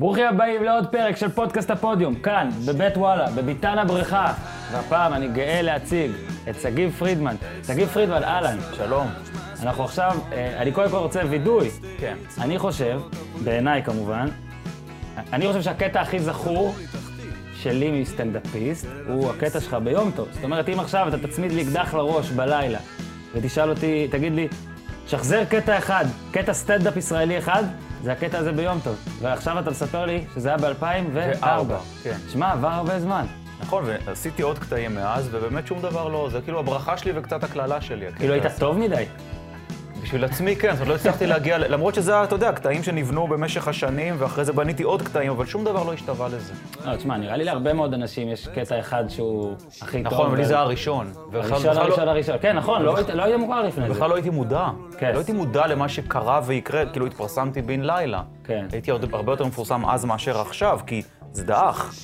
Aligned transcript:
ברוכים 0.00 0.26
הבאים 0.26 0.64
לעוד 0.64 0.86
פרק 0.86 1.16
של 1.16 1.28
פודקאסט 1.28 1.70
הפודיום, 1.70 2.14
כאן, 2.14 2.50
בבית 2.66 2.96
וואלה, 2.96 3.30
בביתן 3.30 3.78
הבריכה. 3.78 4.32
והפעם 4.72 5.12
אני 5.12 5.28
גאה 5.28 5.62
להציג 5.62 6.10
את 6.50 6.60
שגיב 6.60 6.96
פרידמן. 6.98 7.36
שגיב 7.66 7.88
פרידמן, 7.88 8.22
אהלן. 8.22 8.58
שלום. 8.76 9.06
אנחנו 9.62 9.84
עכשיו, 9.84 10.18
אה, 10.32 10.62
אני 10.62 10.72
קודם 10.72 10.90
כל 10.90 10.96
רוצה 10.96 11.20
וידוי. 11.30 11.70
כן. 11.98 12.14
אני 12.40 12.58
חושב, 12.58 13.00
בעיניי 13.44 13.82
כמובן, 13.82 14.28
אני 15.32 15.46
חושב 15.46 15.62
שהקטע 15.62 16.00
הכי 16.00 16.20
זכור 16.20 16.74
שלי 17.54 18.00
מסטנדאפיסט 18.00 18.86
הוא 19.08 19.30
הקטע 19.30 19.60
שלך 19.60 19.74
ביום 19.74 20.10
טוב. 20.16 20.28
זאת 20.32 20.44
אומרת, 20.44 20.68
אם 20.68 20.80
עכשיו 20.80 21.08
אתה 21.08 21.18
תצמיד 21.18 21.52
לי 21.52 21.62
אקדח 21.62 21.94
לראש 21.94 22.30
בלילה 22.30 22.78
ותשאל 23.34 23.70
אותי, 23.70 24.08
תגיד 24.10 24.32
לי, 24.32 24.48
שחזר 25.06 25.44
קטע 25.44 25.78
אחד, 25.78 26.04
קטע 26.30 26.52
סטנדאפ 26.52 26.96
ישראלי 26.96 27.38
אחד, 27.38 27.64
זה 28.02 28.12
הקטע 28.12 28.38
הזה 28.38 28.52
ביום 28.52 28.78
טוב. 28.84 28.96
ועכשיו 29.20 29.58
אתה 29.58 29.70
מספר 29.70 30.06
לי 30.06 30.24
שזה 30.34 30.48
היה 30.48 30.58
ב-2004. 30.58 31.44
כן. 32.02 32.16
שמע, 32.32 32.52
עבר 32.52 32.68
הרבה 32.68 33.00
זמן. 33.00 33.26
נכון, 33.60 33.84
ועשיתי 33.86 34.42
עוד 34.42 34.58
קטעים 34.58 34.94
מאז, 34.94 35.28
ובאמת 35.32 35.66
שום 35.66 35.80
דבר 35.82 36.08
לא, 36.08 36.28
זה 36.32 36.40
כאילו 36.40 36.58
הברכה 36.58 36.96
שלי 36.96 37.12
וקצת 37.14 37.44
הקללה 37.44 37.80
שלי. 37.80 38.06
כאילו 38.16 38.34
היית. 38.34 38.44
טוב 38.58 38.78
מדי. 38.78 39.04
בשביל 40.02 40.24
עצמי 40.24 40.56
כן, 40.56 40.68
זאת 40.72 40.80
אומרת, 40.80 40.88
לא 40.88 40.94
הצלחתי 40.94 41.26
להגיע, 41.26 41.58
למרות 41.58 41.94
שזה, 41.94 42.24
אתה 42.24 42.34
יודע, 42.34 42.52
קטעים 42.52 42.82
שנבנו 42.82 43.26
במשך 43.28 43.68
השנים, 43.68 44.14
ואחרי 44.18 44.44
זה 44.44 44.52
בניתי 44.52 44.82
עוד 44.82 45.02
קטעים, 45.02 45.30
אבל 45.30 45.46
שום 45.46 45.64
דבר 45.64 45.84
לא 45.84 45.92
השתווה 45.92 46.28
לזה. 46.28 46.52
לא, 46.84 46.96
תשמע, 46.96 47.16
נראה 47.16 47.36
לי 47.36 47.44
להרבה 47.44 47.72
מאוד 47.72 47.94
אנשים 47.94 48.28
יש 48.28 48.48
קטע 48.48 48.80
אחד 48.80 49.04
שהוא 49.08 49.54
הכי 49.82 50.02
טוב. 50.02 50.12
נכון, 50.12 50.26
אבל 50.26 50.36
לי 50.38 50.44
זה 50.44 50.58
הראשון. 50.58 51.12
הראשון, 51.32 51.76
לא- 51.76 51.80
הראשון, 51.80 52.08
הראשון. 52.08 52.36
כן, 52.40 52.56
נכון, 52.56 52.82
לא 52.82 52.96
היית- 52.96 53.08
לא 53.08 53.36
מוכר 53.36 53.62
לפני 53.62 53.88
זה. 53.88 53.94
בכלל 53.94 54.10
לא 54.10 54.14
הייתי 54.14 54.30
מודע. 54.30 54.68
כן. 54.98 55.12
לא 55.12 55.16
הייתי 55.18 55.32
מודע 55.32 55.66
למה 55.66 55.88
שקרה 55.88 56.40
ויקרה, 56.46 56.86
כאילו 56.86 57.06
התפרסמתי 57.06 57.62
בן 57.62 57.80
לילה. 57.80 58.22
כן. 58.44 58.66
הייתי 58.72 58.90
הרבה 59.12 59.32
יותר 59.32 59.46
מפורסם 59.46 59.86
אז 59.86 60.04
מאשר 60.04 60.40
עכשיו, 60.40 60.80
כי 60.86 61.02
זה 61.32 61.44
דעך. 61.44 61.94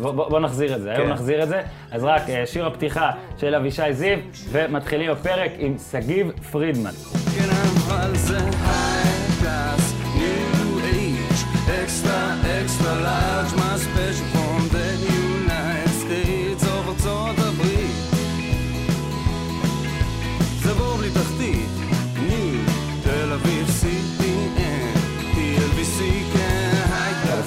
בוא, 0.00 0.12
בוא, 0.12 0.28
בוא 0.28 0.40
נחזיר 0.40 0.76
את 0.76 0.82
זה, 0.82 0.90
היום 0.92 1.06
כן. 1.06 1.12
נחזיר 1.12 1.42
את 1.42 1.48
זה. 1.48 1.62
אז 1.90 2.04
רק 2.04 2.22
אה, 2.30 2.46
שיר 2.46 2.66
הפתיחה 2.66 3.10
של 3.38 3.54
אבישי 3.54 3.92
זיו, 3.92 4.18
ומתחילים 4.50 5.10
בפרק 5.10 5.50
עם 5.58 5.76
שגיב 5.90 6.30
פרידמן. 6.50 6.90
כן, 6.90 7.48
extra, 11.82 12.38
extra 12.60 12.92
large, 13.06 13.52
my 13.56 13.76
special 13.76 14.29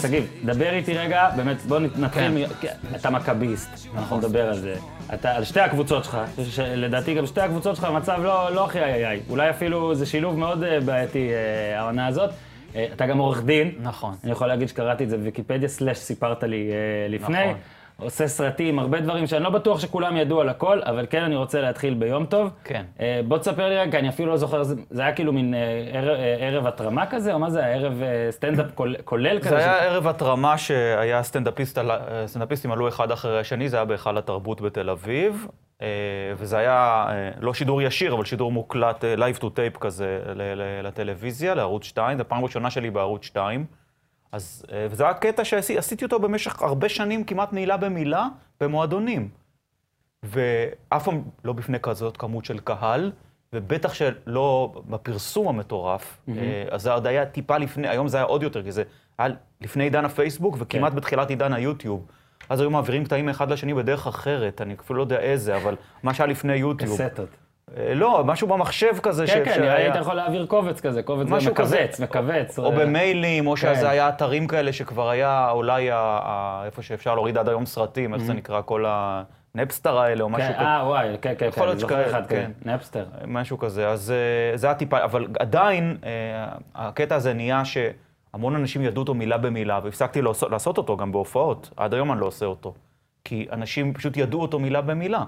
שגיב, 0.08 0.28
דבר 0.46 0.74
איתי 0.74 0.94
רגע, 0.94 1.30
באמת, 1.36 1.62
בוא 1.62 1.80
נתחיל, 1.80 2.24
כן. 2.24 2.34
מ... 2.34 2.48
כן, 2.62 2.74
אתה 2.96 3.10
מכביסט, 3.10 3.70
אנחנו 3.98 4.18
נדבר 4.18 4.48
על 4.48 4.60
זה. 4.60 4.76
אתה, 5.14 5.32
על 5.36 5.44
שתי 5.44 5.60
הקבוצות 5.60 6.04
שלך, 6.04 6.18
ש- 6.38 6.56
שלדעתי 6.56 7.14
גם 7.14 7.26
שתי 7.26 7.42
הקבוצות 7.42 7.76
שלך 7.76 7.84
המצב 7.86 8.20
לא, 8.24 8.52
לא 8.56 8.66
הכי 8.66 8.80
איי 8.80 9.08
איי. 9.08 9.20
אולי 9.30 9.50
אפילו 9.50 9.96
זה 9.96 10.06
שילוב 10.06 10.38
מאוד 10.40 10.64
אה, 10.64 10.80
בעייתי, 10.80 11.30
אה, 11.34 11.80
העונה 11.80 12.08
הזאת. 12.08 12.30
אה, 12.76 12.86
אתה 12.94 13.06
גם 13.06 13.18
עורך 13.18 13.44
דין. 13.44 13.72
נכון. 13.82 14.16
אני 14.24 14.32
יכול 14.32 14.48
להגיד 14.48 14.68
שקראתי 14.70 15.04
את 15.04 15.10
זה 15.10 15.18
בוויקיפדיה, 15.18 15.70
סלאש 15.70 15.98
סיפרת 15.98 16.44
לי 16.44 16.72
לפני. 17.10 17.44
נכון. 17.44 17.58
עושה 18.00 18.28
סרטים, 18.28 18.80
הרבה 18.80 19.00
דברים 19.02 19.28
שאני 19.28 19.44
לא 19.44 19.50
בטוח 19.50 19.80
שכולם 19.80 20.18
ידעו 20.18 20.42
על 20.42 20.50
הכל, 20.50 20.80
אבל 20.84 21.06
כן, 21.10 21.24
אני 21.24 21.36
רוצה 21.36 21.62
להתחיל 21.62 21.94
ביום 21.94 22.26
טוב. 22.26 22.50
כן. 22.64 22.86
אה, 23.00 23.22
בוא 23.28 23.38
תספר 23.38 23.70
לי 23.70 23.78
רגע, 23.78 24.00
אני 24.00 24.10
אפילו 24.10 24.32
לא 24.32 24.38
זוכר, 24.38 24.64
זה, 24.64 24.76
זה 24.90 25.02
היה 25.02 25.14
כאילו 25.14 25.34
מין 25.34 25.54
אה, 25.54 25.60
ערב, 25.94 26.18
אה, 26.20 26.36
ערב 26.48 26.68
התרמה 26.68 27.06
כזה, 27.06 27.34
או 27.34 27.40
מה 27.40 27.50
זה 27.50 27.66
היה? 27.66 27.76
ערב 27.76 28.02
אה, 28.02 28.28
סטנדאפ 28.32 28.66
כולל, 28.76 28.96
כולל 29.06 29.40
כזה? 29.40 29.50
זה 29.50 29.60
ש- 29.60 29.64
היה 29.64 29.78
ערב 29.84 30.08
התרמה 30.08 30.58
שהיה 30.58 31.24
סטנדאפיסט, 31.24 31.78
על- 31.78 31.92
סטנדאפיסטים 32.26 32.72
עלו 32.72 32.88
אחד 32.88 33.12
אחרי 33.12 33.40
השני, 33.40 33.70
זה 33.70 33.78
היה 33.78 33.86
בהיכל 33.86 34.18
התרבות 34.18 34.62
בתל 34.62 34.90
אביב, 34.90 35.48
אה, 35.82 35.88
וזה 36.38 36.58
היה 36.58 37.06
אה, 37.10 37.30
לא 37.40 37.54
שידור 37.54 37.82
ישיר, 37.82 38.14
אבל 38.14 38.26
שידור 38.26 38.52
מוקלט, 38.52 39.04
אה, 39.04 39.16
live 39.16 39.38
to 39.40 39.46
tape 39.46 39.80
כזה, 39.80 40.20
לטלוויזיה, 40.84 41.56
לערוץ 41.56 41.84
2, 41.84 42.18
זו 42.18 42.24
פעם 42.28 42.44
ראשונה 42.44 42.70
שלי 42.70 42.90
בערוץ 42.90 43.26
2. 43.26 43.66
אז, 44.34 44.66
אה, 44.72 44.88
וזה 44.90 45.04
היה 45.04 45.14
קטע 45.14 45.46
שעשיתי 45.46 46.06
אותו 46.06 46.20
במשך 46.20 46.62
הרבה 46.62 46.90
שנים, 46.90 47.24
כמעט 47.24 47.54
מילה 47.54 47.78
במילה, 47.78 48.28
במועדונים. 48.62 49.30
ואף 50.24 51.04
פעם 51.04 51.22
לא 51.44 51.54
בפני 51.54 51.80
כזאת 51.80 52.18
כמות 52.18 52.46
של 52.46 52.60
קהל, 52.60 53.12
ובטח 53.54 53.94
שלא 53.94 54.82
בפרסום 54.90 55.48
המטורף. 55.48 56.22
אה, 56.30 56.66
אז 56.72 56.82
זה 56.82 56.94
עוד 56.94 57.08
היה 57.08 57.26
טיפה 57.26 57.58
לפני, 57.58 57.88
היום 57.88 58.08
זה 58.08 58.18
היה 58.18 58.26
עוד 58.26 58.44
יותר, 58.44 58.64
כי 58.64 58.72
זה 58.72 58.84
היה 59.18 59.30
לפני 59.62 59.84
עידן 59.84 60.06
הפייסבוק 60.06 60.56
וכמעט 60.60 60.92
כן. 60.92 60.98
בתחילת 60.98 61.30
עידן 61.30 61.54
היוטיוב. 61.54 62.06
אז 62.50 62.60
היו 62.60 62.70
מעבירים 62.70 63.06
קטעים 63.06 63.26
מאחד 63.26 63.52
לשני 63.52 63.74
בדרך 63.74 64.08
אחרת, 64.08 64.62
אני 64.62 64.76
אפילו 64.80 64.98
לא 64.98 65.04
יודע 65.04 65.20
איזה, 65.20 65.56
אבל 65.56 65.76
מה 66.04 66.14
שהיה 66.14 66.28
לפני 66.28 66.56
יוטיוב. 66.56 67.02
קסטות. 67.02 67.30
אה, 67.78 67.94
לא, 67.94 68.24
משהו 68.26 68.48
במחשב 68.48 68.94
כזה. 69.04 69.28
כן, 69.28 69.32
ש- 69.32 69.36
כן, 69.36 69.62
נראה 69.62 69.74
לי 69.74 69.82
שהיה- 69.82 69.92
היית 69.94 69.96
יכול 69.96 70.14
להעביר 70.14 70.46
קובץ 70.46 70.82
כזה, 70.82 71.04
קובץ 71.04 71.28
זה 71.28 71.34
משהו. 71.36 71.52
מכווץ, 71.52 72.00
מכווץ. 72.00 72.60
או 72.60 72.72
אה, 72.72 72.80
במיילים, 72.80 73.48
או 73.48 73.56
כן. 73.56 73.58
שזה 73.76 73.90
היה 73.90 74.10
אתרים 74.10 74.48
כאלה 74.48 74.74
שכבר 74.74 75.10
היה 75.10 75.50
אולי 75.52 75.92
ה- 75.92 75.96
ה- 76.24 76.62
איפה 76.66 76.82
שאפשר 76.82 77.16
להוריד 77.16 77.38
עד 77.38 77.50
היום 77.50 77.66
סרטים, 77.66 78.14
איך 78.14 78.24
זה 78.24 78.34
נקרא, 78.34 78.62
כל 78.66 78.86
הנפסטר 79.56 79.98
האלה, 79.98 80.24
או 80.24 80.30
משהו 80.30 80.48
כן, 80.48 80.54
כזה. 80.54 80.66
אה, 80.68 80.84
וואי, 80.88 81.08
כן, 81.22 81.34
כן, 81.38 81.52
כן, 81.52 81.78
זוכר 81.78 82.10
אחד, 82.10 82.28
כן, 82.28 82.52
כן. 82.64 82.72
נפסטר. 82.72 83.06
משהו 83.28 83.58
כזה, 83.58 83.88
אז 83.90 84.12
אה, 84.12 84.58
זה 84.58 84.68
היה 84.68 84.74
טיפה, 84.76 85.04
אבל 85.04 85.28
עדיין 85.40 85.98
הקטע 86.76 87.16
הזה 87.16 87.34
נהיה 87.34 87.62
שהמון 87.66 88.56
אנשים 88.56 88.82
ידעו 88.82 89.02
אותו 89.02 89.14
מילה 89.14 89.38
במילה, 89.38 89.80
והפסקתי 89.84 90.22
לעשות, 90.52 90.78
אותו 90.78 90.98
גם 90.98 91.12
בהופעות, 91.12 91.70
עד 91.78 91.94
היום 91.94 92.12
אני 92.12 92.20
לא 92.22 92.26
עושה 92.26 92.46
אותו. 92.46 92.74
כי 93.26 93.48
אנשים 93.52 93.94
פשוט 93.94 94.18
ידעו 94.18 94.42
אותו 94.42 94.60
מילה 94.60 94.82
במילה, 94.82 95.24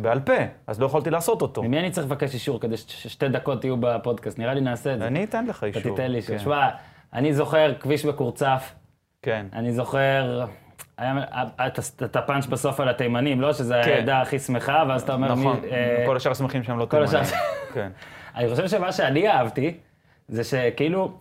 בעל 0.00 0.20
פה, 0.20 0.32
אז 0.66 0.80
לא 0.80 0.86
יכולתי 0.86 1.10
לעשות 1.10 1.42
אותו. 1.42 1.62
ממי 1.62 1.78
אני 1.78 1.90
צריך 1.90 2.06
לבקש 2.06 2.34
אישור 2.34 2.60
כדי 2.60 2.76
ששתי 2.76 3.28
דקות 3.28 3.60
תהיו 3.60 3.76
בפודקאסט? 3.80 4.38
נראה 4.38 4.54
לי 4.54 4.60
נעשה 4.60 4.94
את 4.94 4.98
זה. 4.98 5.06
אני 5.06 5.24
אתן 5.24 5.46
לך 5.46 5.58
אתה 5.58 5.66
אישור. 5.66 5.82
תיתן 5.82 6.10
לי 6.10 6.22
כן. 6.22 6.32
אישור. 6.32 6.44
שמע, 6.44 6.68
אני 7.12 7.34
זוכר 7.34 7.74
כביש 7.80 8.04
בקורצף, 8.04 8.72
כן. 9.22 9.46
אני 9.52 9.72
זוכר... 9.72 10.44
היה 10.98 11.14
את- 11.66 11.78
את 12.04 12.16
הפאנץ' 12.16 12.46
בסוף 12.46 12.80
על 12.80 12.88
התימנים, 12.88 13.40
לא? 13.40 13.52
שזה 13.52 13.80
כן. 13.84 13.90
העדה 13.90 14.20
הכי 14.20 14.38
שמחה, 14.38 14.84
ואז 14.88 15.02
אתה 15.02 15.14
אומר... 15.14 15.34
נכון, 15.34 15.60
מי- 15.60 15.68
אה, 15.70 16.02
כל 16.06 16.16
השאר 16.16 16.34
שמחים 16.34 16.62
שהם 16.62 16.78
לא 16.78 16.86
כל 16.86 17.02
השאר- 17.04 17.24
תימנים. 17.24 17.40
כן. 17.74 17.88
אני 18.36 18.48
חושב 18.50 18.68
שמה 18.68 18.92
שאני 18.92 19.28
אהבתי, 19.28 19.74
זה 20.28 20.44
שכאילו, 20.44 21.12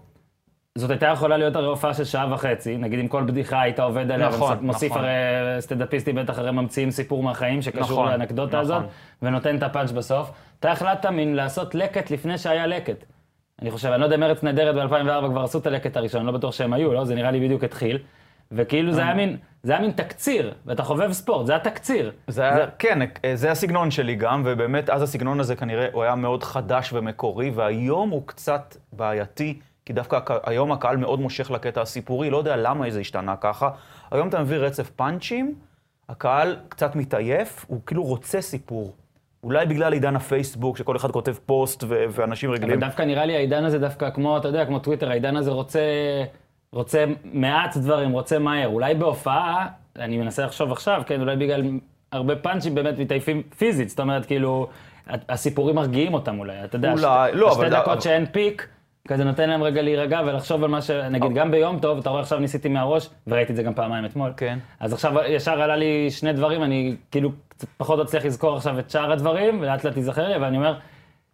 זאת 0.77 0.89
הייתה 0.89 1.05
יכולה 1.05 1.37
להיות 1.37 1.55
הרי 1.55 1.67
הופעה 1.67 1.93
של 1.93 2.03
שעה 2.03 2.33
וחצי, 2.33 2.77
נגיד 2.77 2.99
אם 2.99 3.07
כל 3.07 3.23
בדיחה 3.23 3.61
היית 3.61 3.79
עובד 3.79 4.11
עליה, 4.11 4.29
נכון, 4.29 4.57
ומוסיף 4.59 4.91
נכון. 4.91 5.03
הרי 5.03 5.61
סטנדאפיסטים 5.61 6.15
בטח 6.15 6.39
הרי 6.39 6.51
ממציאים 6.51 6.91
סיפור 6.91 7.23
מהחיים 7.23 7.61
שקשור 7.61 7.81
נכון, 7.81 8.07
לאנקדוטה 8.07 8.61
נכון. 8.61 8.75
הזאת, 8.75 8.83
ונותן 9.21 9.57
את 9.57 9.63
הפאנץ' 9.63 9.91
בסוף. 9.91 10.31
אתה 10.59 10.71
החלטת 10.71 11.05
מין 11.05 11.35
לעשות 11.35 11.75
לקט 11.75 12.11
לפני 12.11 12.37
שהיה 12.37 12.67
לקט. 12.67 13.05
אני 13.61 13.71
חושב, 13.71 13.89
אני 13.89 13.99
לא 13.99 14.05
יודע 14.05 14.15
אם 14.15 14.23
ארץ 14.23 14.43
נהדרת 14.43 14.75
ב-2004 14.75 15.29
כבר 15.29 15.43
עשו 15.43 15.59
את 15.59 15.67
הלקט 15.67 15.97
הראשון, 15.97 16.25
לא 16.25 16.31
בטוח 16.31 16.53
שהם 16.53 16.73
היו, 16.73 16.93
לא? 16.93 17.05
זה 17.05 17.15
נראה 17.15 17.31
לי 17.31 17.39
בדיוק 17.39 17.63
התחיל. 17.63 17.97
וכאילו 18.51 18.93
זה 18.93 19.01
היה 19.01 19.13
מין, 19.13 19.37
זה 19.63 19.71
היה 19.71 19.81
מין 19.81 19.91
תקציר, 19.91 20.53
ואתה 20.65 20.83
חובב 20.83 21.11
ספורט, 21.11 21.45
זה 21.45 21.51
היה 21.51 21.59
תקציר. 21.59 22.11
זה 22.27 22.41
היה, 22.41 22.67
כן, 22.79 22.99
אה, 23.01 23.35
זה 23.35 23.51
הסגנון 23.51 23.91
שלי 23.91 24.15
גם, 24.15 24.43
ובאמת 24.45 24.89
אז 24.89 25.01
הסגנון 25.01 25.39
הזה 25.39 25.55
כנראה, 25.55 25.87
הוא 25.91 26.03
היה 26.03 26.15
מאוד 26.15 26.43
חדש 26.43 26.93
ומקורי, 26.93 27.51
והיום 27.55 28.09
הוא 28.09 28.21
קצת 28.25 28.75
בעייתי, 28.93 29.59
כי 29.87 29.93
דווקא 29.93 30.19
היום 30.45 30.71
הקהל 30.71 30.97
מאוד 30.97 31.19
מושך 31.19 31.51
לקטע 31.51 31.81
הסיפורי, 31.81 32.29
לא 32.29 32.37
יודע 32.37 32.55
למה 32.55 32.89
זה 32.89 32.99
השתנה 32.99 33.35
ככה. 33.35 33.69
היום 34.11 34.27
אתה 34.27 34.41
מביא 34.41 34.57
רצף 34.57 34.89
פאנצ'ים, 34.89 35.55
הקהל 36.09 36.55
קצת 36.69 36.95
מתעייף, 36.95 37.65
הוא 37.67 37.79
כאילו 37.85 38.03
רוצה 38.03 38.41
סיפור. 38.41 38.93
אולי 39.43 39.65
בגלל 39.65 39.93
עידן 39.93 40.15
הפייסבוק, 40.15 40.77
שכל 40.77 40.95
אחד 40.95 41.11
כותב 41.11 41.33
פוסט 41.45 41.83
ו- 41.87 42.05
ואנשים 42.11 42.49
אבל 42.49 42.57
רגילים. 42.57 42.79
דווקא 42.79 43.01
נראה 43.01 43.25
לי 43.25 43.35
העידן 43.35 43.63
הזה 43.63 43.79
דווקא 43.79 44.09
כמו, 44.09 44.37
אתה 44.37 44.47
יודע, 44.47 44.65
כמו 44.65 44.79
טוויטר, 44.79 45.09
העידן 45.09 45.35
הזה 45.35 45.51
רוצה, 45.51 45.81
רוצה 46.71 47.05
מעט 47.23 47.77
דברים, 47.77 48.11
רוצה 48.11 48.39
מהר. 48.39 48.67
אולי 48.67 48.95
בהופעה, 48.95 49.67
אני 49.99 50.17
מנסה 50.17 50.45
לחשוב 50.45 50.71
עכשיו, 50.71 51.01
כן, 51.05 51.21
אולי 51.21 51.35
בגלל 51.35 51.63
הרבה 52.11 52.35
פאנצ'ים 52.35 52.75
באמת 52.75 52.99
מתעייפים 52.99 53.43
פיזית, 53.57 53.89
זאת 53.89 53.99
אומרת, 53.99 54.25
כאילו, 54.25 54.67
הסיפורים 55.29 55.75
מרגיעים 55.75 56.13
אותם 56.13 56.39
אולי, 56.39 56.63
אתה 56.63 56.75
יודע, 56.75 56.91
אולי, 56.91 57.01
שתי, 57.29 57.37
לא, 57.39 57.51
שתי 57.51 57.59
אבל- 57.59 57.69
דקות 57.69 57.87
אבל- 57.93 58.01
שאין 58.01 58.25
פיק, 58.25 58.67
כזה 59.07 59.23
נותן 59.23 59.49
להם 59.49 59.63
רגע 59.63 59.81
להירגע 59.81 60.21
ולחשוב 60.25 60.63
על 60.63 60.69
מה 60.69 60.81
ש... 60.81 60.89
נגיד, 60.91 61.33
גם 61.33 61.51
ביום 61.51 61.79
טוב, 61.79 61.97
אתה 61.97 62.09
רואה 62.09 62.21
עכשיו 62.21 62.39
ניסיתי 62.39 62.69
מהראש, 62.69 63.09
וראיתי 63.27 63.51
את 63.51 63.55
זה 63.55 63.63
גם 63.63 63.73
פעמיים 63.73 64.05
אתמול. 64.05 64.33
כן. 64.37 64.59
אז 64.79 64.93
עכשיו 64.93 65.13
ישר 65.27 65.61
עלה 65.61 65.75
לי 65.75 66.11
שני 66.11 66.33
דברים, 66.33 66.63
אני 66.63 66.95
כאילו 67.11 67.31
פחות 67.77 67.99
אצליח 67.99 68.25
לזכור 68.25 68.55
עכשיו 68.55 68.79
את 68.79 68.89
שאר 68.89 69.11
הדברים, 69.11 69.61
ולאט 69.61 69.83
לאט 69.83 69.93
תיזכר 69.93 70.27
לי, 70.27 70.37
ואני 70.37 70.57
אומר, 70.57 70.77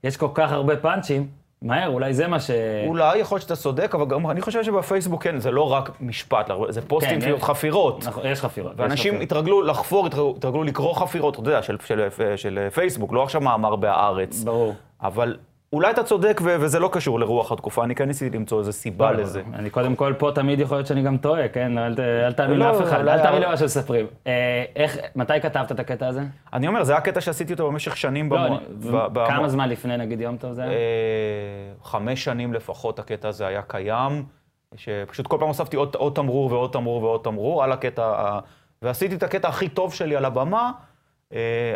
יש 0.03 0.17
כל 0.17 0.27
כך 0.33 0.51
הרבה 0.51 0.77
פאנצ'ים, 0.77 1.27
מהר, 1.61 1.89
אולי 1.89 2.13
זה 2.13 2.27
מה 2.27 2.39
ש... 2.39 2.51
אולי, 2.87 3.17
יכול 3.17 3.35
להיות 3.35 3.41
שאתה 3.43 3.55
צודק, 3.55 3.95
אבל 3.95 4.05
גם 4.05 4.29
אני 4.29 4.41
חושב 4.41 4.63
שבפייסבוק, 4.63 5.23
כן, 5.23 5.39
זה 5.39 5.51
לא 5.51 5.71
רק 5.73 5.89
משפט, 6.01 6.49
זה 6.69 6.81
פוסטים, 6.81 7.21
כן, 7.21 7.29
יש- 7.35 7.43
חפירות. 7.43 8.05
נכון, 8.07 8.23
יש 8.25 8.41
חפירות. 8.41 8.73
יש 8.73 8.79
ואנשים 8.79 9.13
חפירות. 9.13 9.31
התרגלו 9.31 9.61
לחפור, 9.61 10.05
התרגלו, 10.07 10.33
התרגלו 10.37 10.63
לקרוא 10.63 10.93
חפירות, 10.95 11.33
אתה 11.39 11.49
יודע, 11.49 11.61
של, 11.63 11.77
של, 11.85 12.07
של, 12.09 12.35
של 12.35 12.69
פייסבוק, 12.73 13.13
לא 13.13 13.23
עכשיו 13.23 13.41
מאמר 13.41 13.75
בהארץ. 13.75 14.43
ברור. 14.43 14.73
אבל 15.01 15.37
אולי 15.73 15.91
אתה 15.91 16.03
צודק 16.03 16.41
ו- 16.43 16.55
וזה 16.59 16.79
לא 16.79 16.89
קשור 16.93 17.19
לרוח 17.19 17.51
התקופה, 17.51 17.83
אני 17.83 17.95
כן 17.95 18.07
ניסיתי 18.07 18.37
למצוא 18.37 18.59
איזו 18.59 18.71
סיבה 18.73 19.11
לא, 19.11 19.17
לזה. 19.21 19.41
אני 19.53 19.69
קודם 19.69 19.95
כל, 19.95 20.13
פה 20.17 20.31
תמיד 20.35 20.59
יכול 20.59 20.77
להיות 20.77 20.87
שאני 20.87 21.01
גם 21.03 21.17
טועה, 21.17 21.47
כן? 21.47 21.77
אל 21.77 21.95
אל 22.25 22.33
תאמין 22.33 22.57
לא, 22.59 22.65
לאף 22.67 22.81
אחד, 22.81 22.99
אולי- 22.99 23.11
אל 23.13 23.23
תאמין 23.23 23.41
למה 23.41 23.57
שמספרים. 23.57 24.05
אה, 24.27 24.63
איך, 24.75 24.97
מתי 25.15 25.33
כתבת 25.41 25.71
את 25.71 25.79
הקטע 25.79 26.07
הזה? 26.07 26.21
אני 26.53 26.67
אומר, 26.67 26.83
זה 26.83 26.91
היה 26.91 27.01
קטע 27.01 27.21
שעשיתי 27.21 27.53
אותו 27.53 27.67
במשך 27.67 27.97
שנים 27.97 28.31
לא, 28.33 28.37
במו- 28.47 28.59
ב- 28.91 29.19
ב- 29.19 29.27
כמה 29.27 29.49
זמן 29.49 29.69
לפני, 29.69 29.97
נגיד, 29.97 30.21
יום 30.21 30.37
טוב 30.37 30.53
זה 30.53 30.63
היה? 30.63 30.71
אה, 30.71 30.77
חמש 31.83 32.23
שנים 32.23 32.53
לפחות 32.53 32.99
הקטע 32.99 33.27
הזה 33.27 33.47
היה 33.47 33.61
קיים, 33.61 34.23
שפשוט 34.75 35.27
כל 35.27 35.37
פעם 35.39 35.47
הוספתי 35.47 35.75
עוד, 35.77 35.95
עוד 35.95 36.13
תמרור 36.13 36.51
ועוד 36.51 36.71
תמרור 36.71 37.03
ועוד 37.03 37.21
תמרור 37.23 37.63
על 37.63 37.71
הקטע, 37.71 38.37
ועשיתי 38.81 39.15
את 39.15 39.23
הקטע 39.23 39.47
הכי 39.47 39.69
טוב 39.69 39.93
שלי 39.93 40.15
על 40.15 40.25
הבמה, 40.25 40.71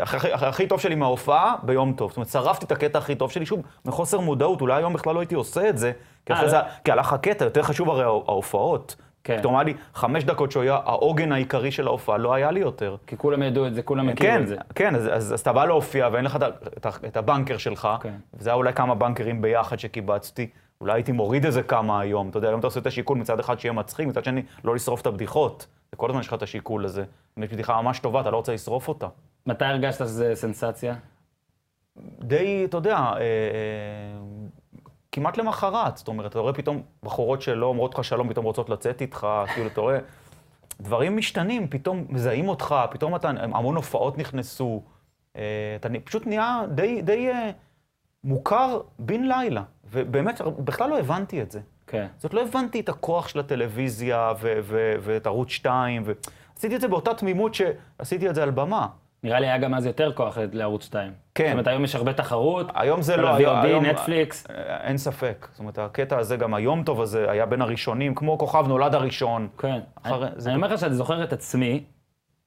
הכי, 0.02 0.34
הכי, 0.34 0.68
טוב 0.68 0.80
שלי 0.80 0.96
מההופעה 0.96 1.56
ביום 1.64 1.94
טוב. 1.94 2.10
זאת 2.10 2.18
אומרת, 2.18 2.30
שרפתי 2.30 2.66
את 2.66 2.72
הקטע 2.72 2.98
הכי 3.00 3.16
טוב 3.16 3.32
שלי, 3.32 3.46
שוב, 3.46 3.62
מחוסר 3.86 4.20
מודעות, 4.20 4.62
אולי 4.62 4.74
היום 4.74 4.94
בכלל 4.94 5.14
לא 5.14 5.20
הייתי 5.20 5.36
עושה 5.36 5.70
את 5.70 5.78
זה, 5.78 5.92
כי 6.26 6.34
אחרי 6.34 6.46
אה, 6.46 6.50
זה, 6.50 6.58
לא. 6.58 6.64
כי 6.84 6.92
הלך 6.92 7.14
הקטע, 7.14 7.46
יותר 7.46 7.64
חשוב 7.64 7.90
הרי 7.90 8.04
הה- 8.04 8.08
ההופעות. 8.08 8.96
כן. 9.24 9.38
פתאום 9.40 9.56
היה 9.56 9.64
לי 9.64 9.74
חמש 9.94 10.24
דקות 10.24 10.52
שהוא 10.52 10.64
היה 10.64 10.80
העוגן 10.86 11.32
העיקרי 11.32 11.72
של 11.72 11.88
ההופעה, 11.88 12.18
לא 12.18 12.34
היה 12.34 12.52
לי 12.52 12.60
יותר. 12.60 12.96
כי 13.08 13.18
כולם 13.18 13.44
ידעו 13.44 13.68
את 13.68 13.76
זה, 13.76 13.82
כולם 13.82 14.10
הכירו 14.10 14.32
כן, 14.34 14.42
את 14.42 14.48
זה. 14.48 14.56
כן, 14.76 14.96
אז, 14.96 15.08
אז, 15.14 15.34
אז 15.34 15.40
אתה 15.40 15.54
בא 15.54 15.66
להופיע 15.66 16.10
ואין 16.12 16.26
לך 16.26 16.36
את 16.36 16.44
את, 16.78 16.88
את 17.08 17.18
הבנקר 17.18 17.58
שלך, 17.58 17.88
כן. 18.02 18.14
וזה 18.34 18.50
היה 18.50 18.56
אולי 18.56 18.74
כמה 18.74 18.96
בנקרים 18.96 19.42
ביחד 19.42 19.80
שקיבצתי, 19.80 20.50
אולי 20.82 20.94
הייתי 20.94 21.12
מוריד 21.12 21.46
איזה 21.46 21.64
כמה 21.64 22.00
היום, 22.00 22.30
אתה 22.30 22.38
יודע, 22.38 22.48
היום 22.48 22.60
אתה 22.60 22.68
עושה 22.68 22.80
את 22.80 22.88
השיקול 22.88 23.18
מצד 23.18 23.40
אחד 23.40 23.60
שיהיה 23.60 23.74
מצחיק, 23.74 24.08
מצד 24.08 24.24
שני 24.24 24.42
לא 24.64 24.76
לשרוף 24.76 25.02
את 25.02 25.08
הבדיחות, 25.08 25.66
וכל 25.94 26.10
הזמן 26.10 26.22
יש 26.22 26.28
לך 26.28 26.34
את 26.34 26.44
השיקול 26.44 26.86
הזה. 26.86 27.04
יש 27.44 27.50
בדיחה 27.50 27.82
ממש 27.82 28.00
טובה, 28.00 28.22
אתה 28.22 28.32
לא 28.32 28.38
רוצה 28.38 28.54
לשרוף 28.54 28.88
אותה. 28.88 29.08
מתי 29.46 29.66
הרגשת 29.66 29.98
שזה 29.98 30.36
סנסציה? 30.36 30.96
די, 32.20 32.66
אתה 32.66 32.78
יודע, 32.78 32.96
אה, 32.98 33.14
אה, 33.20 33.22
כמעט 35.12 35.38
למחרת, 35.38 35.98
זאת 35.98 36.08
אומרת, 36.08 36.32
אתה 36.32 36.40
רואה 36.40 36.54
פתאום 36.54 36.82
בחורות 37.04 37.42
שלא 37.42 37.66
אומרות 37.66 37.94
לך 37.94 38.04
שלום, 38.04 38.30
פתאום 38.30 38.46
רוצות 38.46 38.70
לצאת 38.70 39.02
איתך, 39.02 39.28
כאילו, 39.54 39.68
אתה 39.68 39.82
רואה, 39.82 40.00
דברים 40.82 41.18
משתנים, 41.18 41.68
פתאום 41.68 42.06
מזהים 42.10 42.50
אותך, 42.50 42.76
פתאום 42.92 43.16
אתה, 43.16 43.30
המון 43.30 43.76
הופעות 43.76 44.18
נכנסו, 44.18 44.84
אה, 45.36 45.42
אתה 45.76 45.90
פשוט 46.04 46.28
נהיה 46.28 46.62
די, 46.76 47.02
די 47.02 47.32
אה, 47.32 47.52
מוכר 48.24 48.82
בן 49.00 49.24
לילה, 49.24 49.64
ובאמת, 49.92 50.42
בכלל 50.42 50.90
לא 50.90 51.00
הבנתי 51.00 51.42
את 51.42 51.52
זה. 51.52 51.60
כן. 51.88 52.08
זאת 52.18 52.34
לא 52.34 52.42
הבנתי 52.42 52.80
את 52.80 52.90
הכוח 52.90 53.28
של 53.28 53.40
הטלוויזיה 53.40 54.34
ו- 54.40 54.60
ו- 54.64 54.96
ואת 55.02 55.28
ערוץ 55.28 55.50
2, 55.50 56.04
ועשיתי 56.58 56.76
את 56.76 56.82
זה 56.82 56.88
באותה 56.88 57.14
תמימות 57.14 57.54
שעשיתי 57.54 58.30
את 58.30 58.36
זה 58.36 58.44
על 58.44 58.50
במה. 58.52 58.88
נראה 59.24 59.40
לי 59.40 59.48
היה 59.48 59.58
גם 59.58 59.74
אז 59.74 59.86
יותר 59.86 60.12
כוח 60.14 60.38
לערוץ 60.52 60.84
2. 60.86 61.12
כן. 61.36 61.44
זאת 61.46 61.52
אומרת, 61.52 61.68
היום 61.68 61.84
יש 61.84 61.96
הרבה 61.96 62.14
תחרות. 62.14 62.68
היום 62.76 63.02
זה 63.02 63.18
לא, 63.18 63.36
היום- 63.36 63.86
נטפליקס. 63.86 64.48
אה, 64.50 64.78
אין 64.88 64.98
ספק. 64.98 65.48
זאת 65.52 65.60
אומרת, 65.60 65.78
הקטע 65.78 66.18
הזה, 66.18 66.38
גם 66.38 66.54
היום 66.54 66.84
טוב 66.84 67.02
הזה, 67.02 67.32
היה 67.32 67.46
בין 67.46 67.62
הראשונים, 67.62 68.16
כמו 68.16 68.38
כוכב 68.38 68.66
נולד 68.68 68.96
הראשון. 68.96 69.48
כן. 69.58 69.80
אחרי- 70.04 70.28
אני 70.46 70.56
אומר 70.56 70.68
לך 70.74 70.80
שאני 70.80 70.94
זוכר 70.96 71.24
את 71.24 71.34
עצמי, 71.34 71.84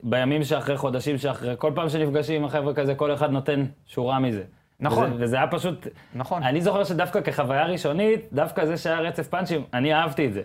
בימים 0.03 0.45
שאחרי, 0.45 0.77
חודשים 0.77 1.19
שאחרי, 1.19 1.55
כל 1.59 1.73
פעם 1.75 1.89
שנפגשים 1.89 2.41
עם 2.41 2.45
החבר'ה 2.45 2.75
כזה, 2.75 2.95
כל 2.95 3.15
אחד 3.15 3.31
נותן 3.31 3.65
שורה 3.87 4.19
מזה. 4.19 4.43
נכון. 4.81 5.13
וזה, 5.13 5.25
וזה 5.25 5.37
היה 5.37 5.47
פשוט... 5.47 5.87
נכון. 6.15 6.43
אני 6.43 6.61
זוכר 6.61 6.85
שדווקא 6.85 7.21
כחוויה 7.21 7.67
ראשונית, 7.67 8.21
דווקא 8.33 8.65
זה 8.67 8.77
שהיה 8.77 9.01
רצף 9.01 9.29
פאנצ'ים, 9.29 9.65
אני 9.75 9.95
אהבתי 9.95 10.27
את 10.27 10.33
זה. 10.33 10.43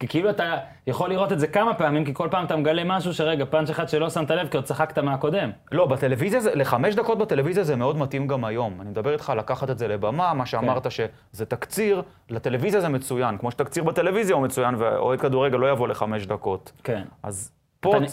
כי 0.00 0.08
כאילו 0.08 0.30
אתה 0.30 0.54
יכול 0.86 1.10
לראות 1.10 1.32
את 1.32 1.40
זה 1.40 1.46
כמה 1.46 1.74
פעמים, 1.74 2.04
כי 2.04 2.14
כל 2.14 2.28
פעם 2.30 2.44
אתה 2.44 2.56
מגלה 2.56 2.82
משהו 2.84 3.14
שרגע, 3.14 3.44
פאנץ' 3.44 3.70
אחד 3.70 3.88
שלא 3.88 4.10
שמת 4.10 4.30
לב, 4.30 4.48
כי 4.48 4.56
עוד 4.56 4.64
צחקת 4.64 4.98
מהקודם. 4.98 5.50
לא, 5.72 5.86
בטלוויזיה, 5.86 6.40
זה- 6.40 6.54
לחמש 6.54 6.94
דקות 6.94 7.18
בטלוויזיה 7.18 7.64
זה 7.64 7.76
מאוד 7.76 7.96
מתאים 7.96 8.26
גם 8.26 8.44
היום. 8.44 8.80
אני 8.80 8.90
מדבר 8.90 9.12
איתך 9.12 9.30
על 9.30 9.38
לקחת 9.38 9.70
את 9.70 9.78
זה 9.78 9.88
לבמה, 9.88 10.34
מה 10.34 10.46
שאמרת 10.46 10.86
שזה 10.90 11.46
תקציר, 11.48 12.02
לטלוויזיה 12.30 12.80
זה 12.80 12.88
מצוין. 12.88 13.38
כמו 13.38 13.50
שתקציר 13.50 13.84
בטלוויזיה 13.84 14.36
הוא 14.36 14.44
מצוין, 14.44 14.74
ואוהד 14.78 15.20
כדורגל 15.20 15.56
לא 15.58 15.70
יבוא 15.70 15.88
לחמש 15.88 16.26
דקות. 16.26 16.72
כן. 16.84 17.02
אז 17.22 17.52
פה 17.80 17.96
אתה- 17.96 18.06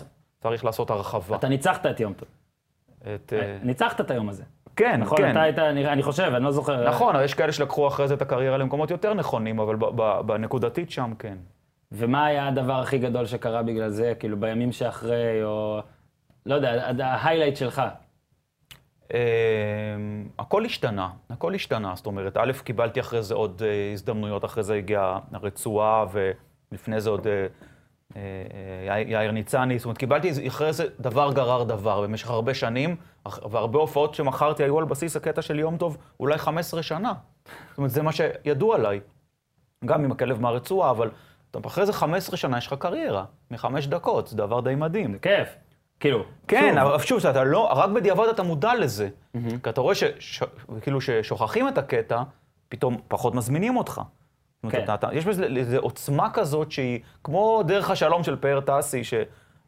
צריך 0.43 0.65
לעשות 0.65 0.89
הרחבה. 0.89 1.35
אתה 1.35 1.47
ניצחת 1.47 1.85
את 1.85 1.99
יום 1.99 2.13
טוב. 2.13 2.27
את, 3.15 3.33
אה, 3.33 3.57
ניצחת 3.63 4.01
את 4.01 4.11
היום 4.11 4.29
הזה. 4.29 4.43
כן, 4.75 4.99
נכון, 5.01 5.17
כן. 5.17 5.31
אתה 5.31 5.41
היית, 5.41 5.59
אני, 5.59 5.87
אני 5.87 6.03
חושב, 6.03 6.31
אני 6.35 6.43
לא 6.43 6.51
זוכר. 6.51 6.89
נכון, 6.89 7.15
יש 7.23 7.33
כאלה 7.33 7.51
שלקחו 7.51 7.87
אחרי 7.87 8.07
זה 8.07 8.13
את 8.13 8.21
הקריירה 8.21 8.57
למקומות 8.57 8.91
יותר 8.91 9.13
נכונים, 9.13 9.59
אבל 9.59 9.75
ב- 9.75 9.85
ב- 9.95 10.21
בנקודתית 10.25 10.91
שם 10.91 11.13
כן. 11.19 11.37
ומה 11.93 12.25
היה 12.25 12.47
הדבר 12.47 12.79
הכי 12.79 12.97
גדול 12.97 13.25
שקרה 13.25 13.63
בגלל 13.63 13.89
זה, 13.89 14.13
כאילו 14.19 14.39
בימים 14.39 14.71
שאחרי, 14.71 15.43
או... 15.43 15.81
לא 16.45 16.55
יודע, 16.55 16.91
ההיילייט 17.05 17.55
שלך. 17.55 17.81
אה, 19.13 19.19
הכל 20.39 20.65
השתנה, 20.65 21.09
הכל 21.29 21.55
השתנה. 21.55 21.93
זאת 21.95 22.05
אומרת, 22.05 22.37
א', 22.37 22.51
קיבלתי 22.63 22.99
אחרי 22.99 23.23
זה 23.23 23.33
עוד 23.33 23.61
אה, 23.65 23.91
הזדמנויות, 23.93 24.45
אחרי 24.45 24.63
זה 24.63 24.73
הגיעה 24.73 25.19
הרצועה, 25.31 26.05
ולפני 26.71 27.01
זה 27.01 27.09
עוד 27.09 27.27
אה, 27.27 27.47
אה, 28.15 28.99
יאיר 29.07 29.31
ניצני. 29.31 29.79
זאת 29.79 29.85
אומרת, 29.85 29.97
קיבלתי 29.97 30.47
אחרי 30.47 30.73
זה 30.73 30.85
דבר 30.99 31.33
גרר 31.33 31.63
דבר 31.63 32.01
במשך 32.01 32.29
הרבה 32.29 32.53
שנים, 32.53 32.95
והרבה 33.25 33.79
הופעות 33.79 34.13
שמכרתי 34.13 34.63
היו 34.63 34.79
על 34.79 34.85
בסיס 34.85 35.15
הקטע 35.15 35.41
של 35.41 35.59
יום 35.59 35.77
טוב, 35.77 35.97
אולי 36.19 36.37
15 36.37 36.83
שנה. 36.83 37.13
זאת 37.69 37.77
אומרת, 37.77 37.91
זה 37.91 38.01
מה 38.01 38.11
שידוע 38.11 38.75
עליי. 38.75 38.99
גם 39.85 40.03
עם 40.03 40.11
הכלב 40.11 40.41
מהרצועה, 40.41 40.91
אבל 40.91 41.09
אתה- 41.59 41.67
אחרי 41.67 41.85
זה 41.85 41.93
15 41.93 42.37
שנה 42.37 42.57
יש 42.57 42.67
לך 42.67 42.73
קריירה, 42.73 43.25
מחמש 43.51 43.87
דקות, 43.87 44.27
זה 44.27 44.37
דבר 44.37 44.59
די 44.59 44.75
מדהים. 44.75 45.17
כיף. 45.21 45.49
כאילו, 45.99 46.23
כן, 46.47 46.75
שוב, 46.75 46.87
אבל 46.87 46.99
שוב, 46.99 47.25
אתה 47.25 47.43
לא, 47.43 47.69
רק 47.73 47.89
בדיעבד 47.89 48.27
אתה 48.27 48.43
מודע 48.43 48.75
לזה. 48.75 49.09
כי 49.33 49.69
אתה 49.69 49.81
רואה 49.81 49.95
שכאילו 49.95 51.01
ששוכחים 51.01 51.67
את 51.67 51.77
הקטע, 51.77 52.21
פתאום 52.69 52.97
פחות 53.07 53.35
מזמינים 53.35 53.77
אותך. 53.77 53.93
זאת 53.93 54.03
אומרת, 54.63 54.75
כן. 54.77 54.83
אתה, 54.83 54.93
אתה, 54.93 55.07
יש 55.13 55.25
בזה 55.25 55.45
איזו 55.57 55.77
עוצמה 55.77 56.29
כזאת 56.33 56.71
שהיא 56.71 56.99
כמו 57.23 57.63
דרך 57.67 57.89
השלום 57.89 58.23
של 58.23 58.35
פאר 58.35 58.59
טאסי, 58.61 59.03
ש... 59.03 59.13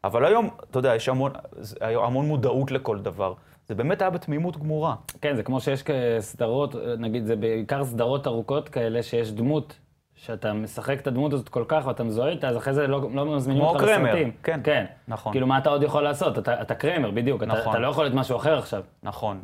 אבל 0.04 0.24
היום, 0.24 0.48
אתה 0.70 0.78
יודע, 0.78 0.94
יש 0.94 1.08
המון, 1.08 1.32
זה- 1.52 1.76
המון 1.86 2.26
מודעות 2.26 2.70
לכל 2.70 2.98
דבר. 2.98 3.34
זה 3.68 3.74
באמת 3.74 4.00
היה 4.02 4.10
בתמימות 4.10 4.56
גמורה. 4.56 4.94
כן, 5.20 5.36
זה 5.36 5.42
כמו 5.42 5.60
שיש 5.60 5.84
סדרות, 6.20 6.74
נגיד, 6.98 7.26
זה 7.26 7.36
בעיקר 7.36 7.84
סדרות 7.84 8.26
ארוכות 8.26 8.68
כאלה, 8.68 9.02
שיש 9.02 9.32
דמות, 9.32 9.78
שאתה 10.16 10.52
משחק 10.52 11.00
את 11.00 11.06
הדמות 11.06 11.32
הזאת 11.32 11.48
כל 11.48 11.64
כך 11.68 11.86
ואתה 11.86 12.04
מזוהה 12.04 12.30
איתה, 12.30 12.48
אז 12.48 12.56
אחרי 12.56 12.74
זה 12.74 12.86
לא, 12.86 13.08
לא 13.14 13.36
מזמינים 13.36 13.62
כמו 13.62 13.70
אותך 13.70 13.84
קרמר, 13.84 14.04
לסרטים. 14.04 14.32
כן, 14.42 14.60
כן. 14.64 14.84
נכון. 15.08 15.32
כאילו, 15.32 15.46
מה 15.46 15.58
אתה 15.58 15.70
עוד 15.70 15.82
יכול 15.82 16.02
לעשות? 16.02 16.38
אתה, 16.38 16.62
אתה 16.62 16.74
קרמר, 16.74 17.10
בדיוק. 17.10 17.42
אתה, 17.42 17.52
נכון. 17.52 17.72
אתה 17.72 17.78
לא 17.78 17.88
יכול 17.88 18.04
להיות 18.04 18.14
משהו 18.14 18.36
אחר 18.36 18.58
עכשיו. 18.58 18.82
נכון. 19.02 19.40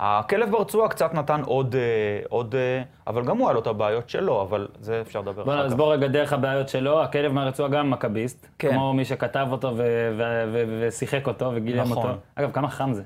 הכלב 0.00 0.50
ברצועה 0.50 0.88
קצת 0.88 1.14
נתן 1.14 1.40
עוד, 1.44 1.74
אה, 1.74 1.80
עוד, 2.28 2.54
אה, 2.54 2.82
אבל 3.06 3.24
גם 3.24 3.38
הוא 3.38 3.48
היה 3.48 3.54
לו 3.54 3.60
את 3.60 3.66
הבעיות 3.66 4.08
שלו, 4.08 4.42
אבל 4.42 4.68
זה 4.80 5.00
אפשר 5.00 5.20
לדבר 5.20 5.44
בוא, 5.44 5.54
אחר 5.54 5.66
אז 5.66 5.72
כך. 5.72 5.78
בוא 5.78 5.92
רגע 5.92 6.08
דרך 6.08 6.32
הבעיות 6.32 6.68
שלו, 6.68 7.02
הכלב 7.02 7.32
מהרצועה 7.32 7.68
גם 7.68 7.90
מכביסט. 7.90 8.46
כן. 8.58 8.70
כמו 8.70 8.94
מי 8.94 9.04
שכתב 9.04 9.48
אותו 9.50 9.72
ושיחק 10.78 11.26
אותו 11.26 11.52
וגילם 11.54 11.80
נכון. 11.80 11.96
אותו. 11.96 12.18
אגב, 12.34 12.50
כמה 12.52 12.68
חם 12.68 12.92
זה. 12.92 13.02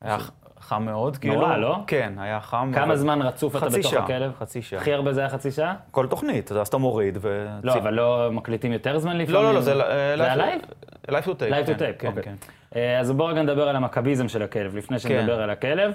היה 0.00 0.18
חם 0.62 0.84
מאוד, 0.84 1.16
כאילו. 1.16 1.34
נורא, 1.34 1.56
לא? 1.56 1.76
כן, 1.86 2.12
היה 2.18 2.40
חם. 2.40 2.70
כמה 2.74 2.84
אבל- 2.84 2.96
זמן 2.96 3.22
רצוף 3.22 3.56
אתה 3.56 3.66
בתוך 3.68 3.90
שעה, 3.90 4.04
הכלב? 4.04 4.32
חצי 4.38 4.62
שעה. 4.62 4.80
הכי 4.80 4.92
הרבה 4.92 5.12
זה 5.12 5.20
היה 5.20 5.28
חצי 5.28 5.50
שעה? 5.50 5.74
כל 5.90 6.06
תוכנית, 6.06 6.52
אז 6.52 6.68
אתה 6.68 6.76
מוריד 6.78 7.18
ו... 7.20 7.46
לא, 7.62 7.74
אבל 7.74 7.94
לא 7.94 8.28
מקליטים 8.32 8.72
יותר 8.72 8.98
זמן 8.98 9.16
לפעמים? 9.18 9.34
לא, 9.42 9.48
לא, 9.48 9.54
לא, 9.54 9.60
זה 9.60 9.74
זה 9.74 9.82
היה 10.24 10.36
לייב? 10.36 10.60
live 11.08 11.24
to 11.24 11.34
tape. 11.34 11.50
live 11.50 11.66
to 11.66 11.72
כן, 11.72 11.78
טייפ, 11.78 11.96
כן, 11.98 12.08
אוקיי. 12.08 12.22
כן. 12.22 12.34
אה, 12.76 13.00
אז 13.00 13.10
בואו 13.12 13.28
רגע 13.28 13.42
נדבר 13.42 13.68
על 13.68 13.76
המכביזם 13.76 14.28
של 14.28 14.42
הכלב, 14.42 14.76
לפני 14.76 14.98
שנדבר 14.98 15.36
כן. 15.36 15.42
על 15.42 15.50
הכלב. 15.50 15.92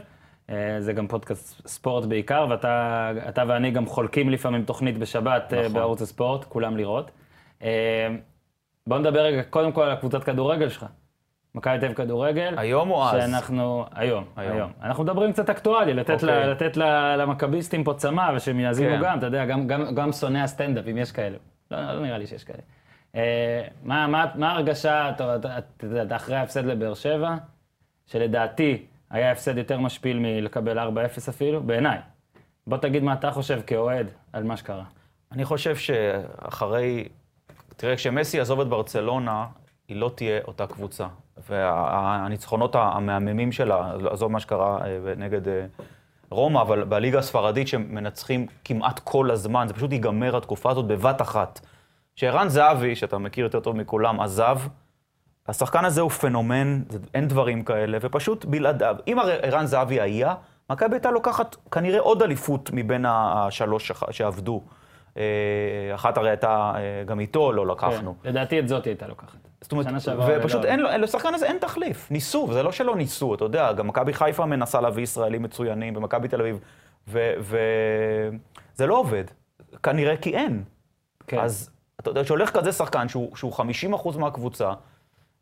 אה, 0.50 0.76
זה 0.80 0.94
גם 0.94 1.08
פודקאסט 1.08 1.68
ספורט 1.68 2.06
בעיקר, 2.06 2.46
ואתה 2.50 3.12
אתה 3.30 3.44
ואני 3.48 3.72
גם 3.72 3.86
חולקים 3.86 4.30
לפעמים 4.30 4.64
תוכנית 4.64 4.98
בשבת 4.98 5.54
אה, 5.54 5.60
נכון. 5.62 5.74
בערוץ 5.74 6.02
הספורט, 6.02 6.44
כולם 6.44 6.78
לראות. 6.78 7.12
אה, 7.64 8.08
בואו 8.88 9.00
נדבר 9.00 9.20
רגע 9.20 9.44
קודם 9.44 9.72
כל 9.72 9.84
על 9.84 9.92
הקבוצת 9.92 10.24
כדורגל 10.24 10.70
שלך. 10.70 10.86
מכבי 11.58 11.80
תל 11.80 11.86
אביב 11.86 11.98
כדורגל. 11.98 12.54
היום 12.58 12.92
או 12.92 13.10
אז? 13.10 13.12
שאנחנו, 13.12 13.86
היום, 13.96 14.24
היום. 14.36 14.58
היום. 14.58 14.72
אנחנו 14.84 15.04
מדברים 15.04 15.34
קצת 15.34 15.50
אקטואלי, 15.50 15.94
לתת, 15.94 16.24
לה, 16.24 16.36
אוקיי. 16.38 16.50
לתת 16.50 16.78
לה, 16.78 17.18
למכביסטים 17.18 17.84
פה 17.84 17.94
צמא, 17.94 18.32
ושהם 18.36 18.60
יאזינו 18.60 18.96
כן. 18.96 19.02
גם, 19.04 19.18
אתה 19.18 19.26
יודע, 19.26 19.46
גם, 19.46 19.68
גם, 19.68 19.96
גם 19.96 20.12
שונאי 20.12 20.42
הסטנדאפ, 20.42 20.86
אם 20.92 20.98
יש 20.98 21.12
כאלה. 21.12 21.38
לא, 21.72 21.94
לא 21.94 22.02
נראה 22.02 22.18
לי 22.18 22.28
שיש 22.28 22.44
כאלה. 22.44 22.62
אה, 23.16 23.68
מה, 23.84 24.08
מה, 24.08 24.26
מה 24.36 24.52
ההרגשה, 24.52 25.10
אתה, 25.10 25.38
יודע, 25.84 26.16
אחרי 26.16 26.36
ההפסד 26.36 26.66
לבאר 26.66 26.94
שבע, 26.94 27.36
שלדעתי 28.06 28.86
היה 29.10 29.32
הפסד 29.32 29.58
יותר 29.58 29.80
משפיל 29.80 30.20
מלקבל 30.20 30.80
4-0 30.80 30.82
אפילו, 31.30 31.64
בעיניי. 31.64 31.98
בוא 32.68 32.78
תגיד 32.78 33.04
מה 33.04 33.14
אתה 33.14 33.32
חושב 33.32 33.62
כאוהד 33.68 34.08
על 34.34 34.44
מה 34.44 34.58
שקרה. 34.58 34.84
אני 35.32 35.46
חושב 35.46 35.76
שאחרי... 35.76 37.08
תראה, 37.78 37.96
כשמסי 37.96 38.38
יעזוב 38.38 38.62
את 38.62 38.68
ברצלונה, 38.68 39.46
היא 39.88 39.98
לא 39.98 40.12
תהיה 40.16 40.40
אותה 40.48 40.68
קבוצה. 40.68 41.08
והניצחונות 41.50 42.76
המהממים 42.76 43.52
שלה, 43.52 43.92
עזוב 44.12 44.32
מה 44.32 44.40
שקרה 44.40 44.80
אה, 44.86 45.14
נגד 45.18 45.48
אה, 45.48 45.66
רומא, 46.30 46.62
אבל 46.62 46.84
בליגה 46.84 47.20
הספרדית 47.20 47.68
שמנצחים 47.68 48.48
כמעט 48.66 49.00
כל 49.04 49.32
הזמן, 49.32 49.68
זה 49.68 49.74
פשוט 49.74 49.92
ייגמר 49.92 50.38
התקופה 50.38 50.72
הזאת 50.72 50.86
בבת 50.86 51.22
אחת. 51.22 51.60
כשערן 52.16 52.50
זהבי, 52.50 52.96
שאתה 52.96 53.18
מכיר 53.18 53.44
יותר 53.44 53.60
טוב 53.60 53.76
מכולם, 53.76 54.20
עזב, 54.22 54.58
השחקן 55.48 55.86
הזה 55.86 56.02
הוא 56.02 56.10
פנומן, 56.10 56.82
אין 57.14 57.28
דברים 57.28 57.64
כאלה, 57.64 57.98
ופשוט 58.02 58.46
בלעדיו. 58.46 58.96
אם 59.08 59.18
ערן 59.42 59.66
זהבי 59.66 60.02
היה, 60.02 60.36
מכבי 60.70 60.96
הייתה 60.96 61.12
לוקחת 61.12 61.56
כנראה 61.72 62.00
עוד 62.00 62.22
אליפות 62.24 62.70
מבין 62.74 63.06
השלוש 63.10 63.92
שעבדו. 64.12 64.62
אה, 65.18 65.24
אחת 65.96 66.18
הרי 66.18 66.30
הייתה 66.30 66.74
גם 67.06 67.20
איתו, 67.20 67.52
לא 67.52 67.68
לקחנו. 67.68 68.16
כן. 68.24 68.30
לדעתי 68.30 68.60
את 68.60 68.68
זאת 68.68 68.86
היא 68.86 68.92
הייתה 68.92 69.08
לוקחת. 69.08 69.47
זאת 69.62 69.72
אומרת, 69.72 69.86
ופשוט 70.40 70.66
אין 70.66 70.80
לו, 70.80 70.90
לשחקן 70.98 71.34
הזה 71.34 71.46
אין 71.46 71.58
תחליף. 71.58 72.12
ניסו, 72.12 72.48
וזה 72.50 72.64
לא 72.64 72.72
שלא 72.72 72.96
ניסו, 72.96 73.36
אתה 73.36 73.46
יודע, 73.46 73.74
גם 73.74 73.88
מכבי 73.88 74.14
חיפה 74.14 74.46
מנסה 74.46 74.82
להביא 74.82 75.04
ישראלים 75.04 75.44
מצוינים, 75.44 75.96
ומכבי 75.96 76.28
תל 76.28 76.42
אביב, 76.42 76.60
וזה 77.08 78.86
לא 78.88 78.98
עובד. 78.98 79.24
כנראה 79.84 80.18
כי 80.18 80.36
אין. 80.36 80.64
כן. 81.28 81.40
אז 81.40 81.70
אתה 82.00 82.10
יודע, 82.10 82.24
שהולך 82.24 82.50
כזה 82.50 82.72
שחקן 82.72 83.08
שהוא, 83.08 83.36
שהוא 83.36 83.54
50% 84.14 84.18
מהקבוצה, 84.18 84.74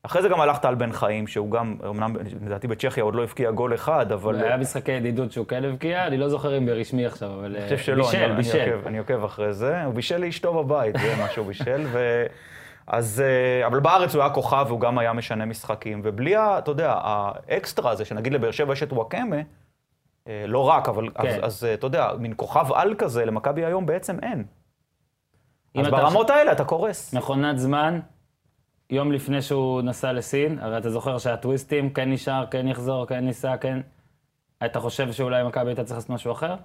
אחרי 0.03 0.21
זה 0.21 0.29
גם 0.29 0.41
הלך 0.41 0.57
טל 0.57 0.75
בן 0.75 0.91
חיים, 0.91 1.27
שהוא 1.27 1.51
גם, 1.51 1.75
אמנם 1.89 2.15
לדעתי 2.45 2.67
בצ'כיה 2.67 3.03
עוד 3.03 3.15
לא 3.15 3.23
הבקיע 3.23 3.51
גול 3.51 3.73
אחד, 3.73 4.11
אבל... 4.11 4.43
היה 4.43 4.57
משחקי 4.57 4.91
ידידות 4.91 5.31
שהוא 5.31 5.47
כן 5.47 5.65
הבקיע, 5.65 6.07
אני 6.07 6.17
לא 6.17 6.29
זוכר 6.29 6.57
אם 6.57 6.65
ברשמי 6.65 7.05
עכשיו, 7.05 7.33
אבל... 7.33 7.55
אני 7.55 7.63
חושב 7.63 7.77
שלא, 7.77 8.05
בישל, 8.05 8.23
אני, 8.23 8.35
בישל. 8.35 8.59
אני, 8.59 8.71
עוקב, 8.71 8.87
אני 8.87 8.97
עוקב 8.97 9.23
אחרי 9.23 9.53
זה. 9.53 9.83
הוא 9.83 9.93
בישל 9.93 10.17
לאשתו 10.17 10.63
בבית, 10.63 10.95
זה 11.01 11.15
מה 11.19 11.29
שהוא 11.29 11.47
בישל. 11.47 11.85
ו... 11.91 12.25
אז, 12.87 13.21
אה, 13.25 13.67
אבל 13.67 13.79
בארץ 13.79 14.15
הוא 14.15 14.21
היה 14.21 14.33
כוכב 14.33 14.65
והוא 14.67 14.79
גם 14.79 14.97
היה 14.97 15.13
משנה 15.13 15.45
משחקים. 15.45 16.01
ובלי, 16.03 16.37
אתה 16.37 16.71
יודע, 16.71 16.93
האקסטרה 16.97 17.91
הזה, 17.91 18.05
שנגיד 18.05 18.33
לבאר 18.33 18.51
שבע 18.51 18.73
יש 18.73 18.83
את 18.83 18.93
וואקמה, 18.93 19.35
אה, 20.27 20.45
לא 20.47 20.69
רק, 20.69 20.89
אבל 20.89 21.09
כן. 21.09 21.27
אז, 21.27 21.35
אז 21.41 21.63
אה, 21.63 21.73
אתה 21.73 21.87
יודע, 21.87 22.11
מין 22.19 22.33
כוכב 22.35 22.65
על 22.73 22.95
כזה, 22.97 23.25
למכבי 23.25 23.65
היום 23.65 23.85
בעצם 23.85 24.17
אין. 24.23 24.45
אז 25.77 25.87
ברמות 25.87 26.29
האלה 26.29 26.51
אתה 26.51 26.65
קורס. 26.65 27.13
מכונת 27.13 27.59
זמן, 27.59 27.99
יום 28.89 29.11
לפני 29.11 29.41
שהוא 29.41 29.81
נסע 29.81 30.13
לסין, 30.13 30.59
הרי 30.59 30.77
אתה 30.77 30.89
זוכר 30.89 31.17
שהטוויסטים, 31.17 31.89
כן 31.89 32.11
נשאר, 32.11 32.45
כן 32.51 32.67
יחזור, 32.67 33.05
כן 33.05 33.25
ניסע, 33.25 33.57
כן... 33.57 33.79
אתה 34.65 34.79
חושב 34.79 35.11
שאולי 35.11 35.43
מכבי 35.43 35.69
הייתה 35.69 35.83
צריכה 35.83 35.95
לעשות 35.95 36.09
משהו 36.09 36.31
אחר? 36.31 36.55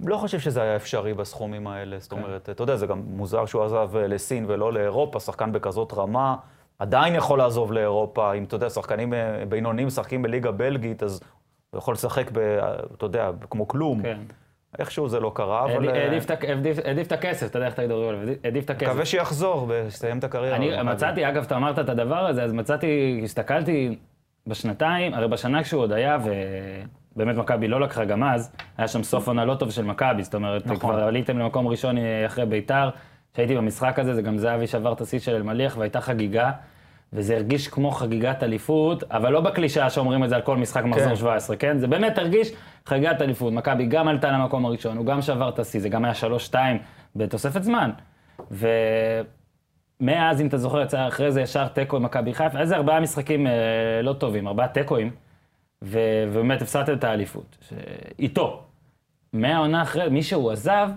לא 0.00 0.16
חושב 0.16 0.38
שזה 0.40 0.62
היה 0.62 0.76
אפשרי 0.76 1.14
בסכומים 1.14 1.66
האלה. 1.66 1.96
זאת 1.98 2.12
אומרת, 2.12 2.50
אתה 2.50 2.62
יודע, 2.62 2.76
זה 2.76 2.86
גם 2.86 3.02
מוזר 3.06 3.46
שהוא 3.46 3.64
עזב 3.64 3.96
אה, 3.96 4.06
לסין 4.06 4.44
ולא 4.48 4.72
לאירופה, 4.72 5.20
שחקן 5.20 5.52
בכזאת 5.52 5.92
רמה. 5.96 6.36
עדיין 6.78 7.14
יכול 7.14 7.38
לעזוב 7.38 7.72
לאירופה, 7.72 8.32
אם 8.34 8.44
אתה 8.44 8.54
יודע, 8.54 8.70
שחקנים 8.70 9.14
אה, 9.14 9.44
בינוניים 9.48 9.86
משחקים 9.86 10.22
בליגה 10.22 10.50
בלגית, 10.50 11.02
אז 11.02 11.20
הוא 11.70 11.78
יכול 11.78 11.94
לשחק, 11.94 12.30
ב, 12.32 12.38
אתה 12.96 13.06
יודע, 13.06 13.30
כמו 13.50 13.68
כלום. 13.68 14.02
כן. 14.02 14.18
איכשהו 14.78 15.08
זה 15.08 15.20
לא 15.20 15.32
קרה, 15.34 15.64
אבל... 15.64 15.88
העדיף- 15.88 16.30
אה, 16.86 17.02
את 17.02 17.12
הכסף, 17.12 17.46
אתה 17.50 17.58
יודע 17.58 17.66
איך 17.66 17.78
הכדורגל, 17.78 18.14
עובד, 18.14 18.34
העדיף 18.44 18.64
את 18.64 18.70
הכסף. 18.70 18.90
מקווה 18.90 19.04
שיחזור 19.04 19.66
ויסיים 19.68 20.18
את 20.18 20.24
הקריירה. 20.24 20.56
אני. 20.56 20.82
מצאתי, 20.82 21.28
אגב, 21.28 21.44
אתה 21.44 21.56
אמרת 21.56 21.78
את 21.78 21.88
הדבר 21.88 22.26
הזה, 22.26 22.42
אז 22.42 22.52
מצאתי, 22.52 23.20
הסתכלתי 23.24 23.96
בשנתיים, 24.46 25.14
הרי 25.14 25.28
בשנה 25.28 25.62
כשהוא 25.62 25.82
עוד 25.82 25.92
היה, 25.92 26.18
ובאמת 27.16 27.36
מכבי 27.36 27.68
לא 27.68 27.80
לקחה 27.80 28.04
גם 28.04 28.24
אז, 28.24 28.52
היה 28.78 28.88
שם 28.88 29.02
סוף 29.02 29.28
עונה 29.28 29.44
לא 29.44 29.54
טוב 29.54 29.70
של 29.70 29.84
מכבי, 29.84 30.22
זאת 30.22 30.34
אומרת, 30.34 30.66
נכון. 30.66 30.76
כבר 30.76 31.04
עליתם 31.04 31.38
למקום 31.38 31.68
ראשון 31.68 31.96
אחרי 32.26 32.46
ביתר, 32.46 32.90
כשהייתי 33.32 33.56
במשחק 33.56 33.98
הזה, 33.98 34.14
זה 34.14 34.22
גם 34.22 34.38
זהבי 34.38 34.66
שבר 34.66 34.92
את 34.92 35.00
השיא 35.00 35.18
של 35.18 35.34
אלמליח, 35.34 35.76
והייתה 35.76 36.00
חגיגה, 36.00 36.50
וזה 37.12 37.34
הרגיש 37.34 37.68
כמו 37.68 37.90
חגיגת 37.90 38.42
אליפות, 38.42 39.04
אבל 39.10 39.32
לא 39.32 39.40
בקלישאה 39.40 39.90
שאומרים 39.90 40.24
את 40.24 40.28
זה 40.28 40.36
על 40.36 40.42
כל 40.42 40.56
משחק 40.56 40.84
מחזור 40.84 41.08
כן. 41.08 41.16
17, 41.16 41.56
כן? 41.56 41.78
זה 41.78 41.86
באמת 41.86 42.18
הרגיש 42.18 42.52
חגיגת 42.86 43.22
אליפות. 43.22 43.52
מכבי 43.52 43.86
גם 43.86 44.08
עלתה 44.08 44.30
למקום 44.30 44.66
הראשון, 44.66 44.96
הוא 44.96 45.06
גם 45.06 45.22
שבר 45.22 45.48
את 45.48 45.58
השיא, 45.58 45.80
זה 45.80 45.88
גם 45.88 46.04
היה 46.04 46.14
3-2 46.50 46.54
בתוספת 47.16 47.62
זמן. 47.62 47.90
ו... 48.50 48.68
מאז, 50.00 50.40
אם 50.40 50.46
אתה 50.46 50.58
זוכר, 50.58 50.82
יצא 50.82 51.08
אחרי 51.08 51.32
זה 51.32 51.40
ישר 51.40 51.68
תיקו 51.68 51.96
עם 51.96 52.02
מכבי 52.02 52.34
חיפה, 52.34 52.60
איזה 52.60 52.76
ארבעה 52.76 53.00
משחקים 53.00 53.46
אה, 53.46 53.52
לא 54.02 54.12
טובים, 54.12 54.48
ארבעה 54.48 54.68
תיקואים, 54.68 55.10
ו- 55.84 56.24
ובאמת 56.28 56.62
הפסדתם 56.62 56.92
את 56.92 57.04
האליפות. 57.04 57.56
ש... 57.60 57.72
איתו. 58.18 58.62
מהעונה 59.32 59.82
אחרי, 59.82 60.08
מי 60.08 60.22
שהוא 60.22 60.50
עזב, 60.50 60.88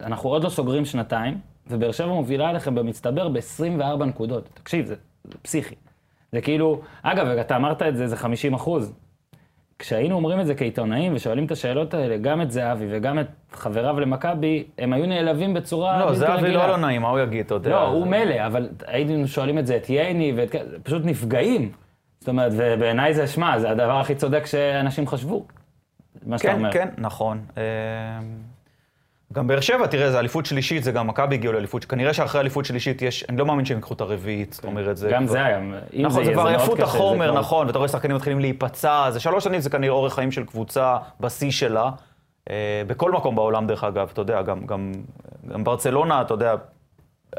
אנחנו 0.00 0.30
עוד 0.30 0.44
לא 0.44 0.48
סוגרים 0.48 0.84
שנתיים, 0.84 1.38
ובאר 1.66 1.92
שבע 1.92 2.06
מובילה 2.06 2.48
עליכם 2.48 2.74
במצטבר 2.74 3.28
ב-24 3.28 4.04
נקודות. 4.04 4.48
תקשיב, 4.54 4.86
זה, 4.86 4.94
זה 5.24 5.38
פסיכי. 5.42 5.74
זה 6.32 6.40
כאילו, 6.40 6.80
אגב, 7.02 7.26
אתה 7.26 7.56
אמרת 7.56 7.82
את 7.82 7.96
זה, 7.96 8.06
זה 8.06 8.16
50 8.16 8.54
אחוז. 8.54 8.94
כשהיינו 9.78 10.16
אומרים 10.16 10.40
את 10.40 10.46
זה 10.46 10.54
כעיתונאים 10.54 11.14
ושואלים 11.14 11.46
את 11.46 11.50
השאלות 11.50 11.94
האלה, 11.94 12.16
גם 12.16 12.42
את 12.42 12.50
זהבי 12.50 12.86
וגם 12.90 13.18
את 13.18 13.26
חבריו 13.52 14.00
למכבי, 14.00 14.64
הם 14.78 14.92
היו 14.92 15.06
נעלבים 15.06 15.54
בצורה 15.54 16.00
לא, 16.00 16.14
זהבי. 16.14 16.50
לא 16.50 16.66
לא 16.66 16.76
נעים, 16.76 17.02
מה 17.02 17.08
הוא 17.08 17.20
יגיד, 17.20 17.46
אתה 17.46 17.54
יודע. 17.54 17.70
לא, 17.70 17.88
הוא 17.88 18.06
מילא, 18.06 18.46
אבל 18.46 18.68
היינו 18.86 19.28
שואלים 19.28 19.58
את 19.58 19.66
זה 19.66 19.76
את 19.76 19.90
ייני, 19.90 20.32
ואת... 20.36 20.54
פשוט 20.82 21.02
נפגעים. 21.04 21.72
זאת 22.24 22.28
אומרת, 22.28 22.52
ובעיניי 22.56 23.14
זה, 23.14 23.26
שמע, 23.26 23.58
זה 23.58 23.70
הדבר 23.70 24.00
הכי 24.00 24.14
צודק 24.14 24.46
שאנשים 24.46 25.06
חשבו. 25.06 25.46
מה 26.26 26.38
שאתה 26.38 26.48
כן, 26.48 26.54
אומר. 26.58 26.72
כן, 26.72 26.88
נכון. 26.98 27.40
אה, 27.58 27.62
גם 29.32 29.46
באר 29.46 29.60
שבע, 29.60 29.86
תראה, 29.86 30.10
זה 30.10 30.18
אליפות 30.18 30.46
שלישית, 30.46 30.84
זה 30.84 30.92
גם 30.92 31.06
מכבי 31.06 31.34
הגיעו 31.34 31.52
לאליפות, 31.52 31.84
כנראה 31.84 32.14
שאחרי 32.14 32.40
אליפות 32.40 32.64
שלישית 32.64 33.02
יש, 33.02 33.24
אני 33.28 33.36
לא 33.36 33.46
מאמין 33.46 33.64
שהם 33.64 33.76
ייקחו 33.76 33.94
את 33.94 34.00
הרביעית, 34.00 34.52
זאת 34.52 34.64
אומרת, 34.64 34.96
זה... 34.96 35.08
כן. 35.08 35.14
גם 35.14 35.26
זה 35.26 35.44
היה, 35.44 35.58
אם 35.58 35.72
נכון, 35.92 36.10
זה 36.10 36.20
יהיה, 36.22 36.32
כבר 36.32 36.42
מאוד 36.42 36.54
עייפות 36.56 36.78
קשה, 36.78 36.86
זה 36.86 36.96
החומר, 36.96 37.30
כבר- 37.30 37.40
נכון, 37.40 37.66
ואתה 37.66 37.78
רואה 37.78 37.88
שחקנים 37.88 38.16
מתחילים 38.16 38.40
להיפצע, 38.40 39.10
זה 39.10 39.20
שלוש 39.20 39.44
שנים, 39.44 39.60
זה 39.60 39.70
כנראה 39.70 39.92
אורך 39.94 40.14
חיים 40.14 40.32
של 40.32 40.44
קבוצה 40.44 40.96
בשיא 41.20 41.50
שלה. 41.50 41.90
אה, 42.50 42.82
בכל 42.86 43.12
מקום 43.12 43.36
בעולם, 43.36 43.66
דרך 43.66 43.84
אגב, 43.84 44.10
אתה 44.12 44.20
יודע, 44.20 44.42
גם, 44.42 44.66
גם, 44.66 44.92
גם 45.52 45.64
ברצלונה, 45.64 46.20
אתה 46.22 46.34
יודע, 46.34 46.54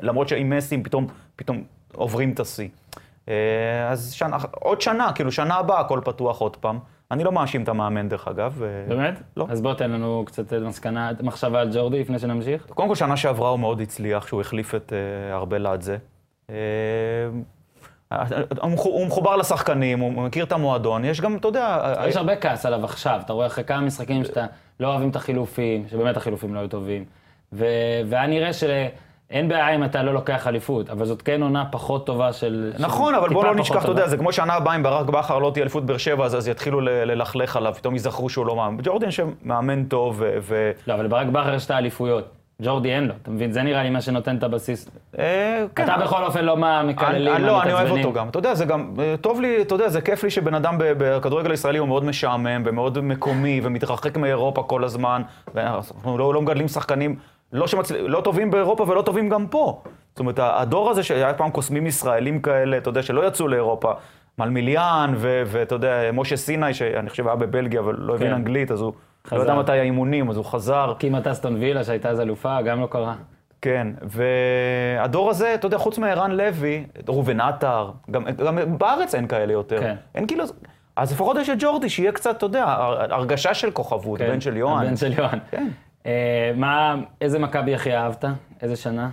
למרות 0.01 0.27
שעם 0.27 0.49
מסים 0.49 0.83
פתאום, 0.83 1.07
פתאום 1.35 1.63
עוברים 1.93 2.31
את 2.31 2.39
השיא. 2.39 2.67
אה, 3.29 3.33
אז 3.89 4.13
שנה, 4.13 4.37
עוד 4.51 4.81
שנה, 4.81 5.11
כאילו, 5.15 5.31
שנה 5.31 5.55
הבאה 5.55 5.79
הכל 5.79 5.99
פתוח 6.03 6.39
עוד 6.39 6.57
פעם. 6.57 6.79
אני 7.11 7.23
לא 7.23 7.31
מאשים 7.31 7.63
את 7.63 7.69
המאמן, 7.69 8.09
דרך 8.09 8.27
אגב. 8.27 8.61
אה, 8.63 8.85
באמת? 8.87 9.21
לא. 9.37 9.45
אז 9.49 9.61
בוא 9.61 9.73
תן 9.73 9.91
לנו 9.91 10.23
קצת 10.25 10.53
מסקנה, 10.53 11.11
מחשבה 11.23 11.61
על 11.61 11.69
ג'ורדי 11.73 11.99
לפני 11.99 12.19
שנמשיך. 12.19 12.65
קודם 12.65 12.87
כל, 12.87 12.95
שנה 12.95 13.17
שעברה 13.17 13.49
הוא 13.49 13.59
מאוד 13.59 13.81
הצליח, 13.81 14.27
שהוא 14.27 14.41
החליף 14.41 14.75
את 14.75 14.93
אה, 14.93 15.35
ארבל 15.35 15.61
לאדזה. 15.61 15.97
אה, 16.49 16.55
הוא 18.61 18.71
מחו- 18.71 18.89
הוא 18.89 19.07
מחובר 19.07 19.35
לשחקנים, 19.35 19.99
הוא 19.99 20.11
מכיר 20.11 20.45
את 20.45 20.51
המועדון, 20.51 21.05
יש 21.05 21.21
גם, 21.21 21.35
אתה 21.37 21.47
יודע... 21.47 21.93
יש 22.07 22.15
הרבה 22.15 22.35
כעס 22.35 22.65
עליו 22.65 22.85
עכשיו, 22.85 23.19
אתה 23.25 23.33
רואה 23.33 23.47
אחרי 23.47 23.63
כמה 23.63 23.81
משחקים 23.81 24.23
שאתה 24.23 24.45
לא 24.79 24.87
אוהבים 24.87 25.09
את 25.09 25.15
החילופים, 25.15 25.87
שבאמת 25.87 26.17
החילופים 26.17 26.53
לא 26.55 26.59
היו 26.59 26.67
טובים. 26.67 27.05
והיה 27.51 28.27
נראה 28.27 28.53
שאין 29.29 29.47
בעיה 29.47 29.75
אם 29.75 29.83
אתה 29.83 30.03
לא 30.03 30.13
לוקח 30.13 30.47
אליפות, 30.47 30.89
אבל 30.89 31.05
זאת 31.05 31.21
כן 31.21 31.41
עונה 31.41 31.65
פחות 31.71 32.05
טובה 32.05 32.33
של... 32.33 32.73
נכון, 32.79 33.15
אבל 33.15 33.29
בוא 33.29 33.45
לא 33.45 33.55
נשכח, 33.55 33.83
אתה. 33.83 33.91
יודע, 33.91 34.07
זה 34.07 34.17
כמו 34.17 34.33
שנה 34.33 34.53
הבאה, 34.53 34.75
אם 34.75 34.83
ברק 34.83 35.05
בכר 35.05 35.39
לא 35.39 35.51
תהיה 35.53 35.63
אליפות 35.63 35.85
באר 35.85 35.97
שבע, 35.97 36.25
אז 36.25 36.35
אז 36.35 36.47
יתחילו 36.47 36.81
ללכלך 36.81 37.55
עליו, 37.55 37.73
פתאום 37.73 37.95
יזכרו 37.95 38.29
שהוא 38.29 38.45
לא 38.45 38.55
מאמן. 38.55 38.77
ג'ורדין 38.83 39.11
שמאמן 39.11 39.83
טוב, 39.83 40.21
ו-. 40.41 40.71
לא, 40.87 40.93
אבל 40.93 41.07
ברק 41.07 41.27
בכר 41.27 41.53
יש 41.53 41.65
את 41.65 41.71
האליפויות. 41.71 42.29
ג'ורדי 42.61 42.93
אין 42.93 43.07
לו, 43.07 43.13
אתה 43.21 43.31
מבין? 43.31 43.51
זה 43.51 43.63
נראה 43.63 43.83
לי 43.83 43.89
מה 43.89 44.01
שנותן 44.01 44.37
את 44.37 44.43
הבסיס. 44.43 44.89
אה, 45.19 45.65
כן, 45.75 45.83
אתה 45.83 45.97
בכל 45.97 46.23
אופן 46.23 46.45
לא 46.45 46.57
מה 46.57 46.83
מקללים, 46.83 47.35
אני, 47.35 47.43
לא, 47.43 47.63
אני 47.63 47.73
אוהב. 47.73 47.91
אותו 47.91 48.13
גם. 48.13 48.29
אתה 48.29 48.39
יודע, 48.39 48.53
זה 48.53 48.65
גם, 48.65 48.93
אה, 48.99 49.15
טוב 49.21 49.41
לי, 49.41 49.61
אתה 49.61 49.75
יודע, 49.75 49.89
זה 49.89 50.01
כיף 50.01 50.23
לי 50.23 50.29
שבן 50.29 50.53
אדם 50.53 50.75
בכדורגל 50.79 51.51
הישראלי 51.51 51.77
הוא 51.77 51.87
מאוד 51.87 52.03
משעמם 52.03 52.63
ומאוד 52.65 52.99
מקומי 52.99 53.61
ומתרחק 53.63 54.17
מאירופה 54.17 54.63
כל 54.63 54.83
הזמן. 54.83 55.21
ואנחנו 55.55 56.17
לא, 56.17 56.33
לא 56.33 56.41
מגדלים 56.41 56.67
שחקנים 56.67 57.15
לא, 57.55 57.67
שמצל... 57.67 57.97
לא 58.07 58.21
טובים 58.21 58.51
באירופה 58.51 58.85
ולא 58.87 59.01
טובים 59.01 59.29
גם 59.29 59.47
פה. 59.47 59.81
זאת 60.09 60.19
אומרת, 60.19 60.39
הדור 60.41 60.89
הזה 60.89 61.03
שהיה 61.03 61.33
פעם 61.33 61.51
קוסמים 61.51 61.87
ישראלים 61.87 62.41
כאלה, 62.41 62.77
אתה 62.77 62.89
יודע, 62.89 63.01
שלא 63.01 63.27
יצאו 63.27 63.47
לאירופה, 63.47 63.91
מלמיליאן 64.39 65.13
ואתה 65.17 65.75
יודע, 65.75 66.11
משה 66.13 66.37
סיני, 66.37 66.73
שאני 66.73 67.09
חושב 67.09 67.27
היה 67.27 67.35
בבלגיה 67.35 67.79
אבל 67.79 67.95
לא 67.97 68.15
הבין 68.15 68.27
כן. 68.27 68.33
אנגלית, 68.33 68.71
אז 68.71 68.81
הוא 68.81 68.93
חזר. 69.27 69.37
לא 69.37 69.41
יודע 69.41 69.55
מתי 69.55 69.71
האימונים, 69.71 70.29
אז 70.29 70.37
הוא 70.37 70.45
חזר. 70.45 70.93
כמעט 70.99 71.27
אסטון 71.27 71.55
וילה 71.55 71.83
שהייתה 71.83 72.09
אז 72.09 72.19
אלופה, 72.19 72.61
גם 72.61 72.81
לא 72.81 72.87
קרה. 72.87 73.15
כן, 73.61 73.87
והדור 74.01 75.29
הזה, 75.29 75.53
אתה 75.53 75.65
יודע, 75.65 75.77
חוץ 75.77 75.97
מערן 75.97 76.31
לוי, 76.31 76.85
ראובן 77.07 77.39
עטר, 77.39 77.91
גם, 78.11 78.23
גם 78.45 78.77
בארץ 78.77 79.15
אין 79.15 79.27
כאלה 79.27 79.53
יותר. 79.53 79.79
כן. 79.79 79.95
אין 80.15 80.27
כאילו, 80.27 80.43
אז 80.95 81.11
לפחות 81.11 81.37
יש 81.37 81.49
את 81.49 81.55
ג'ורדי, 81.59 81.89
שיהיה 81.89 82.11
קצת, 82.11 82.37
אתה 82.37 82.45
יודע, 82.45 82.63
הר- 82.63 83.13
הרגשה 83.13 83.53
של 83.53 83.71
כוכבות, 83.71 84.19
כן, 84.19 84.27
בן 84.27 84.41
של 84.41 84.57
יוהן. 84.57 84.85
הבן 84.85 84.95
של 84.95 85.13
יוהן. 85.19 85.39
כן. 85.51 85.67
אה, 86.05 86.11
מה, 86.55 86.95
איזה 87.21 87.39
מכבי 87.39 87.75
הכי 87.75 87.95
אהבת? 87.95 88.25
איזה 88.61 88.75
שנה? 88.75 89.09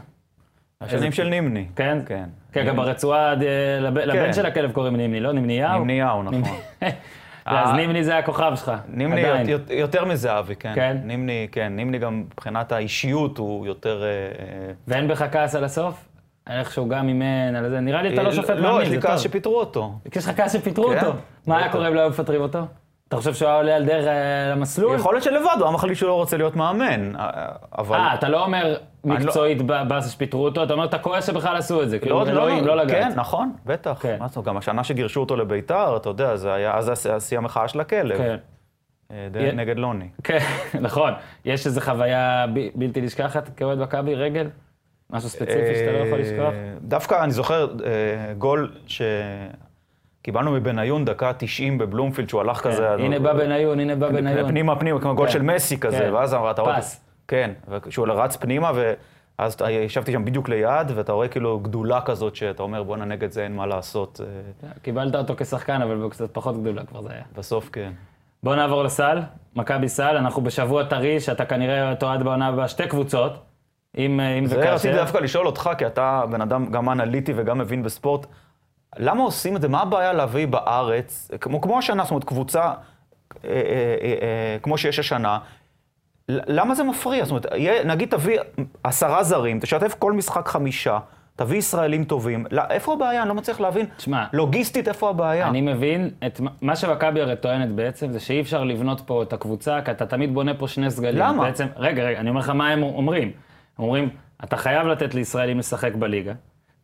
השנים 0.80 1.12
של 1.12 1.28
נימני. 1.28 1.66
כן? 1.76 1.98
כן. 2.06 2.24
כן, 2.52 2.66
גם 2.66 2.76
ברצועה, 2.76 3.28
אה, 3.32 3.36
לב- 3.80 3.98
לבן 3.98 4.32
של 4.32 4.46
הכלב 4.46 4.72
קוראים 4.72 4.96
נימני, 4.96 5.20
לא? 5.20 5.32
נמניהו? 5.32 5.78
נמניהו, 5.80 6.22
נכון. 6.22 6.42
אז 7.46 7.70
נימני 7.76 8.04
זה 8.04 8.18
הכוכב 8.18 8.52
שלך, 8.56 8.72
נימני 8.88 9.24
עדיין. 9.24 9.46
יותר, 9.70 10.04
מזהבי, 10.04 10.56
כן. 10.56 10.72
כן? 10.74 10.96
נימני, 11.04 11.48
כן. 11.52 11.72
נימני 11.76 11.98
גם 11.98 12.20
מבחינת 12.20 12.72
האישיות 12.72 13.38
הוא 13.38 13.66
יותר... 13.66 14.02
אה, 14.02 14.08
ואין 14.88 15.08
בך 15.08 15.24
כעס 15.32 15.54
על 15.54 15.64
הסוף? 15.64 16.08
איך 16.50 16.72
שהוא 16.72 16.88
גם 16.88 17.08
אימן, 17.08 17.54
על 17.56 17.70
זה, 17.70 17.80
נראה 17.80 18.02
לי 18.02 18.14
אתה 18.14 18.22
לא 18.22 18.32
שופט 18.32 18.50
לא, 18.50 18.62
מאמין, 18.62 18.82
יש 18.82 18.88
לי 18.88 19.00
כעס. 19.02 19.20
שפיטרו 19.20 19.60
אותו. 19.60 19.92
יש 20.16 20.28
לך 20.28 20.36
כעס 20.36 20.52
שפיטרו 20.52 20.88
כן, 20.88 20.98
אותו. 21.06 21.18
מה 21.46 21.58
היה. 21.58 21.72
קורה 21.72 21.88
אם 21.88 21.94
לא 21.94 22.00
היו 22.00 22.10
מפטרים 22.10 22.40
אותו? 22.40 22.66
אתה 23.12 23.20
חושב 23.20 23.34
שהוא 23.34 23.48
היה 23.48 23.56
עולה 23.56 23.76
על 23.76 23.84
דרך 23.84 24.06
אה, 24.06 24.50
למסלול? 24.50 24.96
יכול 24.96 25.14
להיות 25.14 25.24
שלבד, 25.24 25.56
הוא 25.56 25.64
היה 25.64 25.70
מחליט 25.70 25.96
שהוא 25.96 26.08
לא 26.08 26.14
רוצה 26.14 26.36
להיות 26.36 26.56
מאמן. 26.56 27.16
אה, 27.16 27.46
אבל... 27.78 27.96
אה, 27.96 28.14
אתה 28.14 28.28
לא 28.28 28.44
אומר 28.44 28.76
לא- 29.04 29.14
מקצועית 29.14 29.62
באסה 29.62 30.08
שפיטרו 30.08 30.44
אותו, 30.44 30.62
אתה 30.62 30.72
אומר 30.72 30.84
אתה 30.84 30.98
כועס 30.98 31.26
שבכלל 31.26 31.56
עשו 31.56 31.82
את 31.82 31.90
זה, 31.90 31.98
כאילו 31.98 32.24
לא, 32.24 32.30
אלוהים, 32.30 32.66
לא 32.66 32.76
לגעת. 32.76 33.12
כן, 33.12 33.18
נכון, 33.20 33.52
בטח. 33.66 33.98
כן. 34.00 34.16
מה 34.20 34.28
זאת 34.28 34.36
אומרת, 34.36 34.48
גם 34.48 34.56
השנה 34.56 34.84
שגירשו 34.84 35.20
אותו 35.20 35.36
לביתר, 35.36 35.96
אתה 35.96 36.08
יודע, 36.08 36.36
זה 36.36 36.52
היה, 36.52 36.76
אז 36.76 36.92
זה 36.94 37.10
היה 37.10 37.20
שיא 37.20 37.38
המחאה 37.38 37.68
של 37.68 37.80
הכלב. 37.80 38.18
כן. 38.18 38.36
אה, 39.10 39.52
נגד 39.54 39.78
לוני. 39.78 40.08
כן, 40.24 40.38
נכון. 40.80 41.12
יש 41.44 41.66
איזו 41.66 41.80
חוויה 41.80 42.46
בלתי 42.74 43.00
נשכחת 43.00 43.48
כאוהד 43.56 43.78
מכבי, 43.78 44.14
רגל? 44.14 44.48
משהו 45.10 45.28
ספציפי 45.28 45.74
שאתה 45.74 45.92
לא 45.92 45.98
יכול 45.98 46.18
לשכוח? 46.18 46.54
דווקא 46.80 47.24
אני 47.24 47.32
זוכר 47.32 47.68
גול 48.38 48.72
שקיבלנו 50.22 50.52
מבניון 50.52 51.04
דקה 51.04 51.32
90 51.32 51.78
בבלומפילד, 51.78 52.28
שהוא 52.28 52.40
הלך 52.40 52.60
כזה... 52.60 52.88
כן, 52.96 53.04
הנה 53.04 53.18
בא 53.18 53.32
בניון, 53.32 53.80
הנה 53.80 53.94
בא 53.94 54.08
בניון. 54.08 54.48
פנימה 54.48 54.76
פנימה, 54.76 55.00
כמו 55.00 55.14
גול 55.14 55.26
כן, 55.26 55.32
של 55.32 55.42
מסי 55.42 55.80
כזה, 55.80 55.98
כן. 55.98 56.12
ואז 56.12 56.34
רואה... 56.34 56.76
פס. 56.76 57.04
כן, 57.28 57.50
שהוא 57.90 58.06
רץ 58.08 58.36
פנימה, 58.36 58.72
ואז 59.38 59.56
ישבתי 59.70 60.12
שם 60.12 60.24
בדיוק 60.24 60.48
ליד, 60.48 60.90
ואתה 60.94 61.12
רואה 61.12 61.28
כאילו 61.28 61.60
גדולה 61.60 62.00
כזאת, 62.00 62.36
שאתה 62.36 62.62
אומר, 62.62 62.82
בואנה, 62.82 63.04
נגד 63.04 63.30
זה 63.30 63.44
אין 63.44 63.56
מה 63.56 63.66
לעשות. 63.66 64.20
אה, 64.64 64.68
קיבלת 64.82 65.14
אותו 65.14 65.34
כשחקן, 65.36 65.82
אבל 65.82 66.08
קצת 66.10 66.34
פחות 66.34 66.60
גדולה 66.60 66.84
כבר 66.84 67.02
זה 67.02 67.12
היה. 67.12 67.22
בסוף 67.36 67.68
כן. 67.72 67.92
בואו 68.42 68.56
נעבור 68.56 68.82
לסל, 68.82 69.18
מכבי 69.56 69.88
סל, 69.88 70.16
אנחנו 70.16 70.42
בשבוע 70.42 70.84
טרי, 70.84 71.20
שאתה 71.20 71.44
כנראה 71.44 71.94
תועד 71.94 72.22
בעונה 72.22 72.46
הבאה 72.46 72.68
שתי 72.68 72.86
קבוצות, 72.88 73.32
אם 73.98 74.20
אם 74.20 74.46
זה 74.46 74.56
רציתי 74.56 74.68
וכאשר. 74.68 74.96
דווקא 74.96 75.18
לשאול 75.18 75.46
אותך, 75.46 75.70
כי 75.78 75.86
אתה 75.86 76.22
בן 76.30 76.40
אדם 76.40 76.66
גם 76.70 76.90
אנליטי 76.90 77.32
וגם 77.36 77.58
מבין 77.58 77.82
בספורט, 77.82 78.26
למה 78.98 79.22
עושים 79.22 79.56
את 79.56 79.60
זה? 79.62 79.68
מה 79.68 79.82
הבעיה 79.82 80.12
להביא 80.12 80.46
בארץ, 80.46 81.30
כמו, 81.40 81.60
כמו 81.60 81.78
השנה, 81.78 82.02
זאת 82.02 82.10
אומרת, 82.10 82.24
קבוצה 82.24 82.60
אה, 82.62 82.70
אה, 83.44 83.54
אה, 84.02 84.14
אה, 84.22 84.56
כמו 84.62 84.78
שיש 84.78 84.98
השנה, 84.98 85.38
למה 86.28 86.74
זה 86.74 86.84
מפריע? 86.84 87.24
זאת 87.24 87.30
אומרת, 87.30 87.46
יהיה, 87.54 87.84
נגיד 87.84 88.08
תביא 88.10 88.38
עשרה 88.84 89.22
זרים, 89.22 89.60
תשתף 89.60 89.94
כל 89.98 90.12
משחק 90.12 90.48
חמישה, 90.48 90.98
תביא 91.36 91.58
ישראלים 91.58 92.04
טובים, 92.04 92.46
לא, 92.50 92.62
איפה 92.70 92.92
הבעיה? 92.92 93.20
אני 93.22 93.28
לא 93.28 93.34
מצליח 93.34 93.60
להבין. 93.60 93.86
תשמע, 93.96 94.24
לוגיסטית, 94.32 94.88
איפה 94.88 95.10
הבעיה? 95.10 95.48
אני 95.48 95.60
מבין 95.60 96.10
את 96.26 96.40
מה- 96.62 96.76
שמכבי 96.76 97.20
הרי 97.20 97.36
טוענת 97.36 97.68
בעצם, 97.68 98.12
זה 98.12 98.20
שאי 98.20 98.40
אפשר 98.40 98.64
לבנות 98.64 99.00
פה 99.00 99.22
את 99.22 99.32
הקבוצה, 99.32 99.78
כי 99.84 99.90
אתה 99.90 100.06
תמיד 100.06 100.34
בונה 100.34 100.54
פה 100.54 100.68
שני 100.68 100.90
סגלים. 100.90 101.18
למה? 101.22 101.42
בעצם, 101.44 101.66
רגע, 101.76 102.02
רגע, 102.04 102.20
אני 102.20 102.28
אומר 102.30 102.40
לך 102.40 102.48
מה 102.50 102.68
הם 102.68 102.82
אומרים. 102.82 103.30
אומרים, 103.78 104.08
אתה 104.44 104.56
חייב 104.56 104.86
לתת 104.86 105.14
לישראלים 105.14 105.58
לשחק 105.58 105.94
בליגה, 105.94 106.32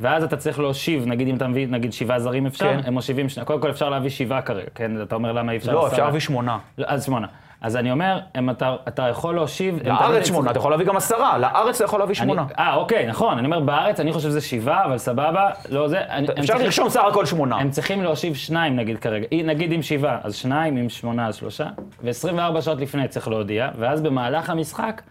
ואז 0.01 0.25
אתה 0.25 0.37
צריך 0.37 0.59
להושיב, 0.59 1.07
נגיד 1.07 1.29
אם 1.29 1.37
אתה 1.37 1.47
מביא, 1.49 1.67
נגיד 1.69 1.93
שבעה 1.93 2.19
זרים 2.19 2.47
אפשר, 2.47 2.65
כן. 2.65 2.81
הם 2.85 2.95
מושיבים, 2.95 3.27
קודם 3.45 3.61
כל 3.61 3.71
אפשר 3.71 3.91
להביא 3.91 4.11
שבעה 4.11 4.43
כרגע, 4.43 4.67
כן? 4.75 5.03
אתה 5.03 5.15
אומר 5.15 5.33
למה 5.33 5.53
אי 5.53 5.57
אפשר 5.57 5.73
לא? 5.73 5.87
אפשר 5.87 6.05
להביא 6.05 6.21
שמונה. 6.21 6.59
לא, 6.79 6.85
אז 6.89 7.05
שמונה. 7.05 7.27
אז 7.61 7.77
אני 7.77 7.91
אומר, 7.93 8.21
הם, 8.35 8.51
אתה, 8.51 8.77
אתה 8.89 9.03
יכול 9.09 9.35
להושיב... 9.35 9.79
לארץ 9.85 10.27
שמונה, 10.27 10.51
אתה 10.51 10.59
יכול 10.59 10.71
להביא 10.71 10.87
גם 10.87 10.97
עשרה, 10.97 11.39
לארץ 11.39 11.75
אתה 11.77 11.85
יכול 11.85 11.99
להביא 12.01 12.15
שמונה. 12.15 12.45
אה, 12.59 12.75
אוקיי, 12.75 13.07
נכון. 13.07 13.39
אני 13.39 13.47
אומר, 13.47 13.61
בארץ 13.61 14.01
אני 14.01 14.13
חושב 14.13 14.29
שזה 14.29 14.41
שבעה, 14.41 14.85
אבל 14.85 14.99
סבבה, 14.99 15.51
לא 15.71 15.89
זה. 15.89 16.01
אני- 16.01 16.27
אפשר 16.29 16.43
צריכים- 16.43 16.65
לרשום 16.65 16.89
סך 16.89 17.01
הכל 17.11 17.27
שמונה. 17.27 17.57
הם 17.57 17.71
צריכים 17.71 18.03
להושיב 18.03 18.35
שניים 18.35 18.77
נגיד 18.77 18.99
כרגע, 18.99 19.27
נגיד 19.45 19.73
עם 19.73 19.83
שבעה, 19.83 20.19
אז 20.23 20.35
שניים, 20.35 20.77
עם 20.77 20.89
שמונה, 20.89 21.27
אז 21.27 21.37
שלושה, 21.37 21.67
ו-24 22.03 22.61
שעות 22.61 22.81
לפני 22.81 23.09
צריך 23.09 23.29
להודיע, 23.29 23.69
ואז 23.79 24.01
במהלך 24.01 24.51
המשחק, 24.51 25.03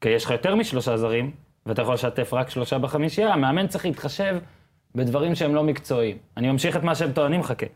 כי 0.00 0.08
יש 0.08 0.24
לך 0.24 0.30
יותר 0.30 0.54
משלושה 0.54 0.96
זרים, 0.96 1.30
ואתה 1.70 1.82
יכול 1.82 1.94
לשתף 1.94 2.34
רק 2.34 2.50
שלושה 2.50 2.78
בחמישייה, 2.78 3.32
המאמן 3.32 3.66
צריך 3.66 3.84
להתחשב 3.84 4.38
בדברים 4.94 5.34
שהם 5.34 5.54
לא 5.54 5.62
מקצועיים. 5.62 6.16
אני 6.36 6.50
ממשיך 6.50 6.76
את 6.76 6.82
מה 6.82 6.94
שהם 6.94 7.12
טוענים, 7.12 7.42
חכה. 7.42 7.66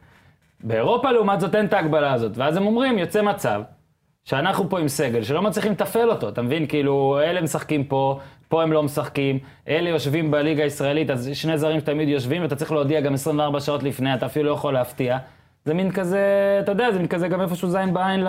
באירופה 0.60 1.10
לעומת 1.10 1.40
זאת 1.40 1.54
אין 1.54 1.66
את 1.66 1.72
ההגבלה 1.72 2.12
הזאת, 2.12 2.38
ואז 2.38 2.56
הם 2.56 2.66
אומרים, 2.66 2.98
יוצא 2.98 3.22
מצב 3.22 3.62
שאנחנו 4.24 4.68
פה 4.68 4.80
עם 4.80 4.88
סגל 4.88 5.22
שלא 5.22 5.42
מצליחים 5.42 5.72
לתפעל 5.72 6.10
אותו, 6.10 6.28
אתה 6.28 6.42
מבין? 6.42 6.66
כאילו, 6.66 7.20
אלה 7.24 7.40
משחקים 7.40 7.84
פה, 7.84 8.20
פה 8.48 8.62
הם 8.62 8.72
לא 8.72 8.82
משחקים, 8.82 9.38
אלה 9.68 9.88
יושבים 9.88 10.30
בליגה 10.30 10.62
הישראלית, 10.62 11.10
אז 11.10 11.30
שני 11.32 11.58
זרים 11.58 11.80
תמיד 11.80 12.08
יושבים, 12.08 12.42
ואתה 12.42 12.56
צריך 12.56 12.72
להודיע 12.72 13.00
גם 13.00 13.14
24 13.14 13.60
שעות 13.60 13.82
לפני, 13.82 14.14
אתה 14.14 14.26
אפילו 14.26 14.48
לא 14.48 14.54
יכול 14.54 14.74
להפתיע. 14.74 15.18
זה 15.64 15.74
מין 15.74 15.92
כזה, 15.92 16.20
אתה 16.62 16.72
יודע, 16.72 16.92
זה 16.92 16.98
מין 16.98 17.08
כזה 17.08 17.28
גם 17.28 17.40
איפשהו 17.40 17.70
זין 17.70 17.94
בעין 17.94 18.20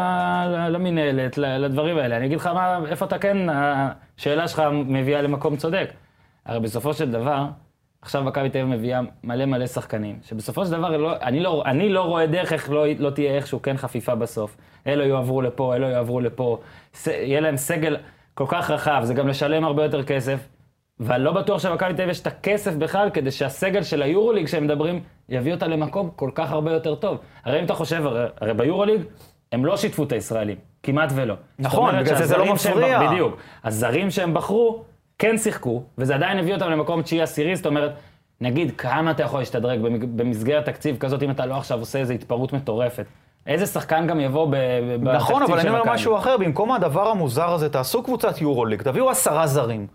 למינהלת, 0.70 1.38
לדברים 1.38 1.98
האלה. 1.98 2.18
אני 2.18 2.26
אגיד 2.26 2.40
לך 2.40 2.48
מה, 2.48 2.80
איפה 2.90 3.06
אתה 3.06 3.18
כן, 3.18 3.38
השאלה 3.50 4.48
שלך 4.48 4.64
מביאה 4.72 5.22
למקום 5.22 5.56
צודק. 5.58 5.90
הרי 6.46 6.60
בסופו 6.60 6.94
של 6.94 7.12
דבר, 7.12 7.46
עכשיו 8.02 8.24
מכבי 8.24 8.50
תל 8.50 8.58
אביב 8.60 8.76
מביאה 8.76 9.02
מלא 9.24 9.46
מלא 9.46 9.68
שחקנים, 9.68 10.20
שבסופו 10.24 10.66
של 10.66 10.72
דבר, 10.72 10.98
לא, 10.98 11.16
אני, 11.22 11.40
לא, 11.40 11.64
אני 11.66 11.90
לא 11.90 12.02
רואה 12.02 12.28
דרך 12.28 12.54
איך 12.54 12.70
לא, 12.70 12.86
לא 13.00 13.10
תהיה 13.10 13.36
איכשהו 13.36 13.62
כן 13.62 13.78
חפיפה 13.78 14.16
בסוף. 14.16 14.58
אלו 14.88 15.04
יועברו 15.04 15.42
לפה, 15.42 15.76
אלו 15.76 15.88
יועברו 15.88 16.20
לפה, 16.20 16.60
ס, 16.94 17.08
יהיה 17.08 17.40
להם 17.40 17.58
סגל 17.58 17.98
כל 18.34 18.46
כך 18.48 18.72
רחב, 18.72 19.02
זה 19.04 19.14
גם 19.14 19.28
לשלם 19.28 19.64
הרבה 19.64 19.84
יותר 19.84 20.04
כסף, 20.04 20.48
ואני 21.00 21.24
לא 21.24 21.32
בטוח 21.32 21.60
שמכבי 21.62 21.90
תל 21.94 22.02
אביב 22.02 22.10
יש 22.10 22.22
את 22.22 22.28
הכסף 22.28 22.74
בכלל 22.76 23.10
כדי 23.10 23.32
שהסגל 23.32 23.84
של 23.84 24.02
היורוליג 24.02 24.48
שהם 24.48 24.64
מדברים, 24.64 25.00
יביא 25.30 25.54
אותה 25.54 25.68
למקום 25.68 26.10
כל 26.16 26.30
כך 26.36 26.52
הרבה 26.52 26.72
יותר 26.74 26.96
טוב. 26.96 27.18
הרי 27.46 27.60
אם 27.60 27.66
אתה 27.66 27.74
חושב, 27.74 28.06
הרי, 28.06 28.26
הרי 28.42 28.54
ביורוליג, 28.54 29.02
הם 29.52 29.66
לא 29.66 29.78
שיתפו 29.78 30.04
את 30.04 30.12
הישראלים, 30.12 30.56
כמעט 30.84 31.10
ולא. 31.16 31.36
נכון, 31.60 32.00
בגלל 32.00 32.16
זה 32.18 32.26
זה 32.26 32.38
לא 32.38 32.46
שהם 32.58 32.74
מפריע. 32.78 33.00
בח- 33.04 33.12
בדיוק. 33.12 33.38
הזרים 33.64 34.12
שהם 34.12 34.34
בחרו, 34.34 34.84
כן 35.20 35.38
שיחקו, 35.38 35.84
וזה 35.98 36.16
עדיין 36.16 36.40
הביא 36.40 36.54
אותם 36.54 36.70
למקום 36.72 37.02
תשיעי 37.02 37.22
עשירי, 37.22 37.56
זאת 37.56 37.66
אומרת, 37.66 37.92
נגיד, 38.42 38.72
כמה 38.78 39.12
אתה 39.12 39.24
יכול 39.24 39.40
להשתדרג 39.40 39.80
במסגרת 40.16 40.66
תקציב 40.66 40.98
כזאת, 40.98 41.24
אם 41.24 41.32
אתה 41.32 41.46
לא 41.46 41.56
עכשיו 41.56 41.80
עושה 41.80 42.00
איזו 42.00 42.14
התפרעות 42.14 42.54
מטורפת. 42.54 43.06
איזה 43.48 43.66
שחקן 43.66 44.08
גם 44.08 44.20
יבוא 44.20 44.46
ב- 44.46 44.52
ב- 44.52 44.56
בתקציב 44.96 45.16
נכון, 45.16 45.44
אבל 45.44 45.54
אני 45.54 45.62
של 45.62 45.70
אומר 45.70 45.82
מכבי. 45.82 45.94
משהו 45.94 46.18
אחר, 46.18 46.38
במקום 46.38 46.72
הדבר 46.72 47.08
המוזר 47.08 47.50
הזה, 47.50 47.70
תעשו 47.70 48.04
קבוצת 48.04 48.42
יורוליג, 48.42 48.82
תביאו 48.82 49.10
עשרה 49.10 49.48
זרים. 49.48 49.88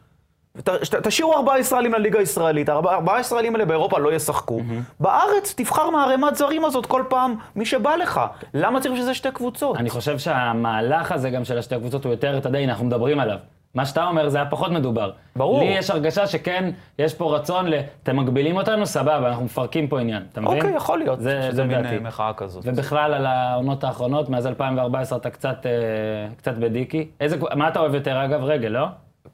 תשאירו 1.03 1.35
ארבעה 1.35 1.59
ישראלים 1.59 1.93
לליגה 1.93 2.19
הישראלית, 2.19 2.69
ארבעה 2.69 3.21
ישראלים 3.21 3.55
האלה 3.55 3.65
באירופה 3.65 3.99
לא 3.99 4.13
ישחקו. 4.13 4.61
בארץ 5.01 5.55
תבחר 5.57 5.91
מהערימת 5.91 6.37
זרים 6.37 6.65
הזאת 6.65 6.87
כל 6.87 7.03
פעם 7.09 7.35
מי 7.57 7.67
שבא 7.67 7.97
לך. 7.97 8.21
למה 8.55 8.81
צריך 8.81 8.97
שזה 8.97 9.15
שתי 9.15 9.29
קבוצות? 9.35 9.77
אני 9.77 9.91
חושב 9.91 10.19
שהמהלך 10.19 11.13
הזה 11.13 11.31
גם 11.31 11.45
של 11.45 11.59
השתי 11.59 11.75
הקבוצות 11.75 12.05
הוא 12.05 12.13
יותר, 12.13 12.39
אתה 12.39 12.49
יודע, 12.49 12.65
אנחנו 12.65 12.85
מדברים 12.85 13.21
עליו. 13.21 13.39
מה 13.75 13.87
שאתה 13.87 14.05
אומר 14.05 14.29
זה 14.29 14.39
היה 14.39 14.47
פחות 14.47 14.71
מדובר. 14.71 15.11
ברור. 15.37 15.61
לי 15.61 15.65
יש 15.67 15.91
הרגשה 15.91 16.27
שכן, 16.27 16.71
יש 16.99 17.15
פה 17.15 17.37
רצון 17.37 17.67
ל... 17.67 17.75
אתם 18.03 18.17
מגבילים 18.17 18.57
אותנו, 18.57 18.87
סבבה, 18.87 19.29
אנחנו 19.29 19.45
מפרקים 19.45 19.89
פה 19.89 20.01
עניין. 20.01 20.23
אתה 20.33 20.41
מבין? 20.41 20.57
אוקיי, 20.57 20.77
יכול 20.77 20.99
להיות 20.99 21.21
זה, 21.21 21.43
שזה 21.43 21.57
זה 21.57 21.65
מין. 21.65 21.87
אה, 21.87 21.99
מחאה 22.01 22.33
כזאת. 22.33 22.63
ובכלל 22.67 23.15
על 23.15 23.27
העונות 23.27 23.85
האחרונות, 23.85 24.29
מאז 24.29 24.47
2014 24.47 25.19
אתה 25.19 25.31
קצת, 25.31 25.67
אה, 25.67 26.35
קצת 26.37 26.55
בדיקי. 26.55 27.09
איזה, 27.21 27.37
מה 27.55 27.69
אתה 27.69 27.81
אוהב 27.81 27.95
יותר 27.95 28.25
אגב? 28.25 28.45
רגל, 28.45 28.69
לא? 28.69 28.87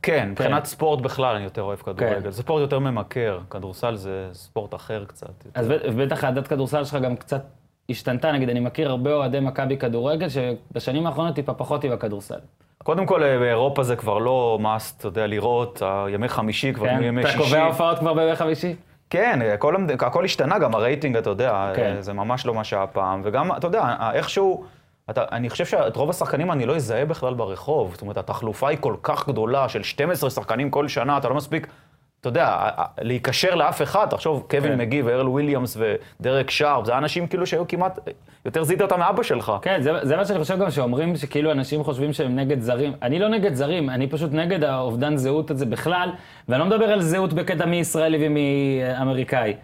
כן, 0.03 0.29
מבחינת 0.31 0.65
ספורט 0.65 1.01
בכלל 1.01 1.35
אני 1.37 1.45
יותר 1.45 1.63
אוהב 1.63 1.79
כדורגל. 1.79 2.21
כן. 2.23 2.31
זה 2.31 2.43
ספורט 2.43 2.61
יותר 2.61 2.79
ממכר, 2.79 3.39
כדורסל 3.51 3.97
זה 3.97 4.29
ספורט 4.33 4.75
אחר 4.75 5.05
קצת. 5.05 5.29
אז 5.55 5.69
ב- 5.69 6.03
בטח 6.03 6.25
העדת 6.25 6.47
כדורסל 6.47 6.85
שלך 6.85 7.03
גם 7.03 7.17
קצת 7.17 7.43
השתנתה, 7.91 8.33
נגיד, 8.33 8.49
אני 8.49 8.61
מכיר 8.61 8.91
הרבה 8.91 9.13
אוהדי 9.13 9.41
מכבי 9.41 9.77
כדורגל, 9.77 10.27
שבשנים 10.29 11.07
האחרונות 11.07 11.35
טיפה 11.35 11.55
פחות 11.55 11.85
עם 11.85 11.93
הכדורסל. 11.93 12.39
קודם 12.85 13.07
כל, 13.07 13.23
אה, 13.23 13.39
באירופה 13.39 13.83
זה 13.83 13.97
כבר 13.97 14.19
לא 14.19 14.59
must, 14.63 14.99
אתה 14.99 15.07
יודע, 15.07 15.27
לראות, 15.27 15.83
הימי 16.07 16.29
חמישי 16.29 16.73
כבר 16.75 16.87
כן? 16.87 17.03
ימי 17.03 17.21
אתה 17.23 17.31
שישי. 17.31 17.43
קובע 17.45 17.63
הופעות 17.65 17.99
כבר 17.99 18.15
בימי 18.15 18.37
חמישי? 18.37 18.75
כן, 19.11 19.41
הכל, 19.55 19.75
המד- 19.77 19.91
הכל 20.03 20.25
השתנה, 20.25 20.59
גם 20.59 20.75
הרייטינג, 20.75 21.17
אתה 21.17 21.31
יודע, 21.31 21.73
כן. 21.77 21.97
זה 22.01 22.13
ממש 22.13 22.47
לא 22.47 22.55
מה 22.55 22.65
שהיה 22.65 22.87
פעם. 22.87 23.21
וגם, 23.25 23.53
אתה 23.57 23.67
יודע, 23.67 23.85
איכשהו, 24.13 24.65
אתה, 25.11 25.25
אני 25.33 25.51
חושב 25.51 25.65
שאת 25.65 25.97
רוב 25.97 26.11
השחקנים 26.11 26.53
אני 26.53 26.67
לא 26.67 26.77
אזהה 26.77 27.05
בכלל 27.05 27.35
ברחוב. 27.35 27.93
זאת 27.93 28.03
אומרת, 28.03 28.17
התחלופה 28.17 28.69
היא 28.69 28.79
כל 28.81 28.95
כך 29.03 29.29
גדולה, 29.29 29.69
של 29.69 29.83
12 29.83 30.31
שחקנים 30.31 30.71
כל 30.71 30.89
שנה, 30.89 31.19
אתה 31.19 31.29
לא 31.29 31.35
מספיק, 31.35 31.67
אתה 32.21 32.29
יודע, 32.29 32.69
להיקשר 33.01 33.55
לאף 33.55 33.83
אחד. 33.83 34.07
תחשוב, 34.11 34.47
קווין 34.51 34.73
כן. 34.73 34.79
מגי 34.79 35.03
וארל 35.03 35.29
וויליאמס 35.29 35.77
ודרק 36.21 36.51
שרפ, 36.51 36.85
זה 36.87 36.99
אנשים 36.99 37.27
כאילו 37.27 37.47
שהיו 37.47 37.69
כמעט, 37.69 37.99
יותר 38.45 38.63
זיהית 38.63 38.83
אותם 38.83 38.99
מאבא 38.99 39.23
שלך. 39.23 39.53
כן, 39.63 39.83
זה, 39.83 39.93
זה 40.03 40.17
מה 40.17 40.25
שאני 40.25 40.39
חושב 40.39 40.59
גם 40.59 40.71
שאומרים 40.71 41.17
שכאילו 41.17 41.53
אנשים 41.53 41.85
חושבים 41.85 42.13
שהם 42.13 42.37
נגד 42.37 42.61
זרים. 42.61 42.93
אני 43.03 43.19
לא 43.19 43.29
נגד 43.29 43.55
זרים, 43.55 43.91
אני 43.91 44.07
פשוט 44.07 44.33
נגד 44.33 44.65
האובדן 44.65 45.17
זהות 45.17 45.51
הזה 45.51 45.67
בכלל, 45.67 46.11
ואני 46.49 46.61
לא 46.61 46.67
מדבר 46.67 46.85
על 46.85 47.01
זהות 47.01 47.33
בקטע 47.33 47.67
מישראלי 47.67 48.27
ומאמריקאי. 48.27 49.55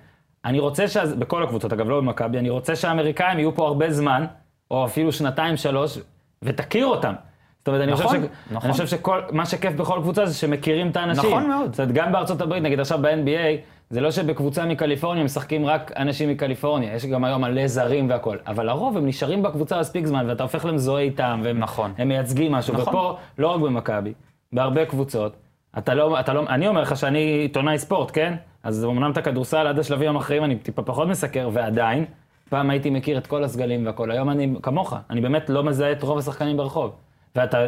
אני 0.45 0.59
רוצה 0.59 0.89
שה... 0.89 1.07
בכל 1.07 1.43
הקבוצות, 1.43 1.73
אגב, 1.73 1.89
לא 1.89 2.01
במכבי, 2.01 2.39
אני 2.39 2.51
רוצה 2.51 2.77
שהאמריקאים 2.77 3.39
יהיו 3.39 3.55
פה 3.55 3.67
הרבה 3.67 3.91
זמן, 3.91 4.25
או 4.73 4.85
אפילו 4.85 5.13
שנתיים, 5.13 5.57
שלוש, 5.57 5.99
ותכיר 6.43 6.87
אותם. 6.87 7.15
זאת 7.59 7.69
אומרת, 7.69 7.83
אני 7.83 7.93
נכון, 7.93 8.07
חושב, 8.07 8.23
ש... 8.23 8.27
נכון. 8.51 8.63
אני 8.65 8.73
חושב 8.73 8.87
שכל, 8.87 9.21
מה 9.33 9.47
שכיף 9.47 9.73
בכל 9.75 9.99
קבוצה 10.03 10.27
זה 10.27 10.35
שמכירים 10.35 10.91
את 10.91 10.97
האנשים. 10.97 11.31
נכון 11.31 11.49
מאוד. 11.49 11.71
זאת 11.71 11.81
אומרת, 11.81 11.95
גם 11.95 12.13
בארצות 12.13 12.41
הברית, 12.41 12.63
נגיד 12.63 12.81
עכשיו 12.81 12.99
ב-NBA, 13.03 13.61
זה 13.91 14.01
לא 14.01 14.11
שבקבוצה 14.11 14.67
מקליפורניה 14.67 15.25
משחקים 15.25 15.67
רק 15.67 15.93
אנשים 15.97 16.29
מקליפורניה, 16.29 16.95
יש 16.95 17.07
גם 17.07 17.25
היום 17.25 17.43
מלא 17.43 17.67
זרים 17.67 18.11
והכול, 18.11 18.39
אבל 18.47 18.67
לרוב 18.67 18.97
הם 18.97 19.07
נשארים 19.07 19.43
בקבוצה 19.43 19.81
מספיק 19.81 20.07
זמן, 20.07 20.25
ואתה 20.29 20.43
הופך 20.43 20.65
למזוהה 20.65 21.03
איתם, 21.03 21.41
והם 21.45 21.59
נכון. 21.59 21.93
הם 21.99 22.09
מייצגים 22.09 22.53
משהו, 22.53 22.75
נכון. 22.75 22.89
ופה, 22.89 23.17
לא 23.39 23.49
רק 23.49 23.61
במכבי, 23.61 24.13
בהרבה 24.53 24.85
קבוצות, 24.85 25.37
אתה 25.79 25.95
לא, 25.95 26.21
אתה 26.21 26.33
לא, 26.33 26.45
אני 26.49 26.69
אומר 26.69 26.81
לך 26.81 26.97
שאני 26.97 27.19
עיתונאי 27.19 27.79
ספורט, 27.79 28.11
כן? 28.15 28.35
אז 28.63 28.85
אמנם 28.85 29.11
את 29.11 29.17
הכדורסל 29.17 29.67
עד 29.67 29.79
השלבים 29.79 30.09
המכריעים 30.09 30.45
אני 30.45 30.57
טיפה 30.57 30.83
פחות 30.83 31.09
מסקר, 31.09 31.51
ועדיין, 31.53 32.05
פעם 32.53 32.71
הייתי 32.71 32.91
מכיר 32.91 33.19
את 33.19 33.27
כל 33.27 33.45
הסגלים 33.45 33.87
והכל, 33.87 34.11
היום 34.11 34.31
אני 34.31 34.55
כמוך, 34.63 34.95
אני 35.11 35.21
באמת 35.21 35.51
לא 35.51 35.65
מזהה 35.65 35.93
את 35.93 36.03
רוב 36.03 36.19
השחקנים 36.19 36.57
ברחוב. 36.57 36.95
ואתה, 37.37 37.59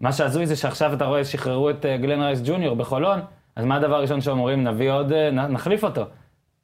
מה 0.00 0.12
שהזוי 0.12 0.46
זה 0.46 0.56
שעכשיו 0.56 0.92
אתה 0.94 1.04
רואה, 1.04 1.24
שחררו 1.24 1.70
את 1.70 1.86
אה, 1.86 1.96
גלן 1.96 2.20
רייס 2.22 2.42
ג'וניור 2.44 2.76
בחולון, 2.76 3.20
אז 3.56 3.64
מה 3.64 3.76
הדבר 3.76 3.94
הראשון 3.94 4.20
שאומרים, 4.20 4.64
נביא 4.64 4.90
עוד, 4.90 5.12
אה, 5.12 5.30
נחליף 5.30 5.84
אותו. 5.84 6.02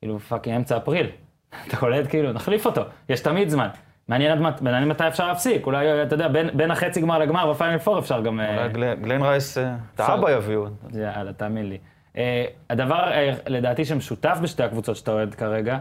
כאילו, 0.00 0.18
fucking 0.18 0.56
אמצע 0.56 0.76
אפריל. 0.76 1.06
אתה 1.68 1.76
קולט 1.76 2.08
כאילו, 2.08 2.32
נחליף 2.32 2.66
אותו, 2.66 2.80
יש 3.08 3.20
תמיד 3.20 3.48
זמן. 3.48 3.68
מעניין 4.08 4.32
עד 4.32 4.40
מת- 4.40 4.62
מעניין 4.62 4.88
מתי 4.88 5.08
אפשר 5.08 5.26
להפסיק, 5.26 5.66
אולי, 5.66 6.02
אתה 6.02 6.14
יודע, 6.14 6.28
בין, 6.28 6.50
בין 6.54 6.70
החצי 6.70 7.00
גמר 7.00 7.18
לגמר 7.18 7.50
ב 7.50 7.55
final 7.55 7.78
four 7.78 7.98
אפשר 7.98 8.20
גם... 8.20 8.40
אה, 8.40 8.56
אולי 8.56 8.68
גל- 8.68 8.94
גלן 8.94 9.22
רייס, 9.22 9.58
אה, 9.58 9.74
את. 9.94 10.00
האבא 10.00 10.30
יביאו. 10.30 10.66
יאללה, 10.94 11.32
תאמין 11.32 11.68
לי. 11.68 11.78
אה, 12.16 12.44
הדבר, 12.70 13.12
אה, 13.12 13.32
לדעתי, 13.46 13.84
שמשותף 13.84 14.38
בשתי 14.42 14.62
הקבוצות 14.62 14.96
שאתה 14.96 15.12
אוהד 15.12 15.34
כרגע, 15.34 15.78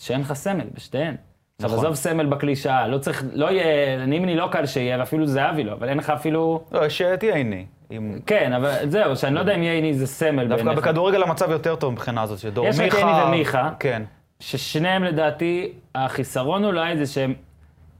שאין 0.00 0.20
לך 0.20 0.32
סמל 0.32 0.64
בשתיהן. 0.74 1.14
עכשיו, 1.56 1.70
נכון. 1.70 1.84
עזוב 1.84 1.94
סמל 1.96 2.26
בקלישאה, 2.26 2.88
לא 2.88 2.98
צריך, 2.98 3.24
לא 3.32 3.50
יהיה, 3.50 4.06
נימני 4.06 4.36
לא 4.36 4.48
קל 4.52 4.66
שיהיה, 4.66 4.98
ואפילו 4.98 5.26
זהבי 5.26 5.64
לא, 5.64 5.72
אבל 5.72 5.88
אין 5.88 5.98
לך 5.98 6.10
אפילו... 6.10 6.64
לא, 6.72 6.86
יש 6.86 7.02
ייני. 7.22 7.66
עם- 7.90 8.18
כן, 8.26 8.52
אבל 8.52 8.74
זהו, 8.88 9.16
שאני 9.16 9.34
לא 9.34 9.40
יודע 9.40 9.54
אם 9.54 9.62
ייני 9.62 9.94
זה 9.94 10.06
סמל 10.06 10.48
דווקא 10.48 10.64
בעיניך. 10.64 10.84
בכדורגל 10.84 11.22
המצב 11.22 11.50
יותר 11.50 11.76
טוב 11.76 11.92
מבחינה 11.92 12.22
הזאת, 12.22 12.38
שדור 12.38 12.66
יש 12.66 12.80
מיכה... 12.80 12.98
את 12.98 13.04
ייני 13.04 13.22
ומיכה. 13.22 13.70
כן. 13.80 14.02
ששניהם 14.40 15.04
לדעתי, 15.04 15.72
החיסרון 15.94 16.64
אולי 16.64 16.96
זה 16.96 17.06
שהם, 17.06 17.34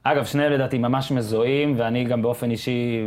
אגב, 0.02 0.24
שניהם 0.24 0.52
לדעתי 0.52 0.78
ממש 0.78 1.10
מזוהים, 1.12 1.74
ואני 1.76 2.04
גם 2.04 2.22
באופן 2.22 2.50
אישי 2.50 3.00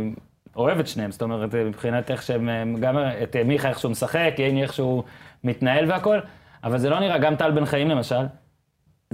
אוהב 0.56 0.78
את 0.78 0.86
שניהם, 0.88 1.10
זאת 1.12 1.22
אומרת, 1.22 1.54
מבחינת 1.54 2.10
איך 2.10 2.22
שהם, 2.22 2.48
הם 2.48 2.76
גם 2.80 2.98
את 3.22 3.36
מיכה 3.44 3.68
איך 3.68 3.78
שהוא 3.78 3.90
משחק, 3.90 4.34
ייני 4.38 4.62
איך 4.62 4.72
שהוא 4.72 5.02
מתנהל 5.44 5.90
והכל, 5.90 6.18
אבל 6.64 6.78
זה 6.78 6.90
לא 6.90 7.00
נראה, 7.00 7.18
גם 7.18 7.36
טל 7.36 7.50
בן 7.50 7.64
חיים 7.64 7.88
למשל, 7.90 8.24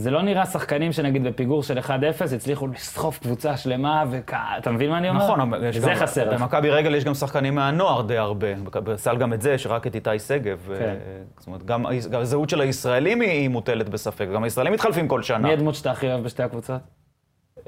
זה 0.01 0.11
לא 0.11 0.23
נראה 0.23 0.47
שחקנים 0.47 0.93
שנגיד 0.93 1.25
בפיגור 1.25 1.63
של 1.63 1.79
1-0 1.79 1.91
הצליחו 2.37 2.67
לסחוף 2.69 3.19
קבוצה 3.19 3.57
שלמה, 3.57 4.05
ואתה 4.11 4.71
מבין 4.71 4.91
מה 4.91 4.99
אני 4.99 5.09
אומר? 5.09 5.25
נכון, 5.25 5.51
זה 5.73 5.89
גם- 5.91 5.95
חסר. 5.97 6.35
במכבי 6.35 6.71
רגל 6.71 6.95
יש 6.95 7.05
גם 7.05 7.15
שחקנים 7.15 7.55
מהנוער 7.55 8.03
די 8.03 8.17
הרבה. 8.19 8.55
בסל 8.85 9.17
גם 9.17 9.33
את 9.33 9.43
זה, 9.43 9.53
יש 9.53 9.67
רק 9.67 9.87
את 9.87 9.95
איתי 9.95 10.19
שגב. 10.19 10.69
כן. 10.79 10.85
אה, 10.85 10.97
זאת 11.39 11.47
אומרת, 11.47 11.65
גם 11.65 11.87
הזהות 12.13 12.51
של 12.51 12.61
הישראלים 12.61 13.21
היא 13.21 13.49
מוטלת 13.49 13.89
בספק. 13.89 14.27
גם 14.35 14.45
הישראלים 14.45 14.73
מתחלפים 14.73 15.09
כל 15.09 15.23
שנה. 15.23 15.39
מי 15.39 15.53
הדמות 15.53 15.75
שאתה 15.75 15.91
הכי 15.91 16.07
אוהב 16.13 16.25
בשתי 16.25 16.43
הקבוצות? 16.43 16.81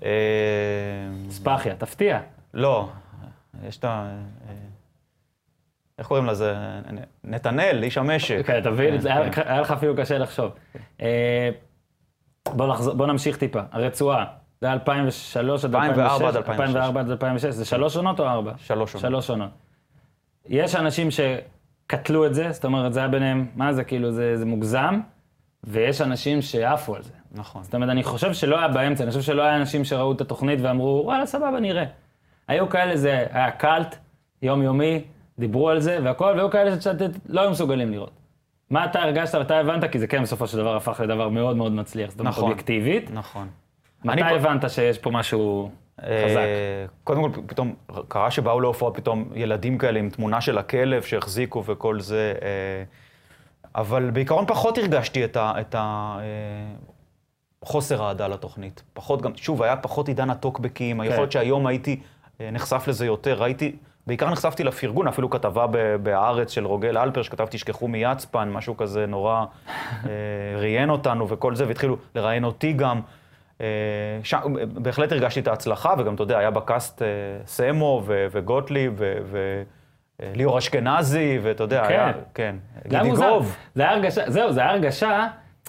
אה, 0.04 0.08
ספחיה, 1.30 1.74
תפתיע. 1.76 2.20
לא, 2.54 2.88
יש 3.68 3.76
את 3.78 3.84
ה... 3.84 3.88
אה, 4.48 4.54
איך 5.98 6.06
קוראים 6.06 6.26
לזה? 6.26 6.54
נתנאל, 7.24 7.82
איש 7.82 7.98
המשק. 7.98 8.42
כן, 8.46 8.58
אתה 8.58 8.70
מבין? 8.70 9.00
כן, 9.00 9.06
היה 9.06 9.30
כן. 9.32 9.42
היה 9.46 9.60
לך 9.60 9.70
אפילו 9.70 9.96
קשה 9.96 10.18
לחשוב. 10.18 10.50
בוא 12.48 12.66
נחזור- 12.66 12.94
בוא 12.94 13.06
נמשיך 13.06 13.36
טיפה. 13.36 13.60
הרצועה, 13.72 14.24
זה 14.60 14.66
היה 14.66 14.72
2003 14.74 15.64
עד 15.64 15.74
2006? 15.74 16.22
2004 16.22 16.28
עד 16.28 16.36
2006. 16.36 16.76
2004 16.76 17.00
עד 17.00 17.10
2006. 17.10 17.54
זה 17.54 17.64
שלוש 17.64 17.96
עונות 17.96 18.20
או 18.20 18.26
ארבע? 18.26 18.52
שלוש 18.56 18.94
עונות. 18.94 19.00
שלוש 19.10 19.30
עונות. 19.30 19.50
יש 20.48 20.74
אנשים 20.74 21.08
שקטלו 21.10 22.26
את 22.26 22.34
זה, 22.34 22.52
זאת 22.52 22.64
אומרת, 22.64 22.92
זה 22.92 23.00
היה 23.00 23.08
ביניהם, 23.08 23.46
מה 23.54 23.72
זה, 23.72 23.84
כאילו, 23.84 24.12
זה 24.12 24.36
זה 24.36 24.44
מוגזם, 24.46 25.00
ויש 25.64 26.00
אנשים 26.00 26.42
שעפו 26.42 26.96
על 26.96 27.02
זה. 27.02 27.12
נכון. 27.32 27.62
זאת 27.62 27.74
אומרת, 27.74 27.88
אני 27.90 28.02
חושב 28.02 28.32
שלא 28.32 28.58
היה 28.58 28.68
באמצע, 28.68 29.04
אני 29.04 29.10
חושב 29.10 29.22
שלא 29.22 29.42
היה 29.42 29.56
אנשים 29.56 29.84
שראו 29.84 30.12
את 30.12 30.20
התוכנית 30.20 30.58
ואמרו, 30.62 31.02
וואלה, 31.04 31.26
סבבה, 31.26 31.60
נראה. 31.60 31.84
היו 32.48 32.68
כאלה, 32.68 32.96
זה 32.96 33.26
היה 33.32 33.50
קאלט, 33.50 33.96
יומיומי, 34.42 35.04
דיברו 35.38 35.70
על 35.70 35.80
זה 35.80 35.98
והכל, 36.04 36.32
והיו 36.36 36.50
כאלה 36.50 36.72
שקצת 36.74 36.94
לא 37.28 37.40
היו 37.40 37.50
מסוגלים 37.50 37.90
לראות. 37.90 38.10
מה 38.72 38.84
אתה 38.84 39.02
הרגשת 39.02 39.34
ואתה 39.34 39.58
הבנת? 39.58 39.84
כי 39.92 39.98
זה 39.98 40.06
כן 40.06 40.22
בסופו 40.22 40.46
של 40.46 40.58
דבר 40.58 40.76
הפך 40.76 41.00
לדבר 41.04 41.28
מאוד 41.28 41.56
מאוד 41.56 41.72
מצליח, 41.72 42.10
זאת 42.10 42.20
אומרת, 42.20 42.32
נכון. 42.32 42.44
אובייקטיבית. 42.44 43.10
נכון. 43.10 43.48
מתי 44.04 44.22
הבנת 44.22 44.70
שיש 44.70 44.98
פה 44.98 45.10
משהו 45.10 45.70
אה, 46.02 46.24
חזק? 46.28 46.40
קודם 47.04 47.22
כל, 47.22 47.40
פתאום 47.46 47.74
קרה 48.08 48.30
שבאו 48.30 48.60
להופעות 48.60 48.96
פתאום 48.96 49.28
ילדים 49.34 49.78
כאלה 49.78 49.98
עם 49.98 50.10
תמונה 50.10 50.40
של 50.40 50.58
הכלב 50.58 51.02
שהחזיקו 51.02 51.64
וכל 51.66 52.00
זה, 52.00 52.34
אה, 52.42 52.48
אבל 53.74 54.10
בעיקרון 54.10 54.46
פחות 54.46 54.78
הרגשתי 54.78 55.24
את 55.24 55.36
ה... 55.36 55.52
את 55.60 55.74
ה 55.74 56.16
אה, 56.20 56.24
חוסר 57.64 58.08
אהדה 58.08 58.28
לתוכנית. 58.28 58.82
פחות 58.92 59.22
גם, 59.22 59.32
שוב, 59.36 59.62
היה 59.62 59.76
פחות 59.76 60.08
עידן 60.08 60.30
הטוקבקים, 60.30 60.98
כן. 60.98 61.04
יכול 61.04 61.18
להיות 61.18 61.32
שהיום 61.32 61.66
הייתי 61.66 62.00
נחשף 62.40 62.84
לזה 62.88 63.06
יותר, 63.06 63.42
ראיתי, 63.42 63.76
בעיקר 64.06 64.30
נחשפתי 64.30 64.64
לפרגון, 64.64 65.08
אפילו 65.08 65.30
כתבה 65.30 65.66
בהארץ 66.02 66.50
של 66.50 66.66
רוגל 66.66 66.98
אלפר, 66.98 67.22
שכתב 67.22 67.46
תשכחו 67.50 67.88
מיצפן, 67.88 68.50
משהו 68.50 68.76
כזה 68.76 69.06
נורא, 69.06 69.44
אה, 70.04 70.10
ראיין 70.56 70.90
אותנו 70.90 71.28
וכל 71.28 71.54
זה, 71.54 71.66
והתחילו 71.68 71.96
לראיין 72.14 72.44
אותי 72.44 72.72
גם. 72.72 73.00
אה, 73.60 73.66
שם, 74.22 74.38
בהחלט 74.72 75.12
הרגשתי 75.12 75.40
את 75.40 75.48
ההצלחה, 75.48 75.94
וגם, 75.98 76.14
אתה 76.14 76.22
יודע, 76.22 76.38
היה 76.38 76.50
בקאסט 76.50 77.02
אה, 77.02 77.06
סמו 77.46 78.02
ו- 78.06 78.26
וגוטליב 78.30 78.94
ו- 78.98 79.62
וליאור 80.20 80.58
אשכנזי, 80.58 81.38
ואתה 81.42 81.62
יודע, 81.62 81.84
כן. 81.88 81.88
היה, 81.88 82.12
כן, 82.34 82.56
היה 82.74 82.82
גידי 83.02 83.10
מוזר. 83.10 83.30
גוב. 83.30 83.56
זה 83.74 83.82
היה 83.82 83.90
הרגשה, 83.92 84.30
זהו, 84.30 84.52
זה 84.52 84.60
היה 84.60 84.70
הרגשה, 84.70 85.26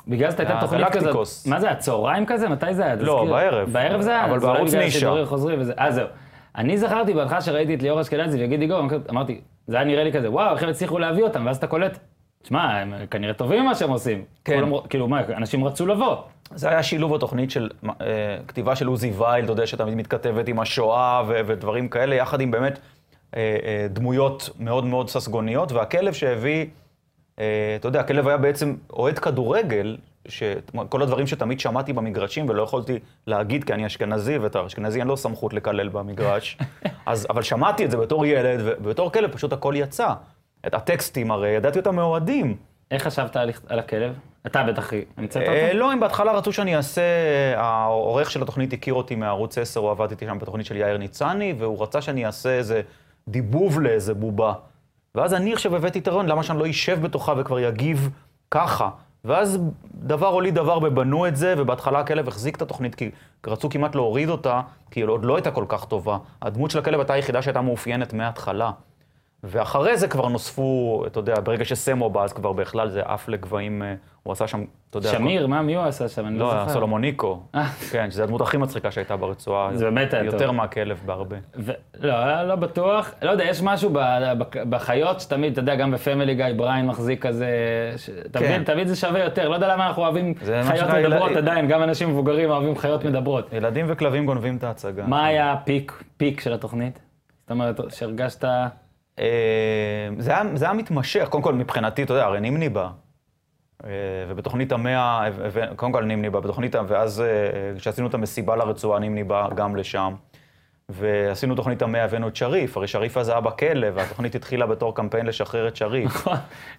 בגלל 0.08 0.30
זאת 0.32 0.40
הייתה 0.40 0.58
תוכנית 0.62 0.88
כזאת. 0.92 1.28
מה 1.46 1.60
זה, 1.60 1.72
הצהריים 1.72 2.26
כזה? 2.26 2.50
מתי 2.50 2.74
זה 2.74 2.86
היה? 2.86 2.96
לא. 2.96 3.26
בערב. 3.30 3.70
בערב 3.72 4.02
זה 4.02 4.10
היה? 4.10 4.26
אבל 4.26 4.40
בערוץ 4.40 4.74
נישה. 4.74 5.14
אה, 5.80 5.92
זהו. 5.92 6.08
אני 6.56 6.78
זכרתי 6.78 7.14
בהתחלה 7.14 7.42
שראיתי 7.42 7.76
את 7.76 7.82
ליאור 7.82 8.02
אשכנזי 8.02 8.46
וגידי 8.46 8.68
גוב, 8.68 8.92
אמרתי, 9.10 9.42
זה 9.68 9.76
היה 9.76 9.86
נראה 9.86 10.04
לי 10.04 10.14
כזה, 10.14 10.32
וואו, 10.32 10.54
איך 10.54 10.64
הם 10.64 10.70
הצליחו 10.70 11.00
להביא 11.00 11.24
אותם, 11.24 11.46
ואז 11.46 11.58
אתה 11.58 11.68
קולט. 11.68 12.00
תשמע, 12.44 12.80
הם 12.80 12.94
כנראה 13.12 13.34
טובים 13.34 13.60
במה 13.60 13.76
שהם 13.76 13.90
עושים. 13.90 14.24
כן. 14.46 14.60
כולם, 14.60 14.88
כאילו, 14.90 15.08
מה, 15.08 15.22
אנשים 15.38 15.64
רצו 15.64 15.86
לבוא. 15.86 16.16
זה 16.56 16.70
היה 16.70 16.84
שילוב 16.84 17.16
התוכנית 17.16 17.52
של 17.52 17.70
אה, 17.86 17.96
כתיבה 18.48 18.76
של 18.76 18.88
עוזי 18.88 19.12
וייל, 19.18 19.44
אתה 19.44 19.52
יודע, 19.52 19.68
שתמיד 19.68 19.96
מתכתבת 19.96 20.48
עם 20.48 20.60
השואה 20.60 21.24
ו- 21.28 21.40
ודברים 21.46 21.90
כאלה, 21.90 22.16
יחד 22.16 22.42
עם 22.42 22.52
באמת 22.52 22.80
אה, 23.36 23.58
אה, 23.64 23.88
דמויות 23.90 24.50
מאוד 24.60 24.86
מאוד 24.86 25.10
ססגוניות, 25.10 25.72
והכלב 25.72 26.14
שהביא, 26.14 26.66
אה, 27.40 27.76
אתה 27.80 27.88
יודע, 27.88 28.00
הכלב 28.00 28.28
היה 28.28 28.38
בעצם 28.38 28.76
אוהד 28.94 29.20
כדורגל, 29.20 29.98
שכל 30.28 31.02
הדברים 31.02 31.28
שתמיד 31.28 31.60
שמעתי 31.60 31.94
במגרשים 31.94 32.50
ולא 32.50 32.64
יכולתי 32.64 33.00
להגיד, 33.28 33.64
כי 33.64 33.74
אני 33.74 33.86
אשכנזי, 33.86 34.38
ואת 34.38 34.56
האשכנזי 34.56 35.00
אין 35.00 35.08
לו 35.08 35.18
סמכות 35.18 35.54
לקלל 35.54 35.90
במגרש, 35.90 36.58
אז, 37.06 37.28
אבל 37.30 37.42
שמעתי 37.42 37.86
את 37.86 37.92
זה 37.92 37.98
בתור 37.98 38.26
ילד, 38.26 38.60
ובתור 38.64 39.12
כלב 39.12 39.32
פשוט 39.32 39.54
הכל 39.54 39.74
יצא. 39.78 40.14
את 40.68 40.74
הטקסטים 40.74 41.32
הרי, 41.32 41.50
ידעתי 41.50 41.80
אותם 41.80 41.96
מאוהדים. 41.96 42.58
איך 42.92 43.04
חשבת 43.04 43.36
על, 43.36 43.50
על 43.68 43.80
הכלב? 43.80 44.14
אתה 44.46 44.64
בטח 44.64 44.92
המצאת 45.18 45.44
אה, 45.44 45.68
אותו? 45.68 45.78
לא, 45.78 45.92
הם 45.92 46.00
בהתחלה 46.00 46.32
רצו 46.32 46.54
שאני 46.54 46.76
אעשה, 46.76 47.02
העורך 47.56 48.32
של 48.32 48.42
התוכנית 48.42 48.74
הכיר 48.74 48.94
אותי 48.94 49.16
מערוץ 49.16 49.58
10, 49.58 49.80
הוא 49.80 49.92
עבד 49.92 50.12
איתי 50.12 50.26
שם 50.26 50.40
בתוכנית 50.40 50.66
של 50.66 50.76
יאיר 50.76 50.98
ניצני, 50.98 51.54
והוא 51.60 51.84
רצה 51.84 52.02
שאני 52.02 52.26
אעשה 52.26 52.50
איזה 52.50 52.82
דיבוב 53.28 53.80
לאיזה 53.80 54.14
בובה. 54.14 54.54
ואז 55.16 55.34
אני 55.34 55.54
עכשיו 55.54 55.76
הבאתי 55.76 56.00
את 56.00 56.08
הרעיון, 56.08 56.26
למה 56.26 56.44
שאני 56.44 56.60
לא 56.60 56.70
אשב 56.70 57.02
בתוכה 57.02 57.34
וכבר 57.38 57.60
יגיב 57.60 58.10
ככה? 58.52 58.90
ואז 59.26 59.60
דבר 59.94 60.28
הוליד 60.28 60.56
דבר 60.56 60.80
ובנו 60.84 61.28
את 61.28 61.36
זה, 61.36 61.54
ובהתחלה 61.58 62.00
הכלב 62.00 62.28
החזיק 62.28 62.56
את 62.56 62.62
התוכנית, 62.62 62.96
כי 62.96 63.12
רצו 63.48 63.70
כמעט 63.70 63.96
להוריד 63.96 64.30
אותה, 64.30 64.62
כי 64.92 65.00
היא 65.00 65.06
עוד 65.06 65.26
לא 65.26 65.36
הייתה 65.36 65.52
כל 65.52 65.66
כך 65.68 65.86
טובה. 65.86 66.18
הדמות 66.42 66.72
של 66.72 66.80
הכלב 66.80 67.00
הייתה 67.00 67.14
היחידה 67.14 67.42
שהייתה 67.42 67.62
מאופיינת 67.62 68.14
מההתחלה. 68.14 68.72
ואחרי 69.44 69.98
זה 69.98 70.08
כבר 70.08 70.28
נוספו, 70.28 71.04
אתה 71.08 71.20
יודע, 71.20 71.36
ברגע 71.44 71.66
שסמו 71.66 72.10
בא, 72.10 72.24
אז 72.24 72.34
כבר 72.34 72.54
בכלל 72.54 72.90
זה 72.90 73.02
עף 73.06 73.30
לגבהים, 73.30 73.84
אה, 73.84 73.94
הוא 74.24 74.32
עשה 74.32 74.48
שם, 74.48 74.64
אתה 74.90 74.98
יודע... 74.98 75.10
שמיר, 75.10 75.48
מה, 75.48 75.62
מי 75.62 75.76
הוא 75.76 75.84
עשה 75.84 76.10
שם? 76.10 76.28
אני 76.28 76.40
לא 76.40 76.46
לא, 76.46 76.60
זוכר. 76.60 76.74
סולומוניקו. 76.74 77.40
אה. 77.56 77.66
כן, 77.92 78.12
שזו 78.12 78.24
הדמות 78.24 78.42
הכי 78.42 78.58
מצחיקה 78.58 78.92
שהייתה 78.92 79.18
ברצועה. 79.18 79.70
זה 79.74 79.86
באמת 79.86 80.14
היה 80.14 80.24
יותר 80.24 80.48
טוב. 80.48 80.56
מהכלב 80.56 81.02
בהרבה. 81.06 81.38
לא, 82.00 82.44
לא 82.44 82.56
בטוח. 82.56 83.14
לא 83.22 83.32
יודע, 83.32 83.44
יש 83.44 83.62
משהו 83.62 83.94
בחיות 84.70 85.20
שתמיד, 85.20 85.52
אתה 85.52 85.62
יודע, 85.62 85.76
גם 85.76 85.92
בפמילי 85.92 86.36
גיא 86.36 86.46
בריין 86.56 86.86
מחזיק 86.86 87.26
כזה... 87.26 87.48
תמיד, 88.32 88.48
כן. 88.48 88.64
תמיד 88.64 88.88
זה 88.88 88.96
שווה 88.96 89.24
יותר. 89.24 89.50
לא 89.50 89.56
יודע 89.56 89.74
למה 89.74 89.88
אנחנו 89.88 90.04
אוהבים 90.04 90.34
חיות 90.64 90.90
מדברות 90.90 91.32
עדיין, 91.32 91.68
גם 91.68 91.84
אנשים 91.84 92.10
מבוגרים 92.10 92.50
אוהבים 92.50 92.78
חיות 92.78 93.06
מדברות. 93.06 93.54
ילדים 93.54 93.86
וכלבים 93.90 94.26
גונבים 94.26 94.58
את 94.58 94.64
ההצגה. 94.64 95.08
מה 95.08 95.26
היה 95.26 95.54
הפיק, 95.54 96.04
פיק 96.18 96.42
של 96.42 96.54
התוכנית? 96.54 97.00
זאת 97.42 97.52
אומרת, 97.52 97.80
שהרגשת... 97.90 98.46
אה, 99.20 100.10
זה 100.18 100.32
היה, 100.32 100.44
זה 100.56 100.66
היה 100.66 100.74
מתמשך, 100.74 101.28
קודם 101.30 101.44
כל 101.44 101.54
מבחינתי, 101.54 102.04
אתה 102.04 102.14
יודע, 102.14 102.26
הרי 102.26 102.40
נימני 102.42 102.70
בא. 102.70 102.90
אה, 103.84 103.90
ובתוכנית 104.30 104.72
המאה, 104.72 105.28
קודם 105.76 105.92
כל 105.92 106.04
נימני 106.04 106.30
בא, 106.30 106.40
בתוכנית, 106.40 106.76
ואז 106.88 107.22
אה, 107.22 107.78
כשעשינו 107.78 108.08
את 108.08 108.14
המסיבה 108.14 108.56
לרצועה, 108.56 109.00
נימני 109.00 109.24
בא 109.24 109.50
גם 109.56 109.76
לשם. 109.76 110.14
ועשינו 110.90 111.56
תוכנית 111.56 111.82
המאה, 111.82 112.04
הבאנו 112.04 112.28
את 112.28 112.36
שריף, 112.36 112.78
הרי 112.78 112.88
שריף 112.88 113.18
אז 113.18 113.30
היה 113.30 113.42
בכלא, 113.42 113.88
והתוכנית 113.94 114.36
התחילה 114.36 114.66
בתור 114.66 114.96
קמפיין 114.96 115.26
לשחרר 115.26 115.68
את 115.68 115.76
שריף. 115.76 116.28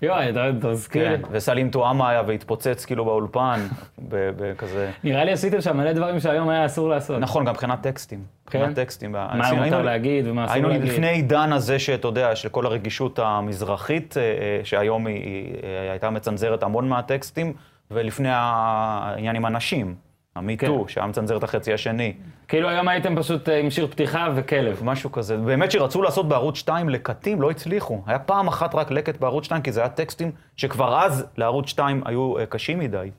יואי, 0.02 0.30
אתה 0.30 0.50
תזכיר 0.60 1.10
לי. 1.10 1.18
כן, 1.18 1.22
וסלים 1.30 1.70
טועמה 1.70 2.10
היה 2.10 2.22
והתפוצץ 2.26 2.84
כאילו 2.84 3.04
באולפן, 3.04 3.60
בכזה... 4.08 4.90
נראה 5.04 5.24
לי 5.24 5.32
עשיתם 5.32 5.60
שם 5.60 5.76
מלא 5.76 5.92
דברים 5.92 6.20
שהיום 6.20 6.48
היה 6.48 6.66
אסור 6.66 6.88
לעשות. 6.88 7.20
נכון, 7.20 7.44
גם 7.44 7.52
מבחינת 7.52 7.82
טקסטים. 7.82 8.24
כן? 8.50 8.58
מבחינת 8.58 8.76
טקסטים. 8.76 9.12
מה 9.12 9.52
מותר 9.52 9.82
להגיד 9.82 10.26
ומה 10.26 10.44
אסור 10.44 10.54
היינו 10.54 10.68
להגיד. 10.68 10.88
לפני 10.88 11.08
עידן 11.08 11.52
הזה, 11.52 11.78
שאתה 11.78 12.08
יודע, 12.08 12.36
של 12.36 12.48
כל 12.48 12.66
הרגישות 12.66 13.18
המזרחית, 13.18 14.16
אה, 14.16 14.22
אה, 14.22 14.60
שהיום 14.64 15.06
היא, 15.06 15.54
אה, 15.64 15.90
הייתה 15.90 16.10
מצנזרת 16.10 16.62
המון 16.62 16.88
מהטקסטים, 16.88 17.52
ולפני 17.90 18.28
העניין 18.32 19.36
עם 19.36 19.44
הנשים, 19.44 19.94
המיטו, 20.36 20.82
כן. 20.82 20.88
שהיה 20.92 21.06
מצנזר 21.06 21.36
את 21.36 21.42
החצי 21.42 21.72
השני. 21.72 22.12
כאילו 22.48 22.68
היום 22.68 22.88
הייתם 22.88 23.16
פשוט 23.16 23.48
אה, 23.48 23.58
עם 23.60 23.70
שיר 23.70 23.86
פתיחה 23.86 24.28
וכלב. 24.34 24.80
משהו 24.84 25.12
כזה. 25.12 25.36
באמת 25.36 25.70
שרצו 25.70 26.02
לעשות 26.02 26.28
בערוץ 26.28 26.56
2 26.56 26.88
לקטים, 26.88 27.42
לא 27.42 27.50
הצליחו. 27.50 28.02
היה 28.06 28.18
פעם 28.18 28.48
אחת 28.48 28.74
רק 28.74 28.90
לקט 28.90 29.16
בערוץ 29.20 29.44
2, 29.44 29.62
כי 29.62 29.72
זה 29.72 29.80
היה 29.80 29.88
טקסטים 29.88 30.30
שכבר 30.56 30.98
אז 31.04 31.26
לערוץ 31.36 31.68
2 31.68 32.02
היו 32.04 32.38
אה, 32.38 32.46
קשים 32.46 32.78
מדי. 32.78 33.10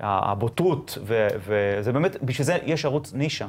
הבוטות, 0.00 0.98
ו- 1.02 1.28
וזה 1.38 1.92
באמת, 1.92 2.22
בשביל 2.22 2.44
זה 2.46 2.58
יש 2.64 2.84
ערוץ 2.84 3.12
נישה. 3.14 3.46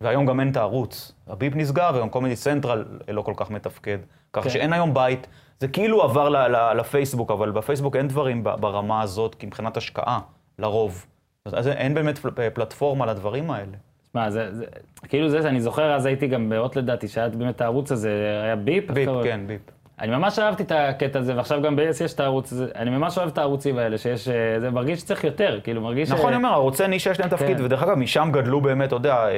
והיום 0.00 0.26
גם 0.26 0.40
אין 0.40 0.50
את 0.50 0.56
הערוץ. 0.56 1.12
הביפ 1.28 1.56
נסגר, 1.56 1.90
וגם 1.94 2.08
קומדי 2.08 2.36
סנטרל 2.36 2.84
לא 3.08 3.22
כל 3.22 3.32
כך 3.36 3.50
מתפקד. 3.50 3.98
ככה 4.32 4.44
כן. 4.44 4.50
שאין 4.50 4.72
היום 4.72 4.94
בית. 4.94 5.26
זה 5.60 5.68
כאילו 5.68 6.02
עבר 6.02 6.28
ל- 6.28 6.36
ל- 6.56 6.72
לפייסבוק, 6.80 7.30
אבל 7.30 7.50
בפייסבוק 7.50 7.96
אין 7.96 8.08
דברים 8.08 8.44
ברמה 8.44 9.02
הזאת, 9.02 9.34
כי 9.34 9.46
מבחינת 9.46 9.76
השקעה, 9.76 10.20
לרוב. 10.58 11.06
אז 11.54 11.68
אין 11.68 11.94
באמת 11.94 12.18
פל- 12.18 12.50
פלטפורמה 12.54 13.06
לדברים 13.06 13.50
האלה. 13.50 13.72
מה, 14.14 14.30
זה, 14.30 14.54
זה, 14.54 14.64
כאילו 15.08 15.28
זה, 15.28 15.38
אני 15.48 15.60
זוכר, 15.60 15.94
אז 15.94 16.06
הייתי 16.06 16.26
גם 16.26 16.48
באות 16.48 16.76
לדעתי, 16.76 17.08
שהיה 17.08 17.28
באמת 17.28 17.60
הערוץ 17.60 17.92
הזה, 17.92 18.40
היה 18.44 18.56
ביפ. 18.56 18.90
ביפ? 18.90 19.10
כן, 19.24 19.40
ביפ. 19.46 19.60
אני 20.00 20.10
ממש 20.16 20.38
אהבתי 20.38 20.62
את 20.62 20.72
הקטע 20.74 21.18
הזה, 21.18 21.36
ועכשיו 21.36 21.62
גם 21.62 21.76
ב-yes 21.76 22.04
יש 22.04 22.14
את 22.14 22.20
הערוץ 22.20 22.52
הזה, 22.52 22.66
אני 22.74 22.90
ממש 22.90 23.18
אוהב 23.18 23.28
את 23.28 23.38
הערוצים 23.38 23.78
האלה, 23.78 23.98
שיש, 23.98 24.28
אה, 24.28 24.60
זה 24.60 24.70
מרגיש 24.70 25.00
שצריך 25.00 25.24
יותר, 25.24 25.60
כאילו 25.64 25.80
מרגיש... 25.80 26.10
נכון, 26.10 26.22
ש- 26.24 26.28
אני 26.28 26.36
אומר, 26.36 26.48
ערוצי 26.48 26.86
נישה 26.88 27.10
יש 27.10 27.20
להם 27.20 27.28
תפקיד, 27.28 27.56
כן. 27.58 27.64
ודרך 27.64 27.82
אגב, 27.82 27.94
משם 27.98 28.28
גדלו 28.32 28.60
באמת, 28.60 28.88
אתה 28.88 28.96
יודע, 28.96 29.14
אה, 29.16 29.26
אה, 29.28 29.30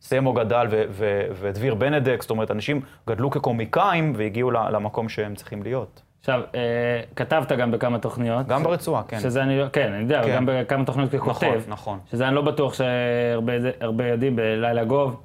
סמו 0.00 0.32
גדל 0.32 0.66
ודביר 1.40 1.74
בנדק, 1.74 2.18
זאת 2.22 2.30
אומרת, 2.30 2.50
אנשים 2.50 2.80
גדלו 3.08 3.30
כקומיקאים 3.30 4.12
והגיעו 4.16 4.50
למקום 4.50 5.08
שהם 5.08 5.34
צריכים 5.34 5.62
להיות. 5.62 6.02
עכשיו, 6.20 6.40
אה, 6.54 6.60
כתבת 7.16 7.52
גם 7.52 7.70
בכמה 7.70 7.98
תוכניות. 7.98 8.46
גם 8.46 8.62
ברצועה, 8.62 9.02
כן. 9.08 9.20
שזה 9.20 9.42
אני 9.42 9.58
לא, 9.58 9.64
כן, 9.72 9.92
אני 9.92 10.02
יודע, 10.02 10.22
כן. 10.22 10.28
וגם 10.28 10.44
בכמה 10.46 10.84
תוכניות 10.84 11.10
ככותב. 11.10 11.46
נכון, 11.46 11.58
נכון. 11.68 11.98
שזה 12.10 12.28
אני 12.28 12.34
לא 12.34 12.42
בטוח 12.42 12.74
שהרבה 12.74 14.06
יודעים, 14.06 14.36
בלילה 14.36 14.84
גוב. 14.84 15.20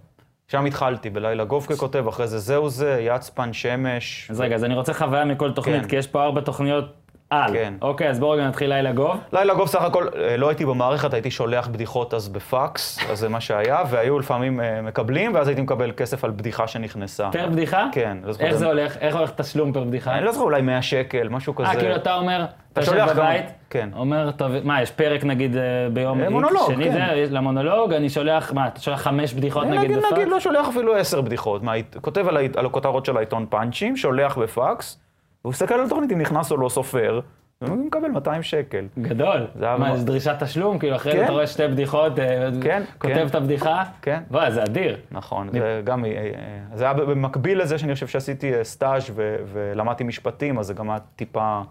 שם 0.47 0.65
התחלתי, 0.65 1.09
בלילה 1.09 1.43
גוב 1.43 1.65
ככותב, 1.65 2.07
אחרי 2.07 2.27
זה 2.27 2.39
זהו 2.39 2.69
זה, 2.69 2.97
יצפן, 3.01 3.53
שמש. 3.53 4.27
אז 4.31 4.41
רגע, 4.41 4.55
אז 4.55 4.63
אני 4.63 4.73
רוצה 4.73 4.93
חוויה 4.93 5.25
מכל 5.25 5.51
תוכנית, 5.51 5.81
כן. 5.81 5.87
כי 5.87 5.95
יש 5.95 6.07
פה 6.07 6.23
ארבע 6.23 6.41
תוכניות 6.41 6.85
על. 7.29 7.53
כן. 7.53 7.73
אוקיי, 7.81 8.09
אז 8.09 8.19
בואו 8.19 8.31
רגע 8.31 8.47
נתחיל 8.47 8.69
לילה 8.69 8.91
גוב. 8.91 9.17
לילה 9.33 9.53
גוב 9.53 9.67
סך 9.67 9.81
הכל, 9.81 10.07
אה, 10.15 10.37
לא 10.37 10.49
הייתי 10.49 10.65
במערכת, 10.65 11.13
הייתי 11.13 11.31
שולח 11.31 11.67
בדיחות 11.67 12.13
אז 12.13 12.29
בפקס, 12.29 12.99
אז 13.11 13.19
זה 13.19 13.29
מה 13.29 13.41
שהיה, 13.41 13.83
והיו 13.89 14.19
לפעמים 14.19 14.61
אה, 14.61 14.81
מקבלים, 14.81 15.35
ואז 15.35 15.47
הייתי 15.47 15.61
מקבל 15.61 15.91
כסף 15.97 16.23
על 16.23 16.31
בדיחה 16.31 16.67
שנכנסה. 16.67 17.29
פר 17.31 17.49
בדיחה? 17.49 17.87
כן. 17.91 18.17
לא. 18.23 18.33
איך 18.39 18.55
זה 18.55 18.65
הולך? 18.65 18.97
איך 18.97 19.15
הולך 19.15 19.31
תשלום 19.31 19.73
פר 19.73 19.83
בדיחה? 19.83 20.15
אני 20.15 20.25
לא 20.25 20.31
זוכר, 20.31 20.45
אולי 20.45 20.61
100 20.61 20.81
שקל, 20.81 21.29
משהו 21.29 21.55
כזה. 21.55 21.67
אה, 21.67 21.75
כאילו 21.75 21.95
אתה 21.95 22.15
אומר, 22.15 22.45
אתה 22.73 22.81
יושב 22.81 22.91
שולח 22.91 23.11
בבית, 23.11 23.45
כן. 23.69 23.89
אומר, 23.95 24.31
טוב, 24.31 24.51
מה, 24.63 24.81
יש 24.81 24.91
פרק 24.91 25.23
נגיד 25.23 25.57
אה, 25.57 25.61
ביום 25.93 26.21
אה, 26.21 26.27
X, 26.27 26.29
מונולוג, 26.29 26.73
שני 26.73 26.85
כן. 26.85 26.91
זה, 26.91 27.25
למונולוג, 27.29 27.93
אני 27.93 28.09
שולח, 28.09 28.53
מה, 28.53 28.67
אתה 28.67 28.79
שולח 28.79 29.01
חמש 29.01 29.33
בדיחות 29.33 29.63
אה, 29.63 29.69
נגיד 29.69 29.91
נגיד, 29.91 29.97
בפקס? 29.97 30.11
נגיד 30.11 30.27
לא 30.27 30.39
שולח 30.39 30.67
אפילו 30.67 30.95
עשר 30.95 31.21
בדיחות, 31.21 31.63
מה, 31.63 31.71
כותב 32.01 32.27
על, 32.27 32.37
על 32.55 32.65
הכותרות 32.65 33.05
של 33.05 33.17
העיתון 33.17 33.45
פאנצ'ים, 33.49 33.97
שולח 33.97 34.37
בפקס, 34.37 34.99
והוא 35.45 35.51
מסתכל 35.51 35.73
על 35.73 35.85
התוכנית 35.85 36.11
אם 36.11 36.21
נכנס 36.21 36.51
או 36.51 36.57
לא 36.57 36.69
סופר, 36.69 37.19
והוא 37.61 37.85
מקבל 37.85 38.07
200 38.07 38.43
שקל. 38.43 38.87
גדול. 39.01 39.47
זה 39.55 39.65
מה, 39.79 39.93
יש 39.93 40.01
דרישת 40.01 40.35
תשלום? 40.43 40.79
כאילו, 40.79 40.95
אחרי 40.95 41.13
כן. 41.13 41.23
אתה 41.23 41.31
רואה 41.31 41.47
שתי 41.47 41.67
בדיחות, 41.67 42.19
אה, 42.19 42.49
כן, 42.61 42.83
כותב 42.97 43.13
כן. 43.13 43.27
את 43.27 43.35
הבדיחה? 43.35 43.83
כן. 44.01 44.23
וואי, 44.31 44.51
זה 44.51 44.63
אדיר. 44.63 44.97
נכון, 45.11 45.49
זה 45.51 45.81
גם, 45.83 46.05
אה, 46.05 46.09
אה, 46.11 46.31
זה 46.73 46.83
היה 46.83 46.93
במקביל 46.93 47.61
לזה 47.61 47.77
שאני 47.77 47.93
חושב 47.93 48.07
שעשיתי 48.07 48.51
סטאז' 48.63 49.11
ו- 49.15 49.35
ולמדתי 49.53 50.03
משפטים, 50.03 50.59
אז 50.59 50.65
זה 50.65 50.73
גם 50.73 50.89
היה 50.89 50.99
טיפה, 51.15 51.61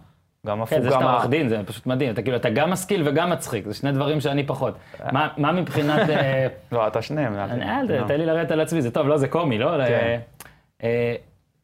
גם 0.46 0.56
כן, 0.56 0.62
הפוגה. 0.62 0.82
זה 0.82 0.90
שאתה 0.90 1.12
עורך 1.12 1.26
דין, 1.26 1.48
זה 1.48 1.60
פשוט 1.66 1.86
מדהים. 1.86 2.12
אתה 2.12 2.22
כאילו, 2.22 2.36
אתה 2.36 2.50
גם 2.50 2.70
משכיל 2.70 3.02
וגם 3.08 3.30
מצחיק, 3.30 3.66
זה 3.66 3.74
שני 3.74 3.92
דברים 3.92 4.20
שאני 4.20 4.46
פחות. 4.46 4.74
מה 5.12 5.28
מה 5.36 5.52
מבחינת... 5.52 6.08
לא, 6.72 6.86
אתה 6.86 7.02
שניהם. 7.02 7.34
אני-. 7.34 7.98
תן 8.08 8.18
לי 8.18 8.26
לרדת 8.26 8.50
על 8.50 8.60
עצמי, 8.60 8.82
זה 8.82 8.90
טוב, 8.90 9.08
לא, 9.08 9.16
זה 9.16 9.28
קומי, 9.28 9.58
לא? 9.58 9.70
כן. 9.86 10.18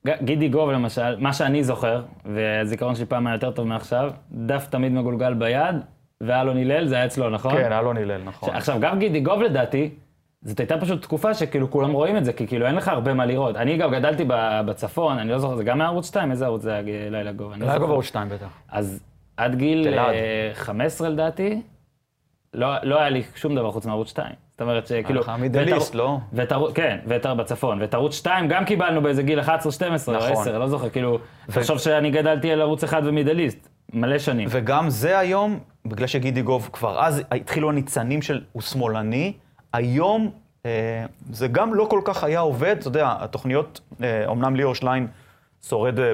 גידי 0.07 0.49
גוב 0.49 0.71
למשל, 0.71 1.21
מה 1.21 1.33
שאני 1.33 1.65
זוכר, 1.65 2.03
והזיכרון 2.25 2.95
שלי 2.95 3.07
פעם 3.07 3.27
היה 3.27 3.35
יותר 3.35 3.51
טוב 3.51 3.67
מעכשיו, 3.67 4.13
דף 4.33 4.67
תמיד 4.71 4.93
מגולגל 4.93 5.35
ביד, 5.35 5.77
ואלון 6.21 6.57
הלל, 6.57 6.87
זה 6.87 6.95
היה 6.95 7.07
אצלו, 7.07 7.31
נכון? 7.31 7.53
כן, 7.53 7.73
אלון 7.73 7.97
הלל, 7.97 8.23
נכון. 8.25 8.55
עכשיו, 8.55 8.77
גם 8.81 8.99
גידי 8.99 9.21
גוב 9.21 9.43
לדעתי, 9.43 9.91
זאת 10.43 10.61
הייתה 10.61 10.79
פשוט 10.81 11.03
תקופה 11.03 11.35
שכאילו 11.35 11.71
כולם 11.71 11.93
רואים 11.93 12.17
את 12.17 12.25
זה, 12.25 12.33
כי 12.33 12.47
כאילו 12.47 12.67
אין 12.67 12.75
לך 12.75 12.89
הרבה 12.89 13.15
מה 13.15 13.27
לראות. 13.27 13.57
אני 13.57 13.77
גם 13.77 13.91
גדלתי 13.93 14.25
בצפון, 14.67 15.19
אני 15.19 15.31
לא 15.31 15.39
זוכר, 15.39 15.57
זה 15.57 15.65
גם 15.65 15.79
מערוץ 15.79 16.09
2, 16.09 16.31
איזה 16.31 16.47
ערוץ 16.47 16.63
זה 16.63 16.75
היה 16.75 17.11
לילה 17.11 17.33
גוב? 17.33 17.53
זוכר. 17.59 17.79
גם 17.79 17.83
ערוץ 17.83 18.05
2 18.05 18.29
בטח. 18.29 18.49
אז 18.69 19.03
עד 19.37 19.55
גיל 19.55 19.89
אלעד. 19.89 20.15
אה, 20.15 20.51
15 20.55 21.09
לדעתי, 21.09 21.63
לא, 22.55 22.69
לא 22.83 23.01
היה 23.01 23.09
לי 23.09 23.23
שום 23.35 23.55
דבר 23.55 23.71
חוץ 23.71 23.87
מערוץ 23.87 24.09
2. 24.09 24.33
זאת 24.61 24.69
אומרת 24.69 24.87
שכאילו... 24.87 25.21
לך 25.21 25.33
מידליסט, 25.39 25.89
ואת- 25.89 25.95
לא? 25.95 26.19
ואת 26.33 26.53
כן, 26.75 26.99
ואת 27.07 27.27
בצפון. 27.27 27.81
ואת 27.81 27.95
ערוץ 27.95 28.15
2 28.15 28.49
גם 28.49 28.65
קיבלנו 28.65 29.03
באיזה 29.03 29.23
גיל 29.23 29.41
11, 29.41 29.73
12 29.73 30.15
או 30.15 30.21
נכון. 30.21 30.43
10, 30.43 30.59
לא 30.59 30.69
זוכר, 30.69 30.89
כאילו... 30.91 31.19
תחשוב 31.47 31.79
שאני 31.79 32.11
גדלתי 32.11 32.53
על 32.53 32.61
ערוץ 32.61 32.85
1 32.85 33.03
ומידליסט, 33.05 33.69
מלא 33.93 34.19
שנים. 34.19 34.49
וגם 34.51 34.91
זה 34.91 35.19
היום, 35.19 35.59
בגלל 35.87 36.07
שגידי 36.07 36.43
גוב 36.43 36.71
כבר 36.73 37.01
אז 37.05 37.23
התחילו 37.31 37.71
הניצנים 37.71 38.23
של 38.23 38.41
הוא 38.53 38.63
שמאלני, 38.63 39.33
היום 39.73 40.31
אה, 40.67 41.05
זה 41.31 41.49
גם 41.49 41.75
לא 41.75 41.87
כל 41.91 42.01
כך 42.05 42.25
היה 42.25 42.41
עובד, 42.41 42.77
אתה 42.79 42.89
יודע, 42.89 43.15
התוכניות, 43.19 43.81
אה, 44.03 44.31
אמנם 44.31 44.57
ליאור 44.57 44.75
שליין 44.75 45.07
שורד 45.69 46.01
אה, 46.01 46.13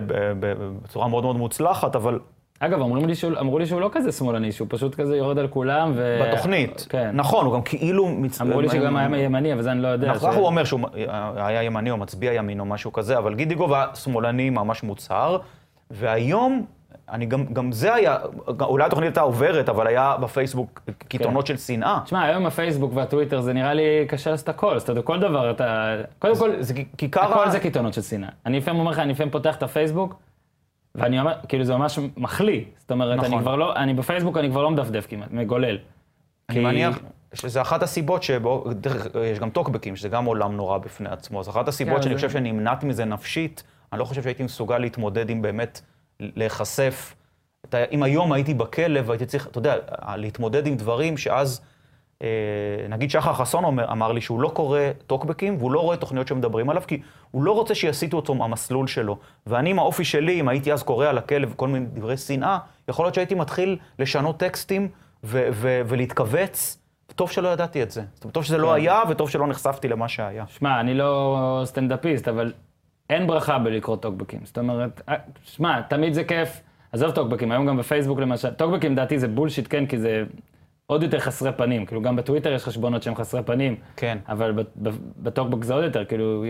בצורה 0.83 1.09
מאוד 1.09 1.25
מאוד 1.25 1.37
מוצלחת, 1.37 1.97
אבל 1.97 2.19
אגב, 2.61 2.81
אמרו 2.81 3.07
לי, 3.07 3.15
שהוא, 3.15 3.33
אמרו 3.41 3.59
לי 3.59 3.67
שהוא 3.67 3.81
לא 3.81 3.91
כזה 3.93 4.13
שמאלני, 4.13 4.53
שהוא 4.53 4.69
פשוט 4.71 4.95
כזה 4.95 5.17
יורד 5.17 5.39
על 5.39 5.49
כולם 5.49 5.93
ו... 5.95 6.21
בתוכנית, 6.29 6.87
כן. 6.89 7.11
נכון, 7.15 7.47
הוא 7.47 7.55
גם 7.55 7.63
כאילו... 7.63 8.09
מצ- 8.09 8.41
אמרו 8.41 8.61
לי 8.61 8.69
שגם 8.69 8.97
היה 8.97 9.23
ימני, 9.25 9.53
אבל 9.53 9.63
זה 9.63 9.73
אני 9.73 9.83
לא 9.83 9.89
יודע. 9.89 10.11
נכון, 10.13 10.33
ש- 10.33 10.37
הוא 10.37 10.47
אומר 10.47 10.65
שהוא 10.65 10.81
היה 11.37 11.63
ימני 11.63 11.91
או 11.91 11.97
מצביע 11.97 12.33
ימין 12.33 12.61
או 12.61 12.65
משהו 12.65 12.93
כזה, 12.93 13.19
אבל 13.19 13.35
גידי 13.35 13.55
גוב 13.55 13.73
היה 13.73 13.87
שמאלני 13.95 14.51
ממש 14.51 14.83
מוצהר, 14.83 15.39
והיום, 15.91 16.65
אני 17.11 17.27
גם, 17.27 17.45
גם 17.53 17.73
זה 17.73 17.95
היה, 17.95 18.17
אולי 18.61 18.85
התוכנית 18.85 19.07
הייתה 19.07 19.21
עוברת, 19.21 19.69
אבל 19.69 19.87
היה 19.87 20.17
בפייסבוק 20.21 20.81
קיתונות 21.09 21.47
של 21.47 21.57
שנאה. 21.57 21.99
תשמע, 22.05 22.23
היום 22.25 22.47
הפייסבוק 22.47 22.93
והטוויטר 22.95 23.41
זה 23.41 23.53
נראה 23.53 23.75
לי 23.75 23.83
קשה 24.09 24.31
לעשות 24.31 24.49
הכל, 24.49 24.77
אתה 24.79 24.93
יודע, 24.93 25.03
כל 25.03 25.21
דבר 25.21 25.51
אתה... 25.51 25.97
קודם 26.19 26.37
כל, 26.37 26.51
זה 26.61 26.75
כיכר... 26.99 27.21
הכל 27.21 27.51
זה 27.51 27.61
קיתונות 27.61 27.95
של 27.95 28.03
שנאה. 28.03 28.29
אני 28.47 28.57
לפעמים 28.59 28.81
אומר 28.81 28.91
לך, 28.91 28.99
אני 28.99 29.13
לפעמים 29.13 29.31
פותח 29.31 29.57
את 29.57 29.63
הפייסבוק, 29.63 30.15
ואני 30.97 31.21
אומר, 31.21 31.33
כאילו 31.49 31.65
זה 31.65 31.77
ממש 31.77 31.99
מחליא. 32.17 32.65
זאת 32.79 32.91
אומרת, 32.91 33.19
אני 33.19 33.29
נכון. 33.29 33.41
כבר 33.41 33.57
לא, 33.57 33.77
אני 33.77 33.95
בפייסבוק 33.95 34.37
אני 34.37 34.51
כבר 34.51 34.63
לא 34.63 34.71
מדפדף 34.71 35.07
כמעט, 35.09 35.29
מגולל. 35.31 35.79
אני 36.49 36.59
כי- 36.59 36.65
מניח 36.65 36.99
שזה 37.35 37.61
אחת 37.63 37.83
הסיבות 37.83 38.23
שבו, 38.23 38.65
יש 39.33 39.39
גם 39.39 39.51
טוקבקים, 39.51 39.97
שזה 39.97 40.09
גם 40.09 40.25
עולם 40.25 40.57
נורא 40.57 40.79
בפני 40.79 41.09
עצמו. 41.09 41.41
אז 41.41 41.49
אחת 41.49 41.69
הסיבות 41.69 41.97
כן, 41.97 42.03
שאני 42.03 42.15
זה- 42.15 42.19
חושב 42.19 42.31
שנמנעתי 42.39 42.87
מזה 42.87 43.05
נפשית, 43.05 43.63
אני 43.93 44.01
לא 44.01 44.05
חושב 44.05 44.23
שהייתי 44.23 44.43
מסוגל 44.43 44.79
להתמודד 44.79 45.31
עם 45.31 45.43
באמת 45.43 45.81
להיחשף. 46.21 47.15
אתה, 47.65 47.79
אם 47.93 48.03
היום 48.03 48.33
הייתי 48.33 48.55
בכלא 48.55 49.01
והייתי 49.05 49.27
צריך, 49.27 49.47
אתה 49.47 49.59
יודע, 49.59 49.75
להתמודד 50.17 50.67
עם 50.67 50.77
דברים 50.77 51.17
שאז, 51.17 51.61
נגיד 52.89 53.11
שחר 53.11 53.33
חסון 53.33 53.65
אומר, 53.65 53.93
אמר 53.93 54.13
לי 54.13 54.21
שהוא 54.21 54.41
לא 54.41 54.49
קורא 54.49 54.81
טוקבקים 55.07 55.57
והוא 55.59 55.73
לא 55.73 55.81
רואה 55.81 55.97
תוכניות 55.97 56.29
שמדברים 56.29 56.71
עליו, 56.71 56.83
כי 56.87 57.01
הוא 57.31 57.43
לא 57.43 57.53
רוצה 57.53 57.75
שיסיטו 57.75 58.17
אותו 58.17 58.35
מהמסלול 58.35 58.87
שלו. 58.87 59.19
ואני, 59.47 59.71
עם 59.71 59.79
האופי 59.79 60.05
שלי, 60.05 60.41
אם 60.41 60.49
הייתי 60.49 60.73
אז 60.73 60.83
קורא 60.83 61.07
על 61.07 61.19
הכלב 61.19 61.55
כל 61.57 61.69
מיני 61.69 61.87
דברי 61.87 62.17
שנאה, 62.17 62.59
יכול 62.89 63.05
להיות 63.05 63.15
שהייתי 63.15 63.35
מתחיל 63.35 63.79
לשנות 63.99 64.37
טקסטים 64.37 64.89
ו- 65.25 65.49
ו- 65.53 65.83
ולהתכווץ. 65.87 66.79
טוב 67.15 67.31
שלא 67.31 67.49
ידעתי 67.49 67.83
את 67.83 67.91
זה. 67.91 68.03
טוב 68.33 68.45
שזה 68.45 68.59
לא 68.59 68.69
כן. 68.69 68.75
היה, 68.75 69.03
וטוב 69.09 69.31
שלא 69.31 69.47
נחשפתי 69.47 69.89
למה 69.89 70.09
שהיה. 70.09 70.45
שמע, 70.49 70.81
אני 70.81 70.95
לא 70.95 71.63
סטנדאפיסט, 71.65 72.29
אבל 72.29 72.53
אין 73.11 73.27
ברכה 73.27 73.59
בלקרוא 73.59 73.97
טוקבקים. 73.97 74.41
זאת 74.45 74.59
אומרת, 74.59 75.03
אה, 75.09 75.15
שמע, 75.45 75.81
תמיד 75.81 76.15
זה 76.15 76.25
כיף. 76.25 76.61
עזוב 76.93 77.11
טוקבקים, 77.11 77.53
היום 77.53 77.67
גם 77.67 77.77
בפייסבוק 77.77 78.19
למשל. 78.19 78.51
טוקבקים 78.51 78.93
לדעתי 78.93 79.19
זה 79.19 79.29
bullshit, 79.29 79.67
כן, 79.71 79.87
כי 79.87 79.99
זה 79.99 80.25
עוד 80.87 81.03
יותר 81.03 81.21
חסרי 81.21 81.53
פנים. 81.53 81.87
כאילו, 81.87 82.03
גם 82.03 82.17
בטוויטר 82.17 82.53
יש 82.53 82.65
חשבונות 82.65 83.03
שהם 83.03 83.15
חסרי 83.15 83.43
פנים. 83.43 83.77
כן. 83.97 84.19
אבל 84.29 84.53
ב- 84.53 84.61
ב- 84.89 84.97
בטוקבק 85.19 85.65
זה 85.65 85.75
עוד 85.75 85.85
יותר, 85.85 86.05
כאילו, 86.05 86.45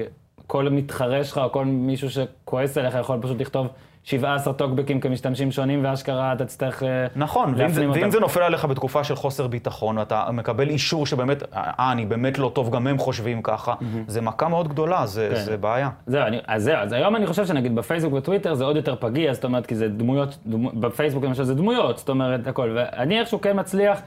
כל 0.47 0.69
מתחרה 0.69 1.25
שלך, 1.25 1.39
או 1.39 1.53
כל 1.53 1.65
מישהו 1.65 2.11
שכועס 2.11 2.79
עליך 2.79 2.95
יכול 3.01 3.19
פשוט 3.23 3.41
לכתוב 3.41 3.67
17 4.05 4.53
טוקבקים 4.55 5.01
כמשתמשים 5.01 5.51
שונים, 5.53 5.85
ואשכרה 5.85 6.33
אתה 6.33 6.45
תצטרך 6.45 6.83
אה, 6.83 7.07
נכון, 7.17 7.49
ואם 7.49 7.57
זה, 7.57 7.63
להפנים 7.63 7.91
ואם 7.91 7.99
אותם. 7.99 8.11
זה 8.11 8.21
נופל 8.21 8.43
עליך 8.43 8.65
בתקופה 8.65 9.05
של 9.05 9.17
חוסר 9.17 9.47
ביטחון, 9.47 9.99
ואתה 9.99 10.25
מקבל 10.33 10.69
אישור 10.69 11.07
שבאמת, 11.07 11.43
אה, 11.55 11.93
אני 11.93 12.07
באמת 12.07 12.39
לא 12.39 12.51
טוב, 12.55 12.71
גם 12.71 12.87
הם 12.87 12.99
חושבים 12.99 13.43
ככה, 13.43 13.75
זה 14.07 14.21
מכה 14.21 14.49
מאוד 14.49 14.69
גדולה, 14.69 15.07
זה, 15.07 15.29
כן. 15.35 15.41
זה 15.41 15.57
בעיה. 15.57 15.91
זהו, 16.07 16.23
אני, 16.23 16.41
אז 16.47 16.63
זהו, 16.63 16.77
אז 16.77 16.93
היום 16.93 17.17
אני 17.17 17.27
חושב 17.27 17.47
שנגיד 17.47 17.75
בפייסבוק 17.75 18.13
וטוויטר 18.15 18.55
זה 18.55 18.65
עוד 18.65 18.77
יותר 18.77 18.95
פגיע, 18.97 19.33
זאת 19.35 19.45
אומרת, 19.45 19.67
כי 19.67 19.75
זה 19.75 19.89
דמויות, 19.89 20.37
דמו, 20.47 20.71
בפייסבוק 20.71 21.25
למשל 21.25 21.43
זה 21.45 21.55
דמויות, 21.55 21.99
זאת 21.99 22.09
אומרת, 22.09 22.47
הכל. 22.47 22.77
ואני 22.77 23.21
איכשהו 23.21 23.41
כן 23.41 23.61
מצליח 23.61 24.01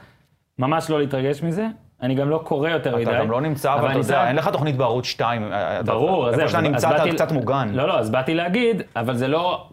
ממש 0.58 0.90
לא 0.90 0.98
להתרגש 1.00 1.42
מזה, 1.42 1.66
אני 2.02 2.14
גם 2.14 2.30
לא 2.30 2.40
קורא 2.44 2.68
יותר 2.68 2.94
מדי. 2.96 3.02
אתה 3.02 3.18
גם 3.18 3.30
לא 3.30 3.40
נמצא, 3.40 3.74
אבל 3.74 3.90
אתה 3.90 3.98
יודע, 3.98 4.08
שם- 4.08 4.24
אין 4.26 4.36
לך 4.36 4.48
תוכנית 4.48 4.76
בערוץ 4.76 5.04
2. 5.06 5.52
ברור, 5.84 6.28
אז 6.28 6.34
איפה 6.34 6.40
זהו, 6.40 6.48
שאתה 6.48 6.58
אז 6.58 6.64
נמצא, 6.72 6.96
אתה 7.04 7.10
קצת 7.14 7.32
מוגן. 7.32 7.68
לא, 7.72 7.88
לא, 7.88 7.98
אז 7.98 8.10
באתי 8.10 8.34
להגיד, 8.34 8.82
אבל 8.96 9.16
זה 9.16 9.28
לא 9.28 9.68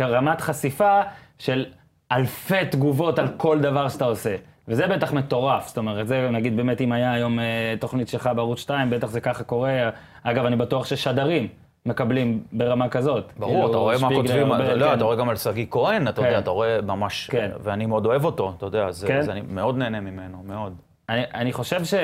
רמת 0.00 0.40
חשיפה 0.40 1.00
של 1.38 1.64
אלפי 2.12 2.66
תגובות 2.70 3.18
על 3.18 3.28
כל 3.36 3.60
דבר 3.60 3.88
שאתה 3.88 4.04
עושה. 4.04 4.36
וזה 4.68 4.86
בטח 4.86 5.12
מטורף, 5.12 5.66
זאת 5.68 5.78
אומרת, 5.78 6.08
זה 6.08 6.28
נגיד 6.32 6.56
באמת 6.56 6.80
אם 6.80 6.92
היה 6.92 7.12
היום 7.12 7.40
אה, 7.40 7.44
תוכנית 7.80 8.08
שלך 8.08 8.30
בערוץ 8.36 8.58
2, 8.58 8.90
בטח 8.90 9.06
זה 9.06 9.20
ככה 9.20 9.44
קורה. 9.44 9.70
אגב, 10.22 10.44
אני 10.44 10.56
בטוח 10.56 10.86
ששדרים, 10.86 11.48
מקבלים 11.86 12.42
ברמה 12.52 12.88
כזאת. 12.88 13.32
ברור, 13.36 13.52
כאילו, 13.54 13.70
אתה 13.70 13.76
רואה 13.76 13.98
מה 13.98 14.08
כותבים, 14.08 14.54
אתה 14.54 14.62
יודע, 14.62 14.88
כן. 14.88 14.94
אתה 14.94 15.04
רואה 15.04 15.16
גם 15.16 15.28
על 15.28 15.36
שגיא 15.36 15.66
כהן, 15.70 16.08
אתה 16.08 16.20
כן. 16.20 16.26
יודע, 16.26 16.38
אתה 16.38 16.50
רואה 16.50 16.80
ממש, 16.82 17.28
כן. 17.30 17.50
ואני 17.62 17.86
מאוד 17.86 18.06
אוהב 18.06 18.24
אותו, 18.24 18.54
אתה 18.56 18.66
יודע, 18.66 18.90
זה, 18.90 19.06
כן. 19.06 19.22
זה 19.22 19.32
אני 19.32 19.40
מאוד 19.48 19.76
נהנה 19.76 20.00
ממנו, 20.00 20.42
מאוד. 20.46 20.74
אני, 21.08 21.22
אני 21.34 21.52
חושב 21.52 21.84
ש... 21.84 21.94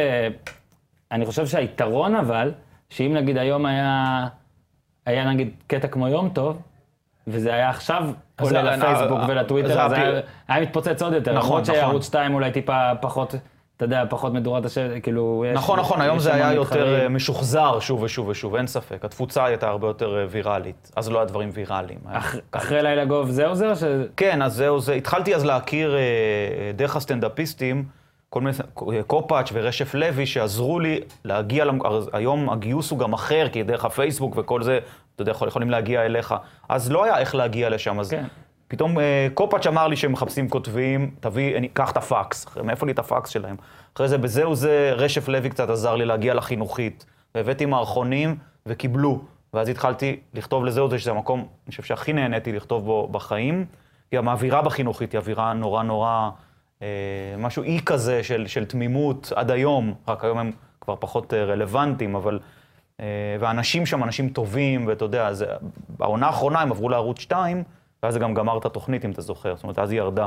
אני 1.13 1.27
חושב 1.27 1.47
שהיתרון 1.47 2.15
אבל, 2.15 2.53
שאם 2.91 3.15
נגיד 3.15 3.39
היום 3.39 3.67
היה, 3.67 4.27
היה 5.07 5.31
נגיד 5.31 5.51
קטע 5.67 5.89
כמו 5.89 6.09
יום 6.09 6.29
טוב, 6.29 6.63
וזה 7.27 7.55
היה 7.55 7.69
עכשיו 7.69 8.11
אז 8.39 8.53
עולה 8.53 8.77
לפייסבוק 8.77 9.19
אה, 9.21 9.27
ולטוויטר, 9.29 9.69
זה 9.69 9.83
אז 9.83 9.93
היה, 10.49 10.61
מתפוצץ 10.61 11.03
עוד 11.03 11.13
יותר. 11.13 11.33
נכון, 11.33 11.51
למרות 11.51 11.63
נכון. 11.63 11.75
שערוץ 11.75 12.07
2 12.07 12.35
אולי 12.35 12.53
טיפה 12.53 12.91
פחות, 13.01 13.35
אתה 13.81 13.87
יודע, 13.87 14.05
פחות 14.09 14.33
מדורת 14.33 14.65
השם, 14.65 15.01
כאילו... 15.03 15.45
יש, 15.49 15.57
נכון, 15.57 15.79
נכון, 15.79 16.01
היום 16.01 16.17
יש 16.17 16.23
זה 16.23 16.35
היה 16.35 16.45
המון 16.45 16.57
יותר 16.57 16.71
מתחרים. 16.81 17.01
אה, 17.03 17.09
משוחזר 17.09 17.81
שוב 17.81 18.03
ושוב 18.03 18.29
ושוב, 18.29 18.55
אין 18.55 18.67
ספק. 18.67 19.05
התפוצה 19.05 19.45
הייתה 19.45 19.69
הרבה 19.69 19.87
יותר 19.87 20.19
אה, 20.19 20.25
ויראלית, 20.31 20.91
אז 20.97 21.11
לא 21.11 21.19
היה 21.19 21.25
דברים 21.25 21.51
ויראליים. 21.53 21.99
אח-. 22.13 22.37
אחרי 22.53 22.83
לילה 22.83 23.05
גוב 23.05 23.31
זהו 23.31 23.55
זה 23.55 23.71
או 23.71 23.77
ש... 23.77 23.83
כן, 24.17 24.43
אז 24.43 24.55
זהו 24.55 24.81
זה. 24.81 24.95
התחלתי 24.95 25.35
אז 25.35 25.45
להכיר 25.45 25.95
אה, 25.97 26.01
דרך 26.77 26.97
הסטנדאפיסטים, 26.97 27.85
כל 28.31 28.41
מיני, 28.41 28.57
קופאץ' 29.07 29.49
ורשף 29.53 29.95
לוי, 29.95 30.27
שעזרו 30.27 30.81
לי 30.81 31.01
להגיע, 31.25 31.65
למ- 31.65 31.81
היום 32.13 32.51
הגיוס 32.51 32.91
הוא 32.91 32.99
גם 32.99 33.13
אחר, 33.13 33.47
כי 33.53 33.63
דרך 33.63 33.85
הפייסבוק 33.85 34.35
וכל 34.37 34.63
זה, 34.63 34.79
אתה 35.15 35.23
יודע, 35.23 35.31
יכול- 35.31 35.49
יכולים 35.49 35.71
להגיע 35.71 36.07
אליך. 36.07 36.35
אז 36.69 36.93
לא 36.93 37.05
היה 37.05 37.19
איך 37.19 37.35
להגיע 37.35 37.69
לשם, 37.71 38.01
אז 38.01 38.11
כן. 38.11 38.25
פתאום 38.71 38.99
אה, 38.99 39.29
קופאץ' 39.35 39.67
אמר 39.67 39.89
לי 39.89 39.97
שהם 39.97 40.13
מחפשים 40.13 40.49
כותבים, 40.49 41.11
תביא, 41.21 41.57
אני- 41.57 41.69
קח 41.69 41.91
את 41.91 41.97
הפקס, 41.97 42.47
מאיפה 42.65 42.87
לי 42.87 42.93
את 42.93 42.99
הפקס 42.99 43.29
שלהם? 43.31 43.57
אחרי 43.97 44.09
זה, 44.09 44.19
בזהו 44.19 44.55
זה, 44.55 44.93
רשף 44.97 45.29
לוי 45.29 45.51
קצת 45.51 45.71
עזר 45.71 45.97
לי 45.97 46.05
להגיע 46.05 46.35
לחינוכית, 46.35 47.07
והבאתי 47.35 47.67
מערכונים 47.67 48.37
וקיבלו. 48.67 49.21
ואז 49.55 49.69
התחלתי 49.69 50.21
לכתוב 50.35 50.65
לזהו 50.65 50.91
זה, 50.91 50.99
שזה 50.99 51.11
המקום, 51.11 51.39
אני 51.41 51.71
חושב 51.71 51.83
שהכי 51.83 52.13
נהניתי 52.13 52.53
לכתוב 52.53 52.85
בו 52.85 53.09
בחיים. 53.09 53.65
כי 54.11 54.17
גם 54.17 54.29
האווירה 54.29 54.63
בחינוכית 54.63 55.13
היא 55.13 55.19
אווירה 55.19 55.53
נורא 55.53 55.83
נורא, 55.83 56.31
אה, 56.83 56.87
משהו 57.39 57.63
אי 57.63 57.81
כזה 57.87 58.23
של, 58.23 58.47
של 58.47 58.65
תמימות 58.65 59.33
עד 59.37 59.51
היום, 59.51 59.95
רק 60.09 60.25
היום 60.25 60.39
הם 60.39 60.51
כבר 60.81 60.97
פחות 60.99 61.35
אה, 61.35 61.45
רלוונטיים, 61.45 62.15
אבל... 62.15 62.39
אה, 63.01 63.07
והאנשים 63.41 63.87
שם 63.87 64.05
אנשים 64.05 64.29
טובים, 64.29 64.87
ואתה 64.87 65.05
יודע, 65.05 65.33
זה, 65.33 65.47
בעונה 65.89 66.27
האחרונה 66.27 66.61
הם 66.61 66.71
עברו 66.71 66.89
לערוץ 66.89 67.21
2, 67.21 67.65
ואז 68.03 68.15
זה 68.15 68.21
גם 68.21 68.35
גמר 68.35 68.59
את 68.59 68.65
התוכנית, 68.65 69.05
אם 69.05 69.11
אתה 69.11 69.23
זוכר, 69.23 69.55
זאת 69.57 69.63
אומרת, 69.63 69.79
אז 69.79 69.91
היא 69.91 69.99
ירדה. 69.99 70.27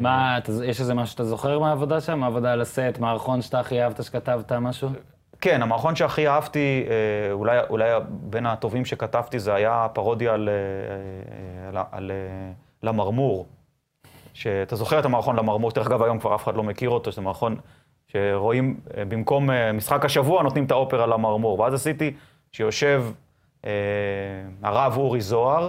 מה, 0.00 0.38
אתה- 0.38 0.52
יש 0.64 0.80
איזה 0.80 0.94
משהו 0.94 1.12
שאתה 1.12 1.24
זוכר 1.24 1.58
מהעבודה 1.58 2.00
שם? 2.00 2.22
העבודה 2.24 2.52
על 2.52 2.60
הסט, 2.60 2.98
מערכון 2.98 3.42
שאתה 3.42 3.60
הכי 3.60 3.82
אהבת 3.82 4.04
שכתבת 4.04 4.52
משהו? 4.52 4.88
כן, 5.40 5.62
המערכון 5.62 5.96
שהכי 5.96 6.28
אהבתי, 6.28 6.84
אה, 6.88 7.32
אולי, 7.32 7.58
אולי 7.70 7.90
בין 8.10 8.46
הטובים 8.46 8.84
שכתבתי, 8.84 9.38
זה 9.38 9.54
היה 9.54 9.86
פרודיה 9.92 10.34
על, 10.34 10.48
אה, 10.48 11.68
על, 11.68 11.84
על 11.92 12.10
אה, 12.10 12.16
למרמור. 12.82 13.46
שאתה 14.34 14.76
זוכר 14.76 14.98
את 14.98 15.04
המערכון 15.04 15.36
למרמור, 15.36 15.70
שדרך 15.70 15.86
אגב 15.86 16.02
היום 16.02 16.18
כבר 16.18 16.34
אף 16.34 16.44
אחד 16.44 16.54
לא 16.54 16.62
מכיר 16.62 16.90
אותו, 16.90 17.12
שזה 17.12 17.22
מערכון 17.22 17.56
שרואים, 18.08 18.80
אה, 18.96 19.04
במקום 19.04 19.50
אה, 19.50 19.72
משחק 19.72 20.04
השבוע 20.04 20.42
נותנים 20.42 20.64
את 20.64 20.70
האופרה 20.70 21.06
למרמור. 21.06 21.60
ואז 21.60 21.74
עשיתי 21.74 22.14
שיושב 22.52 23.04
אה, 23.64 23.70
הרב 24.62 24.96
אורי 24.96 25.20
זוהר, 25.20 25.68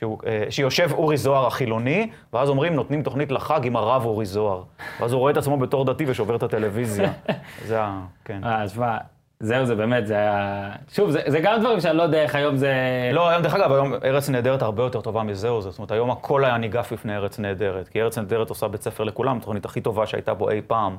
שהוא, 0.00 0.18
אה, 0.26 0.44
שיושב 0.50 0.88
אורי 0.92 1.16
זוהר 1.16 1.46
החילוני, 1.46 2.10
ואז 2.32 2.48
אומרים, 2.48 2.74
נותנים 2.74 3.02
תוכנית 3.02 3.32
לחג 3.32 3.60
עם 3.66 3.76
הרב 3.76 4.04
אורי 4.04 4.26
זוהר. 4.26 4.62
ואז 5.00 5.12
הוא 5.12 5.18
רואה 5.18 5.32
את 5.32 5.36
עצמו 5.36 5.56
בתור 5.56 5.84
דתי 5.84 6.04
ושובר 6.08 6.36
את 6.36 6.42
הטלוויזיה. 6.42 7.12
זה 7.68 7.82
ה... 7.82 8.00
כן. 8.24 8.44
אה, 8.44 8.68
שמע, 8.68 8.96
זהו, 9.40 9.66
זה 9.66 9.74
באמת, 9.74 10.06
זה 10.06 10.14
היה... 10.14 10.72
שוב, 10.92 11.10
זה, 11.10 11.20
זה 11.26 11.40
גם 11.40 11.60
דברים 11.60 11.80
שאני 11.80 11.96
לא 11.96 12.02
יודע 12.02 12.22
איך 12.22 12.34
היום 12.34 12.56
זה... 12.56 12.74
לא, 13.12 13.28
היום, 13.28 13.42
דרך 13.42 13.54
אגב, 13.54 13.72
היום 13.72 13.94
ארץ 13.94 14.28
נהדרת 14.28 14.62
הרבה 14.62 14.82
יותר 14.82 15.00
טובה 15.00 15.22
מזהו 15.22 15.62
זה. 15.62 15.70
זאת 15.70 15.78
אומרת, 15.78 15.90
היום 15.90 16.10
הכל 16.10 16.44
היה 16.44 16.58
ניגף 16.58 16.92
בפני 16.92 17.16
ארץ 17.16 17.38
נהדרת. 17.38 17.88
כי 17.88 18.02
ארץ 18.02 18.18
נהדרת 18.18 18.48
עושה 18.48 18.68
בית 18.68 18.82
ספר 18.82 19.04
לכולם, 19.04 19.36
התוכנית 19.36 19.64
הכי 19.64 19.80
טובה 19.80 20.06
שהייתה 20.06 20.34
בו 20.34 20.50
אי 20.50 20.60
פעם. 20.66 20.96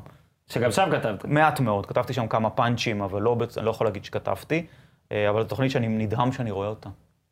שגם 0.48 0.72
שם 0.72 0.90
כתבת. 0.92 1.26
מעט 1.26 1.60
מאוד, 1.60 1.86
כתבתי 1.86 2.14
שם 2.14 2.28
כמה 2.28 2.50
פאנצ'ים, 2.50 3.02
אבל 3.02 3.22
לא, 3.22 3.38
אני 3.58 3.66
לא 3.66 3.72
יכול 3.72 3.88
להגיד 3.88 4.06
שכתבתי. 4.06 4.66
אה, 5.12 5.30
אבל 5.30 5.42
זו 5.42 5.48
תוכנית 5.48 5.72
שאני 5.72 5.88
נדהם 5.88 6.32
שאני 6.32 6.52
רואה 6.52 6.68
אותה. 6.68 6.90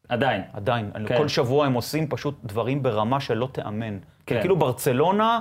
עדיין. 0.10 0.42
עדיין. 0.54 0.92
כן. 0.94 1.06
כן. 1.08 1.18
כל 1.18 1.28
שבוע 1.28 1.66
הם 1.66 1.74
עושים 1.74 2.08
פשוט 2.08 2.36
דברים 2.44 2.84
ברמה 2.84 3.20
שלא 3.20 3.50
תיאמן. 3.52 3.98
כן. 4.00 4.36
כן. 4.36 4.42
כאילו 4.42 4.56
ברצלונה, 4.56 5.40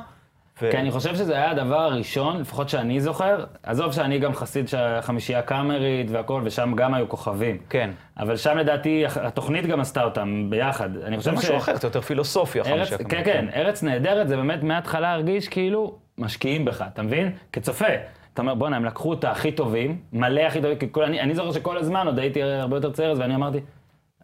ו... 0.62 0.70
כי 0.70 0.76
אני 0.76 0.90
חושב 0.90 1.14
שזה 1.14 1.34
היה 1.34 1.50
הדבר 1.50 1.80
הראשון, 1.80 2.40
לפחות 2.40 2.68
שאני 2.68 3.00
זוכר, 3.00 3.44
עזוב 3.62 3.92
שאני 3.92 4.18
גם 4.18 4.34
חסיד 4.34 4.68
של 4.68 4.78
החמישייה 4.78 5.42
קאמרית 5.42 6.10
והכל, 6.10 6.42
ושם 6.44 6.72
גם 6.76 6.94
היו 6.94 7.08
כוכבים. 7.08 7.58
כן. 7.68 7.90
אבל 8.18 8.36
שם 8.36 8.58
לדעתי, 8.58 9.04
התוכנית 9.22 9.66
גם 9.66 9.80
עשתה 9.80 10.04
אותם 10.04 10.46
ביחד. 10.50 10.96
אני 10.96 11.16
זה 11.16 11.18
חושב 11.18 11.34
משהו 11.34 11.56
אחר, 11.56 11.76
זה 11.76 11.86
יותר 11.86 12.00
פילוסופיה. 12.00 12.62
ארץ, 12.62 12.88
חמישה 12.88 12.98
כן, 12.98 13.04
כמובן. 13.04 13.24
כן, 13.24 13.46
ארץ 13.54 13.82
נהדרת 13.82 14.28
זה 14.28 14.36
באמת 14.36 14.62
מההתחלה 14.62 15.12
הרגיש 15.12 15.48
כאילו 15.48 15.98
משקיעים 16.18 16.64
בך, 16.64 16.84
אתה 16.92 17.02
מבין? 17.02 17.32
כצופה. 17.52 17.86
אתה 18.34 18.42
אומר, 18.42 18.54
בואנה, 18.54 18.76
הם 18.76 18.84
לקחו 18.84 19.12
את 19.12 19.24
הכי 19.24 19.52
טובים, 19.52 19.98
מלא 20.12 20.40
הכי 20.40 20.60
טובים, 20.60 20.78
כי 20.78 20.86
כל, 20.90 21.04
אני, 21.04 21.20
אני 21.20 21.34
זוכר 21.34 21.52
שכל 21.52 21.76
הזמן, 21.76 22.06
עוד 22.06 22.18
הייתי 22.18 22.42
הרבה 22.42 22.76
יותר 22.76 22.90
צעיר, 22.90 23.14
ואני 23.18 23.34
אמרתי, 23.34 23.58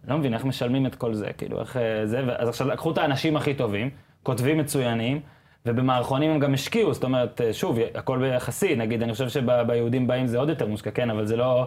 לא 0.08 0.18
מבין 0.18 0.34
איך 0.34 0.44
משלמים 0.44 0.86
את 0.86 0.94
כל 0.94 1.14
זה, 1.14 1.26
כאילו, 1.38 1.60
איך 1.60 1.76
אה, 1.76 2.06
זה, 2.06 2.22
אז 2.38 2.48
עכשיו 2.48 2.68
לקחו 2.68 2.90
את 2.90 2.98
האנשים 2.98 3.36
הכי 3.36 3.54
טובים, 3.54 3.90
כותבים 4.22 4.58
מצוינים, 4.58 5.20
ובמערכונים 5.66 6.30
הם 6.30 6.38
גם 6.38 6.54
השקיעו, 6.54 6.94
זאת 6.94 7.04
אומרת, 7.04 7.40
אה, 7.40 7.52
שוב, 7.52 7.78
הכל 7.94 8.18
ביחסי, 8.18 8.76
נגיד, 8.76 9.02
אני 9.02 9.12
חושב 9.12 9.28
שביהודים 9.28 10.06
באים 10.06 10.26
זה 10.26 10.38
עוד 10.38 10.48
יותר 10.48 10.66
מושקע, 10.66 10.90
כן, 10.90 11.10
אבל 11.10 11.26
זה 11.26 11.36
לא 11.36 11.66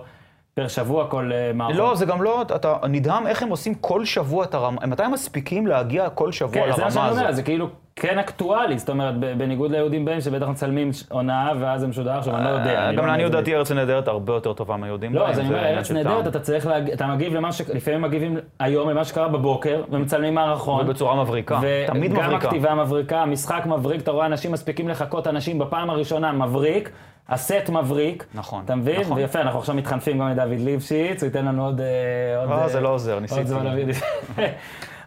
פר 0.53 0.67
שבוע 0.67 1.07
כל 1.09 1.31
אה, 1.33 1.51
מערכון. 1.53 1.77
לא, 1.77 1.95
זה 1.95 2.05
גם 2.05 2.23
לא, 2.23 2.41
אתה 2.41 2.77
נדהם 2.89 3.27
איך 3.27 3.43
הם 3.43 3.49
עושים 3.49 3.75
כל 3.75 4.05
שבוע 4.05 4.45
את 4.45 4.53
הרמה, 4.53 4.85
מתי 4.85 5.03
הם 5.03 5.11
מספיקים 5.11 5.67
להגיע 5.67 6.09
כל 6.09 6.31
שבוע 6.31 6.53
כן, 6.53 6.75
זה 6.75 6.83
מה 6.83 6.91
שאני 6.91 7.03
לרמה 7.03 7.11
אומר, 7.11 7.27
הזאת? 7.27 7.35
זה 7.35 7.43
כאילו 7.43 7.69
כן 7.99 8.19
אקטואלי, 8.19 8.79
זאת 8.79 8.89
אומרת, 8.89 9.19
בניגוד 9.19 9.71
ליהודים 9.71 10.05
בהם, 10.05 10.21
שבטח 10.21 10.47
מצלמים 10.47 10.89
עונה 11.09 11.51
ואז 11.59 11.81
זה 11.81 11.87
משודר, 11.87 12.17
עכשיו 12.17 12.35
אני 12.35 12.43
לא 12.43 12.49
יודע. 12.49 12.87
אני 12.87 12.95
גם 12.95 13.05
לא 13.05 13.11
לעניות. 13.11 13.31
דעתי 13.31 13.55
ארץ 13.55 13.71
נהדרת 13.71 14.07
הרבה 14.07 14.33
יותר 14.33 14.53
טובה 14.53 14.77
מהיהודים. 14.77 15.13
לא, 15.13 15.21
בהם, 15.21 15.31
אז 15.31 15.39
אני 15.39 15.47
אומר, 15.47 15.65
ארץ 15.65 15.91
נהדרת. 15.91 16.27
אתה 16.27 16.39
צריך 16.39 16.67
אתה 16.93 17.07
מגיב 17.07 17.33
למה 17.33 17.51
ש... 17.51 17.61
לפעמים 17.61 18.01
מגיבים 18.01 18.37
היום 18.59 18.89
למה 18.89 19.05
שקרה 19.05 19.27
בבוקר, 19.27 19.83
ומצלמים 19.91 20.35
מערכון. 20.35 20.85
ובצורה 20.85 21.23
מבריקה, 21.23 21.59
תמיד 21.87 22.11
וגם 22.11 22.23
מבריקה. 22.23 22.47
הכתיבה 22.47 22.75
מבריקה, 22.75 23.21
המשחק 23.21 23.65
מבריק, 23.65 24.01
אתה 24.01 24.11
רואה 24.11 24.25
אנשים 24.25 24.51
מספיקים 24.51 24.89
לחכות 24.89 25.27
אנשים 25.27 25.59
בפעם 25.59 25.89
הראשונה, 25.89 26.31
מבריק, 26.31 26.89
הסט 27.29 27.69
מבריק. 27.69 28.25
נכון, 28.33 28.61
אתה 28.65 28.75
מבין? 28.75 29.01
נכון. 29.01 29.17
ויפה, 29.17 29.41
אנחנו 29.41 29.59
עכשיו 29.59 29.75
מתחנפים 29.75 30.19
גם 30.19 30.29
לדוד 30.29 30.59
ליפשיץ, 30.59 31.23
הוא 31.23 31.27
ייתן 31.27 31.45
לנו 31.45 31.65
עוד... 31.65 31.81
אה, 31.81 32.41
עוד, 32.41 32.51
אה, 32.51 32.61
אה, 32.63 32.69
זה 32.69 32.81
לא 32.81 32.89
עוזר, 32.89 33.13
עוד 33.13 33.21
ניסיתי. 33.21 33.41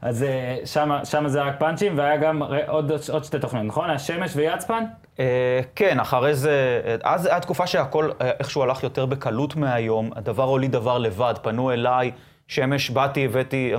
אז 0.03 0.23
אה, 0.23 0.57
שמה 1.05 1.29
זה 1.29 1.43
רק 1.43 1.59
פאנצ'ים, 1.59 1.99
והיה 1.99 2.17
גם 2.17 2.43
עוד 2.67 2.93
עוד 3.11 3.25
שתי 3.25 3.39
תוכניות, 3.39 3.67
נכון? 3.67 3.89
היה 3.89 3.99
שמש 3.99 4.33
ויצפן? 4.37 4.85
אה, 5.21 5.61
כן, 5.75 6.01
אחרי 6.01 6.35
זה, 6.35 6.81
אה, 6.85 6.97
אז 7.03 7.27
הייתה 7.27 7.41
תקופה 7.41 7.67
שהכל 7.67 8.11
איכשהו 8.21 8.63
הלך 8.63 8.83
יותר 8.83 9.07
בקלות 9.07 9.57
מהיום, 9.57 10.11
הדבר 10.17 10.45
הוליד 10.45 10.73
דבר 10.73 10.99
לבד, 10.99 11.35
פנו 11.43 11.73
אליי, 11.73 12.11
שמש, 12.49 12.91
באתי, 12.91 13.25
הבאתי 13.25 13.75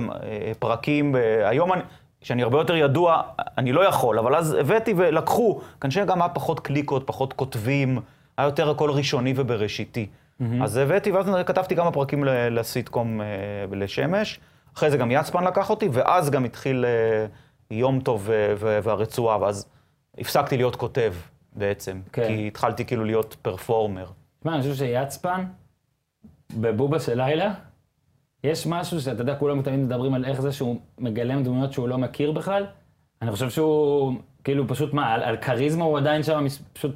פרקים, 0.58 1.14
היום 1.44 1.72
אני... 1.72 1.82
שאני 2.22 2.42
הרבה 2.42 2.58
יותר 2.58 2.76
ידוע, 2.76 3.22
אני 3.58 3.72
לא 3.72 3.80
יכול, 3.88 4.18
אבל 4.18 4.34
אז 4.34 4.52
הבאתי 4.52 4.94
ולקחו. 4.96 5.60
כנראה 5.80 6.04
גם 6.04 6.22
היה 6.22 6.28
פחות 6.28 6.60
קליקות, 6.60 7.06
פחות 7.06 7.32
כותבים, 7.32 7.98
היה 8.38 8.46
יותר 8.46 8.70
הכל 8.70 8.90
ראשוני 8.90 9.32
ובראשיתי. 9.36 10.06
אז 10.62 10.76
הבאתי, 10.76 11.12
ואז 11.12 11.26
כתבתי 11.46 11.76
כמה 11.76 11.92
פרקים 11.92 12.24
לסיטקום 12.24 13.20
לשמש. 13.72 14.40
אחרי 14.76 14.90
זה 14.90 14.96
גם 14.96 15.10
יצפן 15.10 15.44
לקח 15.44 15.70
אותי, 15.70 15.88
ואז 15.92 16.30
גם 16.30 16.44
התחיל 16.44 16.84
אה, 16.84 17.26
יום 17.70 18.00
טוב 18.00 18.28
והרצועה, 18.58 19.40
ואז 19.40 19.66
הפסקתי 20.18 20.56
להיות 20.56 20.76
כותב 20.76 21.14
בעצם. 21.52 22.00
כן. 22.12 22.28
כי 22.28 22.46
התחלתי 22.48 22.84
כאילו 22.84 23.04
להיות 23.04 23.36
פרפורמר. 23.42 24.06
תשמע, 24.40 24.54
אני 24.54 24.62
חושב 24.62 24.74
שיצפן, 24.74 25.44
בבובה 26.56 27.00
של 27.00 27.22
לילה, 27.22 27.52
יש 28.44 28.66
משהו 28.66 29.00
שאתה 29.00 29.22
יודע, 29.22 29.34
כולם 29.34 29.62
תמיד 29.62 29.80
מדברים 29.80 30.14
על 30.14 30.24
איך 30.24 30.40
זה 30.40 30.52
שהוא 30.52 30.80
מגלם 30.98 31.42
דמויות 31.42 31.72
שהוא 31.72 31.88
לא 31.88 31.98
מכיר 31.98 32.32
בכלל. 32.32 32.66
אני 33.22 33.30
חושב 33.30 33.50
שהוא, 33.50 34.14
כאילו, 34.44 34.68
פשוט 34.68 34.92
מה, 34.94 35.12
על, 35.12 35.22
על 35.22 35.36
כריזמה 35.36 35.84
הוא 35.84 35.98
עדיין 35.98 36.22
שם, 36.22 36.46
פשוט... 36.72 36.94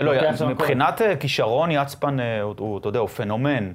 לא, 0.00 0.12
מבחינת 0.48 1.02
אה, 1.02 1.16
כישרון, 1.16 1.70
יצפן 1.70 2.20
אה, 2.20 2.42
הוא, 2.42 2.54
הוא, 2.58 2.78
אתה 2.78 2.88
יודע, 2.88 2.98
הוא 2.98 3.08
פנומן. 3.08 3.72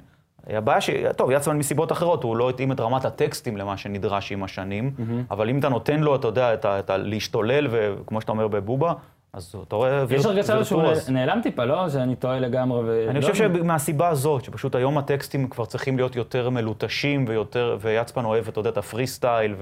הבעיה 0.49 0.81
ש... 0.81 0.89
טוב, 1.15 1.31
יצפן 1.31 1.57
מסיבות 1.57 1.91
אחרות, 1.91 2.23
הוא 2.23 2.37
לא 2.37 2.49
התאים 2.49 2.71
את 2.71 2.79
רמת 2.79 3.05
הטקסטים 3.05 3.57
למה 3.57 3.77
שנדרש 3.77 4.31
עם 4.31 4.43
השנים, 4.43 4.91
אבל 5.31 5.49
אם 5.49 5.59
אתה 5.59 5.69
נותן 5.69 5.99
לו, 5.99 6.15
אתה 6.15 6.27
יודע, 6.27 6.53
את 6.53 6.65
ה... 6.65 6.79
את 6.79 6.89
ה... 6.89 6.97
להשתולל, 6.97 7.67
וכמו 7.71 8.21
שאתה 8.21 8.31
אומר 8.31 8.47
בבובה, 8.47 8.93
אז 9.33 9.55
אתה 9.67 9.75
רואה 9.75 10.03
יש 10.09 10.25
ויר- 10.25 10.27
הרגשה 10.27 10.63
שהוא 10.65 10.81
וירטואוז. 10.81 11.09
נעלם 11.09 11.39
טיפה, 11.43 11.65
לא? 11.65 11.89
שאני 11.89 12.15
טועה 12.15 12.39
לגמרי 12.39 12.79
ו... 12.85 13.05
אני 13.09 13.21
לא 13.21 13.27
חושב. 13.31 13.53
שמהסיבה 13.57 14.07
הזאת, 14.07 14.43
שפשוט 14.43 14.75
היום 14.75 14.97
הטקסטים 14.97 15.47
כבר 15.49 15.65
צריכים 15.65 15.97
להיות 15.97 16.15
יותר 16.15 16.49
מלוטשים 16.49 17.25
ויותר, 17.27 17.77
ויצפן 17.81 18.25
אוהב, 18.25 18.47
אתה 18.47 18.59
יודע, 18.59 18.69
את 18.69 18.77
הפרי 18.77 19.07
סטייל, 19.07 19.55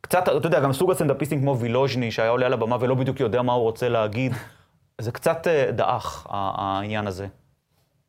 וקצת, 0.00 0.22
אתה 0.36 0.46
יודע, 0.46 0.60
גם 0.60 0.72
סוג 0.72 0.90
הסטנדאפיסטים 0.90 1.40
כמו 1.40 1.58
וילוז'ני, 1.58 2.10
שהיה 2.10 2.30
עולה 2.30 2.46
על 2.46 2.52
הבמה 2.52 2.76
ולא 2.80 2.94
בדיוק 2.94 3.20
יודע 3.20 3.42
מה 3.42 3.52
הוא 3.52 3.62
רוצה 3.62 3.88
להגיד, 3.88 4.32
זה 4.98 5.12
קצת 5.12 5.46
אה, 5.46 5.70
דעך, 5.72 6.26
העניין 6.30 7.06
הזה. 7.06 7.26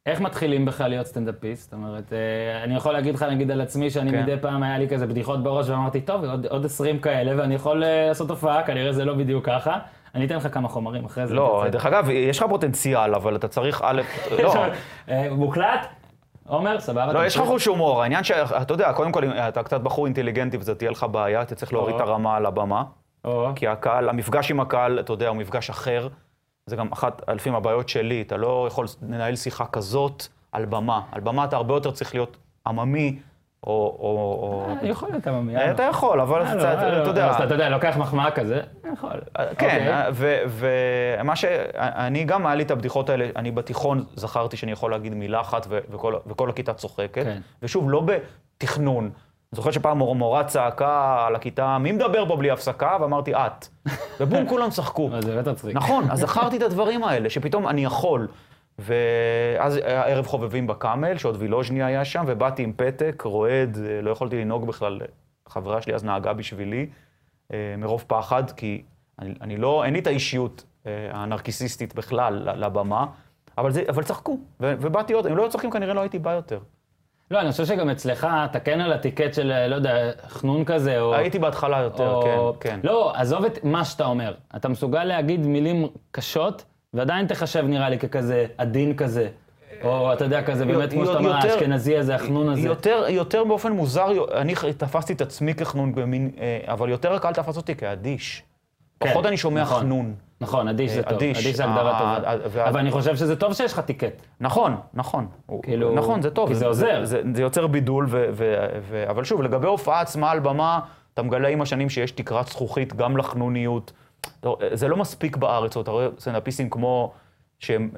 איך 0.05 0.21
מתחילים 0.21 0.65
בכלל 0.65 0.89
להיות 0.89 1.05
סטנדאפיסט? 1.05 1.63
זאת 1.63 1.73
אומרת, 1.73 2.13
אה, 2.13 2.63
אני 2.63 2.75
יכול 2.75 2.93
להגיד 2.93 3.15
לך, 3.15 3.23
נגיד 3.23 3.51
על 3.51 3.61
עצמי, 3.61 3.89
שאני 3.89 4.11
כן. 4.11 4.21
מדי 4.21 4.35
פעם 4.41 4.63
היה 4.63 4.77
לי 4.77 4.89
כזה 4.89 5.07
בדיחות 5.07 5.43
בראש, 5.43 5.69
ואמרתי, 5.69 6.01
טוב, 6.01 6.23
עוד, 6.25 6.45
עוד 6.45 6.65
20 6.65 6.99
כאלה, 6.99 7.41
ואני 7.41 7.55
יכול 7.55 7.83
אה, 7.83 8.07
לעשות 8.07 8.29
הופעה, 8.29 8.63
כנראה 8.63 8.93
זה 8.93 9.05
לא 9.05 9.13
בדיוק 9.13 9.45
ככה. 9.45 9.77
אני 10.15 10.25
אתן 10.25 10.35
לך 10.35 10.53
כמה 10.53 10.67
חומרים 10.67 11.05
אחרי 11.05 11.27
זה. 11.27 11.33
לא. 11.33 11.65
דרך 11.71 11.85
אגב, 11.85 12.09
יש 12.09 12.37
לך 12.37 12.45
פוטנציאל, 12.49 13.15
אבל 13.15 13.35
אתה 13.35 13.47
צריך 13.47 13.81
א', 13.85 14.01
לא. 14.43 14.53
אה, 15.09 15.27
מוקלט? 15.31 15.87
עומר, 16.47 16.79
סבבה? 16.79 17.13
לא, 17.13 17.25
יש 17.25 17.37
לך. 17.37 17.43
חוש 17.43 17.65
הומור. 17.65 18.01
העניין 18.01 18.23
שאתה 18.23 18.73
יודע, 18.73 18.93
קודם 18.93 19.11
כל, 19.11 19.23
אתה 19.25 19.63
קצת 19.63 19.81
בחור 19.81 20.05
אינטליגנטי 20.05 20.57
וזה 20.57 20.75
תהיה 20.75 20.91
לך 20.91 21.05
בעיה, 21.11 21.41
אתה 21.41 21.55
צריך 21.55 21.73
להוריד 21.73 21.95
את. 21.95 22.01
הרמה 22.01 22.35
על 22.35 22.45
הבמה. 22.45 22.83
כי 23.55 23.67
הקהל, 23.67 24.09
המפגש 24.09 24.51
עם 24.51 24.59
הקהל, 24.59 24.99
אתה 24.99 25.13
יודע, 25.13 25.27
הוא 25.27 25.37
מפגש 25.37 25.69
אחר. 25.69 26.07
זה 26.65 26.75
גם 26.75 26.91
אחת, 26.91 27.21
לפעמים 27.29 27.57
הבעיות 27.57 27.89
שלי, 27.89 28.21
אתה 28.21 28.37
לא 28.37 28.65
יכול 28.67 28.85
לנהל 29.01 29.35
שיחה 29.35 29.65
כזאת 29.65 30.27
על 30.51 30.65
במה. 30.65 31.01
על 31.11 31.21
במה 31.21 31.45
אתה 31.45 31.55
הרבה 31.55 31.73
יותר 31.73 31.91
צריך 31.91 32.13
להיות 32.15 32.37
עממי, 32.67 33.19
או... 33.63 33.97
או, 33.99 34.07
או... 34.43 34.75
אה, 34.81 34.87
יכול 34.87 35.09
להיות 35.09 35.27
עממי. 35.27 35.57
אה, 35.57 35.71
אתה 35.71 35.83
יכול, 35.83 36.21
אבל 36.21 36.41
אה, 36.41 36.55
לא, 36.55 36.63
לא, 36.63 36.73
אתה 36.73 37.09
יודע. 37.09 37.43
אתה 37.43 37.53
יודע, 37.53 37.69
לוקח 37.69 37.97
מחמאה 37.97 38.31
כזה, 38.31 38.61
יכול. 38.93 39.09
כן, 39.57 40.05
אוקיי. 40.07 40.43
ומה 40.47 41.35
ש... 41.35 41.45
אני 41.75 42.23
גם, 42.23 42.45
היה 42.45 42.55
לי 42.55 42.63
את 42.63 42.71
הבדיחות 42.71 43.09
האלה, 43.09 43.29
אני 43.35 43.51
בתיכון 43.51 44.05
זכרתי 44.15 44.57
שאני 44.57 44.71
יכול 44.71 44.91
להגיד 44.91 45.13
מילה 45.13 45.41
אחת 45.41 45.67
וכל 46.29 46.49
הכיתה 46.49 46.73
צוחקת. 46.73 47.23
כן. 47.23 47.41
ושוב, 47.61 47.91
לא 47.91 48.03
בתכנון. 48.05 49.11
זוכר 49.55 49.71
שפעם 49.71 49.97
מור- 49.97 50.15
מורה 50.15 50.43
צעקה 50.43 51.25
על 51.27 51.35
הכיתה, 51.35 51.77
מי 51.77 51.91
מדבר 51.91 52.25
פה 52.27 52.35
בלי 52.35 52.51
הפסקה? 52.51 52.97
ואמרתי, 53.01 53.33
את. 53.35 53.67
ובום, 54.19 54.47
כולם 54.49 54.69
צחקו. 54.69 55.09
אה, 55.13 55.21
זה 55.25 55.35
באמת 55.35 55.47
מצחיק. 55.47 55.75
נכון, 55.75 56.11
אז 56.11 56.19
זכרתי 56.19 56.57
את 56.57 56.61
הדברים 56.61 57.03
האלה, 57.03 57.29
שפתאום 57.29 57.67
אני 57.67 57.83
יכול. 57.85 58.27
ואז 58.79 59.75
היה 59.75 60.03
ערב 60.03 60.25
חובבים 60.27 60.67
בקאמל, 60.67 61.17
שעוד 61.17 61.35
וילוז'ני 61.39 61.83
היה 61.83 62.05
שם, 62.05 62.23
ובאתי 62.27 62.63
עם 62.63 62.73
פתק, 62.75 63.21
רועד, 63.25 63.77
אה, 63.85 64.01
לא 64.01 64.11
יכולתי 64.11 64.41
לנהוג 64.41 64.67
בכלל. 64.67 64.99
חברה 65.49 65.81
שלי 65.81 65.93
אז 65.95 66.03
נהגה 66.03 66.33
בשבילי, 66.33 66.87
אה, 67.53 67.57
מרוב 67.77 68.03
פחד, 68.07 68.51
כי 68.51 68.81
אני, 69.19 69.33
אני 69.41 69.57
לא, 69.57 69.83
אין 69.83 69.93
לי 69.93 69.99
את 69.99 70.07
האישיות 70.07 70.63
אה, 70.85 70.91
הנרקיסיסטית 71.13 71.95
בכלל 71.95 72.33
ל- 72.49 72.65
לבמה, 72.65 73.05
אבל, 73.57 73.71
זה, 73.71 73.83
אבל 73.89 74.03
צחקו, 74.03 74.37
ובאתי 74.59 75.13
עוד, 75.13 75.27
אם 75.27 75.37
לא 75.37 75.43
היו 75.43 75.49
צוחקים 75.51 75.71
כנראה 75.71 75.93
לא 75.93 76.01
הייתי 76.01 76.19
בא 76.19 76.31
יותר. 76.31 76.59
לא, 77.31 77.41
אני 77.41 77.51
חושב 77.51 77.65
שגם 77.65 77.89
אצלך, 77.89 78.27
אתה 78.45 78.59
כן 78.59 78.81
על 78.81 78.93
הטיקט 78.93 79.33
של, 79.33 79.67
לא 79.67 79.75
יודע, 79.75 80.11
חנון 80.27 80.65
כזה, 80.65 80.99
או... 80.99 81.15
הייתי 81.15 81.39
בהתחלה 81.39 81.79
יותר, 81.79 82.13
או... 82.13 82.53
כן, 82.59 82.69
כן. 82.69 82.79
לא, 82.83 83.13
עזוב 83.15 83.45
את 83.45 83.63
מה 83.63 83.85
שאתה 83.85 84.05
אומר. 84.05 84.33
אתה 84.55 84.69
מסוגל 84.69 85.03
להגיד 85.03 85.45
מילים 85.47 85.87
קשות, 86.11 86.65
ועדיין 86.93 87.27
תחשב, 87.27 87.63
נראה 87.67 87.89
לי, 87.89 87.99
ככזה 87.99 88.45
עדין 88.57 88.95
כזה. 88.95 89.27
או 89.83 90.13
אתה 90.13 90.23
יודע, 90.23 90.43
כזה 90.43 90.65
באמת, 90.65 90.91
כמו 90.91 91.05
שאתה 91.05 91.17
אומר, 91.17 91.33
האשכנזי 91.33 91.97
הזה, 91.97 92.15
החנון 92.15 92.49
הזה. 92.49 92.67
יותר, 92.67 93.05
יותר 93.09 93.43
באופן 93.43 93.71
מוזר, 93.71 94.07
אני 94.35 94.53
תפסתי 94.77 95.13
את 95.13 95.21
עצמי 95.21 95.53
כחנון 95.53 95.95
במין, 95.95 96.31
אה, 96.39 96.59
אבל 96.67 96.89
יותר 96.89 97.13
הקהל 97.13 97.33
תפס 97.33 97.57
אותי 97.57 97.75
כאדיש. 97.75 98.43
כן, 99.01 99.09
פחות 99.09 99.25
אני 99.25 99.37
שומע 99.37 99.61
נכון. 99.61 99.79
חנון. 99.79 100.13
נכון, 100.41 100.67
אדיש 100.67 100.91
זה 100.91 100.97
אה, 100.99 101.03
טוב. 101.03 101.13
אדיש. 101.13 101.37
אדיש 101.45 101.55
זה 101.55 101.65
הגדרה 101.65 101.91
אה, 101.93 101.99
טובה. 101.99 102.29
אה, 102.29 102.37
וה- 102.49 102.69
אבל 102.69 102.79
אני 102.79 102.91
חושב 102.91 103.15
שזה 103.15 103.35
טוב 103.35 103.53
שיש 103.53 103.73
לך 103.73 103.79
טיקט. 103.79 104.21
נכון, 104.39 104.75
נכון. 104.93 105.27
כאילו, 105.63 105.95
נכון, 105.95 106.21
זה 106.21 106.29
טוב. 106.29 106.47
כי 106.49 106.55
זה 106.55 106.65
עוזר. 106.65 106.99
זה, 106.99 107.05
זה, 107.05 107.21
זה 107.35 107.41
יוצר 107.41 107.67
בידול, 107.67 108.05
ו, 108.09 108.25
ו, 108.33 108.65
ו, 108.89 109.09
אבל 109.09 109.23
שוב, 109.23 109.41
לגבי 109.41 109.67
הופעה 109.67 110.01
עצמה 110.01 110.31
על 110.31 110.39
במה, 110.39 110.79
אתה 111.13 111.21
מגלה 111.21 111.47
עם 111.47 111.61
השנים 111.61 111.89
שיש 111.89 112.11
תקרת 112.11 112.47
זכוכית 112.47 112.93
גם 112.93 113.17
לחנוניות. 113.17 113.91
זה 114.73 114.87
לא 114.87 114.97
מספיק 114.97 115.37
בארץ, 115.37 115.77
אתה 115.77 115.91
רואה 115.91 116.07
סטנדאפיסטים 116.19 116.69
כמו, 116.69 117.11
שהם, 117.59 117.89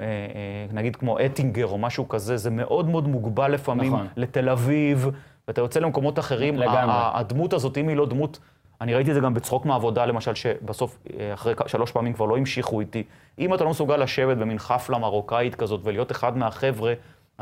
נגיד 0.72 0.96
כמו 0.96 1.18
אטינגר 1.26 1.66
או 1.66 1.78
משהו 1.78 2.08
כזה, 2.08 2.36
זה 2.36 2.50
מאוד 2.50 2.88
מאוד 2.88 3.08
מוגבל 3.08 3.52
לפעמים 3.52 3.92
נכון. 3.94 4.06
לתל 4.16 4.48
אביב, 4.48 5.08
ואתה 5.48 5.60
יוצא 5.60 5.80
למקומות 5.80 6.18
אחרים. 6.18 6.56
לגמרי. 6.58 6.94
הדמות 6.96 7.52
הזאת, 7.52 7.78
אם 7.78 7.88
היא 7.88 7.96
לא 7.96 8.06
דמות... 8.06 8.38
אני 8.84 8.94
ראיתי 8.94 9.10
את 9.10 9.14
זה 9.14 9.20
גם 9.20 9.34
בצחוק 9.34 9.66
מהעבודה, 9.66 10.06
למשל, 10.06 10.34
שבסוף, 10.34 10.98
אה, 11.18 11.34
אחרי 11.34 11.54
שלוש 11.66 11.92
פעמים 11.92 12.12
כבר 12.12 12.24
לא 12.24 12.36
המשיכו 12.36 12.80
איתי. 12.80 13.02
אם 13.38 13.54
אתה 13.54 13.64
לא 13.64 13.70
מסוגל 13.70 13.96
לשבת 13.96 14.36
במין 14.36 14.58
חפלה 14.58 14.98
מרוקאית 14.98 15.54
כזאת 15.54 15.80
ולהיות 15.84 16.12
אחד 16.12 16.36
מהחבר'ה, 16.36 16.92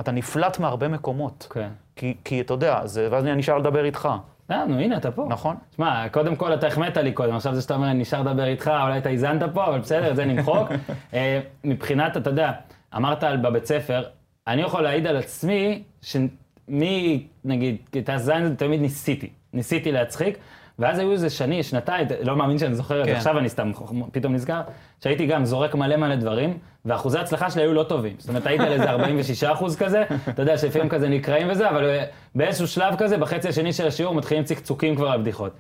אתה 0.00 0.12
נפלט 0.12 0.58
מהרבה 0.58 0.88
מקומות. 0.88 1.46
כן. 1.50 1.68
כי, 1.96 2.14
כי 2.24 2.40
אתה 2.40 2.54
יודע, 2.54 2.86
זה, 2.86 3.08
ואז 3.10 3.24
אני 3.24 3.34
נשאר 3.34 3.58
לדבר 3.58 3.84
איתך. 3.84 4.08
אה, 4.50 4.64
נו, 4.64 4.78
הנה, 4.78 4.96
אתה 4.96 5.10
פה. 5.10 5.26
נכון. 5.28 5.56
שמע, 5.76 6.08
קודם 6.08 6.36
כל 6.36 6.54
אתה 6.54 6.66
החמאת 6.66 6.96
לי 6.96 7.12
קודם, 7.12 7.34
עכשיו 7.34 7.54
זה 7.54 7.62
שאתה 7.62 7.74
אומר, 7.74 7.92
נשאר 7.92 8.20
לדבר 8.20 8.44
איתך, 8.44 8.70
אולי 8.82 8.98
אתה 8.98 9.08
האזנת 9.08 9.42
פה, 9.54 9.66
אבל 9.66 9.78
בסדר, 9.78 10.10
את 10.10 10.16
זה 10.16 10.24
נמחוק. 10.24 10.68
אה, 11.14 11.40
מבחינת, 11.64 12.16
אתה 12.16 12.30
יודע, 12.30 12.52
אמרת 12.96 13.24
על 13.24 13.36
בבית 13.36 13.66
ספר, 13.66 14.02
אני 14.46 14.62
יכול 14.62 14.82
להעיד 14.82 15.06
על 15.06 15.16
עצמי, 15.16 15.82
שמי, 16.02 17.26
נגיד, 17.44 17.76
כיתה 17.92 18.18
ז' 18.18 18.30
תמיד 18.56 18.80
ניסיתי, 18.80 19.30
ניסיתי 19.52 19.92
להצחיק, 19.92 20.38
ואז 20.78 20.98
היו 20.98 21.12
איזה 21.12 21.30
שני, 21.30 21.62
שנתיים, 21.62 22.06
לא 22.22 22.36
מאמין 22.36 22.58
שאני 22.58 22.74
זוכר 22.74 23.00
את 23.00 23.04
זה, 23.04 23.10
כן. 23.10 23.16
עכשיו 23.16 23.38
אני 23.38 23.48
סתם 23.48 23.72
פתאום 24.12 24.32
נזכר, 24.32 24.60
שהייתי 25.02 25.26
גם 25.26 25.44
זורק 25.44 25.74
מלא 25.74 25.96
מלא 25.96 26.16
דברים, 26.16 26.58
ואחוזי 26.84 27.18
ההצלחה 27.18 27.50
שלי 27.50 27.62
היו 27.62 27.72
לא 27.72 27.82
טובים. 27.82 28.14
זאת 28.18 28.28
אומרת, 28.28 28.46
הייתי 28.46 28.64
על 28.64 28.72
איזה 28.72 28.90
46 28.90 29.44
אחוז 29.44 29.76
כזה, 29.76 30.04
אתה 30.28 30.42
יודע, 30.42 30.58
שלפעמים 30.58 30.88
כזה 30.88 31.08
נקראים 31.08 31.46
וזה, 31.50 31.70
אבל 31.70 31.98
באיזשהו 32.34 32.66
שלב 32.68 32.94
כזה, 32.98 33.18
בחצי 33.18 33.48
השני 33.48 33.72
של 33.72 33.86
השיעור, 33.86 34.14
מתחילים 34.14 34.44
צקצוקים 34.44 34.96
כבר 34.96 35.08
על 35.08 35.20
בדיחות. 35.20 35.52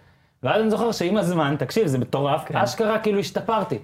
ואז 0.42 0.60
אני 0.60 0.70
זוכר 0.70 0.92
שעם 0.92 1.16
הזמן, 1.16 1.54
תקשיב, 1.58 1.86
זה 1.86 1.98
מטורף, 1.98 2.44
כן. 2.46 2.56
אשכרה 2.56 2.98
כאילו 2.98 3.18
השתפרתי. 3.18 3.78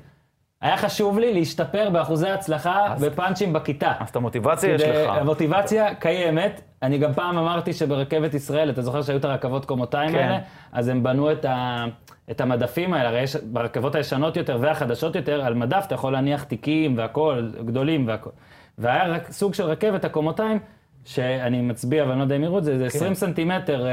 היה 0.61 0.77
חשוב 0.77 1.19
לי 1.19 1.35
להשתפר 1.35 1.91
באחוזי 1.91 2.29
הצלחה 2.29 2.95
בפאנצ'ים 3.01 3.53
בכיתה. 3.53 3.93
אז 4.01 4.09
את 4.09 4.17
המוטיבציה 4.17 4.75
יש 4.75 4.83
לך. 4.83 5.11
המוטיבציה 5.11 5.95
קיימת. 5.95 6.61
אני 6.83 6.99
גם 6.99 7.13
פעם 7.13 7.39
אמרתי 7.39 7.73
שברכבת 7.73 8.35
ישראל, 8.35 8.71
אתה 8.71 8.83
זוכר 8.83 9.03
שהיו 9.03 9.17
את 9.17 9.25
הרכבות 9.25 9.65
קומותיים 9.65 10.11
כן. 10.11 10.19
האלה? 10.19 10.39
אז 10.73 10.89
הם 10.89 11.03
בנו 11.03 11.33
את, 11.33 11.45
ה, 11.45 11.85
את 12.31 12.41
המדפים 12.41 12.95
האלה, 12.95 13.09
הרי 13.09 13.21
יש 13.21 13.37
ברכבות 13.37 13.95
הישנות 13.95 14.37
יותר 14.37 14.59
והחדשות 14.61 15.17
יותר, 15.17 15.41
על 15.45 15.55
מדף 15.55 15.85
אתה 15.87 15.95
יכול 15.95 16.13
להניח 16.13 16.45
תיקים 16.45 16.99
והכול, 16.99 17.53
גדולים 17.65 18.09
והכול. 18.09 18.33
והיה 18.79 19.09
רק 19.09 19.33
סוג 19.33 19.55
של 19.55 19.65
רכבת 19.65 20.05
הקומותיים, 20.05 20.59
שאני 21.05 21.61
מצביע, 21.61 22.05
ואני 22.05 22.19
לא 22.19 22.23
יודע 22.23 22.37
אם 22.37 22.45
יראו 22.45 22.59
את 22.59 22.65
זה, 22.65 22.79
זה 22.79 22.87
20 22.87 23.15
סנטימטר 23.15 23.87
אה, 23.87 23.93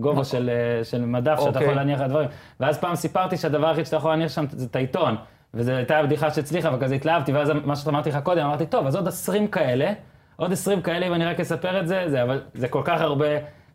גובה 0.00 0.24
של, 0.24 0.50
אה, 0.50 0.84
של 0.84 1.04
מדף 1.04 1.38
שאתה 1.38 1.42
כן. 1.42 1.48
אוקיי. 1.48 1.62
יכול 1.62 1.74
להניח 1.74 2.00
על 2.00 2.08
דברים. 2.08 2.28
ואז 2.60 2.78
פעם 2.78 2.94
סיפרתי 2.94 3.36
שהדבר 3.36 3.68
היחיד 3.68 3.84
שאתה 3.84 3.96
יכול 3.96 4.10
להניח 4.10 4.32
שם 4.32 4.44
זה 4.50 4.66
את 4.66 4.76
העיתון. 4.76 5.16
וזו 5.56 5.72
הייתה 5.72 6.02
בדיחה 6.02 6.30
שהצליחה, 6.30 6.70
וכזה 6.74 6.94
התלהבתי, 6.94 7.32
ואז 7.32 7.50
מה 7.64 7.76
שאמרתי 7.76 8.08
לך 8.10 8.18
קודם, 8.22 8.46
אמרתי, 8.46 8.66
טוב, 8.66 8.86
אז 8.86 8.96
עוד 8.96 9.08
20 9.08 9.48
כאלה, 9.48 9.92
עוד 10.36 10.52
20 10.52 10.82
כאלה, 10.82 11.06
אם 11.06 11.14
אני 11.14 11.24
רק 11.26 11.40
אספר 11.40 11.80
את 11.80 11.88
זה, 11.88 12.04
זה, 12.08 12.22
אבל 12.22 12.42
זה 12.54 12.68
כל 12.68 12.82
כך 12.84 13.00
הרבה, 13.00 13.26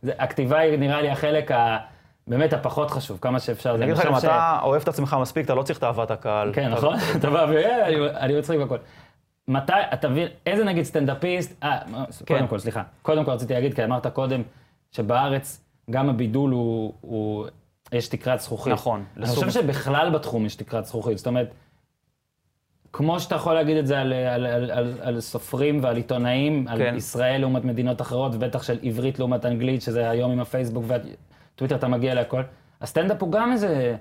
זה, 0.01 0.11
הכתיבה 0.19 0.59
היא 0.59 0.79
נראה 0.79 1.01
לי 1.01 1.09
החלק 1.09 1.51
ה... 1.51 1.77
באמת 2.27 2.53
הפחות 2.53 2.91
חשוב, 2.91 3.17
כמה 3.21 3.39
שאפשר. 3.39 3.75
אני 3.75 3.86
אגיד 3.86 3.97
לך, 3.97 4.05
אם 4.05 4.17
אתה 4.17 4.59
אוהב 4.63 4.82
את 4.82 4.88
עצמך 4.88 5.15
מספיק, 5.21 5.45
אתה 5.45 5.53
לא 5.55 5.63
צריך 5.63 5.79
את 5.79 5.84
אהבת 5.84 6.11
הקהל. 6.11 6.51
כן, 6.53 6.69
נכון? 6.71 6.95
אתה 7.17 7.29
בא 7.29 7.45
ו... 7.49 7.57
"אה, 7.57 7.88
אני- 8.19 8.38
מצחיק 8.39 8.59
והכל. 8.59 8.77
מתי, 9.47 9.73
אתה 9.93 10.09
מבין, 10.09 10.27
איזה 10.45 10.63
נגיד 10.63 10.84
סטנדאפיסט, 10.84 11.63
אה, 11.63 11.77
כן. 12.25 12.36
קודם 12.36 12.47
כל, 12.47 12.59
סליחה. 12.59 12.84
קודם 13.01 13.23
כל 13.25 13.32
רציתי 13.32 13.53
להגיד, 13.53 13.73
כי 13.73 13.84
אמרת 13.84 14.07
קודם, 14.07 14.41
שבארץ 14.91 15.61
גם 15.91 16.09
הבידול 16.09 16.51
הוא, 16.51 16.93
הוא 17.01 17.45
יש 17.91 18.07
תקרת 18.07 18.39
זכוכית. 18.39 18.73
נכון, 18.73 19.03
אני 19.17 19.23
לסוג- 19.25 19.45
חושב 19.45 19.61
שבכלל 19.61 20.09
בתחום 20.09 20.45
יש 20.45 20.55
תקרת 20.55 20.86
זכוכית. 20.86 21.17
זאת 21.17 21.27
אומרת, 21.27 21.51
כמו 22.93 23.19
שאתה 23.19 23.35
יכול 23.35 23.53
להגיד 23.53 23.77
את 23.77 23.87
זה 23.87 23.99
על, 23.99 24.13
על, 24.13 24.45
על, 24.45 24.71
על, 24.71 24.93
על 25.01 25.19
סופרים 25.19 25.83
ועל 25.83 25.95
עיתונאים, 25.95 26.67
על 26.67 26.77
כן. 26.77 26.93
ישראל 26.97 27.41
לעומת 27.41 27.63
מדינות 27.65 28.01
אחרות, 28.01 28.35
ובטח 28.35 28.63
של 28.63 28.79
עברית 28.83 29.19
לעומת 29.19 29.45
אנגלית, 29.45 29.81
שזה 29.81 30.09
היום 30.09 30.31
עם 30.31 30.39
הפייסבוק 30.39 30.83
והטוויטר, 30.87 31.75
אתה 31.75 31.87
מגיע 31.87 32.13
להכל. 32.13 32.41
הסטנדאפ 32.81 33.21
הוא 33.21 33.31
גם 33.31 33.51
איזה, 33.51 33.95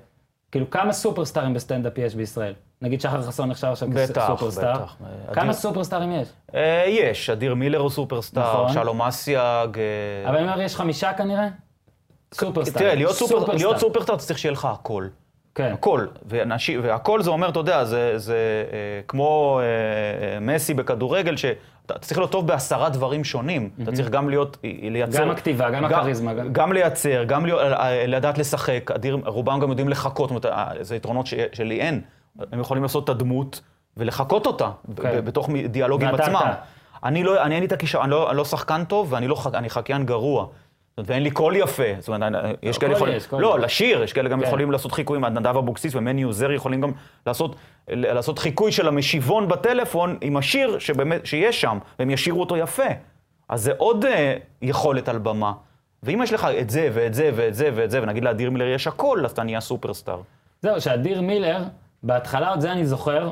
כאילו, 0.53 0.71
כמה 0.71 0.93
סופרסטארים 0.93 1.55
בסטנדאפ 1.55 1.99
יש 1.99 2.15
בישראל? 2.15 2.53
נגיד 2.83 3.01
שחר 3.01 3.23
חסון 3.23 3.49
נחשב 3.49 3.67
עכשיו 3.67 3.89
בטח, 3.95 4.25
כסופרסטאר. 4.27 4.75
בטח. 4.75 4.97
כמה 5.33 5.43
אדיר- 5.43 5.53
סופרסטארים 5.53 6.13
יש? 6.13 6.29
אה, 6.55 6.85
יש, 6.89 7.31
אדיר 7.31 7.55
מילר 7.55 7.79
הוא 7.79 7.91
סופרסטאר, 7.91 8.63
נכון. 8.65 8.73
שלום 8.73 9.03
אסיאג. 9.03 9.79
אה, 9.79 10.29
אבל 10.31 10.37
אני 10.39 10.49
אומר, 10.49 10.61
יש 10.61 10.77
חמישה 10.77 11.13
כנראה? 11.13 11.49
סופרסטאר. 12.35 12.81
תראה, 12.83 12.95
להיות 12.95 13.13
סופר- 13.15 13.53
להיות 13.57 13.77
סופרסטאר 13.79 14.15
אתה 14.15 14.25
צריך 14.25 14.39
שיהיה 14.39 14.53
לך 14.53 14.65
הכל. 14.65 15.07
כן. 15.55 15.71
הכל, 15.75 16.07
ואנשים, 16.27 16.81
והכל 16.83 17.23
זה 17.23 17.31
אומר, 17.31 17.49
אתה 17.49 17.59
יודע, 17.59 17.85
זה, 17.85 18.19
זה 18.19 18.35
אה, 18.73 18.77
כמו 19.09 19.61
אה, 19.63 19.65
אה, 20.35 20.41
מסי 20.41 20.75
בכדורגל, 20.75 21.37
שאתה 21.37 21.99
צריך 21.99 22.19
להיות 22.19 22.33
טוב 22.33 22.47
בעשרה 22.47 22.89
דברים 22.89 23.25
שונים. 23.25 23.71
אתה 23.83 23.93
צריך 23.93 24.09
גם 24.09 24.29
להיות, 24.29 24.57
אה, 24.65 24.71
לייצר... 24.83 25.21
גם 25.23 25.31
הכתיבה, 25.31 25.71
גם 25.71 25.85
הכריזמה, 25.85 26.35
גם- 26.35 26.53
גם 26.53 26.73
לייצר, 26.73 27.25
גם 27.25 27.47
להיות, 27.47 27.61
אה, 27.61 28.07
לדעת 28.07 28.39
לשחק, 28.39 28.91
אדיר, 28.95 29.19
רובם 29.27 29.61
גם 29.61 29.69
יודעים 29.71 29.89
לחקות, 29.89 30.31
זאת 30.31 30.45
אומרת, 30.47 30.77
זה 30.81 30.97
יתרונות 30.97 31.27
ש, 31.27 31.35
שלי 31.53 31.81
אין. 31.81 32.01
הם 32.53 32.61
יכולים 32.61 32.83
לעשות 32.83 33.05
את 33.05 33.09
הדמות 33.09 33.61
ולחקות 33.97 34.47
אותה, 34.47 34.71
ב- 34.89 35.01
כן. 35.03 35.11
ב- 35.17 35.25
בתוך 35.25 35.49
דיאלוג 35.69 36.05
עם 36.05 36.15
עצמם. 36.15 36.37
אתה. 36.37 36.55
אני 37.05 37.25
לא, 37.25 37.43
אני 37.43 37.55
אין 37.55 37.63
לי 37.63 37.67
את 37.67 37.73
הכישרון, 37.73 38.05
אני 38.05 38.11
לא, 38.11 38.29
אני 38.31 38.37
לא 38.37 38.45
שחקן 38.45 38.85
טוב 38.85 39.13
ואני 39.13 39.29
לא, 39.29 39.37
אני 39.55 39.71
חקיין 39.71 40.07
גרוע. 40.07 40.47
אומרת, 40.99 41.11
ואין 41.11 41.23
לי 41.23 41.31
קול 41.31 41.57
יפה. 41.57 41.83
זאת 41.99 42.09
אומרת, 42.09 42.33
יש 42.63 42.79
כאלה 42.79 42.93
קול 42.93 42.97
יכולים... 42.97 43.17
יש, 43.17 43.29
לא, 43.33 43.55
יש. 43.59 43.65
לשיר, 43.65 44.03
יש 44.03 44.13
כאלה 44.13 44.29
גם 44.29 44.41
כן. 44.41 44.47
יכולים 44.47 44.71
לעשות 44.71 44.93
חיקויים, 44.93 45.25
נדב 45.25 45.57
אבוקסיס 45.57 45.95
ומני 45.95 46.23
עוזר 46.23 46.53
יכולים 46.53 46.81
גם 46.81 46.91
לעשות, 47.27 47.57
לעשות 47.89 48.39
חיקוי 48.39 48.73
של 48.73 48.89
המשיבון 48.89 49.49
בטלפון 49.49 50.19
עם 50.21 50.37
השיר 50.37 50.79
שבאמת, 50.79 51.27
שיש 51.27 51.61
שם, 51.61 51.79
והם 51.99 52.11
ישירו 52.11 52.41
אותו 52.41 52.57
יפה. 52.57 52.89
אז 53.49 53.63
זה 53.63 53.73
עוד 53.77 54.05
אה, 54.05 54.37
יכולת 54.63 55.09
על 55.09 55.19
במה. 55.19 55.53
ואם 56.03 56.21
יש 56.23 56.33
לך 56.33 56.45
את 56.61 56.71
זה 56.71 56.89
ואת 56.93 57.15
זה 57.15 57.31
ואת 57.35 57.55
זה 57.55 57.71
ואת 57.75 57.91
זה, 57.91 58.03
ונגיד 58.03 58.25
לאדיר 58.25 58.51
מילר 58.51 58.67
יש 58.67 58.87
הכל, 58.87 59.25
אז 59.25 59.31
אתה 59.31 59.43
נהיה 59.43 59.61
סופרסטאר. 59.61 60.21
זהו, 60.63 60.81
שאדיר 60.81 61.21
מילר, 61.21 61.65
בהתחלה 62.03 62.51
עוד 62.51 62.61
זה 62.61 62.73
אני 62.73 62.87
זוכר, 62.87 63.31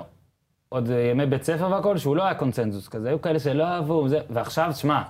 עוד 0.68 0.90
אה, 0.90 1.00
ימי 1.10 1.26
בית 1.26 1.42
ספר 1.42 1.70
והכל, 1.70 1.98
שהוא 1.98 2.16
לא 2.16 2.22
היה 2.22 2.34
קונצנזוס 2.34 2.88
כזה, 2.88 3.08
היו 3.08 3.20
כאלה 3.20 3.38
שלא 3.38 3.64
אהבו, 3.64 4.08
זה, 4.08 4.20
ועכשיו, 4.30 4.72
שמע, 4.74 5.02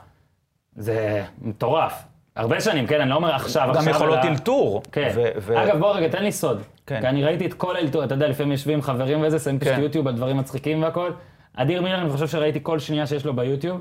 זה 0.77 1.25
מטורף. 1.43 2.08
הרבה 2.39 2.61
שנים, 2.61 2.87
כן, 2.87 3.01
אני 3.01 3.11
לא 3.11 3.15
אומר 3.15 3.35
עכשיו, 3.35 3.63
גם 3.69 3.77
עכשיו, 3.79 3.91
יכולות 3.95 4.19
אלא- 4.19 4.31
אלתור. 4.31 4.83
כן. 4.93 5.11
ו- 5.15 5.23
ו- 5.41 5.63
אגב, 5.63 5.79
בוא 5.79 5.97
רגע, 5.97 6.09
תן 6.09 6.23
לי 6.23 6.33
סוד. 6.33 6.63
כן. 6.87 7.01
כי 7.01 7.07
אני 7.07 7.25
ראיתי 7.25 7.47
את 7.47 7.55
כל 7.55 7.77
האלתור, 7.77 8.05
אתה 8.05 8.15
יודע, 8.15 8.29
לפעמים 8.29 8.53
יושבים 8.53 8.83
חברים 8.83 9.23
וזה, 9.23 9.39
שמים 9.39 9.59
פשוט 9.59 9.73
כן. 9.75 9.81
יוטיוב 9.83 10.09
על 10.09 10.15
דברים 10.15 10.37
מצחיקים 10.37 10.83
והכל. 10.83 11.11
אדיר 11.57 11.83
מילר, 11.83 12.01
אני 12.01 12.11
חושב 12.11 12.27
שראיתי 12.29 12.59
כל 12.63 12.79
שנייה 12.79 13.07
שיש 13.07 13.25
לו 13.27 13.37
ביוטיוב, 13.37 13.81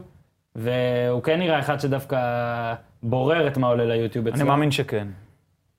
והוא 0.56 1.24
כן 1.24 1.40
נראה 1.40 1.60
אחד 1.60 1.80
שדווקא 1.80 2.18
בורר 3.04 3.48
את 3.48 3.58
מה 3.58 3.68
עולה 3.68 3.86
ליוטיוב 3.86 4.28
אצלו. 4.28 4.40
אני 4.42 4.50
מאמין 4.50 4.72
שכן. 4.72 5.08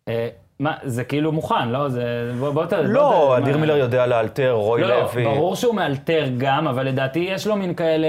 אה, 0.08 0.28
מה, 0.60 0.74
זה 0.82 1.04
כאילו 1.04 1.32
מוכן, 1.32 1.68
לא? 1.68 1.88
זה... 1.88 2.02
בוא, 2.40 2.50
בוא, 2.50 2.64
ת- 2.66 2.72
בוא, 2.72 2.82
לא, 2.82 3.34
ת- 3.38 3.42
אדיר 3.42 3.54
מה- 3.54 3.60
מילר 3.60 3.76
יודע 3.76 4.06
לאלתר, 4.06 4.50
רוי 4.52 4.80
לא, 4.82 4.88
לוי. 5.00 5.24
ברור 5.24 5.56
שהוא 5.56 5.74
מאלתר 5.74 6.24
גם, 6.38 6.68
אבל 6.68 6.86
לדעתי 6.86 7.18
יש 7.18 7.46
לו 7.46 7.56
מין 7.56 7.74
כאלה 7.74 8.08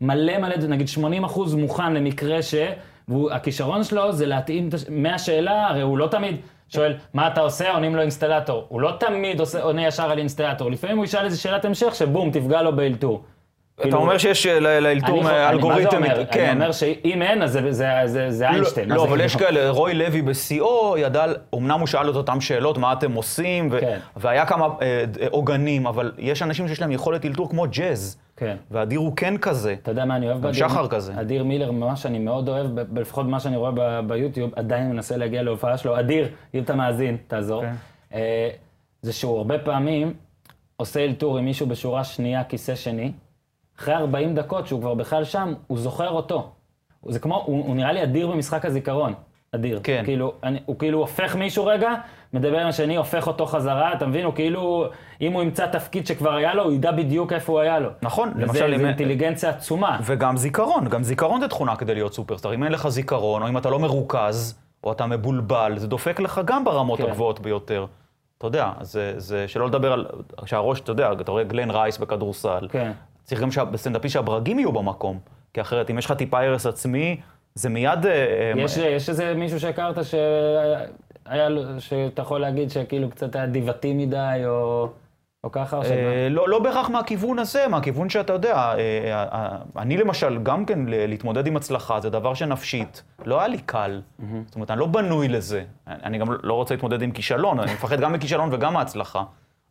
מלא 0.00 0.38
מלא, 0.38 0.56
נגיד 0.56 0.88
80 0.88 1.24
אחוז 1.24 1.54
מוכן 1.54 1.92
למקרה 1.94 2.42
ש... 2.42 2.54
והכישרון 3.08 3.84
שלו 3.84 4.12
זה 4.12 4.26
להתאים 4.26 4.68
מהשאלה, 4.88 5.68
הרי 5.68 5.80
הוא 5.80 5.98
לא 5.98 6.06
תמיד 6.06 6.36
שואל, 6.68 6.94
מה 7.14 7.28
אתה 7.28 7.40
עושה? 7.40 7.72
עונים 7.72 7.96
לו 7.96 8.02
אינסטלטור. 8.02 8.66
הוא 8.68 8.80
לא 8.80 8.92
תמיד 9.00 9.40
עושה, 9.40 9.62
עונה 9.62 9.86
ישר 9.86 10.10
על 10.10 10.18
אינסטלטור. 10.18 10.70
לפעמים 10.70 10.96
הוא 10.96 11.04
ישאל 11.04 11.24
איזה 11.24 11.38
שאלת 11.38 11.64
המשך 11.64 11.94
שבום, 11.94 12.30
תפגע 12.30 12.62
לו 12.62 12.76
באלתור. 12.76 13.24
אתה 13.76 13.82
כאילו, 13.84 13.98
אומר 13.98 14.18
שיש 14.18 14.46
אה, 14.46 14.80
לאלתור. 14.80 15.22
מה 15.22 15.30
זה 15.82 15.88
אומר? 15.96 16.24
כן. 16.32 16.44
אני 16.44 16.52
אומר 16.52 16.72
שאם 16.72 17.22
אין, 17.22 17.42
אז 17.42 17.52
זה- 17.52 17.72
זה- 17.72 17.90
זה- 18.04 18.30
זה 18.30 18.48
איינשטיין. 18.48 18.88
לא, 18.88 18.96
מה 18.96 19.02
אבל 19.10 19.20
יש 19.20 19.36
כאילו? 19.36 19.48
כאלה, 19.50 19.70
רוי 19.70 19.94
לוי 19.94 20.22
בשיאו 20.22 20.94
ידע, 20.98 21.24
אמנם 21.54 21.78
הוא 21.80 21.86
שאל 21.86 22.10
את 22.10 22.14
אותן 22.16 22.40
שאלות, 22.40 22.78
מה 22.78 22.92
אתם 22.92 23.12
עושים, 23.12 23.70
כן. 23.80 23.98
והיה 24.16 24.46
כמה 24.46 24.66
אה, 24.82 25.04
עוגנים, 25.30 25.86
אבל 25.86 26.12
יש 26.18 26.42
אנשים 26.42 26.68
שיש 26.68 26.80
להם 26.80 26.92
יכולת 26.92 27.24
אלתור 27.24 27.50
כמו 27.50 27.64
ג'אז, 27.70 28.18
כן. 28.36 28.56
ואדיר 28.70 28.98
הוא 28.98 29.12
כן 29.16 29.36
כזה. 29.36 29.74
אתה 29.82 29.90
יודע 29.90 30.04
מה 30.04 30.16
אני 30.16 30.26
אוהב 30.28 30.42
באדיר? 30.42 30.68
שחר 30.68 30.88
כזה. 30.88 31.12
אדיר 31.20 31.44
מילר, 31.44 31.70
ממש 31.72 32.06
אני 32.06 32.18
מאוד 32.18 32.48
אוהב, 32.48 32.66
לפחות 32.98 33.26
מה 33.26 33.40
שאני 33.40 33.56
רואה 33.56 33.70
ב- 33.74 34.00
ביוטיוב, 34.08 34.50
עדיין 34.56 34.90
מנסה 34.90 35.16
להגיע 35.16 35.42
להופעה 35.42 35.78
שלו. 35.78 35.98
אדיר, 36.00 36.28
אם 36.54 36.62
אתה 36.62 36.74
מאזין, 36.74 37.16
תעזור. 37.28 37.62
כן. 37.62 37.72
אה, 38.14 38.48
זה 39.02 39.12
שהוא 39.12 39.38
הרבה 39.38 39.58
פעמים 39.58 40.14
עושה 40.76 41.04
אלתור 41.04 41.38
עם 41.38 41.44
מישהו 41.44 41.66
בשורה 41.66 42.04
שנייה, 42.04 42.44
כיסא 42.44 42.74
שני. 42.74 43.12
אחרי 43.78 43.94
40 43.94 44.34
דקות 44.34 44.66
שהוא 44.66 44.80
כבר 44.80 44.94
בכלל 44.94 45.24
שם, 45.24 45.54
הוא 45.66 45.78
זוכר 45.78 46.10
אותו. 46.10 46.50
זה 47.08 47.18
כמו, 47.18 47.42
הוא, 47.46 47.66
הוא 47.66 47.76
נראה 47.76 47.92
לי 47.92 48.02
אדיר 48.02 48.26
במשחק 48.26 48.64
הזיכרון. 48.64 49.14
אדיר. 49.54 49.80
כן. 49.82 50.02
כאילו, 50.04 50.32
אני, 50.42 50.58
הוא 50.66 50.78
כאילו 50.78 50.98
הופך 50.98 51.36
מישהו 51.36 51.66
רגע, 51.66 51.90
מדבר 52.32 52.60
עם 52.60 52.68
השני, 52.68 52.96
הופך 52.96 53.26
אותו 53.26 53.46
חזרה, 53.46 53.92
אתה 53.92 54.06
מבין? 54.06 54.24
הוא 54.24 54.34
כאילו, 54.34 54.86
אם 55.20 55.32
הוא 55.32 55.42
ימצא 55.42 55.66
תפקיד 55.66 56.06
שכבר 56.06 56.34
היה 56.34 56.54
לו, 56.54 56.62
הוא 56.62 56.72
ידע 56.72 56.92
בדיוק 56.92 57.32
איפה 57.32 57.52
הוא 57.52 57.60
היה 57.60 57.78
לו. 57.78 57.90
נכון, 58.02 58.28
וזה, 58.28 58.42
למשל, 58.42 58.78
זה 58.78 58.88
אינטליגנציה 58.88 59.50
עצומה. 59.50 59.98
וגם 60.04 60.36
זיכרון, 60.36 60.88
גם 60.88 61.02
זיכרון 61.02 61.40
זה 61.40 61.48
תכונה 61.48 61.76
כדי 61.76 61.94
להיות 61.94 62.14
סופרסטאר. 62.14 62.54
אם 62.54 62.64
אין 62.64 62.72
לך 62.72 62.88
זיכרון, 62.88 63.42
או 63.42 63.48
אם 63.48 63.58
אתה 63.58 63.70
לא 63.70 63.78
מרוכז, 63.78 64.58
או 64.84 64.92
אתה 64.92 65.06
מבולבל, 65.06 65.72
זה 65.76 65.88
דופק 65.88 66.20
לך 66.20 66.40
גם 66.44 66.64
ברמות 66.64 66.98
כן. 66.98 67.06
הגבוהות 67.06 67.40
ביותר. 67.40 67.86
אתה 68.38 68.46
יודע, 68.46 68.70
זה, 68.80 69.14
זה 69.16 69.48
שלא 69.48 69.66
לדבר 69.66 69.92
על, 69.92 70.06
שהראש, 70.44 70.80
אתה 70.80 70.92
יודע, 70.92 71.12
אתה 71.12 71.30
רואה 71.30 71.44
גלן 71.44 71.70
רייס 71.70 71.98
בכדורסל. 71.98 72.68
כן. 72.70 72.92
צריך 73.26 73.40
גם 73.40 73.50
שבסטנדאפיסט 73.50 74.12
שהברגים 74.14 74.58
יהיו 74.58 74.72
במקום, 74.72 75.18
כי 75.54 75.60
אחרת 75.60 75.90
אם 75.90 75.98
יש 75.98 76.04
לך 76.06 76.12
טיפה 76.12 76.40
הרס 76.40 76.66
עצמי, 76.66 77.20
זה 77.54 77.68
מיד... 77.68 78.06
אה, 78.06 78.52
יש, 78.56 78.76
יש 78.76 79.08
איזה 79.08 79.34
מישהו 79.34 79.60
שהכרת 79.60 80.04
שהיה, 80.04 81.48
לו- 81.48 81.80
שאתה 81.80 82.22
יכול 82.22 82.40
להגיד 82.40 82.70
שכאילו 82.70 83.10
קצת 83.10 83.36
היה 83.36 83.46
דיבתי 83.46 83.94
מדי, 83.94 84.42
או, 84.46 84.88
או 85.44 85.52
ככה, 85.52 85.76
או 85.76 85.84
שמה? 85.84 85.94
אה, 85.94 86.28
לא, 86.30 86.48
לא 86.48 86.58
בהכרח 86.58 86.88
מהכיוון 86.90 87.38
הזה, 87.38 87.68
מהכיוון 87.68 88.08
שאתה 88.08 88.32
יודע, 88.32 88.54
אה, 88.56 88.74
אה, 88.78 89.22
אה, 89.32 89.56
אני 89.78 89.96
למשל, 89.96 90.38
גם 90.42 90.64
כן 90.64 90.78
להתמודד 90.86 91.46
עם 91.46 91.56
הצלחה, 91.56 92.00
זה 92.00 92.10
דבר 92.10 92.34
שנפשית, 92.34 93.02
לא 93.24 93.38
היה 93.38 93.48
לי 93.48 93.58
קל. 93.58 94.00
זאת 94.46 94.54
אומרת, 94.54 94.70
אני 94.70 94.80
לא 94.80 94.86
בנוי 94.86 95.28
לזה. 95.28 95.64
אני 95.86 96.18
גם 96.18 96.26
לא 96.42 96.54
רוצה 96.54 96.74
להתמודד 96.74 97.02
עם 97.02 97.10
כישלון, 97.10 97.60
אני 97.60 97.72
מפחד 97.72 98.00
גם 98.00 98.12
מכישלון 98.12 98.48
וגם 98.52 98.74
מהצלחה. 98.74 99.22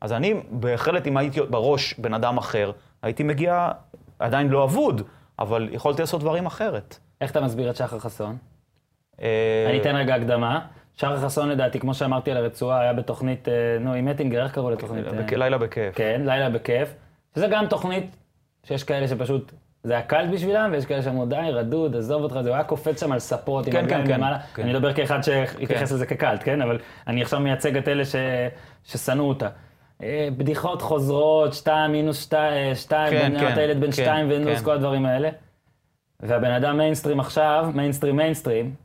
אז 0.05 0.13
אני 0.13 0.33
בהחלט, 0.49 1.07
אם 1.07 1.17
הייתי 1.17 1.41
בראש 1.41 1.93
בן 1.97 2.13
אדם 2.13 2.37
אחר, 2.37 2.71
הייתי 3.01 3.23
מגיע, 3.23 3.71
עדיין 4.19 4.47
לא 4.47 4.63
אבוד, 4.63 5.01
אבל 5.39 5.69
יכולתי 5.71 6.01
לעשות 6.01 6.21
דברים 6.21 6.45
אחרת. 6.45 6.97
איך 7.21 7.31
אתה 7.31 7.41
מסביר 7.41 7.69
את 7.69 7.75
שחר 7.75 7.99
חסון? 7.99 8.37
אה, 9.21 9.65
אני 9.69 9.81
אתן 9.81 9.95
רגע 9.95 10.15
הקדמה. 10.15 10.59
שחר 10.95 11.17
חסון 11.17 11.49
לדעתי, 11.49 11.79
כמו 11.79 11.93
שאמרתי 11.93 12.31
על 12.31 12.37
הרצועה, 12.37 12.81
היה 12.81 12.93
בתוכנית, 12.93 13.47
אה, 13.49 13.53
נו, 13.79 13.93
עם 13.93 14.05
מטינגר, 14.05 14.43
איך 14.43 14.51
קראו 14.51 14.69
לתוכנית? 14.69 15.05
אה, 15.07 15.37
לילה 15.37 15.57
בכיף. 15.57 15.95
כן, 15.95 16.21
לילה 16.25 16.49
בכיף. 16.49 16.93
שזה 17.35 17.47
גם 17.47 17.67
תוכנית 17.67 18.15
שיש 18.63 18.83
כאלה 18.83 19.07
שפשוט, 19.07 19.51
זה 19.83 19.93
היה 19.93 20.01
קל 20.01 20.27
בשבילם, 20.33 20.69
ויש 20.71 20.85
כאלה 20.85 21.01
שאמרו, 21.01 21.25
די, 21.25 21.35
רדוד, 21.51 21.95
עזוב 21.95 22.23
אותך, 22.23 22.35
זה 22.41 22.49
הוא 22.49 22.55
היה 22.55 22.63
קופץ 22.63 22.99
שם 22.99 23.11
על 23.11 23.19
ספות 23.19 23.67
עם 23.67 23.71
כן, 23.71 23.79
הרגליים 23.79 24.05
כן, 24.05 24.07
כן, 24.07 24.17
למעלה. 24.17 24.39
כן. 24.39 24.63
אני 24.63 24.73
מדבר 24.73 24.93
כאחד 24.93 25.21
שהתייחס 25.21 25.89
כן. 25.89 25.95
לזה 25.95 26.05
כקלט, 26.05 26.43
כן? 26.43 26.61
אבל 26.61 26.79
אני 27.07 27.21
עכשיו 27.21 27.39
מייצג 27.39 27.77
את 27.77 27.87
אלה 27.87 28.03
ששנאו 28.85 29.23
אותה. 29.23 29.49
אה, 30.03 30.27
בדיחות 30.37 30.81
חוזרות, 30.81 31.53
שתיים, 31.53 31.91
מינוס 31.91 32.23
שתיים, 32.23 32.75
שתיים, 32.75 33.09
כן, 33.13 33.31
בן- 33.33 33.39
כן, 33.39 33.53
אתה 33.53 33.61
ילד 33.61 33.77
בן 33.79 33.85
כן, 33.85 33.91
שתיים 33.91 34.27
ונוס, 34.31 34.59
כן. 34.59 34.63
כל 34.65 34.71
הדברים 34.71 35.05
האלה. 35.05 35.29
והבן 36.19 36.51
אדם 36.51 36.77
מיינסטרים 36.77 37.19
עכשיו, 37.19 37.67
mainstream 37.73 38.15
mainstream, 38.15 38.75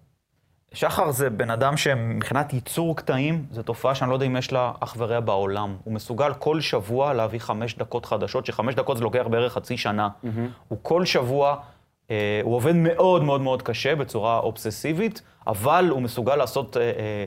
שחר 0.73 1.11
זה 1.11 1.31
בן 1.31 1.51
אדם 1.51 1.77
שמבחינת 1.77 2.53
ייצור 2.53 2.97
קטעים, 2.97 3.45
זו 3.51 3.63
תופעה 3.63 3.95
שאני 3.95 4.11
לא 4.11 4.15
יודע 4.15 4.27
אם 4.27 4.37
יש 4.37 4.53
לה 4.53 4.73
אח 4.81 4.95
ורע 4.99 5.21
בעולם. 5.21 5.77
הוא 5.85 5.95
מסוגל 5.95 6.35
כל 6.35 6.61
שבוע 6.61 7.13
להביא 7.13 7.39
חמש 7.41 7.75
דקות 7.79 8.07
חדשות, 8.07 8.47
שחמש 8.47 8.75
דקות 8.75 8.97
זה 8.97 9.03
לוקח 9.05 9.27
בערך 9.31 9.53
חצי 9.53 9.77
שנה. 9.77 10.09
הוא 10.69 10.79
כל 10.83 11.05
שבוע, 11.05 11.57
אה, 12.11 12.41
הוא 12.43 12.55
עובד 12.55 12.75
מאוד 12.77 13.25
מאוד 13.25 13.41
מאוד 13.41 13.63
קשה 13.63 13.97
בצורה 13.97 14.39
אובססיבית, 14.39 15.23
אבל 15.47 15.87
הוא 15.91 16.03
מסוגל 16.03 16.37
לעשות, 16.37 16.77
אה, 16.77 16.83
אה, 16.83 16.89
אה, 16.91 17.25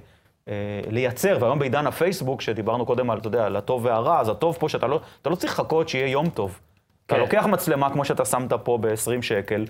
לייצר, 0.89 1.37
והיום 1.39 1.59
בעידן 1.59 1.87
הפייסבוק, 1.87 2.41
שדיברנו 2.41 2.85
קודם 2.85 3.09
על, 3.09 3.17
אתה 3.17 3.27
יודע, 3.27 3.45
על 3.45 3.55
הטוב 3.55 3.85
והרע, 3.85 4.19
אז 4.19 4.29
הטוב 4.29 4.57
פה 4.59 4.69
שאתה 4.69 4.87
לא, 4.87 4.99
אתה 5.21 5.29
לא 5.29 5.35
צריך 5.35 5.53
לחכות 5.53 5.89
שיהיה 5.89 6.07
יום 6.07 6.29
טוב. 6.29 6.59
אתה 7.05 7.15
כן. 7.15 7.21
לוקח 7.21 7.45
מצלמה 7.45 7.89
כמו 7.89 8.05
שאתה 8.05 8.25
שמת 8.25 8.53
פה 8.53 8.77
ב-20 8.81 9.21
שקל, 9.21 9.65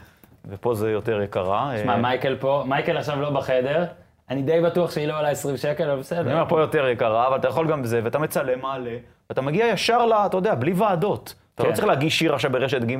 ופה 0.49 0.73
זה 0.75 0.91
יותר 0.91 1.21
יקרה. 1.21 1.71
שמע, 1.83 1.93
אה, 1.93 1.97
מייקל 1.97 2.35
פה, 2.35 2.63
מייקל 2.67 2.97
עכשיו 2.97 3.21
לא 3.21 3.29
בחדר, 3.29 3.85
אני 4.29 4.41
די 4.41 4.61
בטוח 4.61 4.91
שהיא 4.91 5.07
לא 5.07 5.17
עולה 5.19 5.29
20 5.29 5.57
שקל, 5.57 5.83
אבל 5.83 5.91
אני 5.91 5.99
בסדר. 5.99 6.33
אומר, 6.33 6.45
פה 6.49 6.61
יותר 6.61 6.87
יקרה, 6.87 7.27
אבל 7.27 7.37
אתה 7.37 7.47
יכול 7.47 7.67
גם 7.71 7.83
בזה, 7.83 8.01
ואתה 8.03 8.19
מצלם, 8.19 8.61
מעלה, 8.61 8.97
ואתה 9.29 9.41
מגיע 9.41 9.67
ישר 9.67 10.05
ל... 10.05 10.13
אתה 10.13 10.37
יודע, 10.37 10.55
בלי 10.55 10.73
ועדות. 10.73 11.33
אתה 11.55 11.63
לא 11.63 11.67
כן. 11.67 11.73
צריך 11.75 11.87
להגיש 11.87 12.19
שיר 12.19 12.33
עכשיו 12.33 12.51
ברשת 12.51 12.81
ג' 12.83 12.95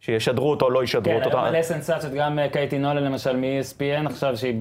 שישדרו 0.00 0.50
אותו 0.50 0.64
או 0.64 0.70
לא 0.70 0.84
ישדרו 0.84 1.04
כן, 1.04 1.24
אותו. 1.24 1.28
היום 1.38 1.40
אתה- 1.48 1.50
מלא 1.50 1.62
סנסציות, 1.62 2.12
גם 2.12 2.38
אה, 2.38 2.48
קייטי 2.48 2.78
נולן 2.78 3.04
למשל 3.04 3.36
מ-ESPN 3.36 4.06
עכשיו, 4.06 4.36
שהיא 4.36 4.54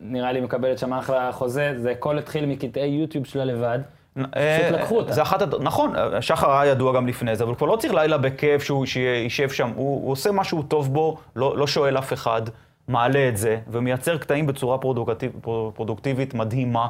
נראה 0.00 0.32
לי 0.32 0.40
מקבלת 0.40 0.78
שם 0.78 0.92
אחלה 0.92 1.32
חוזה, 1.32 1.74
זה 1.76 1.90
הכל 1.90 2.18
התחיל 2.18 2.46
מקטעי 2.46 2.88
יוטיוב 2.88 3.26
שלה 3.26 3.44
לבד. 3.44 3.78
אה, 4.18 4.58
פשוט 4.62 4.80
לקחו 4.80 4.96
אותה. 4.96 5.12
זה 5.12 5.22
אחת, 5.22 5.42
נכון, 5.60 5.92
שחר 6.20 6.52
היה 6.52 6.70
ידוע 6.70 6.92
גם 6.92 7.06
לפני 7.06 7.36
זה, 7.36 7.44
אבל 7.44 7.54
כבר 7.54 7.66
לא 7.66 7.76
צריך 7.76 7.94
לילה 7.94 8.18
בכיף 8.18 8.62
שהוא 8.62 8.86
שישב 8.86 9.50
שם, 9.50 9.70
הוא, 9.74 10.02
הוא 10.04 10.12
עושה 10.12 10.30
מה 10.30 10.44
שהוא 10.44 10.62
טוב 10.68 10.92
בו, 10.92 11.16
לא, 11.36 11.58
לא 11.58 11.66
שואל 11.66 11.98
אף 11.98 12.12
אחד, 12.12 12.42
מעלה 12.88 13.28
את 13.28 13.36
זה, 13.36 13.58
ומייצר 13.68 14.18
קטעים 14.18 14.46
בצורה 14.46 14.78
פרודוקטיב, 14.78 15.32
פרודוקטיבית 15.74 16.34
מדהימה, 16.34 16.86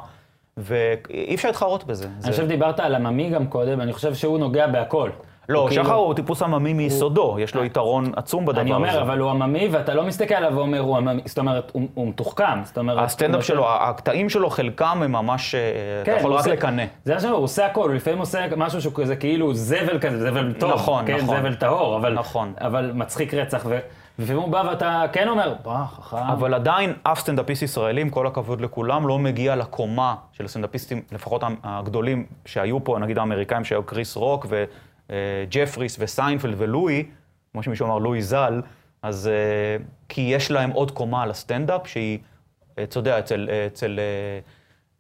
ואי 0.56 1.34
אפשר 1.34 1.48
להתחרות 1.48 1.84
בזה. 1.84 2.02
זה... 2.02 2.08
אני 2.24 2.30
חושב 2.30 2.44
שדיברת 2.44 2.80
על 2.80 2.94
עממי 2.94 3.30
גם 3.30 3.46
קודם, 3.46 3.80
אני 3.80 3.92
חושב 3.92 4.14
שהוא 4.14 4.38
נוגע 4.38 4.66
בהכל. 4.66 5.10
לא, 5.48 5.58
הוא 5.58 5.68
כאילו- 5.68 5.84
שחר 5.84 5.94
הוא 5.94 6.14
טיפוס 6.14 6.42
עממי 6.42 6.72
מיסודו, 6.72 7.36
יש 7.40 7.54
לו 7.54 7.64
יתרון 7.64 8.12
עצום 8.16 8.46
בדבר 8.46 8.60
אני 8.60 8.70
הזה. 8.70 8.76
אומר, 8.76 9.02
אבל 9.02 9.18
הוא 9.18 9.30
עממי, 9.30 9.68
ואתה 9.72 9.94
לא 9.94 10.04
מסתכל 10.04 10.34
עליו 10.34 10.52
ואומר, 10.56 10.78
הוא 10.80 10.96
עממי, 10.96 11.22
זאת 11.24 11.38
אומרת, 11.38 11.70
הוא 11.74 11.88
הוא 11.94 12.08
מתוחכם, 12.08 12.58
זאת 12.64 12.78
אומרת... 12.78 12.98
הסטנדאפ 13.04 13.34
הוא 13.34 13.42
שלו, 13.42 13.66
הקטעים 13.68 14.28
שלו, 14.30 14.50
חלקם 14.50 15.00
הם 15.04 15.12
ממש, 15.12 15.54
אה, 15.54 15.60
אתה 16.02 16.10
כן, 16.10 16.16
יכול 16.18 16.30
הוא 16.30 16.38
רק 16.38 16.44
עושה- 16.44 16.52
לקנא. 16.56 16.82
זה 17.04 17.14
מה 17.14 17.20
שאומר, 17.20 17.34
הוא 17.36 17.44
עושה 17.44 17.66
הכל, 17.66 17.88
הוא 17.88 17.94
לפעמים 17.96 18.18
עושה 18.18 18.46
משהו 18.56 18.80
שהוא 18.80 18.92
כזה 18.94 19.16
כאילו 19.16 19.54
זבל 19.54 19.98
כזה, 20.00 20.30
זבל 20.30 20.52
טוב. 20.52 20.72
נכון, 20.72 21.06
כן, 21.06 21.16
נכון. 21.16 21.36
זבל 21.36 21.54
טהור, 21.54 21.96
אבל, 21.96 22.12
נכון. 22.14 22.52
אבל 22.60 22.90
מצחיק 22.94 23.34
רצח, 23.34 23.62
ו- 23.68 23.78
ולפעמים 24.18 24.42
הוא 24.42 24.50
בא 24.52 24.62
ואתה 24.70 25.04
כן 25.12 25.28
אומר, 25.28 25.54
וואה, 25.64 25.84
חכם. 25.86 26.16
אבל 26.16 26.54
עדיין 26.54 26.92
אף 27.02 27.18
סטנדאפיסט 27.20 27.62
ישראלי, 27.62 28.00
עם 28.00 28.10
כל 28.10 28.26
הכבוד 28.26 28.60
לכולם, 28.60 29.08
לא 29.08 29.18
מגיע 29.18 29.56
לקומה 29.56 30.14
של 30.32 30.46
סטנדאפיסטים, 30.48 31.02
לפחות 31.12 31.42
הגדולים 31.64 32.24
שהיו 32.46 32.84
פה, 32.84 32.98
נגיד 32.98 33.18
האמריקאים 33.18 33.64
שהיו 33.64 33.82
קריס 33.82 34.16
רוק 34.16 34.46
וג'פריז 35.10 35.96
וסיינפלד 36.00 36.54
ולואי, 36.58 37.04
כמו 37.52 37.62
שמישהו 37.62 37.86
אמר, 37.86 37.98
לואי 37.98 38.22
ז"ל, 38.22 38.62
אז 39.02 39.28
אה, 39.28 39.84
כי 40.08 40.20
יש 40.20 40.50
להם 40.50 40.70
עוד 40.70 40.90
קומה 40.90 41.22
על 41.22 41.30
הסטנדאפ 41.30 41.86
שהיא 41.86 42.18
אתה 42.82 42.98
יודע, 42.98 43.18
אצל, 43.18 43.48
אצל 43.66 43.98
אה, 43.98 44.38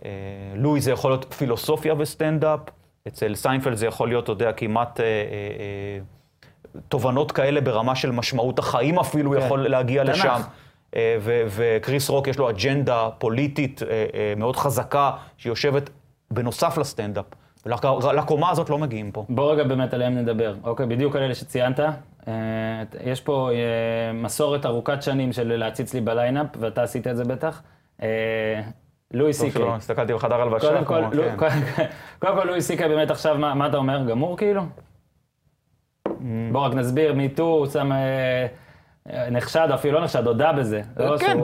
אה, 0.04 0.10
לואי 0.56 0.80
זה 0.80 0.90
יכול 0.90 1.10
להיות 1.10 1.34
פילוסופיה 1.34 1.94
וסטנדאפ, 1.98 2.60
אצל 3.08 3.34
סיינפלד 3.34 3.76
זה 3.76 3.86
יכול 3.86 4.08
להיות, 4.08 4.24
אתה 4.24 4.32
יודע, 4.32 4.52
כמעט 4.52 5.00
אה, 5.00 5.04
אה, 5.04 5.10
אה, 5.58 5.98
תובנות 6.88 7.32
כאלה 7.32 7.60
ברמה 7.60 7.96
של 7.96 8.10
משמעות 8.10 8.58
החיים 8.58 8.98
אפילו 8.98 9.30
כן. 9.30 9.38
יכול 9.38 9.68
להגיע 9.68 10.04
תנ"ך. 10.04 10.14
לשם. 10.14 10.40
אה, 10.96 11.16
ו- 11.20 11.42
וקריס 11.50 12.08
רוק 12.08 12.28
יש 12.28 12.38
לו 12.38 12.50
אג'נדה 12.50 13.08
פוליטית 13.18 13.82
אה, 13.82 13.88
אה, 13.88 14.32
מאוד 14.36 14.56
חזקה, 14.56 15.10
שיושבת 15.36 15.90
בנוסף 16.30 16.78
לסטנדאפ. 16.78 17.24
ולקומה 17.66 18.50
הזאת 18.50 18.70
לא 18.70 18.78
מגיעים 18.78 19.12
פה. 19.12 19.24
בוא 19.28 19.52
רגע 19.52 19.64
באמת 19.64 19.94
עליהם 19.94 20.14
נדבר. 20.14 20.54
אוקיי, 20.64 20.86
בדיוק 20.86 21.16
על 21.16 21.22
אלה 21.22 21.34
שציינת. 21.34 21.80
אה, 22.28 22.32
יש 23.04 23.20
פה 23.20 23.50
אה, 23.52 23.56
מסורת 24.12 24.66
ארוכת 24.66 25.02
שנים 25.02 25.32
של 25.32 25.56
להציץ 25.56 25.94
לי 25.94 26.00
ב 26.00 26.05
line-up, 26.05 26.46
ואתה 26.60 26.82
עשית 26.82 27.06
את 27.06 27.16
זה 27.16 27.24
בטח. 27.24 27.62
אה, 28.02 28.60
לואי 29.14 29.32
טוב 29.32 29.40
סי.קיי. 29.40 29.50
שלא 29.62 29.76
הסתכלתי 29.76 30.14
בחדר 30.14 30.40
הלבשה. 30.40 30.68
קודם 30.68 30.84
כל, 30.84 31.02
כן. 31.12 31.36
קודם- 31.36 31.62
קודם 32.18 32.36
כל 32.36 32.44
לואי 32.44 32.60
סי.קיי 32.62 32.88
באמת 32.88 33.10
עכשיו, 33.10 33.38
מה 33.38 33.66
אתה 33.66 33.76
אומר? 33.76 34.04
גמור 34.08 34.36
כאילו? 34.36 34.62
בוא 36.52 36.60
רק 36.60 36.74
נסביר, 36.74 37.14
מיטו, 37.14 37.42
הוא 37.42 37.66
שם... 37.66 37.90
אה, 39.10 39.24
אה, 39.24 39.30
נחשד, 39.30 39.68
אפילו 39.74 39.98
לא 39.98 40.04
נחשד, 40.04 40.26
הודה 40.26 40.52
בזה. 40.52 40.80
לא 40.96 41.18
כן, 41.18 41.36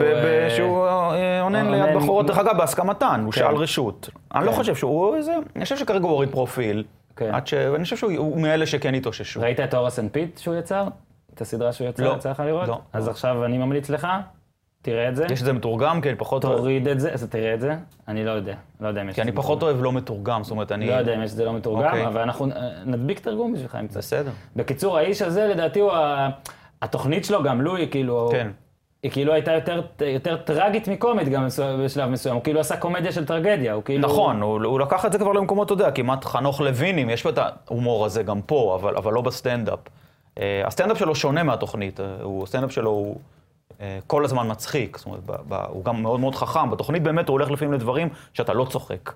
שהוא, 0.49 0.85
אה, 0.85 1.15
אה, 1.15 1.41
עונן 1.41 1.71
ליד 1.71 1.95
בחורות, 1.95 2.27
דרך 2.27 2.37
אגב, 2.37 2.57
בהסכמתן, 2.57 3.21
הוא 3.25 3.33
כן. 3.33 3.39
שאל 3.39 3.55
רשות. 3.55 4.09
אני 4.35 4.45
לא 4.45 4.51
כן. 4.51 4.57
חושב 4.57 4.75
שהוא 4.75 5.15
איזה, 5.15 5.33
אני 5.55 5.63
חושב 5.63 5.77
שכרגע 5.77 6.03
הוא 6.03 6.11
הוריד 6.11 6.29
פרופיל. 6.29 6.83
כן. 7.15 7.33
עד 7.33 7.47
ש... 7.47 7.53
אני 7.53 7.83
חושב 7.83 7.97
שהוא 7.97 8.11
הוא 8.17 8.41
מאלה 8.41 8.65
שכן 8.65 8.93
התאוששו. 8.93 9.41
ראית 9.41 9.59
את 9.59 9.73
הוראס 9.73 9.99
אנד 9.99 10.09
פיט 10.11 10.37
שהוא 10.37 10.55
יצר? 10.55 10.87
את 11.33 11.41
הסדרה 11.41 11.73
שהוא 11.73 11.87
יצר? 11.87 12.03
לא. 12.03 12.15
יצא 12.17 12.31
לך 12.31 12.39
לראות? 12.39 12.67
לא. 12.67 12.79
אז 12.93 13.07
עכשיו 13.07 13.45
אני 13.45 13.57
ממליץ 13.57 13.89
לך, 13.89 14.07
תראה 14.81 15.09
את 15.09 15.15
זה. 15.15 15.25
יש 15.31 15.39
את 15.39 15.45
זה 15.45 15.53
מתורגם, 15.53 16.01
כי 16.01 16.09
אני 16.09 16.17
פחות... 16.17 16.41
תוריד 16.41 16.87
את 16.87 16.99
זה, 16.99 17.13
אז 17.13 17.23
תראה 17.23 17.53
את 17.53 17.61
זה. 17.61 17.75
אני 18.07 18.25
לא 18.25 18.31
יודע, 18.31 18.55
לא 18.81 18.87
יודע 18.87 19.01
אם 19.01 19.09
יש 19.09 19.15
כי 19.15 19.21
אני 19.21 19.31
פחות. 19.31 19.63
אוהב 19.63 19.81
לא 19.81 19.91
מתורגם, 19.91 20.43
זאת 20.43 20.51
אומרת, 20.51 20.71
אני... 20.71 20.87
לא 20.87 20.93
יודע 20.93 21.15
אם 21.15 21.21
יש 21.23 21.31
את 21.31 21.35
זה 21.35 21.45
לא 21.45 21.53
מתורגם, 21.53 21.87
אוקיי. 21.87 22.07
אבל 22.07 22.21
אנחנו 22.21 22.45
אה, 22.51 22.69
נדביק 22.85 23.19
תרגום 23.19 23.53
בשבילך 23.53 23.77
אם. 23.79 23.87
בסדר. 23.87 24.31
בקיצור, 24.55 24.97
האיש 24.97 25.21
הזה, 25.21 25.47
לדעתי, 25.47 25.79
הוא 25.79 25.91
ה... 25.91 26.29
התוכנית 26.83 27.25
שלו, 27.25 27.43
גם 27.43 27.61
לואי, 27.61 27.87
כאילו... 27.91 28.29
כן. 28.31 28.51
היא 29.03 29.11
כאילו 29.11 29.33
הייתה 29.33 29.51
יותר, 29.51 29.81
יותר 30.05 30.37
טרגית 30.37 30.87
מקומית 30.87 31.29
גם 31.29 31.47
בשלב 31.79 32.09
מסוים, 32.09 32.35
הוא 32.35 32.43
כאילו 32.43 32.59
עשה 32.59 32.77
קומדיה 32.77 33.11
של 33.11 33.25
טרגדיה, 33.25 33.73
הוא 33.73 33.83
כאילו... 33.83 34.07
נכון, 34.07 34.41
הוא, 34.41 34.63
הוא 34.65 34.79
לקח 34.79 35.05
את 35.05 35.11
זה 35.11 35.19
כבר 35.19 35.31
למקומות, 35.31 35.65
אתה 35.65 35.73
יודע, 35.73 35.91
כמעט 35.91 36.25
חנוך 36.25 36.61
לוינים, 36.61 37.09
יש 37.09 37.23
פה 37.23 37.29
את 37.29 37.37
ההומור 37.37 38.05
הזה 38.05 38.23
גם 38.23 38.41
פה, 38.41 38.77
אבל, 38.81 38.97
אבל 38.97 39.13
לא 39.13 39.21
בסטנדאפ. 39.21 39.79
אה, 40.39 40.61
הסטנדאפ 40.65 40.99
שלו 40.99 41.15
שונה 41.15 41.43
מהתוכנית, 41.43 41.99
אה, 41.99 42.05
הוא, 42.21 42.43
הסטנדאפ 42.43 42.71
שלו 42.71 42.89
הוא 42.89 43.17
אה, 43.81 43.99
כל 44.07 44.25
הזמן 44.25 44.51
מצחיק, 44.51 44.97
זאת 44.97 45.05
אומרת, 45.05 45.25
ב, 45.25 45.31
ב, 45.47 45.53
הוא 45.69 45.85
גם 45.85 46.01
מאוד 46.01 46.19
מאוד 46.19 46.35
חכם. 46.35 46.71
בתוכנית 46.71 47.03
באמת 47.03 47.27
הוא 47.27 47.33
הולך 47.33 47.51
לפעמים 47.51 47.73
לדברים 47.73 48.09
שאתה 48.33 48.53
לא 48.53 48.65
צוחק, 48.69 49.13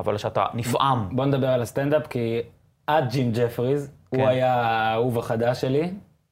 אבל 0.00 0.18
שאתה 0.18 0.46
נפעם. 0.54 1.08
בוא 1.12 1.24
נדבר 1.24 1.48
על 1.48 1.62
הסטנדאפ, 1.62 2.06
כי 2.06 2.40
עד 2.86 3.10
ג'ים 3.10 3.32
ג'פריז, 3.32 3.90
כן. 4.10 4.20
הוא 4.20 4.28
היה 4.28 4.54
האהוב 4.54 5.18
החדש 5.18 5.60
שלי. 5.60 5.90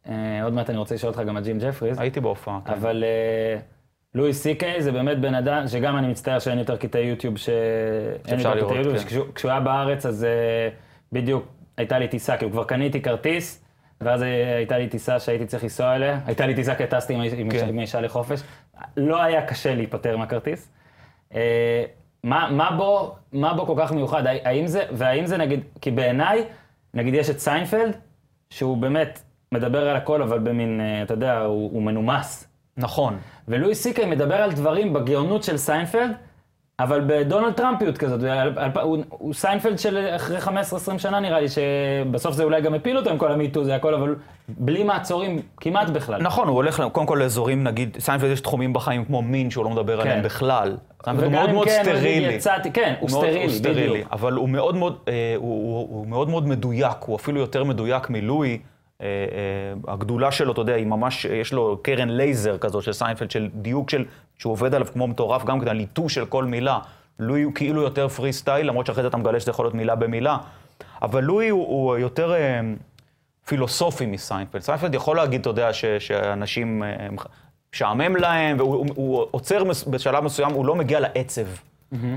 אה, 0.09 0.15
עוד 0.45 0.53
מעט 0.53 0.71
אני 0.71 0.79
רוצה 0.79 0.95
לשאול 0.95 1.13
אותך 1.13 1.23
גם 1.29 1.37
על 1.37 1.43
ג'ים 1.45 1.59
ג'פריז. 1.59 1.99
הייתי 1.99 2.21
בהופעה, 2.21 2.59
כן. 2.65 2.73
אבל 2.73 3.05
אה, 3.05 3.61
לואי 4.15 4.33
סי 4.33 4.55
קיי 4.55 4.83
זה 4.83 4.93
באמת 4.93 5.19
בן 5.21 5.35
אדם, 5.35 5.69
שגם 5.69 5.97
אני 5.97 6.07
מצטער 6.09 6.39
שאין 6.39 6.59
יותר 6.59 6.77
קטעי 6.77 7.05
יוטיוב, 7.07 7.39
ש... 7.39 7.49
אין 7.49 8.39
שאפשר 8.39 8.57
יותר 8.57 8.67
קטעי 8.67 8.79
יוטיוב, 8.79 8.99
כן. 9.27 9.33
כשהוא 9.35 9.51
היה 9.51 9.61
בארץ 9.61 10.07
אז 10.07 10.25
אה, 10.25 10.69
בדיוק 11.13 11.47
הייתה 11.77 11.99
לי 11.99 12.09
טיסה, 12.09 12.37
כאילו 12.37 12.53
כבר 12.53 12.65
קניתי 12.65 13.03
כרטיס, 13.03 13.65
ואז 14.01 14.23
הייתה 14.57 14.79
לי 14.79 14.89
טיסה 14.89 15.21
שהייתי 15.21 15.47
צריך 15.47 15.63
לנסוע 15.63 15.95
אליה, 15.95 16.19
הייתה 16.27 16.47
לי 16.47 16.55
טיסה 16.55 16.75
כי 16.75 16.87
טסתי 16.87 17.15
עם 17.15 17.21
כן. 17.51 17.57
אישה- 17.57 17.67
האישה 17.79 18.01
לחופש, 18.01 18.41
לא 18.97 19.23
היה 19.23 19.47
קשה 19.47 19.75
להיפטר 19.75 20.17
מהכרטיס. 20.17 20.73
אה, 21.35 21.85
מה, 22.25 22.49
מה, 22.53 22.71
בו, 22.77 23.15
מה 23.33 23.55
בו 23.55 23.67
כל 23.67 23.75
כך 23.79 23.93
מיוחד? 23.93 24.27
הא- 24.27 24.39
האם 24.45 24.67
זה, 24.67 24.85
והאם 24.93 25.27
זה 25.27 25.37
נגיד, 25.37 25.61
כי 25.81 25.91
בעיניי, 25.91 26.45
נגיד 26.95 27.15
יש 27.15 27.31
את 27.31 27.39
סיינפלד, 27.39 27.97
שהוא 28.51 28.77
באמת 28.77 29.23
מדבר 29.55 29.89
על 29.89 29.97
הכל, 29.97 30.23
אבל 30.23 30.39
במין, 30.39 30.81
אה, 30.81 31.03
אתה 31.03 31.15
יודע, 31.15 31.39
הוא, 31.41 31.71
הוא 31.73 31.83
מנומס. 31.83 32.49
נכון. 32.77 33.17
ולואי 33.49 33.75
סי.קיי 33.75 34.07
מדבר 34.07 34.35
על 34.35 34.53
דברים 34.53 34.93
בגאונות 34.93 35.43
של 35.43 35.57
סיינפלד, 35.57 36.11
אבל 36.81 37.01
בדונלד 37.07 37.53
טראמפיות 37.53 37.99
כזאת. 37.99 38.23
על- 38.23 38.53
הוא, 38.83 38.99
הוא 39.09 39.35
סיינפלד 39.35 39.79
של 39.79 40.09
אחרי 40.17 40.39
15-20 40.39 40.51
שנה 40.99 41.21
נראה 41.21 41.41
לי, 41.41 41.47
שבסוף 41.49 42.35
זה 42.35 42.45
אולי 42.45 42.61
גם 42.63 42.75
הפיל 42.75 42.97
אותו 42.99 43.11
עם 43.11 43.19
כל 43.19 43.33
ה 43.33 43.38
MeToo, 43.38 43.65
זה 43.65 43.75
הכל, 43.75 43.95
אבל 43.95 44.15
בלי 44.49 44.83
מעצורים 44.85 45.39
כמעט 45.57 45.89
בכלל. 45.91 46.23
נכון, 46.23 46.49
הוא 46.49 46.57
הולך 46.57 46.83
קודם 46.93 47.07
כל 47.07 47.19
לאזורים, 47.23 47.65
נגיד, 47.65 47.97
סיינפלד 48.01 48.31
יש 48.31 48.41
תחומים 48.41 48.73
בחיים 48.73 49.05
כמו 49.05 49.23
מין 49.23 49.51
שהוא 49.51 49.65
לא 49.65 49.71
מדבר 49.71 50.01
עליהם 50.01 50.23
בכלל. 50.23 50.77
הוא 51.07 51.15
וגם 51.19 51.33
מאוד 51.33 51.51
מאוד 51.53 51.69
כן, 51.69 51.81
סטרילי. 51.85 52.33
יצאתי, 52.35 52.73
כן, 52.73 52.95
הוא 53.01 53.11
מאוד- 53.11 53.25
סטרילי, 53.49 53.91
בדיוק. 53.91 54.09
אבל 54.13 54.33
הוא 54.33 54.49
מאוד 54.49 54.77
מאוד, 54.77 54.97
אה, 55.09 55.35
הוא, 55.37 55.49
הוא, 55.79 55.89
הוא 55.99 56.07
מאוד 56.07 56.31
מאוד 56.31 56.49
מדויק, 56.49 56.97
הוא 57.07 57.17
אפילו 57.17 57.41
יותר 57.41 57.65
מדויק 57.65 58.11
מלואי. 58.11 58.59
אה, 59.01 59.07
אה, 59.07 59.93
הגדולה 59.93 60.33
שלו, 60.33 60.53
אתה 60.53 60.61
יודע, 60.61 60.75
היא 60.75 60.87
ממש, 60.87 61.25
יש 61.25 61.53
לו 61.53 61.79
קרן 61.83 62.09
לייזר 62.09 62.59
כזאת 62.59 62.83
של 62.83 62.93
סיינפלד, 62.93 63.31
של 63.31 63.49
דיוק 63.55 63.91
של, 63.91 64.05
שהוא 64.39 64.53
עובד 64.53 64.75
עליו 64.75 64.87
כמו 64.93 65.07
מטורף, 65.07 65.45
גם 65.45 65.61
כדי 65.61 65.71
הליטוש 65.71 66.15
של 66.15 66.27
כל 66.27 66.45
מילה. 66.45 66.79
לואי 67.19 67.43
הוא 67.43 67.55
כאילו 67.55 67.83
יותר 67.83 68.09
free 68.09 68.33
style, 68.33 68.67
למרות 68.67 68.87
שאחרי 68.87 69.03
זה 69.03 69.09
אתה 69.09 69.17
מגלה 69.17 69.41
שזה 69.41 69.51
יכול 69.51 69.65
להיות 69.65 69.75
מילה 69.75 69.95
במילה. 69.95 70.39
אבל 71.03 71.25
לואי 71.25 71.49
הוא, 71.49 71.67
הוא 71.67 71.99
יותר 71.99 72.35
אה, 72.35 72.61
פילוסופי 73.47 74.07
מסיינפלד. 74.07 74.63
סיינפלד 74.63 74.95
יכול 74.95 75.17
להגיד, 75.17 75.41
אתה 75.41 75.51
יודע, 75.51 75.73
ש, 75.73 75.85
שאנשים, 75.85 76.83
אה, 76.83 77.09
משעמם 77.75 78.17
להם, 78.17 78.57
והוא 78.59 78.77
הוא, 78.77 78.87
הוא 78.95 79.27
עוצר 79.31 79.63
בשלב 79.87 80.25
מסוים, 80.25 80.53
הוא 80.53 80.67
לא 80.67 80.75
מגיע 80.75 81.01
לעצב. 81.01 81.47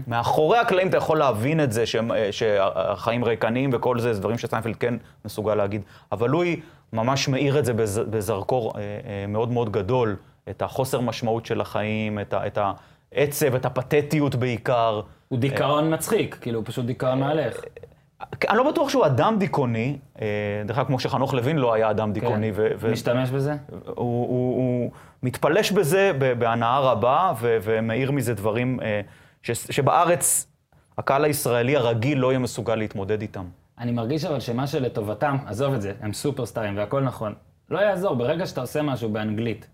מאחורי 0.07 0.57
הקלעים 0.57 0.87
אתה 0.87 0.97
יכול 0.97 1.17
להבין 1.17 1.63
את 1.63 1.71
זה, 1.71 1.85
שהם, 1.85 2.11
אה, 2.11 2.31
שהחיים 2.31 3.23
ריקניים 3.23 3.69
וכל 3.73 3.99
זה, 3.99 4.13
זה 4.13 4.19
דברים 4.19 4.37
שסיינפלד 4.37 4.75
כן 4.75 4.93
מסוגל 5.25 5.55
להגיד. 5.55 5.81
אבל 6.11 6.29
לואי 6.29 6.59
ממש 6.93 7.27
מאיר 7.27 7.59
את 7.59 7.65
זה 7.65 7.73
בז, 7.73 8.01
בזרקור 8.09 8.73
אה, 8.75 8.81
אה, 8.81 9.27
מאוד 9.27 9.51
מאוד 9.51 9.71
גדול, 9.71 10.15
את 10.49 10.61
החוסר 10.61 11.01
משמעות 11.01 11.45
של 11.45 11.61
החיים, 11.61 12.19
את, 12.19 12.33
ה, 12.33 12.47
את 12.47 12.57
העצב, 13.13 13.55
את 13.55 13.65
הפתטיות 13.65 14.35
בעיקר. 14.35 15.01
הוא 15.27 15.39
דיכאון 15.39 15.93
מצחיק, 15.93 16.37
כאילו, 16.41 16.59
הוא 16.59 16.65
פשוט 16.65 16.85
דיכאון 16.85 17.19
מהלך. 17.19 17.59
אני 18.49 18.57
לא 18.57 18.71
בטוח 18.71 18.89
שהוא 18.89 19.05
אדם 19.05 19.35
דיכאוני, 19.39 19.97
דרך 20.65 20.77
אגב, 20.77 20.87
כמו 20.87 20.99
שחנוך 20.99 21.33
לוין 21.33 21.57
לא 21.57 21.73
היה 21.73 21.91
אדם 21.91 22.13
דיכאוני, 22.13 22.51
ו- 22.55 22.67
ו- 22.79 22.91
משתמש 22.91 23.29
בזה? 23.29 23.53
הוא, 23.71 23.85
הוא, 23.95 24.55
הוא 24.55 24.91
מתפלש 25.23 25.71
בזה 25.71 26.11
בהנאה 26.39 26.79
רבה, 26.79 27.33
ו- 27.39 27.57
ומאיר 27.63 28.11
מזה 28.11 28.33
דברים 28.33 28.79
ש- 29.53 29.71
שבארץ 29.71 30.47
הקהל 30.97 31.23
הישראלי 31.23 31.75
הרגיל 31.75 32.17
לא 32.17 32.27
יהיה 32.31 32.39
מסוגל 32.39 32.75
להתמודד 32.75 33.21
איתם. 33.21 33.45
אני 33.79 33.91
מרגיש 33.91 34.25
אבל 34.25 34.39
שמה 34.39 34.67
שלטובתם, 34.67 35.37
עזוב 35.45 35.73
את 35.73 35.81
זה, 35.81 35.93
הם 36.01 36.13
סופרסטארים 36.13 36.77
והכל 36.77 37.01
נכון. 37.01 37.33
לא 37.69 37.79
יעזור, 37.79 38.15
ברגע 38.15 38.45
שאתה 38.45 38.61
עושה 38.61 38.81
משהו 38.81 39.09
באנגלית, 39.09 39.67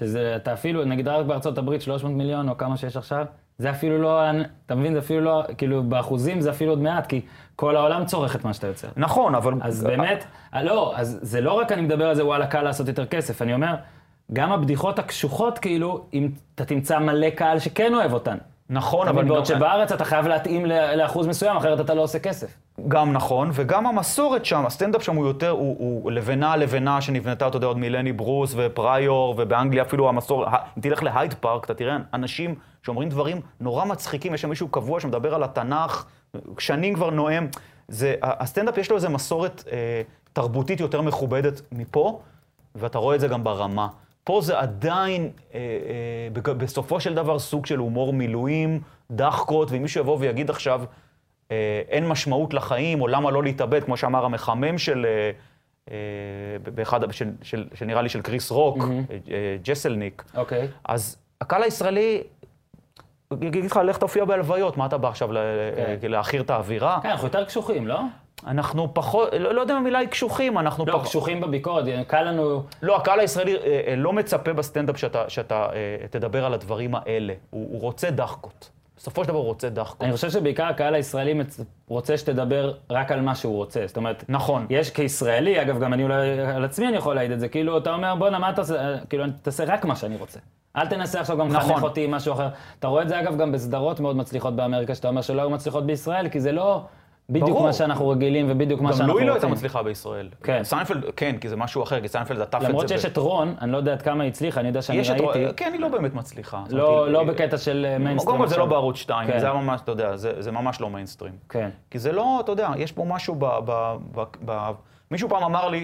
שזה, 0.00 0.36
אתה 0.36 0.52
אפילו, 0.52 0.84
נגיד 0.84 1.08
רק 1.08 1.26
בארצות 1.26 1.58
הברית 1.58 1.82
300 1.82 2.16
מיליון 2.16 2.48
או 2.48 2.56
כמה 2.56 2.76
שיש 2.76 2.96
עכשיו, 2.96 3.26
זה 3.58 3.70
אפילו 3.70 3.98
לא, 3.98 4.20
אתה 4.66 4.74
מבין, 4.74 4.92
זה 4.92 4.98
אפילו 4.98 5.20
לא, 5.20 5.42
כאילו 5.58 5.82
באחוזים 5.82 6.40
זה 6.40 6.50
אפילו 6.50 6.72
עוד 6.72 6.78
מעט, 6.78 7.06
כי 7.06 7.20
כל 7.56 7.76
העולם 7.76 8.04
צורך 8.04 8.36
את 8.36 8.44
מה 8.44 8.52
שאתה 8.54 8.66
יוצר. 8.66 8.88
נכון, 8.96 9.34
אבל... 9.34 9.54
אז 9.60 9.84
באמת, 9.84 10.24
לא, 10.62 10.92
אז 10.96 11.18
זה 11.22 11.40
לא 11.40 11.52
רק 11.52 11.72
אני 11.72 11.82
מדבר 11.82 12.08
על 12.08 12.14
זה, 12.14 12.24
וואלה, 12.26 12.46
קל 12.46 12.62
לעשות 12.62 12.88
יותר 12.88 13.06
כסף, 13.06 13.42
אני 13.42 13.54
אומר, 13.54 13.74
גם 14.32 14.52
הבדיחות 14.52 14.98
הקשוחות, 14.98 15.58
כאילו, 15.58 16.06
אם 16.14 16.28
אתה 16.54 16.64
תמצא 16.64 16.98
מלא 16.98 17.30
קהל 17.30 17.58
שכן 17.58 17.94
אוהב 17.94 18.12
אותן. 18.12 18.38
נכון, 18.72 19.08
אבל. 19.08 19.24
בעוד 19.24 19.46
שבארץ 19.46 19.92
אתה 19.92 20.04
חייב 20.04 20.26
להתאים 20.26 20.66
לאחוז 20.66 21.26
מסוים, 21.26 21.56
אחרת 21.56 21.80
אתה 21.80 21.94
לא 21.94 22.02
עושה 22.02 22.18
כסף. 22.18 22.56
גם 22.88 23.12
נכון, 23.12 23.50
וגם 23.52 23.86
המסורת 23.86 24.44
שם, 24.44 24.66
הסטנדאפ 24.66 25.02
שם 25.02 25.16
הוא 25.16 25.26
יותר, 25.26 25.50
הוא, 25.50 25.76
הוא 25.78 26.12
לבנה 26.12 26.56
לבנה 26.56 27.00
שנבנתה, 27.00 27.48
אתה 27.48 27.56
יודע, 27.56 27.66
עוד 27.66 27.78
מלני 27.78 28.12
ברוס 28.12 28.54
ופריור, 28.56 29.34
ובאנגליה 29.38 29.82
אפילו 29.82 30.08
המסורת, 30.08 30.48
אם 30.76 30.82
תלך 30.82 31.02
להייד 31.02 31.34
פארק, 31.34 31.64
אתה 31.64 31.74
תראה 31.74 31.96
אנשים 32.14 32.54
שאומרים 32.82 33.08
דברים 33.08 33.40
נורא 33.60 33.84
מצחיקים, 33.84 34.34
יש 34.34 34.40
שם 34.40 34.48
מישהו 34.48 34.68
קבוע 34.68 35.00
שמדבר 35.00 35.34
על 35.34 35.42
התנ"ך, 35.42 36.04
שנים 36.58 36.94
כבר 36.94 37.10
נואם. 37.10 37.46
זה, 37.88 38.14
הסטנדאפ 38.22 38.78
יש 38.78 38.90
לו 38.90 38.96
איזו 38.96 39.10
מסורת 39.10 39.64
אה, 39.72 40.02
תרבותית 40.32 40.80
יותר 40.80 41.00
מכובדת 41.00 41.60
מפה, 41.72 42.20
ואתה 42.74 42.98
רואה 42.98 43.14
את 43.14 43.20
זה 43.20 43.28
גם 43.28 43.44
ברמה. 43.44 43.88
פה 44.24 44.40
זה 44.40 44.58
עדיין, 44.58 45.30
אה, 45.54 45.60
אה, 46.48 46.54
בסופו 46.54 47.00
של 47.00 47.14
דבר, 47.14 47.38
סוג 47.38 47.66
של 47.66 47.78
הומור 47.78 48.12
מילואים, 48.12 48.80
דחקות, 49.10 49.70
ואם 49.70 49.82
מישהו 49.82 50.00
יבוא 50.00 50.16
ויגיד 50.20 50.50
עכשיו, 50.50 50.82
אה, 51.50 51.82
אין 51.88 52.08
משמעות 52.08 52.54
לחיים, 52.54 53.00
או 53.00 53.08
למה 53.08 53.30
לא 53.30 53.42
להתאבד, 53.42 53.84
כמו 53.84 53.96
שאמר 53.96 54.24
המחמם 54.24 54.78
של, 54.78 55.06
אה, 55.90 55.96
באחד, 56.74 57.12
של, 57.12 57.30
של, 57.42 57.68
של 57.74 57.86
נראה 57.86 58.02
לי 58.02 58.08
של 58.08 58.22
קריס 58.22 58.50
רוק, 58.50 58.78
אה, 59.30 59.56
ג'סלניק, 59.62 60.24
אוקיי. 60.36 60.68
אז 60.84 61.16
הקהל 61.40 61.62
הישראלי 61.62 62.22
יגיד 63.40 63.64
לך, 63.64 63.80
לך 63.84 63.96
תופיע 63.96 64.24
בהלוויות, 64.24 64.76
מה 64.76 64.86
אתה 64.86 64.98
בא 64.98 65.08
עכשיו 65.08 65.28
כן. 66.00 66.10
להעכיר 66.10 66.42
את 66.42 66.50
האווירה? 66.50 66.98
כן, 67.02 67.08
אנחנו 67.08 67.26
יותר 67.26 67.44
קשוחים, 67.44 67.86
לא? 67.86 68.00
אנחנו 68.46 68.94
פחות, 68.94 69.28
לא, 69.38 69.54
לא 69.54 69.60
יודע 69.60 69.74
אם 69.74 69.78
המילה 69.78 69.98
היא 69.98 70.08
קשוחים, 70.08 70.58
אנחנו 70.58 70.86
לא, 70.86 70.92
פחות... 70.92 71.06
קשוחים 71.06 71.40
בביקורת, 71.40 71.84
קל 72.06 72.22
לנו... 72.22 72.62
לא, 72.82 72.96
הקהל 72.96 73.20
הישראלי 73.20 73.56
אה, 73.56 73.80
אה, 73.86 73.96
לא 73.96 74.12
מצפה 74.12 74.52
בסטנדאפ 74.52 74.96
שאתה, 74.98 75.24
שאתה 75.28 75.66
אה, 75.72 76.06
תדבר 76.10 76.44
על 76.44 76.54
הדברים 76.54 76.94
האלה. 76.94 77.34
הוא, 77.50 77.68
הוא 77.72 77.80
רוצה 77.80 78.10
דחקות. 78.10 78.70
בסופו 78.96 79.24
של 79.24 79.28
דבר 79.28 79.38
הוא 79.38 79.46
רוצה 79.46 79.68
דחקות. 79.68 80.02
אני 80.02 80.12
חושב 80.12 80.30
שבעיקר 80.30 80.64
הקהל 80.64 80.94
הישראלי 80.94 81.34
מצ- 81.34 81.60
רוצה 81.88 82.18
שתדבר 82.18 82.72
רק 82.90 83.12
על 83.12 83.20
מה 83.20 83.34
שהוא 83.34 83.56
רוצה. 83.56 83.80
זאת 83.86 83.96
אומרת, 83.96 84.24
נכון. 84.28 84.66
יש 84.70 84.90
כישראלי, 84.90 85.62
אגב, 85.62 85.80
גם 85.80 85.92
אני 85.92 86.02
אולי 86.02 86.40
על 86.40 86.64
עצמי 86.64 86.88
אני 86.88 86.96
יכול 86.96 87.14
להעיד 87.14 87.30
את 87.30 87.40
זה, 87.40 87.48
כאילו, 87.48 87.78
אתה 87.78 87.94
אומר, 87.94 88.14
בואנה, 88.14 88.38
מה 88.38 88.50
אתה 88.50 88.60
עושה? 88.60 88.98
כאילו, 89.08 89.24
תעשה 89.42 89.64
רק 89.64 89.84
מה 89.84 89.96
שאני 89.96 90.16
רוצה. 90.16 90.40
אל 90.76 90.86
תנסה 90.86 91.20
עכשיו 91.20 91.38
גם 91.38 91.48
לחנך 91.48 91.70
נכון. 91.70 91.82
אותי 91.82 92.04
עם 92.04 92.10
משהו 92.10 92.32
אחר. 92.34 92.48
אתה 92.78 92.86
רואה 92.88 93.02
את 93.02 93.08
זה, 93.08 93.20
אגב, 93.20 93.36
גם 93.36 93.52
בסדרות 93.52 94.00
מאוד 94.00 94.16
מצליחות 94.16 94.56
באמריקה, 94.56 94.94
שאתה 94.94 95.08
אומר 95.08 95.22
שלא 95.22 95.40
היו 95.42 95.50
מצליחות 95.50 95.86
בישראל, 95.86 96.28
כי 96.28 96.40
זה 96.40 96.52
לא 96.52 96.82
בדיוק 97.30 97.48
ברור. 97.50 97.62
מה 97.62 97.72
שאנחנו 97.72 98.08
רגילים 98.08 98.46
ובדיוק 98.50 98.80
מה 98.80 98.90
גם 98.90 98.96
שאנחנו 98.96 99.12
לואי 99.12 99.22
רוצים. 99.22 99.28
לא 99.28 99.34
הייתה 99.34 99.46
מצליחה 99.48 99.82
בישראל. 99.82 100.28
כן. 100.42 100.64
סיינפלד, 100.64 101.04
כן, 101.16 101.36
כי 101.40 101.48
זה 101.48 101.56
משהו 101.56 101.82
אחר, 101.82 102.00
כי 102.00 102.08
סיינפלד 102.08 102.40
עטף 102.40 102.56
את 102.56 102.62
זה. 102.62 102.68
למרות 102.68 102.88
שיש 102.88 103.04
ב- 103.04 103.08
את 103.08 103.16
רון, 103.16 103.54
אני 103.60 103.72
לא 103.72 103.76
יודע 103.76 103.92
עד 103.92 104.02
כמה 104.02 104.22
היא 104.24 104.30
הצליחה, 104.30 104.60
אני 104.60 104.68
יודע 104.68 104.82
שאני 104.82 104.98
יש 104.98 105.10
את 105.10 105.20
ראיתי. 105.20 105.54
כן, 105.56 105.70
היא 105.72 105.80
לא 105.80 105.88
באמת 105.88 106.14
מצליחה. 106.14 106.64
לא 106.70 106.88
אומרת, 106.88 107.04
היא- 107.06 107.12
לא 107.12 107.24
בקטע 107.24 107.58
של 107.58 107.96
מיינסטרים. 108.00 108.18
קודם 108.36 108.38
כל 108.38 108.48
זה 108.48 108.56
לא. 108.56 108.66
בערוץ 108.66 108.96
2, 108.96 109.28
כן. 109.30 109.38
זה 109.38 109.46
היה 109.50 109.54
ממש, 109.60 109.80
אתה 109.80 109.92
יודע, 109.92 110.16
זה, 110.16 110.42
זה 110.42 110.52
ממש 110.52 110.80
לא 110.80 110.90
מיינסטרים. 110.90 111.32
כן. 111.48 111.70
כי 111.90 111.98
זה 111.98 112.12
לא, 112.12 112.40
אתה 112.44 112.52
יודע, 112.52 112.68
יש 112.76 112.92
פה 112.92 113.04
משהו 113.04 113.34
ב... 113.38 113.44
ב, 113.64 113.96
ב, 114.14 114.22
ב 114.44 114.70
מישהו 115.10 115.28
פעם 115.28 115.42
אמר 115.42 115.68
לי 115.68 115.82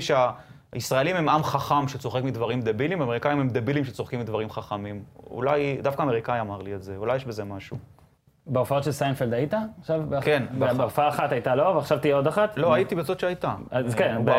שהישראלים 0.73 1.17
הם 1.17 1.29
עם 1.29 1.43
חכם 1.43 1.89
שצוחק 1.89 2.23
מדברים 2.25 2.61
דבילים, 2.61 3.03
אמריקאים 3.03 3.41
הם 3.41 3.49
דבילים 3.49 3.85
שצוחקים 3.85 4.21
מדברים 4.21 4.51
חכמים. 4.51 5.03
אולי, 5.31 5.79
דווקא 5.83 6.03
אמריקאי 6.03 6.41
אמר 6.41 6.63
לי 6.63 6.75
את 6.75 6.83
זה, 6.83 6.97
אולי 6.97 7.17
יש 7.17 7.25
בזה 7.25 7.45
משהו. 7.45 7.77
בהופעות 8.49 8.85
של 8.85 8.93
סיינפלד 8.93 9.35
היית? 9.35 9.55
עכשיו? 9.81 10.01
כן. 10.21 10.43
בהופעה 10.77 11.09
אחת 11.09 11.33
הייתה 11.33 11.55
לא, 11.55 11.63
ועכשיו 11.63 11.99
תהיה 11.99 12.15
עוד 12.15 12.27
אחת? 12.27 12.57
לא, 12.57 12.75
הייתי 12.75 12.95
בצד 12.95 13.21
שהייתה. 13.21 13.55
אז 13.71 13.93
אה, 13.95 13.99
כן, 13.99 14.15
הוא 14.17 14.25
בא- 14.25 14.33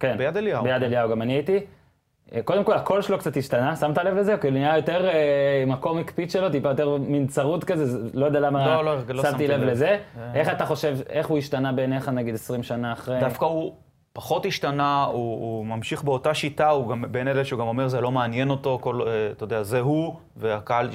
כן. 0.00 0.14
ביד 0.18 0.36
אליהו. 0.36 0.64
ביד 0.64 0.82
אליהו 0.82 1.10
גם 1.10 1.22
אני 1.22 1.32
הייתי. 1.32 1.60
אה, 2.34 2.40
קודם 2.44 2.64
כל, 2.64 2.72
הקול 2.74 3.02
שלו 3.02 3.18
קצת 3.18 3.36
השתנה, 3.36 3.76
שמת 3.76 3.98
לב 3.98 4.14
לזה? 4.14 4.36
כאילו 4.36 4.54
נהיה 4.58 4.76
יותר 4.76 5.08
אה, 5.08 5.12
עם 5.62 5.72
ה 5.72 5.78
comic 5.78 6.10
pitch 6.10 6.32
שלו, 6.32 6.50
טיפה 6.50 6.68
יותר 6.68 6.96
מין 7.00 7.26
צרוד 7.26 7.64
כזה, 7.64 7.86
זה- 7.86 8.18
לא 8.18 8.26
יודע 8.26 8.40
למה 8.40 8.66
לא, 8.66 8.84
לא, 8.84 8.96
לא 9.08 9.22
שמתי 9.22 9.48
לב. 9.48 9.60
לזה. 9.60 9.88
אה. 10.18 10.34
איך 10.34 10.48
אתה 10.48 10.66
חושב, 10.66 10.96
איך 11.08 11.26
הוא 11.26 11.38
השתנה 11.38 11.72
בעיניך 11.72 12.08
נגיד 12.08 12.34
20 12.34 12.62
שנה 12.62 12.92
אחרי? 12.92 13.20
דווקא 13.20 13.44
הוא 13.44 13.74
פחות 14.12 14.46
השתנה, 14.46 15.04
הוא, 15.04 15.14
הוא 15.14 15.66
ממשיך 15.66 16.02
באותה 16.04 16.34
שיטה, 16.34 16.68
הוא 16.68 16.88
גם 16.88 17.04
בין 17.10 17.28
אלה 17.28 17.44
שהוא 17.44 17.60
גם 17.60 17.66
אומר, 17.66 17.88
זה 17.88 18.00
לא 18.00 18.10
מעניין 18.10 18.50
אותו, 18.50 18.78
כל, 18.82 19.00
אה, 19.06 19.28
אתה 19.32 19.44
יודע, 19.44 19.62
זה 19.62 19.80
הוא, 19.80 20.14
והקהל, 20.36 20.88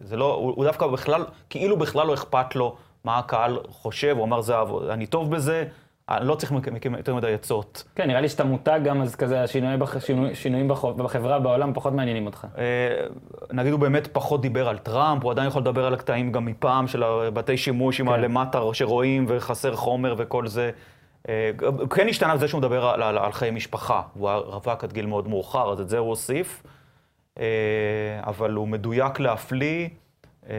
זה 0.00 0.16
לא, 0.16 0.34
הוא, 0.34 0.52
הוא 0.56 0.64
דווקא 0.64 0.86
בכלל, 0.86 1.24
כאילו 1.50 1.76
בכלל 1.76 2.06
לא 2.06 2.14
אכפת 2.14 2.56
לו 2.56 2.74
מה 3.04 3.18
הקהל 3.18 3.58
חושב, 3.68 4.14
הוא 4.18 4.24
אמר, 4.24 4.40
זה, 4.40 4.54
אני 4.90 5.06
טוב 5.06 5.30
בזה, 5.30 5.64
אני 6.08 6.26
לא 6.28 6.34
צריך 6.34 6.52
מכם 6.52 6.74
יותר 6.96 7.14
מדי 7.14 7.34
עצות. 7.34 7.84
כן, 7.94 8.06
נראה 8.08 8.20
לי 8.20 8.28
שאתה 8.28 8.44
מותג 8.44 8.80
גם, 8.84 9.02
אז 9.02 9.16
כזה 9.16 9.42
השינויים 9.42 9.78
בח- 9.80 9.98
שינוי- 9.98 10.34
שינויים 10.34 10.68
בח- 10.68 10.84
בחברה 10.84 11.38
בעולם 11.38 11.74
פחות 11.74 11.92
מעניינים 11.92 12.26
אותך. 12.26 12.46
אה, 12.58 12.62
נגיד 13.52 13.72
הוא 13.72 13.80
באמת 13.80 14.08
פחות 14.12 14.40
דיבר 14.40 14.68
על 14.68 14.78
טראמפ, 14.78 15.22
הוא 15.22 15.30
עדיין 15.30 15.48
יכול 15.48 15.62
לדבר 15.62 15.86
על 15.86 15.94
הקטעים 15.94 16.32
גם 16.32 16.44
מפעם 16.44 16.86
של 16.86 17.02
הבתי 17.02 17.56
שימוש 17.56 18.00
עם 18.00 18.06
כן. 18.06 18.12
הלמטה 18.12 18.60
שרואים 18.72 19.24
וחסר 19.28 19.76
חומר 19.76 20.14
וכל 20.18 20.46
זה. 20.46 20.70
אה, 21.28 21.50
כן 21.90 22.08
השתנה 22.08 22.34
בזה 22.36 22.48
שהוא 22.48 22.58
מדבר 22.58 22.86
על, 22.86 23.02
על, 23.02 23.18
על 23.18 23.32
חיי 23.32 23.50
משפחה. 23.50 24.02
הוא 24.14 24.30
רווק 24.30 24.84
עד 24.84 24.92
גיל 24.92 25.06
מאוד 25.06 25.28
מאוחר, 25.28 25.72
אז 25.72 25.80
את 25.80 25.88
זה 25.88 25.98
הוא 25.98 26.08
הוסיף. 26.08 26.62
אה, 27.38 27.44
אבל 28.26 28.52
הוא 28.52 28.68
מדויק 28.68 29.20
להפליא. 29.20 29.88
אה, 30.48 30.54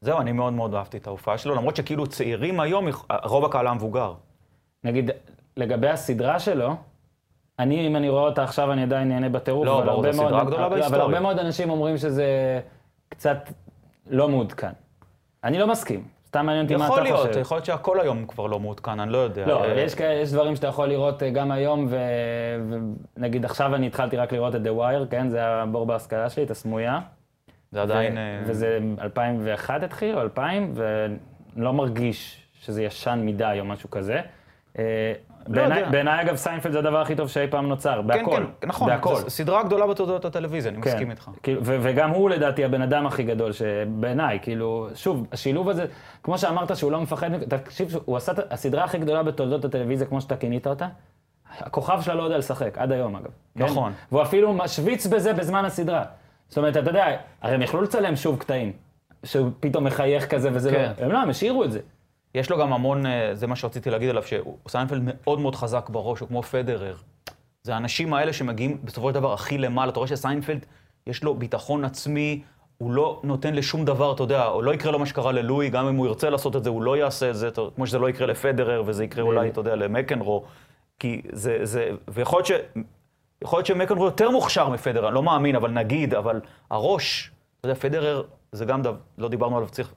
זהו, 0.00 0.20
אני 0.20 0.32
מאוד 0.32 0.52
מאוד 0.52 0.74
אהבתי 0.74 0.96
את 0.96 1.06
ההופעה 1.06 1.38
שלו, 1.38 1.54
למרות 1.54 1.76
שכאילו 1.76 2.06
צעירים 2.06 2.60
היום, 2.60 2.86
רוב 3.24 3.44
הקהל 3.44 3.66
המבוגר. 3.66 4.14
נגיד, 4.84 5.10
לגבי 5.56 5.88
הסדרה 5.88 6.38
שלו, 6.40 6.76
אני, 7.58 7.86
אם 7.86 7.96
אני 7.96 8.08
רואה 8.08 8.22
אותה 8.22 8.42
עכשיו, 8.44 8.72
אני 8.72 8.82
עדיין 8.82 9.08
נהנה 9.08 9.28
בטירוף. 9.28 9.66
לא, 9.66 9.78
אבל 9.78 9.86
ברור, 9.86 10.02
זו 10.02 10.12
סדרה 10.12 10.30
מאוד- 10.30 10.46
גדולה 10.46 10.66
אבל 10.66 10.74
בהיסטוריה. 10.74 11.02
הרבה 11.04 11.20
מאוד 11.20 11.38
אנשים 11.38 11.70
אומרים 11.70 11.96
שזה 11.96 12.60
קצת 13.08 13.38
לא 14.06 14.28
מעודכן. 14.28 14.72
אני 15.44 15.58
לא 15.58 15.66
מסכים. 15.66 16.04
סתם 16.34 16.46
מעניין 16.46 16.64
אותי 16.64 16.76
מה 16.76 16.84
יכול 16.84 16.94
אתה 16.96 17.02
להיות, 17.04 17.26
חושב. 17.28 17.40
יכול 17.40 17.56
להיות 17.56 17.64
שהכל 17.66 18.00
היום 18.00 18.26
כבר 18.26 18.46
לא 18.46 18.60
מעודכן, 18.60 19.00
אני 19.00 19.12
לא 19.12 19.18
יודע. 19.18 19.46
לא, 19.46 19.60
אה, 19.64 19.66
אבל 19.70 19.78
יש, 19.78 19.94
כאלה- 19.94 20.14
יש 20.20 20.32
דברים 20.32 20.56
שאתה 20.56 20.66
יכול 20.66 20.88
לראות 20.88 21.22
אה, 21.22 21.30
גם 21.30 21.50
היום, 21.52 21.88
ונגיד 23.16 23.44
עכשיו 23.44 23.74
אני 23.74 23.86
התחלתי 23.86 24.16
רק 24.16 24.32
לראות 24.32 24.54
את 24.54 24.60
The 24.60 24.78
Wire, 24.80 25.10
כן? 25.10 25.28
זה 25.28 25.46
הבור 25.46 25.86
בהשכלה 25.86 26.30
שלי, 26.30 26.42
את 26.44 26.50
הסמויה. 26.50 27.00
זה 27.72 27.82
עדיין... 27.82 28.18
אה, 28.18 28.42
וזה 28.46 28.78
2001 29.00 29.82
התחיל, 29.82 30.14
או 30.16 30.20
2000, 30.20 30.74
ולא 31.56 31.72
מרגיש 31.72 32.46
שזה 32.60 32.82
ישן 32.82 33.22
מדי 33.24 33.56
או 33.60 33.64
משהו 33.64 33.90
כזה. 33.90 34.20
בעיניי- 35.48 35.82
לא. 35.82 35.88
בעיניי, 35.88 36.22
אגב, 36.22 36.36
סיינפלד 36.36 36.72
זה 36.72 36.78
הדבר 36.78 37.00
הכי 37.00 37.16
טוב 37.16 37.28
שאי 37.28 37.46
פעם 37.50 37.68
נוצר, 37.68 38.00
כן, 38.00 38.06
בהכל. 38.06 38.44
כן, 38.60 38.68
נכון, 38.68 38.88
בהכל. 38.88 39.16
סדרה 39.28 39.62
גדולה 39.62 39.86
בתולדות 39.86 40.24
הטלוויזיה, 40.24 40.72
אני 40.72 40.82
כן. 40.82 40.90
מסכים 40.90 41.10
איתך. 41.10 41.30
וגם 41.62 42.10
הוא 42.10 42.30
לדעתי 42.30 42.64
הבן 42.64 42.82
אדם 42.82 43.06
הכי 43.06 43.22
גדול 43.22 43.52
שבעיניי, 43.52 44.38
כאילו, 44.42 44.88
שוב, 44.94 45.26
השילוב 45.32 45.68
הזה, 45.68 45.84
כמו 46.22 46.38
שאמרת 46.38 46.76
שהוא 46.76 46.92
לא 46.92 47.00
מפחד, 47.00 47.30
תקשיב, 47.44 47.96
הוא 48.04 48.16
עשה 48.16 48.32
הסדרה 48.50 48.84
הכי 48.84 48.98
גדולה 48.98 49.22
בתולדות 49.22 49.64
הטלוויזיה, 49.64 50.06
כמו 50.06 50.20
שאתה 50.20 50.36
כינית 50.36 50.66
אותה, 50.66 50.86
הכוכב 51.58 52.00
שלה 52.02 52.14
לא 52.14 52.22
יודע 52.22 52.38
לשחק, 52.38 52.78
עד 52.78 52.92
היום 52.92 53.16
אגב. 53.16 53.30
כן? 53.58 53.64
נכון. 53.64 53.92
והוא 54.12 54.22
אפילו 54.22 54.52
משוויץ 54.52 55.06
בזה 55.06 55.32
בזמן 55.32 55.64
הסדרה. 55.64 56.04
זאת 56.48 56.58
אומרת, 56.58 56.76
אתה 56.76 56.90
יודע, 56.90 57.06
הרי 57.42 57.54
הם 57.54 57.62
יכלו 57.62 57.82
לצלם 57.82 58.16
שוב 58.16 58.38
קטעים, 58.38 58.72
שהוא 59.24 59.50
פתאום 59.60 59.84
מחייך 59.84 60.26
כזה 60.34 60.50
וזה 60.52 60.70
כן. 60.70 60.92
לא, 60.98 61.04
הם 61.04 61.12
לא, 61.12 61.18
הם 61.18 61.30
השאירו 61.30 61.64
את 61.64 61.72
זה. 61.72 61.78
יש 62.34 62.50
לו 62.50 62.58
גם 62.58 62.72
המון, 62.72 63.06
אה, 63.06 63.34
זה 63.34 63.46
מה 63.46 63.56
שרציתי 63.56 63.90
להגיד 63.90 64.10
עליו, 64.10 64.22
שסיינפלד 64.68 65.02
מאוד 65.04 65.40
מאוד 65.40 65.54
חזק 65.54 65.88
בראש, 65.88 66.20
הוא 66.20 66.28
כמו 66.28 66.42
פדרר. 66.42 66.96
זה 67.62 67.74
האנשים 67.74 68.14
האלה 68.14 68.32
שמגיעים 68.32 68.78
בסופו 68.84 69.08
של 69.08 69.14
דבר 69.14 69.32
הכי 69.32 69.58
למעלה. 69.58 69.90
אתה 69.90 69.98
רואה 69.98 70.08
שסיינפלד, 70.08 70.66
יש 71.06 71.24
לו 71.24 71.34
ביטחון 71.34 71.84
עצמי, 71.84 72.42
הוא 72.78 72.92
לא 72.92 73.20
נותן 73.24 73.54
לשום 73.54 73.84
דבר, 73.84 74.12
אתה 74.12 74.22
יודע, 74.22 74.46
או 74.46 74.62
לא 74.62 74.74
יקרה 74.74 74.92
לו 74.92 74.98
מה 74.98 75.06
שקרה 75.06 75.32
ללואי, 75.32 75.70
גם 75.70 75.86
אם 75.86 75.96
הוא 75.96 76.06
ירצה 76.06 76.30
לעשות 76.30 76.56
את 76.56 76.64
זה, 76.64 76.70
הוא 76.70 76.82
לא 76.82 76.96
יעשה 76.96 77.30
את 77.30 77.36
זה, 77.36 77.50
כמו 77.76 77.86
שזה 77.86 77.98
לא 77.98 78.10
יקרה 78.10 78.26
לפדרר, 78.26 78.82
וזה 78.86 79.04
יקרה 79.04 79.24
אולי, 79.24 79.48
אתה 79.48 79.60
יודע, 79.60 79.76
למקנרו. 79.76 80.44
כי 80.98 81.22
זה, 81.32 81.58
זה, 81.62 81.90
ויכול 82.08 82.38
להיות 82.38 82.46
ש... 82.46 82.52
יכול 83.42 83.58
להיות 83.58 83.66
שמקנרו 83.66 84.04
יותר 84.04 84.30
מוכשר 84.30 84.68
מפדרר, 84.68 85.06
אני 85.06 85.14
לא 85.14 85.22
מאמין, 85.22 85.56
אבל 85.56 85.70
נגיד, 85.70 86.14
אבל 86.14 86.40
הראש, 86.70 87.30
אתה 87.60 87.68
יודע, 87.68 87.80
פדרר, 87.80 88.22
זה 88.52 88.64
גם 88.64 88.82
דבר, 88.82 88.96
לא 89.18 89.28
דיברנו 89.28 89.56
עליו, 89.56 89.68
צריך 89.68 89.94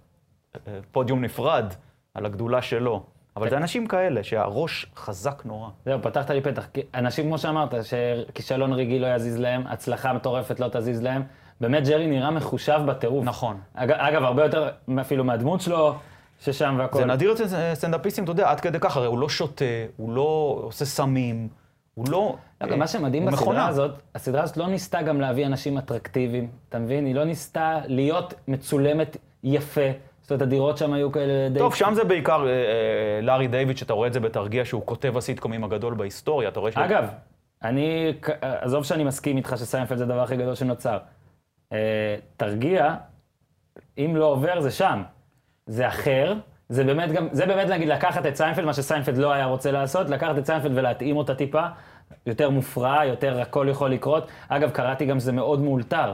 אה, 0.68 0.80
פודיום 0.92 1.22
נפרד 1.22 1.74
על 2.18 2.26
הגדולה 2.26 2.62
שלו. 2.62 3.04
אבל 3.36 3.50
זה 3.50 3.58
אנשים 3.58 3.88
כאלה, 3.88 4.24
שהראש 4.24 4.86
חזק 4.96 5.42
נורא. 5.46 5.70
זהו, 5.86 6.02
פתחת 6.02 6.30
לי 6.30 6.42
פתח. 6.42 6.68
אנשים, 6.96 7.26
כמו 7.26 7.38
שאמרת, 7.38 7.74
שכישלון 7.84 8.74
רגעי 8.74 9.00
לא 9.00 9.08
יזיז 9.16 9.40
להם, 9.40 9.68
הצלחה 9.68 10.14
מטורפת 10.14 10.60
לא 10.60 10.68
תזיז 10.72 11.02
להם. 11.02 11.24
באמת, 11.62 11.88
ג'רי 11.88 12.08
נראה 12.08 12.32
מחושב 12.32 12.82
בטירוף. 12.88 13.26
נכון. 13.26 13.58
אג, 13.74 13.92
אגב, 13.92 14.24
הרבה 14.24 14.44
יותר 14.44 14.70
אפילו 15.02 15.24
מהדמות 15.24 15.62
שלו, 15.62 15.96
ששם 16.40 16.76
והכל. 16.80 16.98
זה 16.98 17.06
נדיר 17.06 17.34
אצל 17.34 17.74
סטנדאפיסטים, 17.74 18.24
אתה 18.24 18.32
יודע, 18.32 18.50
עד 18.50 18.60
כדי 18.60 18.78
כך, 18.82 18.98
הרי 18.98 19.08
הוא 19.08 19.20
לא 19.20 19.30
שותה, 19.30 19.66
הוא 19.98 20.12
לא 20.12 20.60
עושה 20.64 20.86
סמים, 20.86 21.48
הוא 21.94 22.06
לא... 22.10 22.36
אגב, 22.60 22.76
מה 22.76 22.88
שמדהים 22.88 23.26
בסדרה 23.26 23.42
מכונה. 23.42 23.68
הזאת, 23.68 23.92
הסדרה 24.16 24.44
הזאת 24.44 24.58
לא 24.58 24.68
ניסתה 24.68 25.02
גם 25.02 25.22
להביא 25.22 25.46
אנשים 25.46 25.78
אטרקטיביים, 25.78 26.48
אתה 26.70 26.80
מבין? 26.80 27.06
היא 27.06 27.16
לא 27.16 27.24
ניסתה 27.24 27.80
להיות 27.86 28.34
מצולמת 28.48 29.18
יפה. 29.44 29.82
זאת 30.28 30.32
אומרת, 30.32 30.42
הדירות 30.42 30.78
שם 30.78 30.94
היו 30.94 31.12
כאלה 31.12 31.50
די... 31.50 31.60
טוב, 31.60 31.76
שם 31.76 31.92
זה 31.94 32.04
בעיקר 32.04 32.48
אה, 32.48 32.50
אה, 32.50 33.22
לארי 33.22 33.48
דיוויד, 33.48 33.78
שאתה 33.78 33.94
רואה 33.94 34.08
את 34.08 34.14
זה 34.14 34.20
בתרגיע, 34.20 34.66
שהוא 34.66 34.82
כותב 34.86 35.18
הסיטקומים 35.18 35.64
הגדול 35.64 35.94
בהיסטוריה, 35.94 36.50
אתה 36.50 36.60
רואה 36.60 36.72
ש... 36.72 36.78
אגב, 36.78 37.10
אני, 37.64 38.14
עזוב 38.42 38.84
שאני 38.84 39.04
מסכים 39.04 39.38
איתך 39.38 39.56
שסיינפלד 39.58 39.98
זה 39.98 40.04
הדבר 40.04 40.24
הכי 40.24 40.36
גדול 40.36 40.56
שנוצר. 40.56 40.98
אה, 41.74 42.16
תרגיע, 42.38 42.96
אם 43.98 44.16
לא 44.16 44.26
עובר, 44.26 44.62
זה 44.62 44.72
שם. 44.72 45.04
זה 45.66 45.88
אחר. 45.88 46.34
זה 46.70 46.84
באמת 46.84 47.12
גם, 47.12 47.28
זה 47.32 47.46
באמת 47.46 47.70
להגיד, 47.70 47.88
לקחת 47.88 48.26
את 48.26 48.36
סיינפלד, 48.36 48.66
מה 48.66 48.74
שסיינפלד 48.74 49.18
לא 49.18 49.32
היה 49.32 49.46
רוצה 49.46 49.72
לעשות, 49.72 50.10
לקחת 50.10 50.38
את 50.38 50.46
סיינפלד 50.46 50.72
ולהתאים 50.76 51.18
אותה 51.18 51.36
טיפה, 51.36 51.66
יותר 52.26 52.50
מופרע, 52.50 53.06
יותר 53.06 53.42
הכל 53.42 53.68
יכול 53.70 53.92
לקרות. 53.92 54.28
אגב, 54.48 54.70
קראתי 54.70 55.06
גם 55.06 55.20
שזה 55.20 55.32
מאוד 55.32 55.60
מאולתר, 55.60 56.14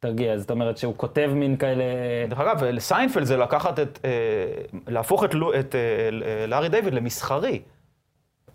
תרגיע, 0.00 0.38
זאת 0.38 0.50
אומרת 0.50 0.78
שהוא 0.78 0.94
כותב 0.96 1.30
מין 1.34 1.56
כאלה... 1.56 1.84
דרך 2.28 2.38
אגב, 2.38 2.64
לסיינפלד 2.64 3.24
זה 3.24 3.36
לקחת 3.36 3.78
את... 3.78 3.98
אה, 4.04 4.10
להפוך 4.86 5.24
את, 5.24 5.34
את 5.60 5.74
אה, 5.74 6.46
לארי 6.46 6.68
דיוויד 6.68 6.94
למסחרי. 6.94 7.62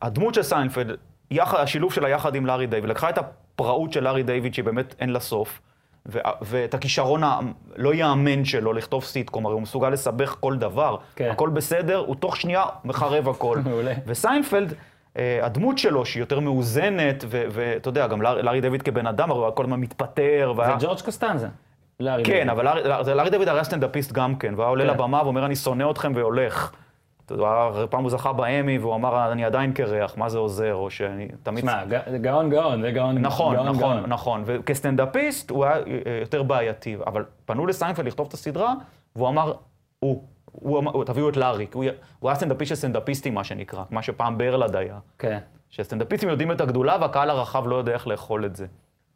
הדמות 0.02 0.34
של 0.34 0.44
סיינפלד, 0.44 0.98
יחד, 1.32 1.60
השילוב 1.60 1.94
שלה 1.94 2.10
יחד 2.10 2.36
עם 2.36 2.46
לארי 2.46 2.68
דיוויד, 2.68 2.90
לקחה 2.90 3.10
את 3.10 3.18
הפראות 3.18 3.94
של 3.94 4.04
לארי 4.04 4.24
דיוויד, 4.24 4.54
שהיא 4.54 4.66
באמת 4.66 4.96
אין 5.00 5.10
לה 5.10 5.20
סוף, 5.20 5.62
ו- 6.06 6.20
ואת 6.42 6.74
הכישרון 6.74 7.22
הלא 7.24 7.94
ייאמן 7.94 8.46
שלו 8.46 8.74
לכתוב 8.74 9.04
סיטקום, 9.04 9.46
הרי 9.46 9.54
הוא 9.54 9.62
מסוגל 9.62 9.90
לסבך 9.90 10.38
כל 10.40 10.58
דבר, 10.58 10.98
כן. 11.16 11.30
הכל 11.32 11.50
בסדר, 11.50 11.98
הוא 11.98 12.16
תוך 12.16 12.38
שנייה 12.38 12.66
מחרב 12.84 13.30
הכל. 13.30 13.58
מעולה. 13.66 13.94
וסיינפלד, 14.06 14.74
הדמות 15.16 15.78
שלו, 15.78 16.06
שהיא 16.06 16.22
יותר 16.22 16.40
מאוזנת, 16.40 17.24
ואתה 17.30 17.90
יודע, 17.90 18.08
גם 18.08 18.22
לארי, 18.22 18.62
דיוויד 18.62 18.82
כבן 18.82 19.08
אדם, 19.08 19.32
הרי 19.32 19.46
הוא 19.46 19.56
כל 19.56 19.64
הזמן 19.64 19.80
מתפטר, 19.80 20.54
זה 20.56 20.62
והיה... 20.62 20.78
ג'ורג' 20.80 21.02
קוסטנזה. 21.02 21.48
לארי 22.00 22.24
כן. 22.26 22.50
אבל 22.50 22.66
לארי- 22.66 23.30
דיוויד 23.30 23.48
הרי 23.48 23.64
סטנדאפיסט 23.64 24.12
גם 24.12 24.36
כן, 24.36 24.54
והיה 24.58 24.70
עולה 24.70 24.84
כן. 24.84 24.90
לבמה 24.90 25.22
ואומר, 25.24 25.46
אני 25.46 25.56
שונא 25.56 25.92
אתכם 25.92 26.12
והולך. 26.16 26.72
פעם 27.90 28.02
הוא 28.04 28.10
זכה 28.10 28.34
באמי 28.34 28.78
והוא 28.78 28.96
אמר, 28.96 29.32
אני 29.32 29.46
עדיין 29.46 29.74
קרח, 29.74 30.18
מה 30.18 30.30
זה 30.30 30.38
עוזר, 30.38 30.76
או 30.76 30.90
שאני 30.90 31.28
תמיד... 31.44 31.60
תשמע, 31.66 31.86
ג- 31.86 32.16
גאון 32.22 32.50
גאון, 32.50 32.82
זה 32.82 32.92
גאון 32.92 33.18
נכון, 33.18 33.56
גאון, 33.56 33.68
נכון, 33.68 33.80
גאון. 33.98 34.10
נכון. 34.10 34.44
וכסטנדאפיסט 34.46 35.50
הוא 35.50 35.66
היה 35.66 35.76
אה, 35.78 35.82
יותר 36.22 36.44
בעייתי, 36.44 36.98
אבל 37.08 37.26
פנו 37.46 37.66
לסיינפלד 37.68 38.06
לכתוב 38.08 38.28
את 38.28 38.34
הסדרה, 38.34 38.74
והוא 39.16 39.28
אמר, 39.30 39.54
הוא, 40.00 40.24
הוא 40.62 41.04
תביאו 41.04 41.30
את 41.30 41.38
לארי, 41.38 41.68
כי 41.72 41.78
הוא, 41.78 41.86
הוא 42.20 42.30
היה 42.30 42.36
סטנדאפיסט 42.36 42.70
של 42.70 42.76
סטנדאפיסטים, 42.76 43.34
מה 43.34 43.44
שנקרא, 43.44 43.84
מה 43.90 44.02
שפעם 44.02 44.38
ברלד 44.38 44.76
היה. 44.76 45.00
כן. 45.20 45.40
שסטנדאפיסטים 45.70 46.30
יודעים 46.30 46.52
את 46.52 46.62
הגדולה 46.62 46.98
והקהל 47.02 47.30
הרחב 47.30 47.68
לא 47.68 47.76
יודע 47.76 47.94
איך 47.94 48.08
לאכול 48.08 48.46
את 48.46 48.56
זה. 48.56 48.66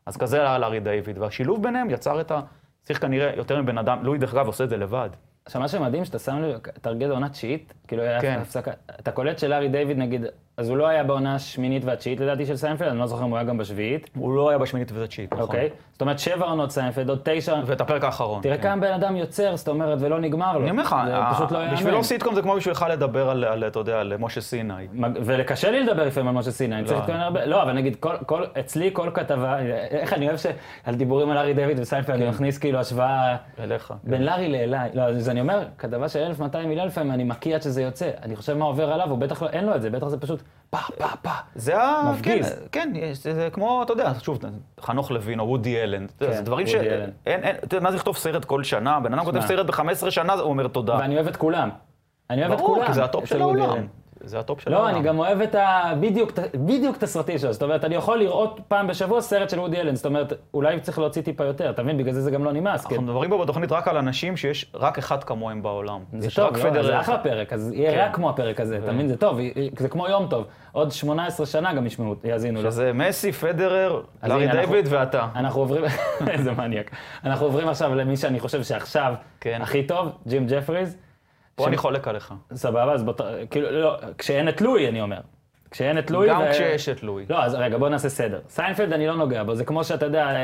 אז 0.06 0.18
כזה 0.18 0.42
היה 0.42 0.58
לארי 0.58 0.80
דיוויד, 0.80 1.18
והשילוב 1.18 1.64
ביניהם 1.64 1.90
יצר 1.90 2.22
את 2.22 2.32
ה... 2.32 2.42
צריך 2.84 3.02
כנראה 3.02 3.36
יותר 3.36 3.62
מבן 3.62 3.78
אדם, 3.78 4.04
לואי 4.04 4.18
דרך 4.18 4.34
אגב 4.34 4.48
עושה 4.48 4.64
את 4.64 4.70
זה 4.70 4.78
לבד. 4.78 5.10
עכשיו, 5.46 5.62
מה 5.62 5.68
שמדהים, 5.68 6.06
שאתה 6.06 6.20
שם 6.20 6.42
לב, 6.42 6.60
תרגיע 6.60 7.12
עונה 7.12 7.30
תשיעית, 7.30 7.74
כאילו 7.88 8.04
כן. 8.22 8.40
הפסקה, 8.42 8.72
אתה 9.00 9.12
קולט 9.12 9.40
שלארי 9.40 9.70
דיוויד, 9.70 9.98
נגיד, 9.98 10.26
אז 10.60 10.70
הוא 10.70 10.78
לא 10.78 10.88
היה 10.88 11.04
בעונה 11.04 11.36
השמינית 11.36 11.86
והתשיעית 11.86 12.20
לדעתי 12.20 12.46
של 12.46 12.56
סיינפלד, 12.56 12.88
אני 12.90 13.00
לא 13.00 13.08
זוכר 13.08 13.24
אם 13.26 13.30
הוא 13.30 13.38
היה 13.38 13.46
גם 13.46 13.58
בשביעית, 13.58 14.10
הוא 14.16 14.36
לא 14.36 14.50
היה 14.50 14.58
בשמינית 14.58 14.92
ובתשיעית, 14.92 15.34
נכון. 15.34 15.44
אוקיי? 15.46 15.70
זאת 15.92 16.02
אומרת, 16.02 16.20
שבע 16.20 16.46
עונות 16.46 16.72
סיינפלד, 16.72 17.10
עוד 17.10 17.20
תשע, 17.24 17.56
ואת 17.66 17.82
הפרק 17.82 18.04
האחרון. 18.04 18.42
תראה 18.42 18.58
כן. 18.58 18.64
כמה 18.64 18.82
בן 18.82 18.92
אדם 18.94 19.16
יוצר, 19.16 19.56
זאת 19.56 19.68
אומרת, 19.68 19.98
ולא 20.02 20.20
נגמר 20.20 20.54
לו. 20.58 20.62
אני 20.64 20.72
אומר 20.72 20.84
לך, 20.84 20.96
זה 21.08 21.18
ה- 21.18 21.34
פשוט 21.34 21.52
לא 21.52 21.58
יאמן. 21.58 21.74
בשבילו 21.74 22.04
סיטקום 22.04 22.36
זה 22.36 22.42
כמו 22.42 22.56
בשבילך 22.56 22.86
לדבר 22.90 23.30
על, 23.30 23.64
אתה 23.68 23.80
יודע, 23.80 24.00
על 24.00 24.14
משה 24.20 24.42
סיני. 24.42 24.88
ולקשה 25.26 25.72
לי 25.72 25.84
לדבר 25.84 26.06
לפעמים 26.06 26.28
על 26.28 26.36
משה 26.36 26.52
סיני, 26.52 26.76
אני 26.76 26.84
צריך 26.84 26.94
לא. 26.94 27.00
להתכונן 27.00 27.20
הרבה, 27.22 27.46
לא, 27.46 27.64
אבל 27.64 27.74
נגיד, 27.74 27.98
אצלי 28.60 28.90
כל 28.94 29.10
כתבה, 29.14 29.60
איך 29.90 30.14
אני 30.14 30.28
אוהב 30.28 30.38
שעל 30.38 30.96
דיבורים 30.96 31.30
על 31.30 31.38
ארי 31.38 31.54
דיוויד 31.54 31.80
וסיינפלד, 31.80 32.16
אני 32.16 32.30
מכניס 32.30 32.58
כאילו 32.58 32.80
השוואה 32.80 33.36
אליך. 33.60 33.94
בין 34.04 34.24
לארי 34.26 34.50
לאליי. 34.52 34.90
לא, 34.94 35.02
אז 35.02 35.30
אני 35.30 35.42
אומר, 35.42 35.66
כתבה 35.78 36.10
של 36.10 36.20
1200 36.20 36.70
מילה 36.70 36.86
לפעמים, 36.86 37.12
אני 37.12 37.24
מקיא 37.24 37.56
עד 37.56 37.62
שזה 37.62 37.82
יוצא. 37.82 38.10
אני 38.24 38.36
חושב 38.36 38.54
מה 38.58 38.66
עובר 38.66 38.92
עליו, 38.94 39.10
הוא 39.10 39.18
בטח 39.18 39.42
לא, 39.44 39.50
אין 39.50 39.66
לו 39.66 39.76
את 39.76 39.82
זה, 39.82 39.90
בטח 39.90 40.08
זה 40.08 40.20
פשוט 40.20 40.42
פה, 40.70 40.78
פה, 40.98 41.08
פה. 41.22 41.30
זה 41.56 41.82
ה... 41.82 42.12
מפגיז. 42.14 42.56
כן, 42.72 42.92
כן, 42.94 43.14
זה, 43.14 43.34
זה 43.34 43.50
כמו, 43.54 43.84
אתה 43.84 43.94
יודע, 43.94 44.12
שוב, 44.20 44.40
חנוך 44.82 45.12
לוין 45.12 45.40
או 45.40 45.48
וודי 45.48 45.84
אלן. 45.84 46.06
כן, 46.20 46.32
זה 46.32 46.42
דברים 46.42 46.68
ש... 46.68 46.76
אלן. 46.76 47.10
אין, 47.26 47.44
אין, 47.44 47.56
אתה 47.56 47.76
יודע, 47.76 47.84
מה 47.84 47.92
זה 47.92 47.98
לכתוב 47.98 48.18
סרט 48.18 48.46
כל 48.46 48.64
שנה? 48.64 49.00
בן 49.00 49.14
אדם 49.14 49.26
כותב. 49.26 49.42
סרט 49.42 49.66
ב-15 49.66 50.12
שנה, 50.12 50.34
הוא 50.34 50.50
אומר 50.50 50.68
תודה. 50.68 50.98
ואני 50.98 51.16
אוהב 51.16 51.28
את 51.28 51.36
כולם. 51.36 51.70
אני 52.30 52.42
אוהב 52.42 52.52
את 52.52 52.58
ברור, 52.58 52.76
כולם. 52.76 52.88
כי 52.88 52.94
זה 52.94 53.04
הטופ 53.04 53.26
של 53.26 53.42
העולם. 53.42 53.88
זה 54.28 54.40
הטופ 54.40 54.62
של 54.62 54.74
העולם. 54.74 54.92
לא, 54.92 54.98
אני 54.98 55.08
גם 55.08 55.20
אוהב 55.20 55.42
את 55.42 55.56
ה... 55.56 55.94
בדיוק, 56.00 56.32
בדיוק 56.56 56.98
את 56.98 57.04
הסרטים 57.04 57.38
שלו. 57.38 57.54
זאת 57.54 57.64
אומרת, 57.64 57.86
אני 57.86 57.96
יכול 57.96 58.18
לראות 58.18 58.60
פעם 58.68 58.88
בשבוע 58.88 59.22
סרט 59.22 59.50
של 59.50 59.60
וודי 59.60 59.78
אלן. 59.78 59.96
זאת 59.96 60.06
אומרת, 60.06 60.34
אולי 60.54 60.80
צריך 60.80 61.00
להוציא 61.00 61.22
טיפה 61.22 61.44
יותר, 61.44 61.70
אתה 61.70 61.84
מבין? 61.84 61.98
בגלל 61.98 62.14
זה 62.14 62.22
זה 62.22 62.32
גם 62.32 62.44
לא 62.44 62.52
נמאס. 62.52 62.86
אנחנו 62.86 63.02
מדברים 63.02 63.30
פה 63.30 63.38
בתוכנית 63.38 63.72
רק 63.72 63.88
על 63.88 63.98
אנשים 63.98 64.38
שיש 64.38 64.72
רק 64.74 64.98
אחד 64.98 65.24
כמוהם 65.24 65.62
בעולם. 65.62 66.00
זה 66.20 66.28
טוב, 66.36 66.58
לא, 66.58 66.84
זה. 66.84 67.00
אחלה 67.00 67.18
פרק, 67.18 67.54
אז 67.54 67.72
יהיה 67.74 67.92
כן. 67.92 68.06
רק 68.06 68.16
כמו 68.16 68.30
הפרק 68.30 68.60
הזה, 68.60 68.78
אתה 68.84 68.92
מבין? 68.92 69.08
זה 69.08 69.18
טוב, 69.18 69.40
זה 69.80 69.90
כמו 69.90 70.08
יום 70.08 70.28
טוב. 70.30 70.46
עוד 70.72 70.92
18 70.92 71.46
שנה 71.46 71.74
גם 71.74 71.86
ישמעו, 71.86 72.16
יאזינו 72.24 72.62
לו. 72.62 72.72
שזה 72.72 72.92
מסי, 72.94 73.32
פדרר, 73.32 74.02
לארי 74.24 74.48
דיוויד 74.48 74.86
ואתה. 74.90 75.28
אנחנו 75.36 75.62
עוברים, 75.62 75.84
איזה 76.32 76.52
מניאק. 76.52 76.92
אנחנו 77.24 77.46
עוברים 77.46 77.70
עכשיו 77.70 77.96
למי 77.96 78.18
שאני 78.18 78.40
חושב 78.40 78.64
שעכשיו 78.64 79.14
כן. 79.42 79.60
הכי 79.62 79.84
טוב, 79.84 80.10
ג'ים 80.28 80.48
ג'פריז. 80.48 80.98
פה 81.58 81.64
ש- 81.64 81.68
אני 81.68 81.78
חולק 81.78 82.08
עליך. 82.08 82.34
סבבה, 82.54 82.94
אז 82.94 83.04
בוא, 83.04 83.14
ת- 83.14 83.22
כאילו, 83.52 83.72
לא, 83.72 83.98
כשאין 84.18 84.50
את 84.50 84.62
לואי, 84.62 84.88
אני 84.88 85.02
אומר. 85.02 85.20
כשאין 85.72 85.98
את 86.00 86.12
לואי... 86.12 86.30
גם 86.30 86.42
ו- 86.42 86.52
כשיש 86.52 86.90
את 86.90 87.04
לואי. 87.04 87.26
לא, 87.30 87.44
אז 87.44 87.54
רגע, 87.56 87.78
בוא 87.78 87.90
נעשה 87.90 88.10
סדר. 88.10 88.40
סיינפלד 88.50 88.94
אני 88.94 89.08
לא 89.08 89.16
נוגע 89.16 89.44
בו, 89.44 89.56
זה 89.56 89.66
כמו 89.66 89.84
שאתה 89.84 90.06
יודע, 90.06 90.26
אה, 90.28 90.36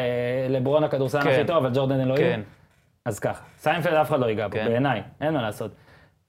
לברון 0.50 0.84
הכדורסלן 0.84 1.22
כן. 1.24 1.30
הכי 1.30 1.46
טוב, 1.46 1.58
אבל 1.58 1.72
ג'ורדן 1.74 2.00
אלוהים. 2.00 2.18
כן. 2.36 2.42
אז 3.06 3.20
ככה, 3.20 3.44
סיינפלד 3.58 3.94
אף 3.94 4.10
אחד 4.10 4.20
לא 4.20 4.26
ייגע 4.26 4.48
בו, 4.48 4.54
כן. 4.54 4.66
בעיניי, 4.70 5.02
אין 5.22 5.34
מה 5.34 5.42
לעשות. 5.42 5.72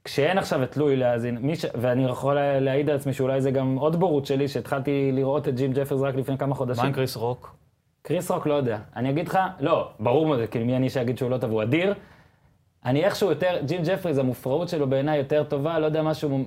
כשאין 0.05 0.39
עכשיו 0.39 0.63
את 0.63 0.77
לואי 0.77 0.97
להאזין, 0.97 1.55
ש... 1.55 1.65
ואני 1.75 2.05
יכול 2.05 2.35
להעיד 2.61 2.91
על 2.91 2.97
עצמי 2.97 3.13
שאולי 3.13 3.41
זה 3.41 3.51
גם 3.51 3.77
עוד 3.77 3.97
בורות 3.97 4.27
שלי, 4.27 4.49
שהתחלתי 4.49 5.11
לראות 5.13 5.49
את 5.49 5.55
ג'ים 5.55 5.73
ג'פריז 5.73 6.01
רק 6.01 6.15
לפני 6.15 6.39
כמה 6.39 6.49
מה 6.49 6.55
חודשים. 6.55 6.85
עם 6.85 6.93
קריס 6.93 7.17
רוק? 7.17 7.57
קריס 8.03 8.31
רוק 8.31 8.47
לא 8.47 8.55
יודע. 8.55 8.79
אני 8.97 9.11
אגיד 9.11 9.29
לך, 9.29 9.39
לא, 9.61 9.91
ברור 10.01 10.27
מאוד, 10.27 10.39
כאילו 10.51 10.67
מי 10.67 10.77
אני 10.77 10.91
שיגיד 10.91 11.19
שהוא 11.19 11.31
לא 11.31 11.39
טוב, 11.39 11.51
הוא 11.51 11.63
אדיר. 11.63 11.95
אני 12.85 13.05
איכשהו 13.05 13.29
יותר, 13.29 13.57
ג'ים 13.67 13.83
ג'פריז, 13.85 14.19
המופרעות 14.19 14.69
שלו 14.69 14.87
בעיניי 14.91 15.19
יותר 15.19 15.45
טובה, 15.45 15.79
לא 15.79 15.87
יודע 15.87 16.03
משהו... 16.03 16.45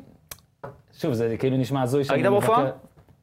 שוב, 0.98 1.14
זה 1.14 1.36
כאילו 1.40 1.58
נשמע 1.58 1.82
הזוי 1.82 2.04
שאני 2.04 2.18
היית 2.20 2.28
בהופעה? 2.28 2.60
מבקר- 2.64 2.72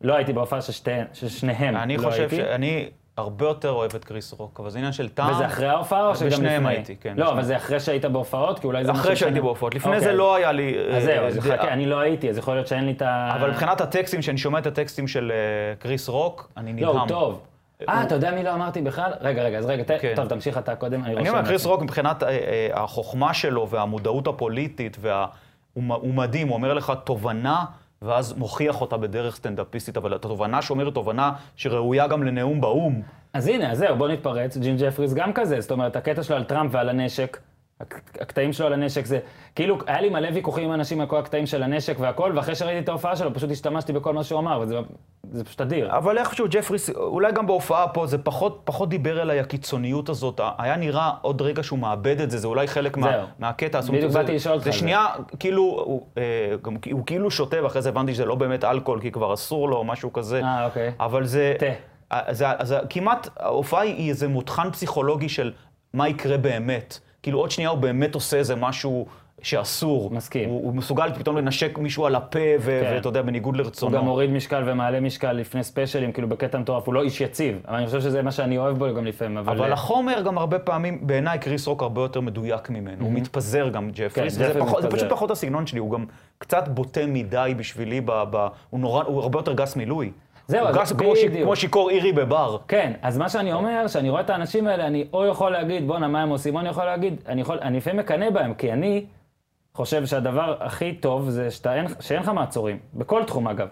לא 0.00 0.14
הייתי 0.14 0.32
בהופעה 0.32 0.60
של 0.62 0.72
שתיהן- 0.72 1.06
של 1.12 1.28
שניהם. 1.28 1.76
אני 1.76 1.96
לא 1.96 2.08
חושב 2.10 2.20
הייתי. 2.20 2.36
שאני 2.36 2.88
הרבה 3.16 3.46
יותר 3.46 3.70
אוהב 3.70 3.94
את 3.94 4.04
קריס 4.04 4.32
רוק, 4.32 4.60
אבל 4.60 4.70
זה 4.70 4.78
עניין 4.78 4.92
של 4.92 5.08
טעם. 5.08 5.30
וזה 5.34 5.46
אחרי 5.46 5.66
ההופעה 5.66 6.08
או 6.08 6.14
שגם 6.16 6.26
לפני? 6.26 6.36
בשניהם 6.38 6.66
הייתי, 6.66 6.96
כן, 6.96 7.14
לא. 7.16 7.32
אבל 7.32 7.42
זה 7.42 7.56
אחרי 7.56 7.80
שהיית 7.80 8.04
בהופעות? 8.04 8.58
כי 8.58 8.66
אולי 8.66 8.84
זה 8.84 8.92
אחרי 8.92 9.16
שהייתי. 9.16 9.40
בהופעות. 9.40 9.74
לפני 9.74 9.92
אוקיי, 9.96 10.04
זה 10.04 10.12
לא 10.12 10.34
היה 10.34 10.52
לי... 10.52 10.74
אז 10.96 11.04
זהו, 11.04 11.22
אה, 11.22 11.26
אז. 11.26 11.38
חכה, 11.38 11.68
אני 11.72 11.86
לא 11.86 11.98
הייתי, 12.00 12.30
אז 12.30 12.38
יכול 12.38 12.54
להיות 12.54 12.66
שאין 12.66 12.84
לי 12.84 12.92
את 12.92 13.02
ה... 13.02 13.30
אבל 13.36 13.50
מבחינת 13.50 13.80
הטקסטים, 13.80 14.20
כשאני 14.20 14.38
שומע 14.38 14.58
את 14.58 14.66
הטקסטים 14.66 15.08
של 15.08 15.32
אה, 15.34 15.74
קריס 15.78 16.08
רוק, 16.08 16.50
אני 16.56 16.72
נדהם. 16.72 16.84
לא, 16.86 17.00
הוא 17.00 17.08
טוב. 17.08 17.40
אה, 17.88 18.02
אתה 18.02 18.14
יודע 18.14 18.30
מי 18.30 18.42
לא 18.42 18.54
אמרתי 18.54 18.82
בכלל? 18.82 19.12
רגע, 19.20 19.42
רגע, 19.42 19.58
אז 19.58 19.66
רגע, 19.66 19.98
כן. 19.98 20.12
טוב, 20.16 20.28
תמשיך 20.28 20.58
אתה 20.58 20.76
קודם, 20.76 21.04
אני 21.04 21.16
אני 21.16 21.28
אומר, 21.28 21.44
קריס. 21.44 21.66
רוק 21.66 21.82
מבחינת 21.82 22.22
אה, 22.22 22.28
אה, 22.28 22.68
החוכמה 22.82 23.34
שלו 23.34 23.68
והמודעות 23.68 24.26
הפוליטית, 24.26 24.96
וה... 25.00 25.26
הוא 25.74 26.14
מדהים, 26.14 26.48
הוא 26.48 26.54
אומר 26.54 26.74
לך 26.74 26.92
תובנה, 27.04 27.64
ואז 28.02 28.32
מוכיח 28.38 28.80
אותה 28.80 28.96
בדרך 28.96 29.36
סטנדאפיסטית, 29.36 29.96
אבל 29.96 30.14
התובנה 30.14 30.62
שאומרת 30.62 30.94
תובנה 30.94 31.32
שראויה 31.56 32.06
גם 32.06 32.22
לנאום 32.22 32.60
באו"ם. 32.60 33.02
אז 33.32 33.46
הנה, 33.48 33.70
אז 33.72 33.78
זהו, 33.78 33.96
בוא 33.96 34.08
נתפרץ, 34.08 34.56
ג'ים 34.56 34.76
ג'פריס 34.78 35.12
גם 35.14 35.32
כזה, 35.32 35.60
זאת 35.60 35.70
אומרת, 35.70 35.96
הקטע 35.96 36.22
שלו 36.22 36.36
על 36.36 36.44
טראמפ 36.44 36.70
ועל 36.74 36.88
הנשק, 36.88 37.38
הק- 37.80 38.18
הקטעים 38.20 38.52
שלו 38.52 38.66
על 38.66 38.72
הנשק 38.72 39.04
זה, 39.06 39.18
כאילו, 39.54 39.78
היה 39.86 40.00
לי 40.00 40.08
מלא 40.08 40.28
ויכוחים 40.34 40.64
עם 40.64 40.72
אנשים 40.74 41.00
על 41.00 41.06
כל 41.06 41.18
הקטעים 41.18 41.46
של 41.46 41.62
הנשק 41.62 41.96
והכל, 42.00 42.32
ואחרי 42.36 42.54
שראיתי 42.54 42.78
את 42.84 42.88
ההופעה 42.88 43.16
שלו, 43.16 43.34
פשוט 43.34 43.50
השתמשתי 43.50 43.92
בכל 43.92 44.12
מה 44.14 44.24
שהוא 44.24 44.40
אמר, 44.40 44.60
וזה 44.60 44.78
זה 45.34 45.44
פשוט 45.44 45.60
אדיר. 45.60 45.96
אבל 45.96 46.18
איכשהו 46.18 46.46
ג'פריס, 46.50 46.90
אולי 46.90 47.32
גם 47.32 47.46
בהופעה 47.46 47.88
פה, 47.88 48.06
זה 48.06 48.18
פחות, 48.18 48.60
פחות 48.64 48.88
דיבר 48.88 49.22
אליי 49.22 49.40
הקיצוניות 49.40 50.08
הזאת. 50.08 50.40
היה 50.58 50.76
נראה 50.76 51.10
עוד 51.20 51.42
רגע 51.42 51.62
שהוא 51.62 51.78
מאבד 51.78 52.20
את 52.20 52.30
זה, 52.30 52.38
זה 52.38 52.46
אולי 52.46 52.66
חלק 52.66 52.96
מה, 52.96 53.12
זהו. 53.12 53.26
מהקטע. 53.38 53.80
זאת 53.80 53.94
בדיוק 53.94 54.12
באתי 54.12 54.34
לשאול 54.34 54.54
אותך 54.54 54.64
זה. 54.64 54.72
שנייה, 54.72 55.06
כאילו, 55.38 55.62
הוא, 55.62 56.06
אה, 56.18 56.22
גם, 56.62 56.76
הוא 56.92 57.06
כאילו 57.06 57.30
שותה, 57.30 57.64
ואחרי 57.64 57.82
זה 57.82 57.88
הבנתי 57.88 58.14
שזה 58.14 58.24
לא 58.24 58.34
באמת 58.34 58.64
אלכוהול, 58.64 59.00
כי 59.00 59.10
כבר 59.10 59.34
אסור 59.34 59.68
לו, 59.68 59.76
או 59.76 59.84
משהו 59.84 60.12
כזה. 60.12 60.40
אה, 60.42 60.66
אוקיי. 60.66 60.92
אבל 61.00 61.26
זה... 61.26 61.54
תה. 61.58 61.66
זה, 62.30 62.46
זה 62.62 62.78
כמעט, 62.90 63.28
ההופעה 63.36 63.80
היא 63.80 64.10
איזה 64.10 64.28
מותחן 64.28 64.70
פסיכולוגי 64.70 65.28
של 65.28 65.52
מה 65.94 66.08
יקרה 66.08 66.36
באמת. 66.36 66.98
כאילו 67.22 67.38
עוד 67.38 67.50
שנייה 67.50 67.70
הוא 67.70 67.78
באמת 67.78 68.14
עושה 68.14 68.36
איזה 68.36 68.56
משהו 68.56 69.06
שאסור. 69.42 70.10
מסכים. 70.10 70.48
הוא, 70.48 70.64
הוא 70.64 70.74
מסוגל 70.74 71.12
פתאום 71.14 71.36
לנשק 71.36 71.78
מישהו 71.78 72.06
על 72.06 72.14
הפה, 72.14 72.38
ו- 72.60 72.80
כן. 72.84 72.92
ואתה 72.94 73.08
יודע, 73.08 73.22
בניגוד 73.22 73.54
הוא 73.54 73.64
לרצונו. 73.64 73.92
גם 73.98 74.04
מוריד 74.04 74.30
משקל 74.30 74.62
ומעלה 74.66 75.00
משקל 75.00 75.32
לפני 75.32 75.62
ספיישלים, 75.64 76.12
כאילו 76.12 76.28
בקטע 76.28 76.58
מטורף, 76.58 76.86
הוא 76.86 76.94
לא 76.94 77.02
איש 77.02 77.20
יציב, 77.20 77.58
אבל 77.68 77.76
אני 77.76 77.86
חושב 77.86 78.00
שזה 78.00 78.22
מה 78.22 78.30
שאני 78.32 78.58
אוהב 78.58 78.78
בו 78.78 78.94
גם 78.96 79.04
לפעמים, 79.04 79.38
אבל... 79.38 79.56
אבל 79.56 79.68
אה, 79.68 79.72
החומר 79.72 80.22
גם 80.22 80.38
הרבה 80.38 80.58
פעמים, 80.58 81.06
בעיניי 81.06 81.38
קריס 81.38 81.66
רוק 81.66 81.82
הרבה 81.82 82.00
יותר 82.00 82.20
מדויק 82.20 82.70
ממנו. 82.70 83.04
הוא 83.04 83.12
מתפזר 83.12 83.68
גם, 83.68 83.90
ג'פריס. 83.94 84.38
כן, 84.38 84.60
פחות- 84.60 84.82
זה. 84.82 84.90
פשוט 84.90 85.08
פחות 85.10 85.30
הסגנון 85.30 85.66
שלי, 85.66 85.78
הוא 85.78 85.90
גם 85.90 86.04
קצת 86.38 86.68
בוטה 86.68 87.00
מדי 87.08 87.54
בשבילי, 87.56 88.00
ב- 88.00 88.24
ב- 88.30 88.46
הוא 88.70 88.80
נורא, 88.80 89.04
הוא 89.04 89.22
הרבה 89.22 89.38
יותר 89.38 89.52
גס 89.52 89.76
מלואי. 89.76 90.10
זהו, 90.48 90.68
הוא 90.68 90.80
אז 90.80 90.92
כמו 90.92 91.16
ש- 91.16 91.24
בדיוק. 91.24 91.42
כמו 91.44 91.56
שיכור 91.56 91.90
אירי 91.90 92.12
בבר. 92.12 92.56
כן, 92.68 92.92
אז 93.02 93.18
מה 93.18 93.28
שאני 93.28 93.52
אומר, 93.52 93.86
שאני 93.86 94.10
רואה 94.10 94.20
את 94.20 94.30
האנשים 94.30 94.66
האלה, 94.66 94.86
אני 94.86 95.04
או 95.12 95.26
יכול 95.26 95.52
להגיד, 95.52 95.86
בואנה, 95.86 96.08
מה 96.08 96.22
הם 96.22 96.28
עושים, 96.28 96.54
או 96.54 96.60
אני 96.60 96.68
יכול 96.68 96.84
להגיד, 96.84 97.14
אני 97.62 97.76
לפעמים 97.76 98.00
מקנא 98.00 98.30
בהם, 98.30 98.54
כי 98.54 98.72
אני 98.72 99.04
חושב 99.74 100.06
שהדבר 100.06 100.56
הכי 100.60 100.92
טוב 100.92 101.30
זה 101.30 101.50
שאתה, 101.50 101.74
אין, 101.74 101.86
שאין 102.00 102.20
לך 102.22 102.28
מעצורים, 102.28 102.78
בכל 102.94 103.24
תחום 103.24 103.48
אגב. 103.48 103.68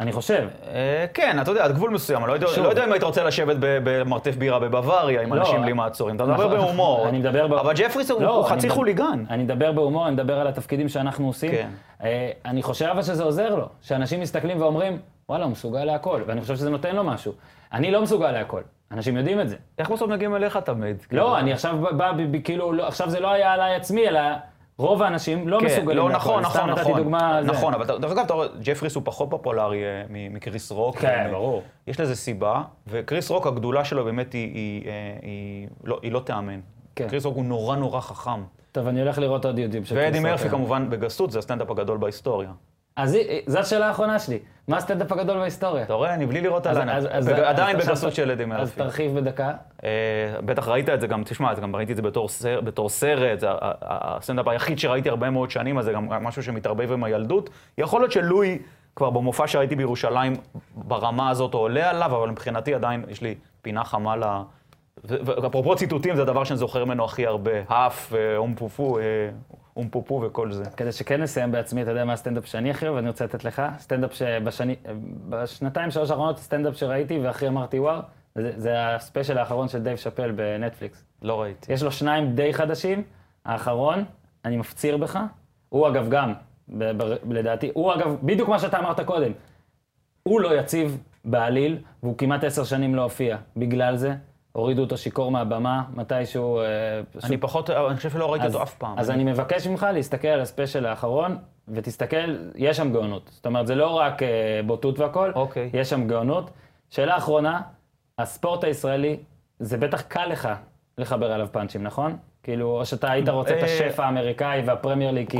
אני 0.00 0.12
חושב. 0.12 0.48
אה, 0.66 1.06
כן, 1.14 1.40
אתה 1.42 1.50
יודע, 1.50 1.64
עד 1.64 1.72
גבול 1.72 1.90
מסוים, 1.90 2.18
אני 2.18 2.28
לא 2.28 2.32
יודע-. 2.32 2.46
לא 2.74 2.84
אם 2.84 2.92
היית 2.92 3.02
רוצה 3.02 3.24
לשבת 3.24 3.56
במרתף 3.60 4.36
בירה 4.36 4.58
בבוואריה 4.58 5.22
עם 5.22 5.34
לא, 5.34 5.40
אנשים 5.40 5.62
בלי 5.62 5.72
מעצורים. 5.72 6.16
אתה 6.16 6.24
מדבר 6.24 6.46
נכון, 6.46 6.58
בהומור. 6.58 7.08
אני 7.08 7.18
מדבר 7.18 7.46
ב- 7.46 7.52
אבל 7.52 7.74
ג'פריס 7.76 8.10
הוא 8.10 8.22
לא, 8.22 8.46
חצי 8.48 8.68
חוליגן. 8.68 9.24
אני 9.30 9.42
מדבר 9.42 9.72
בהומור, 9.72 10.06
אני 10.06 10.14
מדבר 10.14 10.40
על 10.40 10.46
התפקידים 10.46 10.88
שאנחנו 10.88 11.26
עושים. 11.26 11.50
כן. 11.50 11.68
אה, 12.02 12.30
אני 12.44 12.62
חושב 12.62 12.86
אבל 12.86 13.02
שזה 13.02 13.22
עוזר 13.22 13.54
לו, 13.54 13.68
שאנשים 13.80 14.20
מסתכלים 14.20 14.60
ואומרים, 14.60 14.98
וואלה, 15.28 15.44
הוא 15.44 15.52
מסוגל 15.52 15.84
להכל, 15.84 16.22
ואני 16.26 16.40
חושב 16.40 16.56
שזה 16.56 16.70
נותן 16.70 16.96
לו 16.96 17.04
משהו. 17.04 17.32
אני 17.72 17.90
לא 17.90 18.02
מסוגל 18.02 18.30
להכל, 18.30 18.60
אנשים 18.92 19.16
יודעים 19.16 19.40
את 19.40 19.48
זה. 19.48 19.56
איך 19.78 19.90
בסוף 19.90 20.10
מגיעים 20.10 20.36
אליך 20.36 20.56
תמיד? 20.56 20.96
לא, 21.12 21.38
אני 21.38 21.52
עכשיו 21.52 21.76
בא, 21.96 22.12
כאילו, 22.44 22.86
עכשיו 22.86 23.10
זה 23.10 23.20
לא 23.20 23.32
היה 23.32 23.52
עליי 23.52 23.74
עצמי, 23.74 24.08
אלא 24.08 24.20
רוב 24.78 25.02
האנשים 25.02 25.48
לא 25.48 25.58
כן, 25.60 25.66
מסוגלים 25.66 25.98
לא, 25.98 26.08
להכל. 26.10 26.18
נכון, 26.40 26.44
סתם 26.44 26.58
נכון, 26.58 26.70
נתתי 26.70 26.80
נכון. 26.82 26.96
דוגמה... 27.02 27.38
זה. 27.42 27.52
נכון, 27.52 27.74
אבל 27.74 27.84
אתה- 27.84 27.98
דרך 27.98 28.12
אגב, 28.12 28.24
אתה 28.24 28.34
רואה, 28.34 28.46
ג'פריס 28.62 28.94
הוא 28.94 29.02
פחות 29.06 29.30
פופולרי 29.30 29.84
אה, 29.84 30.02
מקריס 30.10 30.70
רוק. 30.72 30.96
כן, 30.98 31.08
אה, 31.26 31.30
ברור. 31.30 31.62
יש 31.86 32.00
לזה 32.00 32.16
סיבה, 32.16 32.62
וקריס 32.86 33.30
רוק, 33.30 33.46
הגדולה 33.46 33.84
שלו 33.84 34.04
באמת 34.04 34.32
היא, 34.32 34.54
היא, 34.54 34.86
אה, 34.86 34.90
היא, 35.22 35.68
לא, 35.84 35.98
היא 36.02 36.12
לא 36.12 36.20
תיאמן. 36.20 36.60
כן. 36.96 37.08
קריס 37.08 37.24
רוק 37.24 37.36
הוא 37.36 37.44
נורא 37.44 37.76
נורא 37.76 38.00
חכם. 38.00 38.42
טוב, 38.72 38.86
אני 38.86 39.00
הולך 39.00 39.18
לראות 39.18 39.44
עוד 39.44 39.58
יוטיוב 39.58 39.84
של 39.84 39.96
ואדי 39.96 40.10
קריס 40.10 40.22
מרפי 40.22 40.44
רוקר. 40.44 40.56
כמובן 40.56 40.90
בגסות, 40.90 41.30
זה 41.30 41.38
הסטנדאפ 41.38 41.70
הגדול 41.70 41.98
בהיסטוריה. 41.98 42.50
אז 42.96 43.16
זו 43.46 43.58
השאלה 43.58 43.88
האחרונה 43.88 44.18
שלי. 44.18 44.38
מה 44.68 44.76
הסטנדאפ 44.76 45.12
הגדול 45.12 45.38
בהיסטוריה? 45.38 45.82
אתה 45.84 45.92
רואה, 45.94 46.14
אני 46.14 46.26
בלי 46.26 46.40
לראות. 46.40 46.66
אז- 46.66 46.78
אז- 47.10 47.28
עדיין 47.28 47.76
בגסות 47.78 48.14
של 48.14 48.22
ילדים 48.22 48.52
אז. 48.52 48.72
תרחיב 48.74 49.14
בדקה. 49.18 49.52
אה, 49.84 49.90
בטח 50.44 50.68
ראית 50.68 50.88
את 50.88 51.00
זה 51.00 51.06
גם, 51.06 51.22
תשמע, 51.24 51.54
גם 51.54 51.76
ראיתי 51.76 51.92
את 51.92 51.96
זה 51.96 52.02
בתור 52.02 52.28
סר- 52.28 52.60
בתור 52.60 52.88
סרט, 52.88 53.40
זה 53.40 53.46
הסטנדאפ 53.82 54.48
היחיד 54.48 54.78
שראיתי 54.78 55.08
הרבה 55.08 55.30
מאוד 55.30 55.50
שנים, 55.50 55.78
אז 55.78 55.84
זה 55.84 55.92
גם 55.92 56.08
משהו 56.08 56.42
שמתערבב 56.42 56.92
עם 56.92 57.04
הילדות. 57.04 57.50
יכול 57.78 58.00
להיות 58.00 58.12
שלואי, 58.12 58.58
כבר 58.96 59.10
במופע 59.10 59.46
שראיתי 59.46 59.76
בירושלים, 59.76 60.32
ברמה 60.74 61.30
הזאת 61.30 61.54
עולה 61.54 61.90
עליו, 61.90 62.16
אבל 62.16 62.30
מבחינתי 62.30 62.74
עדיין 62.74 63.04
יש 63.08 63.20
לי 63.22 63.34
פינה 63.62 63.84
חמה 63.84 64.16
ל... 64.16 64.24
ו- 65.04 65.16
ואפרופו 65.42 65.76
ציטוטים, 65.76 66.16
זה 66.16 66.22
הדבר 66.22 66.44
שאני 66.44 66.56
זוכר 66.56 66.84
ממנו 66.84 67.04
הכי 67.04 67.26
הרבה. 67.26 67.50
האף, 67.68 68.12
אה, 68.14 68.36
אום 68.36 68.54
פופו, 68.54 68.98
אה, 68.98 69.02
אום 69.76 69.88
פופו 69.88 70.22
וכל 70.26 70.52
זה. 70.52 70.64
כדי 70.76 70.92
שכן 70.92 71.22
נסיים 71.22 71.52
בעצמי, 71.52 71.82
אתה 71.82 71.90
יודע 71.90 72.04
מה 72.04 72.12
הסטנדאפ 72.12 72.46
שאני 72.46 72.70
הכי 72.70 72.86
אוהב, 72.88 72.98
אני 72.98 73.08
רוצה 73.08 73.24
לתת 73.24 73.44
לך. 73.44 73.62
סטנדאפ 73.78 74.14
שבשני, 74.14 74.76
בשנתיים, 75.28 75.90
שלוש 75.90 76.10
האחרונות, 76.10 76.38
סטנדאפ 76.38 76.76
שראיתי 76.76 77.18
והכי 77.18 77.48
אמרתי 77.48 77.78
וואו, 77.78 78.00
זה, 78.34 78.52
זה 78.56 78.94
הספיישל 78.94 79.38
האחרון 79.38 79.68
של 79.68 79.82
דייב 79.82 79.96
שאפל 79.96 80.32
בנטפליקס. 80.32 81.04
לא 81.22 81.40
ראיתי. 81.42 81.72
יש 81.72 81.82
לו 81.82 81.92
שניים 81.92 82.34
די 82.34 82.54
חדשים, 82.54 83.02
האחרון, 83.44 84.04
אני 84.44 84.56
מפציר 84.56 84.96
בך, 84.96 85.18
הוא 85.68 85.88
אגב 85.88 86.08
גם, 86.10 86.32
ב- 86.68 87.02
ב- 87.02 87.32
לדעתי, 87.32 87.70
הוא 87.74 87.94
אגב, 87.94 88.16
בדיוק 88.22 88.48
מה 88.48 88.58
שאתה 88.58 88.78
אמרת 88.78 89.00
קודם, 89.00 89.32
הוא 90.22 90.40
לא 90.40 90.58
יציב 90.58 90.98
בעליל, 91.24 91.78
והוא 92.02 92.18
כמעט 92.18 92.44
עשר 92.44 92.64
שנים 92.64 92.94
לא 92.94 93.02
הופיע. 93.02 93.36
בגלל 93.56 93.96
זה, 93.96 94.14
הורידו 94.56 94.82
אותו 94.82 94.96
שיכור 94.96 95.30
מהבמה, 95.30 95.82
מתישהו... 95.94 96.58
אה, 96.60 96.64
פשוט- 97.12 97.24
אני 97.24 97.36
פחות, 97.36 97.70
אני 97.70 97.96
חושב 97.96 98.10
שלא 98.10 98.32
ראיתי 98.32 98.46
אותו 98.46 98.62
אף 98.62 98.74
פעם. 98.74 98.98
אז 98.98 99.10
אני 99.10 99.24
מבקש 99.24 99.66
ממך 99.66 99.86
להסתכל 99.94 100.28
על 100.28 100.40
הספיישל 100.40 100.86
האחרון, 100.86 101.36
ותסתכל, 101.68 102.36
יש 102.56 102.76
שם 102.76 102.92
גאונות. 102.92 103.30
זאת 103.32 103.46
אומרת, 103.46 103.66
זה 103.66 103.74
לא 103.74 103.88
רק 103.90 104.22
אה, 104.22 104.28
בוטות 104.66 104.98
והכל, 104.98 105.32
אוקיי. 105.34 105.70
יש 105.72 105.90
שם 105.90 106.06
גאונות. 106.08 106.50
שאלה 106.90 107.16
אחרונה, 107.16 107.60
הספורט 108.18 108.64
הישראלי, 108.64 109.16
זה 109.58 109.76
בטח 109.76 110.00
קל 110.00 110.26
לך 110.26 110.48
לחבר 110.98 111.32
עליו 111.32 111.48
פאנצ'ים, 111.52 111.82
נכון? 111.82 112.16
כאילו, 112.42 112.78
או 112.78 112.86
שאתה 112.86 113.10
היית 113.10 113.28
רוצה 113.28 113.50
את 113.50 113.58
אה, 113.58 113.64
השף 113.64 114.00
האמריקאי 114.00 114.62
והפרמייר 114.66 115.10
ליג, 115.10 115.30
כי- 115.30 115.36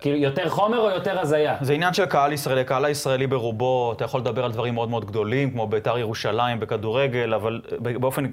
כאילו, 0.00 0.16
יותר 0.16 0.48
חומר 0.48 0.78
או 0.78 0.90
יותר 0.90 1.20
הזיה? 1.20 1.56
זה 1.60 1.72
עניין 1.72 1.94
של 1.94 2.06
קהל 2.06 2.32
ישראלי, 2.32 2.60
הקהל 2.60 2.84
הישראלי 2.84 3.26
ברובו, 3.26 3.92
אתה 3.92 4.04
יכול 4.04 4.20
לדבר 4.20 4.44
על 4.44 4.52
דברים 4.52 4.74
מאוד 4.74 4.88
מאוד 4.88 5.04
גדולים, 5.04 5.50
כמו 5.50 5.66
בית"ר 5.66 5.98
ירושלים 5.98 6.60
בכדורגל, 6.60 7.34
אבל 7.34 7.60
באופן, 7.80 8.24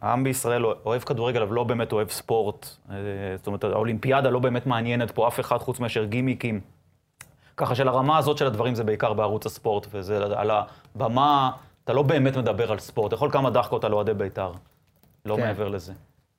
העם 0.00 0.24
בישראל 0.24 0.64
אוהב 0.66 1.02
כדורגל, 1.02 1.42
אבל 1.42 1.54
לא 1.54 1.64
באמת 1.64 1.92
אוהב 1.92 2.08
ספורט. 2.10 2.66
אה, 2.90 2.96
זאת 3.36 3.46
אומרת, 3.46 3.64
האולימפיאדה 3.64 4.30
לא 4.30 4.38
באמת 4.38 4.66
מעניינת 4.66 5.10
פה 5.10 5.28
אף 5.28 5.40
אחד 5.40 5.58
חוץ 5.58 5.80
מאשר 5.80 6.04
גימיקים. 6.04 6.60
ככה 7.56 7.74
שלרמה 7.74 8.18
הזאת 8.18 8.38
של 8.38 8.46
הדברים 8.46 8.74
זה 8.74 8.84
בעיקר 8.84 9.12
בערוץ 9.12 9.46
הספורט, 9.46 9.86
וזה 9.90 10.16
על 10.36 10.50
הבמה, 10.94 11.50
אתה 11.84 11.92
לא 11.92 12.02
באמת 12.02 12.36
מדבר 12.36 12.72
על 12.72 12.78
ספורט, 12.78 13.08
אתה 13.08 13.14
יכול 13.14 13.30
כמה 13.30 13.50
דחקות 13.50 13.84
על 13.84 13.92
אוהדי 13.92 14.14
בית"ר, 14.14 14.52
לא 15.26 15.36
כן. 15.36 15.42
מעבר 15.42 15.68
לזה. 15.68 15.92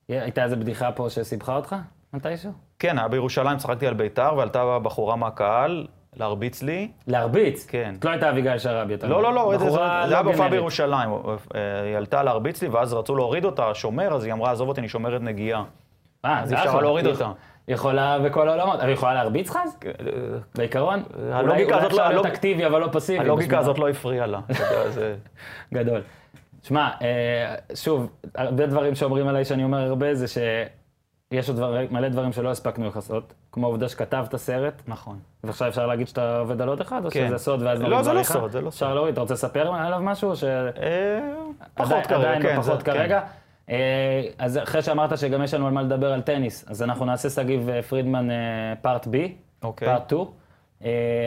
הייתה 0.08 0.44
איזה 0.44 0.56
בדיחה 0.56 0.92
פה 0.92 1.10
שסיבכה 1.10 1.56
אותך? 1.56 1.76
מתישהו? 2.14 2.50
כן, 2.78 2.98
היה 2.98 3.08
בירושלים, 3.08 3.58
צחקתי 3.58 3.86
על 3.86 3.94
בית"ר, 3.94 4.34
ועלתה 4.36 4.78
בחורה 4.78 5.16
מהקהל 5.16 5.86
להרביץ 6.16 6.62
לי. 6.62 6.88
להרביץ? 7.06 7.66
כן. 7.66 7.94
לא 8.04 8.10
הייתה 8.10 8.30
אביגיל 8.30 8.58
שראבי, 8.58 8.94
אתה 8.94 9.06
לא. 9.06 9.22
לא, 9.22 9.34
לא, 9.34 9.52
זה, 9.58 9.70
זה 9.70 9.80
היה 9.84 10.06
לא 10.06 10.22
בהופעה. 10.22 10.48
בירושלים. 10.48 11.10
היא 11.84 11.96
עלתה 11.96 12.22
להרביץ 12.22 12.62
לי, 12.62 12.68
ואז 12.68 12.94
רצו 12.94 13.16
להוריד 13.16 13.44
אותה, 13.44 13.70
השומר, 13.70 14.14
אז 14.14 14.24
היא 14.24 14.32
אמרה, 14.32 14.50
עזוב 14.50 14.68
אותי, 14.68 14.80
אני 14.80 14.88
שומרת 14.88 15.20
נגיעה. 15.20 15.64
אה, 16.24 16.40
אז 16.42 16.52
אי 16.52 16.58
אפשר. 16.58 16.80
להוריד 16.80 17.06
אותה. 17.06 17.30
יכולה 17.68 18.18
בכל 18.18 18.48
העולמות, 18.48 18.80
אבל 18.80 18.88
יכולה 18.90 19.14
להרביץ 19.14 19.50
לך 19.50 19.58
אז? 19.64 19.76
בעיקרון? 20.54 21.02
אה, 21.32 21.36
הלוגיקה 21.38 21.74
אולי 21.74 21.86
הזאת 21.86 21.92
לא- 21.92 21.98
להיות 22.08 22.12
הלוג- 22.12 22.26
אקטיבי 22.26 22.66
אבל 22.66 22.80
לא 22.80 22.88
פסיבי. 22.92 23.18
הלוגיקה 23.18 23.58
הזאת 23.58 23.78
לא 23.78 23.88
הפריעה 23.88 24.26
לה. 24.26 24.40
גדול. 25.74 26.00
שמע, 26.62 26.88
אה, 27.02 27.54
שוב, 27.74 28.10
הרבה 28.34 28.66
דברים 28.66 28.94
שאומרים 28.94 29.28
עליי 29.28 29.44
שאני 29.44 29.64
אומר 29.64 29.78
הרבה 29.78 30.14
זה 30.14 30.26
שיש 31.34 31.48
עוד 31.48 31.56
דבר, 31.56 31.76
מלא 31.90 32.08
דברים 32.08 32.32
שלא 32.32 32.50
הספקנו 32.50 32.86
לכסות, 32.88 33.34
כמו 33.52 33.66
העובדה 33.66 33.88
שכתבת 33.88 34.36
סרט, 34.36 34.82
נכון. 34.88 35.18
ועכשיו 35.44 35.68
אפשר 35.68 35.86
להגיד 35.86 36.08
שאתה 36.08 36.38
עובד 36.38 36.60
על 36.60 36.68
עוד 36.68 36.80
אחד, 36.80 37.04
או 37.04 37.10
כן. 37.10 37.26
שזה 37.28 37.38
סוד 37.38 37.62
ואז 37.62 37.80
לא, 37.82 37.88
נוריד 37.88 38.04
זה 38.04 38.12
לא? 38.12 38.22
סוד, 38.22 38.50
זה 38.52 38.60
לא 38.60 38.68
אפשר 38.68 38.86
סוד. 38.86 38.94
להוריד, 38.94 39.12
אתה 39.12 39.20
רוצה 39.20 39.34
לספר 39.34 39.74
עליו 39.74 40.00
משהו? 40.02 40.36
ש... 40.36 40.44
אה, 40.44 41.20
פחות 41.74 41.92
עדיין- 41.92 42.04
כרגע, 42.04 42.18
עדיין 42.28 42.42
כן. 42.42 42.56
לא 42.56 42.62
פחות 42.62 42.78
זה- 42.78 42.84
כן. 42.84 42.92
כרגע. 42.92 43.20
אה, 43.70 44.22
אז 44.38 44.58
אחרי 44.58 44.82
שאמרת 44.82 45.18
שגם 45.18 45.42
יש 45.42 45.54
לנו 45.54 45.66
על 45.66 45.72
מה 45.72 45.82
לדבר 45.82 46.12
על 46.12 46.20
טניס, 46.22 46.64
אז 46.70 46.82
אנחנו 46.82 47.04
נעשה 47.04 47.30
שגיב 47.30 47.68
אה, 47.68 47.82
פרידמן 47.82 48.28
פארט 48.82 49.06
בי, 49.06 49.34
אוקיי. 49.62 49.88
פארט 49.88 50.06
2. 50.06 50.24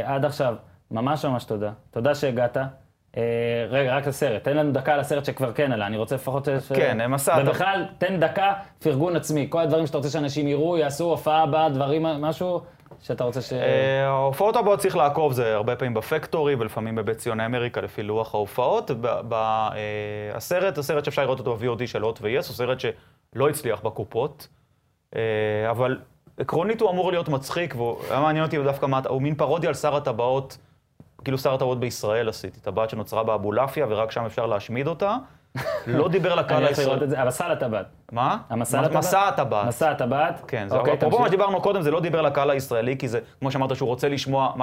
עד 0.05 0.25
עכשיו, 0.25 0.55
ממש 0.91 1.25
ממש 1.25 1.43
תודה. 1.43 1.71
תודה 1.91 2.15
שהגעת. 2.15 2.57
אה, 3.17 3.21
רגע, 3.69 3.95
רק 3.97 4.07
לסרט. 4.07 4.43
תן 4.43 4.57
לנו 4.57 4.71
דקה 4.71 4.97
לסרט 4.97 5.25
שכבר 5.25 5.53
כן 5.53 5.71
עלה, 5.71 5.87
אני 5.87 5.97
רוצה 5.97 6.15
לפחות... 6.15 6.47
כן, 6.75 7.01
הם 7.01 7.13
עשה- 7.13 7.37
ובכלל, 7.41 7.85
תן 7.97 8.19
דקה 8.19 8.53
פרגון 8.79 9.15
עצמי. 9.15 9.47
כל 9.49 9.61
הדברים 9.61 9.85
שאתה 9.87 9.97
רוצה 9.97 10.09
שאנשים 10.09 10.47
יראו, 10.47 10.77
יעשו 10.77 11.03
הופעה 11.03 11.43
הבאה, 11.43 11.69
דברים, 11.69 12.03
משהו 12.03 12.61
שאתה 13.01 13.23
רוצה 13.23 13.41
ש... 13.41 13.53
אה, 13.53 14.05
ההופעות 14.07 14.55
הבאות 14.55 14.79
צריך 14.79 14.95
לעקוב, 14.95 15.33
זה 15.33 15.55
הרבה 15.55 15.75
פעמים 15.75 15.93
בפקטורי 15.93 16.55
ולפעמים 16.55 16.95
בבית 16.95 17.17
ציוני 17.17 17.45
אמריקה 17.45 17.81
לפי 17.81 18.03
לוח 18.03 18.35
ההופעות. 18.35 18.91
אה, 19.33 19.69
הסרט, 20.33 20.77
הסרט 20.77 21.05
שאפשר 21.05 21.21
לראות 21.21 21.39
אותו 21.39 21.55
ב-VOD 21.55 21.87
של 21.87 22.01
הוט 22.01 22.19
ו-yes, 22.21 22.29
הוא 22.35 22.41
סרט 22.55 22.79
שלא 22.79 23.49
הצליח 23.49 23.81
בקופות, 23.81 24.47
אבל 25.69 25.99
עקרונית 26.37 26.81
הוא 26.81 26.89
אמור 26.89 27.11
להיות 27.11 27.29
מצחיק, 27.29 27.75
והוא 27.75 27.97
היה 28.09 28.19
מעניין 28.19 28.45
אותי 28.45 28.63
דווקא 28.63 28.85
מה, 28.85 29.01
הוא 29.09 29.21
מין 29.21 29.35
פרודיה 29.35 29.67
על 29.69 29.73
שר 29.73 29.95
הטבעות, 29.95 30.57
כאילו 31.27 31.37
שר 31.37 31.53
הטבעות 31.53 31.79
בישראל 31.79 32.29
עשיתי, 32.29 32.59
טבעת 32.59 32.89
שנוצרה 32.89 33.23
באבולעפיה 33.23 33.85
ורק 33.89 34.11
שם 34.11 34.25
אפשר 34.25 34.45
להשמיד 34.45 34.87
אותה. 34.87 35.17
לא 35.87 36.07
דיבר 36.09 36.35
לקהל 36.35 36.65
הישראלי. 36.65 37.17
המסע 37.17 37.49
לטבעת. 37.49 37.85
מה? 38.11 38.37
המסע 38.49 38.81
לטבעת? 38.81 38.97
מסע 38.97 39.27
הטבעת. 39.27 39.67
מסע 39.67 39.91
הטבעת. 39.91 40.41
כן, 40.47 40.67
זה 40.69 40.75
אוקיי, 40.75 40.93
אפרופו 40.93 41.19
מה. 41.19 41.27
שדיברנו 41.27 41.61
קודם, 41.61 41.81
זה 41.81 41.91
לא 41.91 41.99
דיבר 41.99 42.21
לקהל 42.21 42.49
הישראלי, 42.49 42.97
כי 42.97 43.07
זה, 43.07 43.19
כמו 43.39 43.51
שאמרת, 43.51 43.75
שהוא 43.75 43.87
רוצה 43.87 44.09
לשמוע 44.09 44.53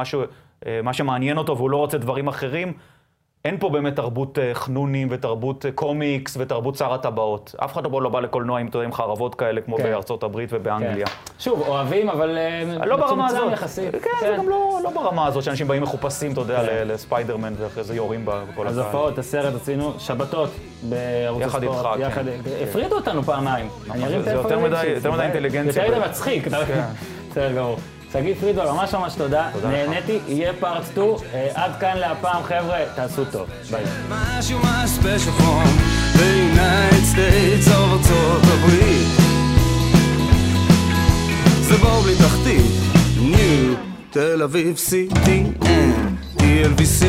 אה, 0.67 0.81
מה 0.83 0.93
שמעניין 0.93 1.39
אותו 1.39 1.57
והוא 1.57 1.71
לא 1.71 1.77
רוצה 1.77 1.99
דברים 1.99 2.29
אחרים. 2.29 2.73
אין 3.45 3.57
פה 3.59 3.69
באמת 3.71 3.97
תרבות 3.97 4.39
אה, 4.39 4.51
חנונים 4.55 5.09
ותרבות 5.11 5.67
אה, 5.67 5.73
קומיקס 5.73 6.37
ותרבות 6.41 6.77
שר 6.77 6.95
הטבעות. 6.95 7.55
אף 7.65 7.73
אחד 7.73 7.87
פה 7.87 8.03
לא 8.03 8.09
בא 8.09 8.21
לקולנוע 8.21 8.61
עם, 8.61 8.69
עם 8.85 8.93
חרבות 8.93 9.35
כאלה, 9.35 9.61
כמו 9.61 9.77
כן. 9.77 9.83
בארצות 9.83 10.23
הברית 10.23 10.49
ובאנגליה. 10.53 11.07
כן. 11.07 11.13
שוב, 11.39 11.63
אוהבים, 11.69 12.09
אבל 12.11 12.39
אה, 12.39 12.87
לא 12.87 12.97
ברמה 12.97 13.27
הזאת. 13.27 13.53
יחסית. 13.53 13.91
כן, 13.93 14.11
זה 14.21 14.35
גם 14.39 14.49
לא, 14.49 14.79
לא 14.85 14.91
ברמה 14.91 15.27
הזאת, 15.27 15.43
שאנשים 15.43 15.69
באים 15.69 15.83
מחופשים, 15.83 16.33
אתה 16.33 16.41
יודע, 16.41 16.67
כן. 16.67 16.89
לספיידרמן 16.89 17.53
ואחרי 17.59 17.85
זה 17.85 17.95
יורים 17.97 18.21
בכל 18.25 18.69
אז 18.69 18.79
הקהל. 18.79 18.93
הופעות, 18.93 19.19
הסרט 19.19 19.55
עשינו, 19.55 19.93
שבתות 19.99 20.51
בערוץ 20.83 21.43
יחד 21.43 21.63
הספורט. 21.65 21.87
איתך, 21.87 21.97
כן. 21.97 22.01
יחד, 22.01 22.25
הפרידו 22.63 22.97
אותנו 22.97 23.23
פעמיים. 23.23 23.69
ארים 23.91 24.23
זה 24.23 24.31
טלפון 24.31 24.53
יותר 24.53 24.59
מדי- 24.59 25.01
זה 25.01 25.09
אינטליגנציה. 25.23 25.85
יותר 25.87 25.99
מדי 25.99 26.09
מצחיק, 26.09 26.47
יודע. 26.47 26.87
בסדר 27.31 27.53
גמור. 27.57 27.77
שגיא 28.15 28.35
פרידמן, 28.41 28.65
ממש 28.65 28.95
ממש 28.95 29.15
תודה. 29.15 29.49
תודה 29.53 29.69
לך. 29.69 29.75
נהניתי, 29.75 30.19
יהיה 30.29 30.53
פארט 30.61 30.85
2. 30.93 31.09
עד 31.55 31.71
כאן 31.81 31.97
להפעם, 31.97 32.43
חבר'ה, 32.43 32.79
תעשו 32.95 33.25
טוב. 33.25 33.49
ביי. 33.71 33.85
תל 44.11 44.43
אביב 44.43 44.77
CTN 44.77 45.65
TLVC 46.39 47.05